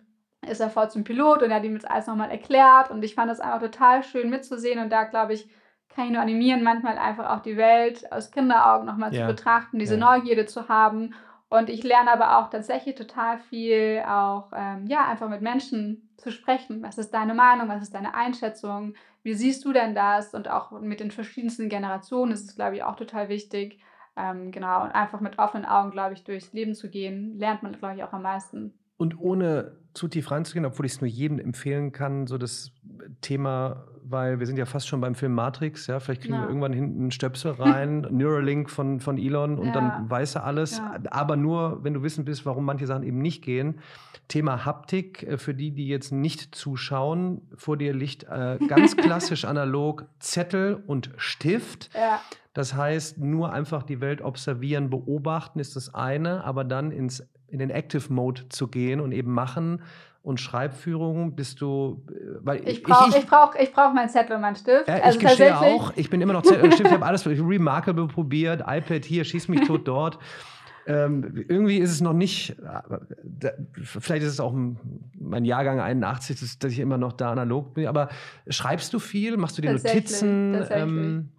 ist 0.48 0.60
er 0.60 0.70
voll 0.70 0.92
zum 0.92 1.04
Pilot 1.04 1.42
und 1.42 1.50
er 1.50 1.58
hat 1.58 1.64
ihm 1.64 1.74
jetzt 1.74 1.90
alles 1.90 2.08
nochmal 2.08 2.30
erklärt 2.30 2.92
und 2.92 3.04
ich 3.04 3.16
fand 3.16 3.32
das 3.32 3.40
einfach 3.40 3.62
total 3.62 4.04
schön 4.04 4.30
mitzusehen 4.30 4.80
und 4.80 4.92
da 4.92 5.06
glaube 5.06 5.34
ich, 5.34 5.50
kann 5.96 6.06
ich 6.06 6.12
nur 6.12 6.22
animieren, 6.22 6.64
manchmal 6.64 6.98
einfach 6.98 7.30
auch 7.32 7.42
die 7.42 7.58
Welt 7.58 8.12
aus 8.12 8.32
Kinderaugen 8.32 8.86
nochmal 8.86 9.12
zu 9.12 9.26
betrachten, 9.26 9.80
diese. 9.80 9.98
Neugierde 9.98 10.46
zu 10.46 10.70
haben 10.70 11.14
und 11.52 11.70
ich 11.70 11.84
lerne 11.84 12.14
aber 12.14 12.40
auch 12.40 12.50
tatsächlich 12.50 12.96
total 12.96 13.38
viel, 13.38 14.02
auch 14.08 14.54
ähm, 14.56 14.88
ja, 14.88 15.06
einfach 15.06 15.28
mit 15.28 15.42
Menschen 15.42 16.10
zu 16.16 16.32
sprechen. 16.32 16.82
Was 16.82 16.98
ist 16.98 17.14
deine 17.14 17.34
Meinung? 17.34 17.68
Was 17.68 17.84
ist 17.84 17.94
deine 17.94 18.16
Einschätzung? 18.16 18.94
Wie 19.22 19.34
siehst 19.34 19.66
du 19.66 19.74
denn 19.74 19.94
das? 19.94 20.34
Und 20.34 20.50
auch 20.50 20.72
mit 20.80 21.02
den 21.02 21.12
verschiedensten 21.12 21.68
Generationen 21.68 22.32
ist 22.32 22.48
es, 22.48 22.56
glaube 22.56 22.78
ich, 22.78 22.84
auch 22.84 22.96
total 22.96 23.28
wichtig. 23.28 23.80
Ähm, 24.16 24.52
genau, 24.52 24.84
und 24.84 24.92
einfach 24.92 25.20
mit 25.20 25.40
offenen 25.40 25.66
Augen, 25.66 25.92
glaube 25.92 26.14
ich, 26.14 26.24
durchs 26.24 26.54
Leben 26.54 26.74
zu 26.74 26.90
gehen, 26.90 27.38
lernt 27.38 27.64
man, 27.64 27.74
glaube 27.74 27.96
ich, 27.96 28.04
auch 28.06 28.14
am 28.14 28.22
meisten. 28.22 28.74
Und 28.96 29.20
ohne 29.20 29.76
zu 29.94 30.08
tief 30.08 30.32
reinzugehen, 30.32 30.66
obwohl 30.66 30.86
ich 30.86 30.94
es 30.94 31.02
nur 31.02 31.10
jedem 31.10 31.40
empfehlen 31.40 31.92
kann, 31.92 32.28
so 32.28 32.38
das 32.38 32.72
Thema, 33.22 33.86
weil 34.04 34.40
wir 34.40 34.46
sind 34.46 34.58
ja 34.58 34.66
fast 34.66 34.88
schon 34.88 35.02
beim 35.02 35.16
Film 35.16 35.34
Matrix, 35.34 35.88
ja, 35.88 36.00
vielleicht 36.00 36.22
kriegen 36.22 36.36
ja. 36.36 36.42
wir 36.42 36.48
irgendwann 36.48 36.74
hinten 36.74 37.02
einen 37.02 37.12
Stöpsel 37.12 37.52
rein, 37.60 38.08
Neuralink 38.10 38.70
von, 38.70 39.00
von 39.00 39.18
Elon 39.18 39.58
und 39.58 39.68
ja. 39.68 39.74
dann 39.74 40.10
weiß 40.10 40.36
er 40.36 40.46
alles, 40.46 40.78
ja. 40.78 40.98
aber 41.10 41.36
nur, 41.36 41.84
wenn 41.84 41.94
du 41.94 42.04
wissen 42.04 42.26
bist, 42.26 42.46
warum 42.46 42.66
manche 42.66 42.88
Sachen 42.88 43.04
eben 43.04 43.20
nicht 43.20 43.44
gehen. 43.44 43.80
Thema 44.28 44.66
Haptik, 44.66 45.24
äh, 45.24 45.38
für 45.38 45.54
die, 45.54 45.72
die 45.72 45.88
jetzt 45.88 46.12
nicht 46.12 46.56
zuschauen, 46.56 47.42
vor 47.56 47.78
dir 47.78 47.94
liegt 47.94 48.24
äh, 48.24 48.60
ganz 48.68 48.96
klassisch 48.98 49.46
analog 49.46 50.06
Zettel 50.20 50.82
und 50.88 51.12
Stift. 51.18 51.90
Das 52.54 52.76
heißt, 52.76 53.18
nur 53.18 53.54
einfach 53.54 53.84
die 53.84 54.02
Welt 54.02 54.22
observieren, 54.22 54.90
beobachten 54.90 55.60
ist 55.60 55.76
das 55.76 55.94
eine, 55.94 56.44
aber 56.44 56.64
dann 56.64 56.92
ins 56.92 57.26
in 57.52 57.60
den 57.60 57.70
Active 57.70 58.12
Mode 58.12 58.50
zu 58.50 58.68
gehen 58.68 59.00
und 59.00 59.12
eben 59.12 59.32
machen 59.32 59.82
und 60.24 60.40
Schreibführung 60.40 61.36
bist 61.36 61.62
du 61.62 62.04
äh, 62.10 62.14
weil 62.42 62.68
ich 62.68 62.84
brauche 62.84 63.10
ich, 63.10 63.16
ich, 63.16 63.24
ich 63.24 63.30
brauch, 63.30 63.56
ich 63.56 63.74
brauch 63.74 63.94
meinen 63.94 64.10
Zettel 64.10 64.36
und 64.36 64.42
meinen 64.42 64.56
Stift. 64.56 64.88
Ja, 64.88 64.96
also 64.96 65.20
ich 65.20 65.26
gestehe 65.26 65.58
auch 65.58 65.94
ich 65.96 66.10
bin 66.10 66.22
immer 66.22 66.34
noch 66.34 66.44
Zettel 66.44 66.64
und 66.64 66.74
Stift 66.74 66.88
ich 66.88 66.94
habe 66.94 67.06
alles 67.06 67.26
Remarkable 67.26 68.08
probiert. 68.08 68.62
iPad 68.68 69.06
hier 69.06 69.24
schieß 69.24 69.48
mich 69.48 69.68
tot 69.68 69.88
dort. 69.88 70.20
Ähm, 70.88 71.46
irgendwie 71.48 71.78
ist 71.78 71.92
es 71.92 72.02
noch 72.02 72.14
nicht 72.14 72.56
äh, 73.42 73.52
vielleicht 73.84 74.24
ist 74.24 74.34
es 74.34 74.40
auch 74.40 74.54
mein 75.20 75.46
Jahrgang 75.46 75.80
81 75.80 76.58
dass, 76.60 76.72
ich 76.72 76.80
immer 76.80 76.98
noch 76.98 77.14
da 77.14 77.32
analog 77.32 77.76
bin 77.76 77.88
aber 77.88 78.10
schreibst 78.48 78.94
du 78.94 79.00
viel? 79.00 79.38
Machst 79.38 79.58
du 79.58 79.62
die 79.62 79.70
Notizen? 79.70 80.54
tatsächlich. 80.54 80.84
Ähm, 80.84 81.30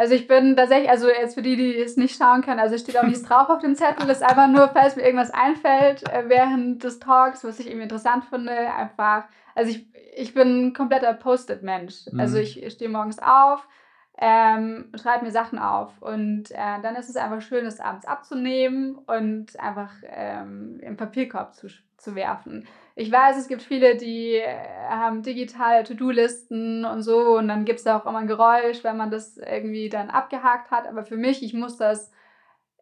also 0.00 0.14
ich 0.14 0.26
bin 0.26 0.56
tatsächlich, 0.56 0.88
also 0.88 1.08
jetzt 1.08 1.34
für 1.34 1.42
die, 1.42 1.56
die 1.56 1.76
es 1.76 1.98
nicht 1.98 2.16
schauen 2.16 2.40
können, 2.40 2.58
also 2.58 2.78
steht 2.78 2.96
auch 2.96 3.02
nichts 3.02 3.22
drauf 3.22 3.50
auf 3.50 3.58
dem 3.58 3.76
Zettel, 3.76 4.06
das 4.06 4.22
ist 4.22 4.26
einfach 4.26 4.48
nur, 4.48 4.68
falls 4.68 4.96
mir 4.96 5.02
irgendwas 5.02 5.30
einfällt 5.30 6.10
äh, 6.10 6.24
während 6.26 6.82
des 6.82 7.00
Talks, 7.00 7.44
was 7.44 7.60
ich 7.60 7.66
irgendwie 7.66 7.82
interessant 7.82 8.24
finde, 8.24 8.50
einfach, 8.50 9.24
also 9.54 9.70
ich, 9.70 9.86
ich 10.16 10.32
bin 10.32 10.68
ein 10.68 10.72
kompletter 10.72 11.12
Post-it-Mensch. 11.12 12.06
Mhm. 12.10 12.18
Also 12.18 12.38
ich 12.38 12.66
stehe 12.72 12.90
morgens 12.90 13.18
auf, 13.18 13.68
ähm, 14.16 14.90
schreibe 14.94 15.26
mir 15.26 15.32
Sachen 15.32 15.58
auf 15.58 16.00
und 16.00 16.50
äh, 16.50 16.80
dann 16.82 16.96
ist 16.96 17.10
es 17.10 17.16
einfach 17.16 17.42
schön, 17.42 17.66
das 17.66 17.78
abends 17.78 18.06
abzunehmen 18.06 18.94
und 18.94 19.60
einfach 19.60 19.92
ähm, 20.08 20.80
im 20.80 20.96
Papierkorb 20.96 21.54
zu, 21.54 21.66
zu 21.98 22.14
werfen 22.14 22.66
ich 22.96 23.10
weiß, 23.10 23.36
es 23.36 23.48
gibt 23.48 23.62
viele, 23.62 23.96
die 23.96 24.34
äh, 24.34 24.56
haben 24.88 25.22
digitale 25.22 25.84
To-Do-Listen 25.84 26.84
und 26.84 27.02
so 27.02 27.38
und 27.38 27.48
dann 27.48 27.64
gibt 27.64 27.80
es 27.80 27.86
auch 27.86 28.06
immer 28.06 28.18
ein 28.18 28.26
Geräusch, 28.26 28.82
wenn 28.82 28.96
man 28.96 29.10
das 29.10 29.38
irgendwie 29.38 29.88
dann 29.88 30.10
abgehakt 30.10 30.70
hat. 30.70 30.86
Aber 30.86 31.04
für 31.04 31.16
mich, 31.16 31.42
ich 31.42 31.54
muss 31.54 31.76
das, 31.76 32.10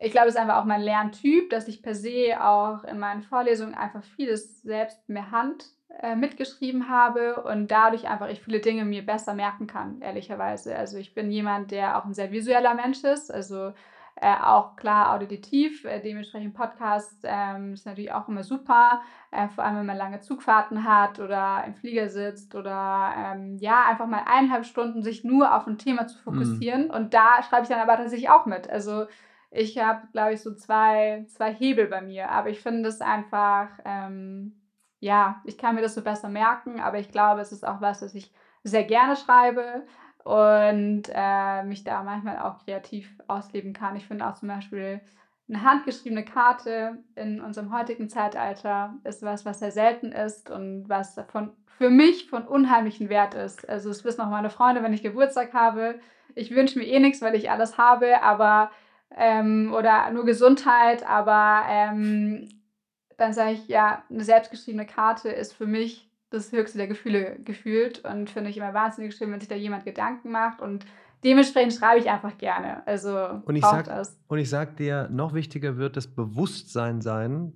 ich 0.01 0.13
glaube, 0.13 0.29
es 0.29 0.35
ist 0.35 0.41
einfach 0.41 0.57
auch 0.59 0.65
mein 0.65 0.81
Lerntyp, 0.81 1.51
dass 1.51 1.69
ich 1.69 1.83
per 1.83 1.95
se 1.95 2.37
auch 2.41 2.85
in 2.85 2.99
meinen 2.99 3.23
Vorlesungen 3.23 3.75
einfach 3.75 4.03
vieles 4.03 4.63
selbst 4.63 5.09
mehr 5.09 5.31
Hand 5.31 5.67
äh, 6.01 6.17
mitgeschrieben 6.17 6.89
habe 6.89 7.43
und 7.43 7.71
dadurch 7.71 8.09
einfach 8.09 8.29
ich 8.29 8.41
viele 8.41 8.61
Dinge 8.61 8.85
mir 8.85 9.05
besser 9.05 9.35
merken 9.35 9.67
kann, 9.67 10.01
ehrlicherweise. 10.01 10.77
Also 10.77 10.97
ich 10.99 11.15
bin 11.15 11.31
jemand, 11.31 11.71
der 11.71 11.99
auch 11.99 12.05
ein 12.05 12.15
sehr 12.15 12.31
visueller 12.31 12.75
Mensch 12.75 13.03
ist. 13.05 13.33
Also 13.33 13.73
äh, 14.21 14.35
auch 14.43 14.77
klar 14.77 15.15
auditiv, 15.15 15.85
äh, 15.85 16.01
dementsprechend 16.01 16.55
Podcast 16.55 17.21
ähm, 17.23 17.75
ist 17.75 17.87
natürlich 17.87 18.13
auch 18.13 18.29
immer 18.29 18.43
super, 18.43 19.01
äh, 19.31 19.49
vor 19.49 19.65
allem 19.65 19.79
wenn 19.79 19.87
man 19.87 19.97
lange 19.97 20.21
Zugfahrten 20.21 20.85
hat 20.85 21.21
oder 21.21 21.63
im 21.67 21.75
Flieger 21.75 22.09
sitzt 22.09 22.55
oder 22.55 23.15
ähm, 23.17 23.57
ja, 23.61 23.85
einfach 23.89 24.07
mal 24.07 24.25
eineinhalb 24.27 24.65
Stunden 24.65 25.03
sich 25.03 25.23
nur 25.23 25.55
auf 25.55 25.67
ein 25.67 25.79
Thema 25.79 26.07
zu 26.07 26.19
fokussieren. 26.19 26.87
Mhm. 26.87 26.91
Und 26.91 27.15
da 27.15 27.43
schreibe 27.43 27.63
ich 27.63 27.69
dann 27.69 27.81
aber 27.81 27.97
tatsächlich 27.97 28.31
auch 28.31 28.47
mit. 28.47 28.69
Also 28.69 29.07
ich 29.51 29.79
habe, 29.79 30.09
glaube 30.13 30.35
ich, 30.35 30.43
so 30.43 30.55
zwei, 30.55 31.25
zwei 31.29 31.53
Hebel 31.53 31.87
bei 31.87 32.01
mir, 32.01 32.31
aber 32.31 32.51
ich 32.51 32.61
finde 32.61 32.89
es 32.89 33.01
einfach, 33.01 33.69
ähm, 33.85 34.61
ja, 35.01 35.41
ich 35.45 35.59
kann 35.59 35.77
mir 35.77 35.83
das 35.83 35.95
so 35.95 36.03
besser 36.03 36.29
merken, 36.29 36.81
aber 36.81 36.99
ich 36.99 37.11
glaube, 37.11 37.41
es 37.41 37.53
ist 37.53 37.67
auch 37.67 37.81
was, 37.81 38.03
was 38.03 38.15
ich 38.15 38.33
sehr 38.65 38.85
gerne 38.85 39.17
schreibe 39.17 39.85
und 40.29 41.05
äh, 41.11 41.63
mich 41.63 41.85
da 41.85 42.03
manchmal 42.03 42.39
auch 42.39 42.63
kreativ 42.63 43.11
ausleben 43.29 43.73
kann. 43.73 43.97
Ich 43.97 44.07
finde 44.07 44.27
auch 44.27 44.35
zum 44.35 44.49
Beispiel 44.49 45.01
eine 45.49 45.63
handgeschriebene 45.63 46.23
Karte 46.23 46.99
in 47.15 47.41
unserem 47.41 47.73
heutigen 47.73 48.11
Zeitalter 48.11 48.95
ist 49.05 49.23
was, 49.23 49.47
was 49.47 49.61
sehr 49.61 49.71
selten 49.71 50.13
ist 50.13 50.51
und 50.51 50.87
was 50.87 51.19
von, 51.33 51.53
für 51.79 51.89
mich 51.89 52.29
von 52.29 52.47
unheimlichen 52.47 53.09
Wert 53.09 53.33
ist. 53.33 53.67
Also 53.67 53.89
es 53.89 54.05
wissen 54.05 54.21
auch 54.21 54.29
meine 54.29 54.51
Freunde, 54.51 54.83
wenn 54.83 54.93
ich 54.93 55.03
Geburtstag 55.03 55.55
habe, 55.55 55.99
ich 56.35 56.55
wünsche 56.55 56.79
mir 56.79 56.85
eh 56.85 56.99
nichts, 56.99 57.23
weil 57.23 57.35
ich 57.35 57.51
alles 57.51 57.79
habe, 57.79 58.23
aber 58.23 58.71
ähm, 59.17 59.73
oder 59.75 60.11
nur 60.11 60.27
Gesundheit, 60.27 61.09
aber 61.09 61.63
ähm, 61.71 62.51
dann 63.17 63.33
sage 63.33 63.53
ich, 63.53 63.67
ja, 63.69 64.05
eine 64.11 64.25
selbstgeschriebene 64.25 64.85
Karte 64.85 65.31
ist 65.31 65.55
für 65.55 65.67
mich 65.67 66.08
das 66.31 66.53
höchste 66.53 66.79
der 66.79 66.89
Gefühle 66.89 67.39
gefühlt 67.45 68.05
und 68.05 68.31
finde 68.31 68.51
ich 68.51 68.57
immer 68.57 68.75
wahnsinnig 68.75 69.15
schön, 69.17 69.33
wenn 69.33 69.41
sich 69.41 69.49
da 69.49 69.55
jemand 69.55 69.85
Gedanken 69.85 70.31
macht 70.31 70.61
und 70.61 70.85
dementsprechend 71.25 71.75
schreibe 71.75 72.01
ich 72.01 72.11
einfach 72.11 72.37
gerne. 72.39 72.87
Also 72.87 73.43
und 73.45 73.57
ich 73.57 73.63
sag, 73.63 73.87
das. 73.87 74.19
Und 74.29 74.39
ich 74.39 74.51
sag 74.51 74.77
dir, 74.77 75.09
noch 75.11 75.35
wichtiger 75.35 75.77
wird 75.77 75.97
das 75.97 76.07
Bewusstsein 76.07 77.01
sein, 77.01 77.53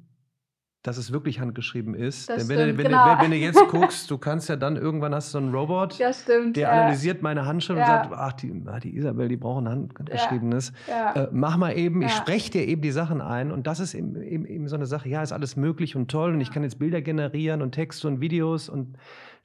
dass 0.82 0.96
es 0.96 1.12
wirklich 1.12 1.38
handgeschrieben 1.38 1.94
ist. 1.94 2.28
Das 2.28 2.38
Denn 2.38 2.48
wenn, 2.48 2.64
stimmt, 2.64 2.72
du, 2.72 2.84
wenn, 2.84 2.90
genau. 2.90 3.14
du, 3.14 3.22
wenn, 3.22 3.30
du 3.30 3.36
jetzt 3.36 3.68
guckst, 3.68 4.10
du 4.10 4.18
kannst 4.18 4.48
ja 4.48 4.56
dann 4.56 4.76
irgendwann 4.76 5.14
hast 5.14 5.28
du 5.28 5.32
so 5.32 5.38
einen 5.38 5.54
Robot, 5.54 5.94
stimmt, 5.94 6.56
der 6.56 6.62
ja. 6.62 6.70
analysiert 6.70 7.22
meine 7.22 7.46
Handschrift 7.46 7.78
ja. 7.78 8.02
und 8.02 8.10
sagt, 8.10 8.20
ach, 8.20 8.32
die, 8.32 8.62
ah, 8.66 8.80
die 8.80 8.96
Isabel, 8.96 9.28
die 9.28 9.36
brauchen 9.36 9.68
handgeschriebenes. 9.68 10.72
Ja. 10.88 11.12
Äh, 11.12 11.28
mach 11.30 11.56
mal 11.56 11.76
eben, 11.76 12.02
ich 12.02 12.12
spreche 12.12 12.50
dir 12.50 12.66
eben 12.66 12.82
die 12.82 12.90
Sachen 12.90 13.20
ein 13.20 13.52
und 13.52 13.68
das 13.68 13.78
ist 13.78 13.94
eben, 13.94 14.20
eben, 14.20 14.44
eben, 14.44 14.66
so 14.66 14.74
eine 14.74 14.86
Sache, 14.86 15.08
ja, 15.08 15.22
ist 15.22 15.32
alles 15.32 15.56
möglich 15.56 15.94
und 15.94 16.10
toll 16.10 16.32
und 16.32 16.40
ich 16.40 16.50
kann 16.50 16.64
jetzt 16.64 16.80
Bilder 16.80 17.00
generieren 17.00 17.62
und 17.62 17.72
Texte 17.72 18.08
und 18.08 18.20
Videos 18.20 18.68
und 18.68 18.96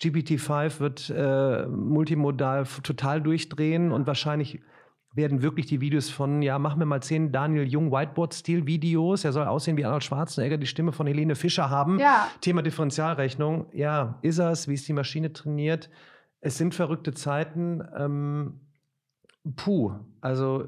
GPT-5 0.02 0.80
wird 0.80 1.14
äh, 1.16 1.68
multimodal 1.68 2.66
total 2.82 3.22
durchdrehen 3.22 3.92
und 3.92 4.08
wahrscheinlich 4.08 4.60
werden 5.14 5.42
wirklich 5.42 5.66
die 5.66 5.82
Videos 5.82 6.10
von, 6.10 6.42
ja, 6.42 6.60
machen 6.60 6.80
wir 6.80 6.86
mal 6.86 7.02
zehn 7.02 7.32
Daniel 7.32 7.68
Jung 7.68 7.92
Whiteboard-Stil-Videos. 7.92 9.26
Er 9.26 9.32
soll 9.32 9.46
aussehen 9.46 9.78
wie 9.78 9.86
Arnold 9.86 10.04
Schwarzenegger, 10.04 10.58
die 10.58 10.68
Stimme 10.68 10.92
von 10.92 11.08
Helene 11.08 11.36
Fischer 11.36 11.70
haben. 11.70 12.00
Ja. 12.00 12.30
Thema 12.42 12.62
Differentialrechnung. 12.62 13.68
Ja, 13.74 14.20
ist 14.22 14.38
es, 14.40 14.68
wie 14.68 14.76
ist 14.76 14.88
die 14.88 14.94
Maschine 14.94 15.34
trainiert? 15.34 15.90
Es 16.40 16.58
sind 16.58 16.76
verrückte 16.76 17.14
Zeiten. 17.14 17.84
Ähm, 17.98 18.60
puh, 19.56 19.94
also 20.22 20.68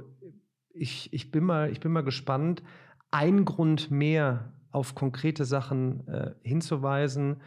ich, 0.73 1.13
ich, 1.13 1.31
bin 1.31 1.43
mal, 1.43 1.71
ich 1.71 1.79
bin 1.79 1.91
mal 1.91 2.03
gespannt. 2.03 2.63
Ein 3.11 3.45
Grund 3.45 3.91
mehr 3.91 4.53
auf 4.71 4.95
konkrete 4.95 5.45
Sachen 5.45 6.07
äh, 6.07 6.33
hinzuweisen. 6.41 7.41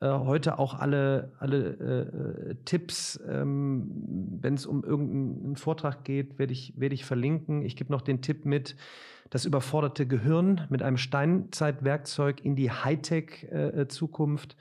Äh, 0.00 0.08
heute 0.08 0.58
auch 0.58 0.74
alle, 0.74 1.32
alle 1.38 2.50
äh, 2.50 2.54
Tipps, 2.66 3.18
ähm, 3.28 3.90
wenn 4.40 4.54
es 4.54 4.66
um 4.66 4.84
irgendeinen 4.84 5.56
Vortrag 5.56 6.04
geht, 6.04 6.38
werde 6.38 6.52
ich, 6.52 6.74
werd 6.76 6.92
ich 6.92 7.06
verlinken. 7.06 7.62
Ich 7.62 7.76
gebe 7.76 7.90
noch 7.92 8.02
den 8.02 8.20
Tipp 8.20 8.44
mit, 8.44 8.76
das 9.30 9.46
überforderte 9.46 10.06
Gehirn 10.06 10.66
mit 10.68 10.82
einem 10.82 10.98
Steinzeitwerkzeug 10.98 12.44
in 12.44 12.56
die 12.56 12.70
Hightech-Zukunft 12.70 14.52
äh, 14.52 14.56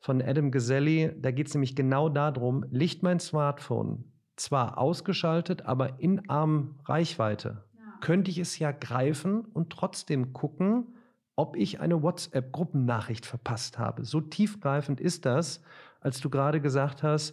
von 0.00 0.22
Adam 0.22 0.50
Gazelli. 0.50 1.12
Da 1.20 1.32
geht 1.32 1.48
es 1.48 1.54
nämlich 1.54 1.76
genau 1.76 2.08
darum, 2.08 2.64
Licht 2.70 3.02
mein 3.02 3.20
Smartphone 3.20 4.04
zwar 4.36 4.78
ausgeschaltet, 4.78 5.66
aber 5.66 6.00
in 6.00 6.30
Armreichweite. 6.30 7.64
Ja. 7.76 7.98
Könnte 8.00 8.30
ich 8.30 8.38
es 8.38 8.58
ja 8.58 8.72
greifen 8.72 9.44
und 9.52 9.70
trotzdem 9.70 10.32
gucken, 10.32 10.94
ob 11.38 11.54
ich 11.54 11.78
eine 11.78 12.02
WhatsApp-Gruppennachricht 12.02 13.24
verpasst 13.24 13.78
habe. 13.78 14.04
So 14.04 14.20
tiefgreifend 14.20 15.00
ist 15.00 15.24
das, 15.24 15.62
als 16.00 16.20
du 16.20 16.30
gerade 16.30 16.60
gesagt 16.60 17.04
hast, 17.04 17.32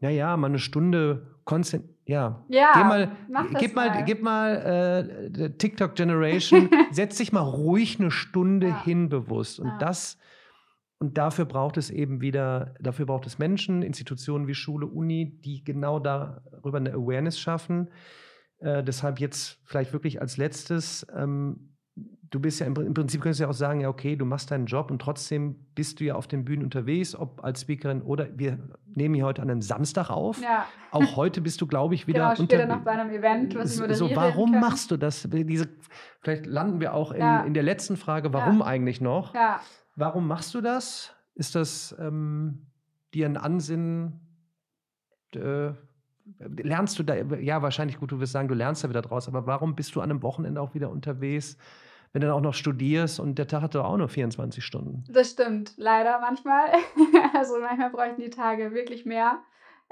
naja, 0.00 0.36
mal 0.36 0.48
eine 0.48 0.58
Stunde 0.58 1.36
konstant. 1.44 1.84
Ja, 2.04 2.44
ja 2.48 2.72
geh 2.74 2.84
mal, 2.84 3.16
gib 3.60 3.74
mal, 3.76 3.88
mal, 3.88 4.04
gib 4.04 4.22
mal 4.22 5.30
äh, 5.32 5.50
TikTok 5.50 5.94
Generation, 5.94 6.68
setz 6.90 7.18
dich 7.18 7.32
mal 7.32 7.42
ruhig 7.42 8.00
eine 8.00 8.10
Stunde 8.10 8.68
ja. 8.68 8.82
hin 8.82 9.08
bewusst. 9.08 9.60
Und 9.60 9.68
ja. 9.68 9.78
das, 9.78 10.18
und 10.98 11.16
dafür 11.16 11.44
braucht 11.44 11.76
es 11.76 11.90
eben 11.90 12.20
wieder, 12.20 12.74
dafür 12.80 13.06
braucht 13.06 13.26
es 13.26 13.38
Menschen, 13.38 13.82
Institutionen 13.82 14.48
wie 14.48 14.54
Schule, 14.54 14.86
Uni, 14.86 15.40
die 15.44 15.62
genau 15.62 16.00
darüber 16.00 16.78
eine 16.78 16.92
Awareness 16.92 17.38
schaffen. 17.38 17.88
Äh, 18.58 18.82
deshalb 18.82 19.20
jetzt 19.20 19.60
vielleicht 19.64 19.92
wirklich 19.92 20.20
als 20.20 20.38
letztes, 20.38 21.06
ähm, 21.16 21.73
du 22.34 22.40
bist 22.40 22.58
ja 22.58 22.66
im, 22.66 22.74
im 22.74 22.94
Prinzip 22.94 23.20
könntest 23.20 23.38
du 23.38 23.44
ja 23.44 23.50
auch 23.50 23.54
sagen, 23.54 23.80
ja, 23.80 23.88
okay, 23.88 24.16
du 24.16 24.24
machst 24.24 24.50
deinen 24.50 24.66
Job 24.66 24.90
und 24.90 25.00
trotzdem 25.00 25.54
bist 25.76 26.00
du 26.00 26.04
ja 26.04 26.16
auf 26.16 26.26
den 26.26 26.44
Bühnen 26.44 26.64
unterwegs, 26.64 27.14
ob 27.14 27.44
als 27.44 27.60
Speakerin 27.60 28.02
oder 28.02 28.26
wir 28.36 28.58
nehmen 28.86 29.14
hier 29.14 29.24
heute 29.24 29.40
an 29.40 29.50
einem 29.50 29.62
Samstag 29.62 30.10
auf. 30.10 30.42
Ja. 30.42 30.66
Auch 30.90 31.14
heute 31.16 31.40
bist 31.40 31.60
du, 31.60 31.68
glaube 31.68 31.94
ich, 31.94 32.06
wieder 32.08 32.34
genau, 32.34 32.40
unter, 32.40 32.66
noch 32.66 32.80
bei 32.80 32.90
einem 32.90 33.10
Event, 33.10 33.54
was 33.54 33.74
ich 33.74 33.80
moderiere. 33.80 34.08
So, 34.08 34.16
warum 34.16 34.50
machst 34.58 34.90
du 34.90 34.96
das? 34.96 35.28
Diese, 35.30 35.68
vielleicht 36.20 36.46
landen 36.46 36.80
wir 36.80 36.92
auch 36.94 37.12
in, 37.12 37.20
ja. 37.20 37.44
in 37.44 37.54
der 37.54 37.62
letzten 37.62 37.96
Frage, 37.96 38.32
warum 38.32 38.60
ja. 38.60 38.66
eigentlich 38.66 39.00
noch? 39.00 39.32
Ja. 39.34 39.60
Warum 39.94 40.26
machst 40.26 40.54
du 40.54 40.60
das? 40.60 41.14
Ist 41.36 41.54
das 41.54 41.94
ähm, 42.00 42.66
dir 43.14 43.26
ein 43.26 43.36
Ansinnen? 43.36 44.20
Äh, 45.36 45.70
lernst 46.56 46.98
du 46.98 47.04
da, 47.04 47.14
ja, 47.14 47.62
wahrscheinlich 47.62 47.98
gut, 47.98 48.10
du 48.10 48.18
wirst 48.18 48.32
sagen, 48.32 48.48
du 48.48 48.54
lernst 48.54 48.82
da 48.82 48.88
wieder 48.88 49.02
draus, 49.02 49.28
aber 49.28 49.46
warum 49.46 49.76
bist 49.76 49.94
du 49.94 50.00
an 50.00 50.10
einem 50.10 50.22
Wochenende 50.22 50.60
auch 50.60 50.74
wieder 50.74 50.90
unterwegs? 50.90 51.58
Wenn 52.14 52.20
du 52.20 52.28
dann 52.28 52.36
auch 52.36 52.40
noch 52.40 52.54
studierst 52.54 53.18
und 53.18 53.38
der 53.38 53.48
Tag 53.48 53.62
hat 53.62 53.74
doch 53.74 53.84
auch 53.84 53.96
nur 53.96 54.08
24 54.08 54.64
Stunden. 54.64 55.02
Das 55.08 55.32
stimmt, 55.32 55.72
leider 55.76 56.20
manchmal. 56.20 56.68
also 57.34 57.58
manchmal 57.60 57.90
bräuchten 57.90 58.22
die 58.22 58.30
Tage 58.30 58.72
wirklich 58.72 59.04
mehr. 59.04 59.42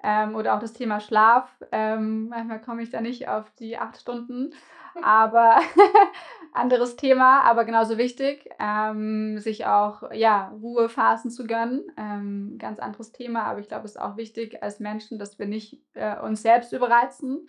Ähm, 0.05 0.36
oder 0.36 0.55
auch 0.55 0.61
das 0.61 0.73
Thema 0.73 1.01
Schlaf. 1.01 1.51
Ähm, 1.73 2.28
manchmal 2.28 2.61
komme 2.61 2.82
ich 2.82 2.90
da 2.90 3.01
nicht 3.01 3.28
auf 3.28 3.51
die 3.59 3.77
acht 3.77 4.01
Stunden. 4.01 4.55
Aber 5.03 5.59
anderes 6.53 6.94
Thema, 6.94 7.40
aber 7.40 7.65
genauso 7.65 7.99
wichtig, 7.99 8.49
ähm, 8.61 9.39
sich 9.40 9.66
auch 9.66 10.12
ja, 10.12 10.53
Ruhephasen 10.62 11.31
zu 11.31 11.44
gönnen. 11.44 11.82
Ähm, 11.97 12.57
ganz 12.59 12.78
anderes 12.78 13.11
Thema, 13.11 13.44
aber 13.44 13.59
ich 13.59 13.69
glaube, 13.69 13.86
es 13.86 13.93
ist 13.93 14.01
auch 14.01 14.16
wichtig 14.16 14.62
als 14.62 14.78
Menschen, 14.78 15.19
dass 15.19 15.40
wir 15.40 15.47
nicht 15.47 15.81
äh, 15.94 16.20
uns 16.20 16.43
selbst 16.43 16.73
überreizen 16.73 17.49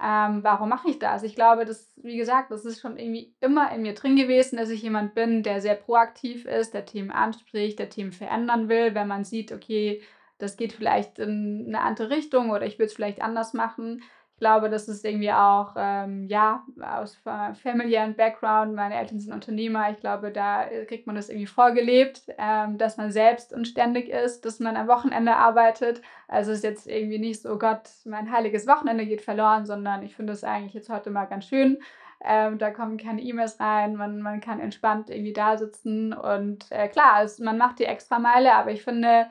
ähm, 0.00 0.42
warum 0.42 0.68
mache 0.68 0.90
ich 0.90 0.98
das? 0.98 1.22
Ich 1.22 1.34
glaube, 1.34 1.64
das, 1.64 1.92
wie 1.96 2.16
gesagt, 2.16 2.50
das 2.50 2.64
ist 2.64 2.80
schon 2.80 2.96
irgendwie 2.96 3.34
immer 3.40 3.72
in 3.72 3.82
mir 3.82 3.94
drin 3.94 4.16
gewesen, 4.16 4.56
dass 4.56 4.70
ich 4.70 4.82
jemand 4.82 5.14
bin, 5.14 5.42
der 5.42 5.60
sehr 5.60 5.74
proaktiv 5.74 6.44
ist, 6.44 6.74
der 6.74 6.84
Themen 6.84 7.10
anspricht, 7.10 7.78
der 7.78 7.88
Themen 7.88 8.12
verändern 8.12 8.68
will, 8.68 8.94
wenn 8.94 9.08
man 9.08 9.24
sieht, 9.24 9.52
okay, 9.52 10.02
das 10.38 10.56
geht 10.56 10.72
vielleicht 10.72 11.18
in 11.18 11.66
eine 11.68 11.80
andere 11.80 12.10
Richtung 12.10 12.50
oder 12.50 12.66
ich 12.66 12.78
würde 12.78 12.86
es 12.86 12.94
vielleicht 12.94 13.22
anders 13.22 13.54
machen 13.54 14.02
glaube, 14.42 14.68
das 14.68 14.88
ist 14.88 15.04
irgendwie 15.04 15.30
auch, 15.30 15.74
ähm, 15.76 16.26
ja, 16.26 16.64
aus 16.80 17.16
familiären 17.62 18.16
Background. 18.16 18.74
Meine 18.74 18.96
Eltern 18.96 19.20
sind 19.20 19.32
Unternehmer. 19.32 19.88
Ich 19.92 20.00
glaube, 20.00 20.32
da 20.32 20.64
kriegt 20.88 21.06
man 21.06 21.14
das 21.14 21.28
irgendwie 21.28 21.46
vorgelebt, 21.46 22.22
ähm, 22.38 22.76
dass 22.76 22.96
man 22.96 23.12
selbst 23.12 23.52
und 23.52 23.68
ständig 23.68 24.08
ist, 24.08 24.44
dass 24.44 24.58
man 24.58 24.76
am 24.76 24.88
Wochenende 24.88 25.36
arbeitet. 25.36 26.02
Also 26.26 26.50
ist 26.50 26.64
jetzt 26.64 26.88
irgendwie 26.88 27.20
nicht 27.20 27.40
so, 27.40 27.52
oh 27.52 27.58
Gott, 27.58 27.88
mein 28.04 28.32
heiliges 28.32 28.66
Wochenende 28.66 29.06
geht 29.06 29.22
verloren, 29.22 29.64
sondern 29.64 30.02
ich 30.02 30.16
finde 30.16 30.32
es 30.32 30.42
eigentlich 30.42 30.74
jetzt 30.74 30.90
heute 30.90 31.10
mal 31.10 31.26
ganz 31.26 31.44
schön. 31.44 31.78
Ähm, 32.24 32.58
da 32.58 32.72
kommen 32.72 32.96
keine 32.96 33.22
E-Mails 33.22 33.60
rein, 33.60 33.94
man, 33.94 34.22
man 34.22 34.40
kann 34.40 34.58
entspannt 34.58 35.08
irgendwie 35.08 35.32
da 35.32 35.56
sitzen 35.56 36.12
und 36.12 36.66
äh, 36.70 36.88
klar, 36.88 37.14
also 37.14 37.44
man 37.44 37.58
macht 37.58 37.78
die 37.78 37.84
extra 37.84 38.18
Meile, 38.18 38.54
aber 38.54 38.72
ich 38.72 38.82
finde, 38.82 39.26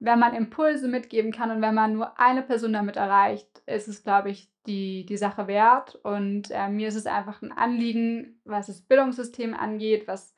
wenn 0.00 0.18
man 0.18 0.34
Impulse 0.34 0.88
mitgeben 0.88 1.32
kann 1.32 1.50
und 1.50 1.60
wenn 1.60 1.74
man 1.74 1.94
nur 1.94 2.18
eine 2.20 2.42
Person 2.42 2.72
damit 2.72 2.96
erreicht, 2.96 3.62
ist 3.66 3.88
es, 3.88 4.04
glaube 4.04 4.30
ich, 4.30 4.50
die, 4.66 5.04
die 5.06 5.16
Sache 5.16 5.48
wert. 5.48 5.96
Und 5.96 6.50
äh, 6.50 6.68
mir 6.68 6.88
ist 6.88 6.94
es 6.94 7.06
einfach 7.06 7.42
ein 7.42 7.52
Anliegen, 7.52 8.40
was 8.44 8.68
das 8.68 8.82
Bildungssystem 8.82 9.54
angeht, 9.54 10.06
was 10.06 10.34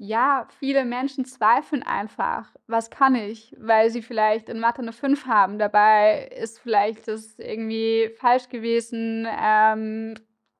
ja, 0.00 0.46
viele 0.60 0.84
Menschen 0.84 1.24
zweifeln 1.24 1.82
einfach, 1.82 2.54
was 2.68 2.88
kann 2.88 3.16
ich, 3.16 3.54
weil 3.58 3.90
sie 3.90 4.00
vielleicht 4.00 4.48
in 4.48 4.60
Mathe 4.60 4.80
eine 4.80 4.92
5 4.92 5.26
haben. 5.26 5.58
Dabei 5.58 6.28
ist 6.40 6.60
vielleicht 6.60 7.08
das 7.08 7.36
irgendwie 7.38 8.10
falsch 8.16 8.48
gewesen. 8.48 9.26
Ähm, 9.28 10.14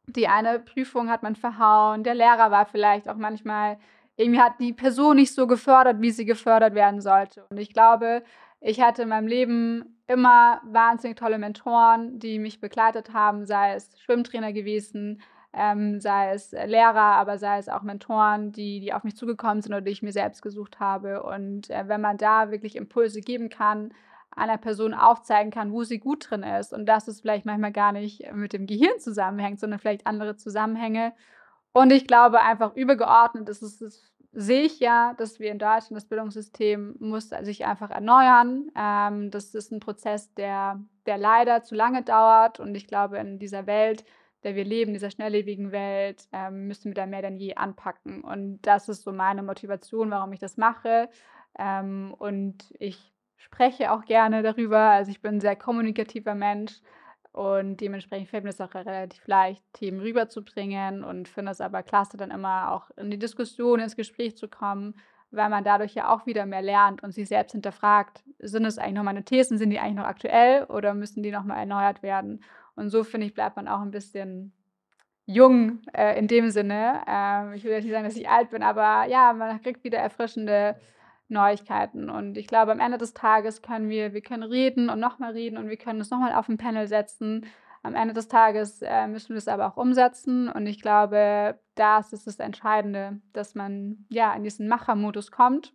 die 0.06 0.26
eine 0.26 0.58
Prüfung 0.58 1.08
hat 1.08 1.22
man 1.22 1.36
verhauen. 1.36 2.02
Der 2.02 2.14
Lehrer 2.14 2.50
war 2.50 2.66
vielleicht 2.66 3.08
auch 3.08 3.16
manchmal 3.16 3.78
irgendwie 4.18 4.40
hat 4.40 4.58
die 4.58 4.72
Person 4.72 5.16
nicht 5.16 5.32
so 5.32 5.46
gefördert, 5.46 6.00
wie 6.00 6.10
sie 6.10 6.24
gefördert 6.24 6.74
werden 6.74 7.00
sollte. 7.00 7.46
Und 7.50 7.58
ich 7.58 7.72
glaube, 7.72 8.24
ich 8.60 8.80
hatte 8.80 9.02
in 9.02 9.10
meinem 9.10 9.28
Leben 9.28 10.02
immer 10.08 10.60
wahnsinnig 10.64 11.16
tolle 11.16 11.38
Mentoren, 11.38 12.18
die 12.18 12.40
mich 12.40 12.60
begleitet 12.60 13.14
haben, 13.14 13.46
sei 13.46 13.74
es 13.74 13.96
Schwimmtrainer 14.00 14.52
gewesen, 14.52 15.22
ähm, 15.52 16.00
sei 16.00 16.32
es 16.32 16.50
Lehrer, 16.50 16.98
aber 16.98 17.38
sei 17.38 17.58
es 17.58 17.68
auch 17.68 17.82
Mentoren, 17.82 18.50
die, 18.50 18.80
die 18.80 18.92
auf 18.92 19.04
mich 19.04 19.16
zugekommen 19.16 19.62
sind 19.62 19.72
oder 19.72 19.82
die 19.82 19.92
ich 19.92 20.02
mir 20.02 20.12
selbst 20.12 20.42
gesucht 20.42 20.80
habe. 20.80 21.22
Und 21.22 21.70
äh, 21.70 21.84
wenn 21.86 22.00
man 22.00 22.16
da 22.16 22.50
wirklich 22.50 22.74
Impulse 22.74 23.20
geben 23.20 23.48
kann, 23.48 23.94
einer 24.32 24.58
Person 24.58 24.94
aufzeigen 24.94 25.52
kann, 25.52 25.72
wo 25.72 25.84
sie 25.84 26.00
gut 26.00 26.28
drin 26.28 26.42
ist 26.42 26.72
und 26.72 26.86
dass 26.86 27.06
es 27.06 27.20
vielleicht 27.20 27.46
manchmal 27.46 27.72
gar 27.72 27.92
nicht 27.92 28.32
mit 28.32 28.52
dem 28.52 28.66
Gehirn 28.66 28.98
zusammenhängt, 28.98 29.60
sondern 29.60 29.78
vielleicht 29.78 30.08
andere 30.08 30.36
Zusammenhänge 30.36 31.12
und 31.72 31.92
ich 31.92 32.06
glaube 32.06 32.40
einfach 32.40 32.74
übergeordnet 32.74 33.48
ist 33.48 33.62
es, 33.62 34.07
sehe 34.32 34.62
ich 34.62 34.78
ja, 34.80 35.14
dass 35.14 35.40
wir 35.40 35.50
in 35.50 35.58
Deutschland 35.58 35.96
das 35.96 36.04
Bildungssystem 36.04 36.96
muss 36.98 37.30
sich 37.30 37.64
einfach 37.64 37.90
erneuern. 37.90 38.70
Ähm, 38.76 39.30
das 39.30 39.54
ist 39.54 39.72
ein 39.72 39.80
Prozess, 39.80 40.32
der, 40.34 40.80
der 41.06 41.18
leider 41.18 41.62
zu 41.62 41.74
lange 41.74 42.02
dauert. 42.02 42.60
Und 42.60 42.74
ich 42.74 42.86
glaube, 42.86 43.18
in 43.18 43.38
dieser 43.38 43.66
Welt, 43.66 44.04
der 44.44 44.54
wir 44.54 44.64
leben, 44.64 44.92
dieser 44.92 45.10
schnelllebigen 45.10 45.72
Welt, 45.72 46.28
ähm, 46.32 46.68
müssen 46.68 46.90
wir 46.90 46.94
da 46.94 47.06
mehr 47.06 47.22
denn 47.22 47.36
je 47.36 47.54
anpacken. 47.54 48.22
Und 48.22 48.60
das 48.62 48.88
ist 48.88 49.02
so 49.02 49.12
meine 49.12 49.42
Motivation, 49.42 50.10
warum 50.10 50.32
ich 50.32 50.40
das 50.40 50.56
mache. 50.56 51.08
Ähm, 51.58 52.14
und 52.18 52.74
ich 52.78 53.12
spreche 53.36 53.92
auch 53.92 54.04
gerne 54.04 54.42
darüber. 54.42 54.78
Also 54.78 55.10
ich 55.10 55.22
bin 55.22 55.36
ein 55.36 55.40
sehr 55.40 55.56
kommunikativer 55.56 56.34
Mensch. 56.34 56.80
Und 57.32 57.76
dementsprechend 57.80 58.28
fällt 58.28 58.44
mir 58.44 58.50
es 58.50 58.60
auch 58.60 58.74
relativ 58.74 59.26
leicht, 59.26 59.62
Themen 59.72 60.00
rüberzubringen 60.00 61.04
und 61.04 61.28
finde 61.28 61.52
es 61.52 61.60
aber 61.60 61.82
klasse, 61.82 62.16
dann 62.16 62.30
immer 62.30 62.72
auch 62.72 62.90
in 62.96 63.10
die 63.10 63.18
Diskussion, 63.18 63.80
ins 63.80 63.96
Gespräch 63.96 64.36
zu 64.36 64.48
kommen, 64.48 64.94
weil 65.30 65.50
man 65.50 65.62
dadurch 65.62 65.94
ja 65.94 66.12
auch 66.12 66.26
wieder 66.26 66.46
mehr 66.46 66.62
lernt 66.62 67.02
und 67.02 67.12
sich 67.12 67.28
selbst 67.28 67.52
hinterfragt, 67.52 68.24
sind 68.38 68.64
es 68.64 68.78
eigentlich 68.78 68.94
noch 68.94 69.02
meine 69.02 69.24
Thesen, 69.24 69.58
sind 69.58 69.70
die 69.70 69.78
eigentlich 69.78 69.96
noch 69.96 70.04
aktuell 70.04 70.64
oder 70.64 70.94
müssen 70.94 71.22
die 71.22 71.30
nochmal 71.30 71.58
erneuert 71.58 72.02
werden? 72.02 72.42
Und 72.74 72.90
so, 72.90 73.04
finde 73.04 73.26
ich, 73.26 73.34
bleibt 73.34 73.56
man 73.56 73.68
auch 73.68 73.80
ein 73.80 73.90
bisschen 73.90 74.52
jung 75.26 75.80
äh, 75.92 76.18
in 76.18 76.26
dem 76.26 76.50
Sinne. 76.50 77.02
Ähm, 77.06 77.52
ich 77.52 77.62
will 77.62 77.72
jetzt 77.72 77.84
nicht 77.84 77.92
sagen, 77.92 78.04
dass 78.04 78.16
ich 78.16 78.28
alt 78.28 78.50
bin, 78.50 78.62
aber 78.62 79.04
ja, 79.08 79.34
man 79.34 79.60
kriegt 79.60 79.84
wieder 79.84 79.98
erfrischende 79.98 80.76
Neuigkeiten. 81.28 82.10
Und 82.10 82.36
ich 82.36 82.46
glaube, 82.46 82.72
am 82.72 82.80
Ende 82.80 82.98
des 82.98 83.14
Tages 83.14 83.62
können 83.62 83.88
wir, 83.88 84.14
wir 84.14 84.22
können 84.22 84.42
reden 84.42 84.88
und 84.90 85.00
nochmal 85.00 85.32
reden 85.32 85.58
und 85.58 85.68
wir 85.68 85.76
können 85.76 86.00
es 86.00 86.10
nochmal 86.10 86.32
auf 86.32 86.48
ein 86.48 86.58
Panel 86.58 86.86
setzen. 86.86 87.46
Am 87.82 87.94
Ende 87.94 88.14
des 88.14 88.28
Tages 88.28 88.82
äh, 88.82 89.06
müssen 89.06 89.30
wir 89.30 89.38
es 89.38 89.48
aber 89.48 89.66
auch 89.66 89.76
umsetzen. 89.76 90.48
Und 90.48 90.66
ich 90.66 90.80
glaube, 90.80 91.58
das 91.74 92.12
ist 92.12 92.26
das 92.26 92.38
Entscheidende, 92.38 93.20
dass 93.32 93.54
man 93.54 94.06
ja 94.08 94.34
in 94.34 94.42
diesen 94.42 94.68
Machermodus 94.68 95.30
kommt. 95.30 95.74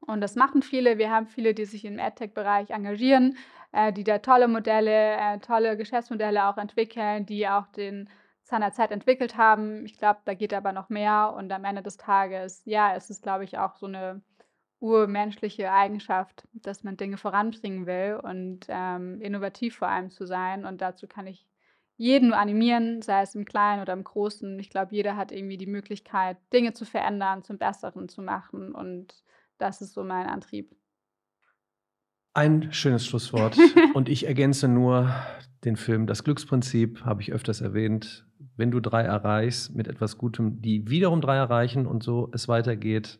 Und 0.00 0.20
das 0.20 0.36
machen 0.36 0.62
viele. 0.62 0.98
Wir 0.98 1.10
haben 1.10 1.26
viele, 1.26 1.52
die 1.52 1.64
sich 1.64 1.84
im 1.84 1.98
AdTech-Bereich 1.98 2.70
engagieren, 2.70 3.36
äh, 3.72 3.92
die 3.92 4.04
da 4.04 4.18
tolle 4.18 4.46
Modelle, 4.46 5.16
äh, 5.16 5.38
tolle 5.40 5.76
Geschäftsmodelle 5.76 6.46
auch 6.46 6.58
entwickeln, 6.58 7.26
die 7.26 7.48
auch 7.48 7.66
den 7.68 8.08
seiner 8.42 8.72
Zeit 8.72 8.92
entwickelt 8.92 9.36
haben. 9.36 9.84
Ich 9.84 9.98
glaube, 9.98 10.20
da 10.24 10.34
geht 10.34 10.54
aber 10.54 10.72
noch 10.72 10.88
mehr. 10.88 11.34
Und 11.36 11.50
am 11.52 11.64
Ende 11.64 11.82
des 11.82 11.96
Tages, 11.96 12.62
ja, 12.64 12.94
ist 12.94 13.10
es, 13.10 13.20
glaube 13.20 13.42
ich, 13.42 13.58
auch 13.58 13.74
so 13.74 13.86
eine 13.86 14.22
urmenschliche 14.80 15.72
Eigenschaft, 15.72 16.46
dass 16.52 16.84
man 16.84 16.96
Dinge 16.96 17.16
voranbringen 17.16 17.86
will 17.86 18.20
und 18.22 18.66
ähm, 18.68 19.20
innovativ 19.20 19.76
vor 19.76 19.88
allem 19.88 20.10
zu 20.10 20.26
sein. 20.26 20.64
Und 20.64 20.80
dazu 20.80 21.06
kann 21.06 21.26
ich 21.26 21.46
jeden 21.96 22.28
nur 22.28 22.38
animieren, 22.38 23.00
sei 23.00 23.22
es 23.22 23.34
im 23.34 23.46
Kleinen 23.46 23.80
oder 23.80 23.94
im 23.94 24.04
Großen. 24.04 24.58
Ich 24.58 24.68
glaube, 24.68 24.94
jeder 24.94 25.16
hat 25.16 25.32
irgendwie 25.32 25.56
die 25.56 25.66
Möglichkeit, 25.66 26.36
Dinge 26.52 26.74
zu 26.74 26.84
verändern, 26.84 27.42
zum 27.42 27.58
Besseren 27.58 28.08
zu 28.08 28.20
machen. 28.20 28.74
Und 28.74 29.14
das 29.58 29.80
ist 29.80 29.94
so 29.94 30.04
mein 30.04 30.26
Antrieb. 30.26 30.74
Ein 32.34 32.70
schönes 32.72 33.06
Schlusswort. 33.06 33.56
Und 33.94 34.10
ich 34.10 34.26
ergänze 34.26 34.68
nur 34.68 35.10
den 35.64 35.76
Film 35.76 36.06
Das 36.06 36.22
Glücksprinzip, 36.22 37.02
habe 37.04 37.22
ich 37.22 37.32
öfters 37.32 37.62
erwähnt. 37.62 38.26
Wenn 38.56 38.70
du 38.70 38.80
drei 38.80 39.02
erreichst 39.02 39.74
mit 39.74 39.88
etwas 39.88 40.18
Gutem, 40.18 40.60
die 40.60 40.88
wiederum 40.90 41.22
drei 41.22 41.36
erreichen 41.36 41.86
und 41.86 42.02
so 42.02 42.30
es 42.34 42.46
weitergeht, 42.46 43.18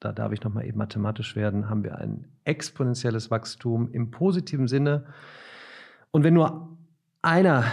da 0.00 0.12
darf 0.12 0.32
ich 0.32 0.42
nochmal 0.42 0.64
eben 0.64 0.78
mathematisch 0.78 1.36
werden, 1.36 1.68
haben 1.68 1.84
wir 1.84 1.98
ein 1.98 2.26
exponentielles 2.44 3.30
Wachstum 3.30 3.90
im 3.92 4.10
positiven 4.10 4.68
Sinne. 4.68 5.06
Und 6.10 6.24
wenn 6.24 6.34
nur 6.34 6.76
einer 7.22 7.64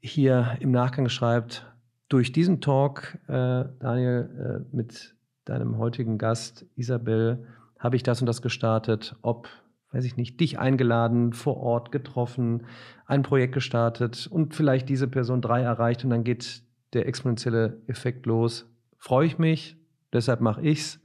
hier 0.00 0.56
im 0.60 0.70
Nachgang 0.70 1.08
schreibt, 1.08 1.66
durch 2.08 2.32
diesen 2.32 2.60
Talk, 2.60 3.18
äh, 3.28 3.64
Daniel, 3.78 4.64
äh, 4.72 4.76
mit 4.76 5.14
deinem 5.44 5.78
heutigen 5.78 6.18
Gast 6.18 6.66
Isabel, 6.76 7.46
habe 7.78 7.96
ich 7.96 8.02
das 8.02 8.20
und 8.20 8.26
das 8.26 8.42
gestartet, 8.42 9.16
ob 9.22 9.48
weiß 9.92 10.04
ich 10.04 10.16
nicht, 10.16 10.38
dich 10.40 10.58
eingeladen, 10.58 11.32
vor 11.32 11.56
Ort 11.56 11.92
getroffen, 11.92 12.66
ein 13.06 13.22
Projekt 13.22 13.54
gestartet 13.54 14.28
und 14.30 14.54
vielleicht 14.54 14.88
diese 14.88 15.08
Person 15.08 15.40
drei 15.40 15.62
erreicht 15.62 16.04
und 16.04 16.10
dann 16.10 16.24
geht 16.24 16.62
der 16.92 17.06
exponentielle 17.06 17.80
Effekt 17.86 18.26
los. 18.26 18.68
Freue 18.98 19.26
ich 19.26 19.38
mich, 19.38 19.76
deshalb 20.12 20.40
mache 20.40 20.62
ich's. 20.62 21.00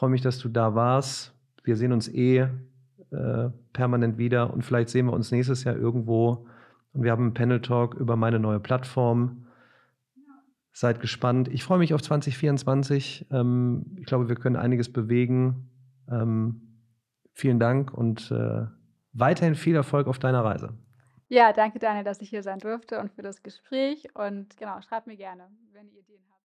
Freue 0.00 0.08
mich, 0.08 0.22
dass 0.22 0.38
du 0.38 0.48
da 0.48 0.74
warst. 0.74 1.34
Wir 1.62 1.76
sehen 1.76 1.92
uns 1.92 2.08
eh 2.08 2.38
äh, 2.38 3.50
permanent 3.74 4.16
wieder 4.16 4.50
und 4.50 4.64
vielleicht 4.64 4.88
sehen 4.88 5.04
wir 5.04 5.12
uns 5.12 5.30
nächstes 5.30 5.64
Jahr 5.64 5.76
irgendwo 5.76 6.46
und 6.94 7.02
wir 7.02 7.10
haben 7.10 7.24
einen 7.24 7.34
Panel 7.34 7.60
Talk 7.60 7.96
über 7.96 8.16
meine 8.16 8.38
neue 8.38 8.60
Plattform. 8.60 9.44
Seid 10.72 11.02
gespannt. 11.02 11.48
Ich 11.48 11.64
freue 11.64 11.76
mich 11.76 11.92
auf 11.92 12.00
2024. 12.00 13.26
Ähm, 13.30 13.94
ich 13.98 14.06
glaube, 14.06 14.30
wir 14.30 14.36
können 14.36 14.56
einiges 14.56 14.90
bewegen. 14.90 15.68
Ähm, 16.10 16.62
Vielen 17.34 17.58
Dank 17.58 17.92
und 17.92 18.30
äh, 18.30 18.68
weiterhin 19.12 19.54
viel 19.54 19.74
Erfolg 19.74 20.06
auf 20.06 20.18
deiner 20.18 20.42
Reise. 20.42 20.72
Ja, 21.28 21.52
danke 21.52 21.78
Daniel, 21.78 22.04
dass 22.04 22.22
ich 22.22 22.30
hier 22.30 22.42
sein 22.42 22.58
durfte 22.58 23.00
und 23.00 23.12
für 23.12 23.20
das 23.20 23.42
Gespräch. 23.42 24.08
Und 24.14 24.56
genau, 24.56 24.80
schreibt 24.80 25.06
mir 25.06 25.16
gerne, 25.16 25.50
wenn 25.74 25.90
ihr 25.90 26.00
Ideen 26.00 26.24
habt. 26.30 26.39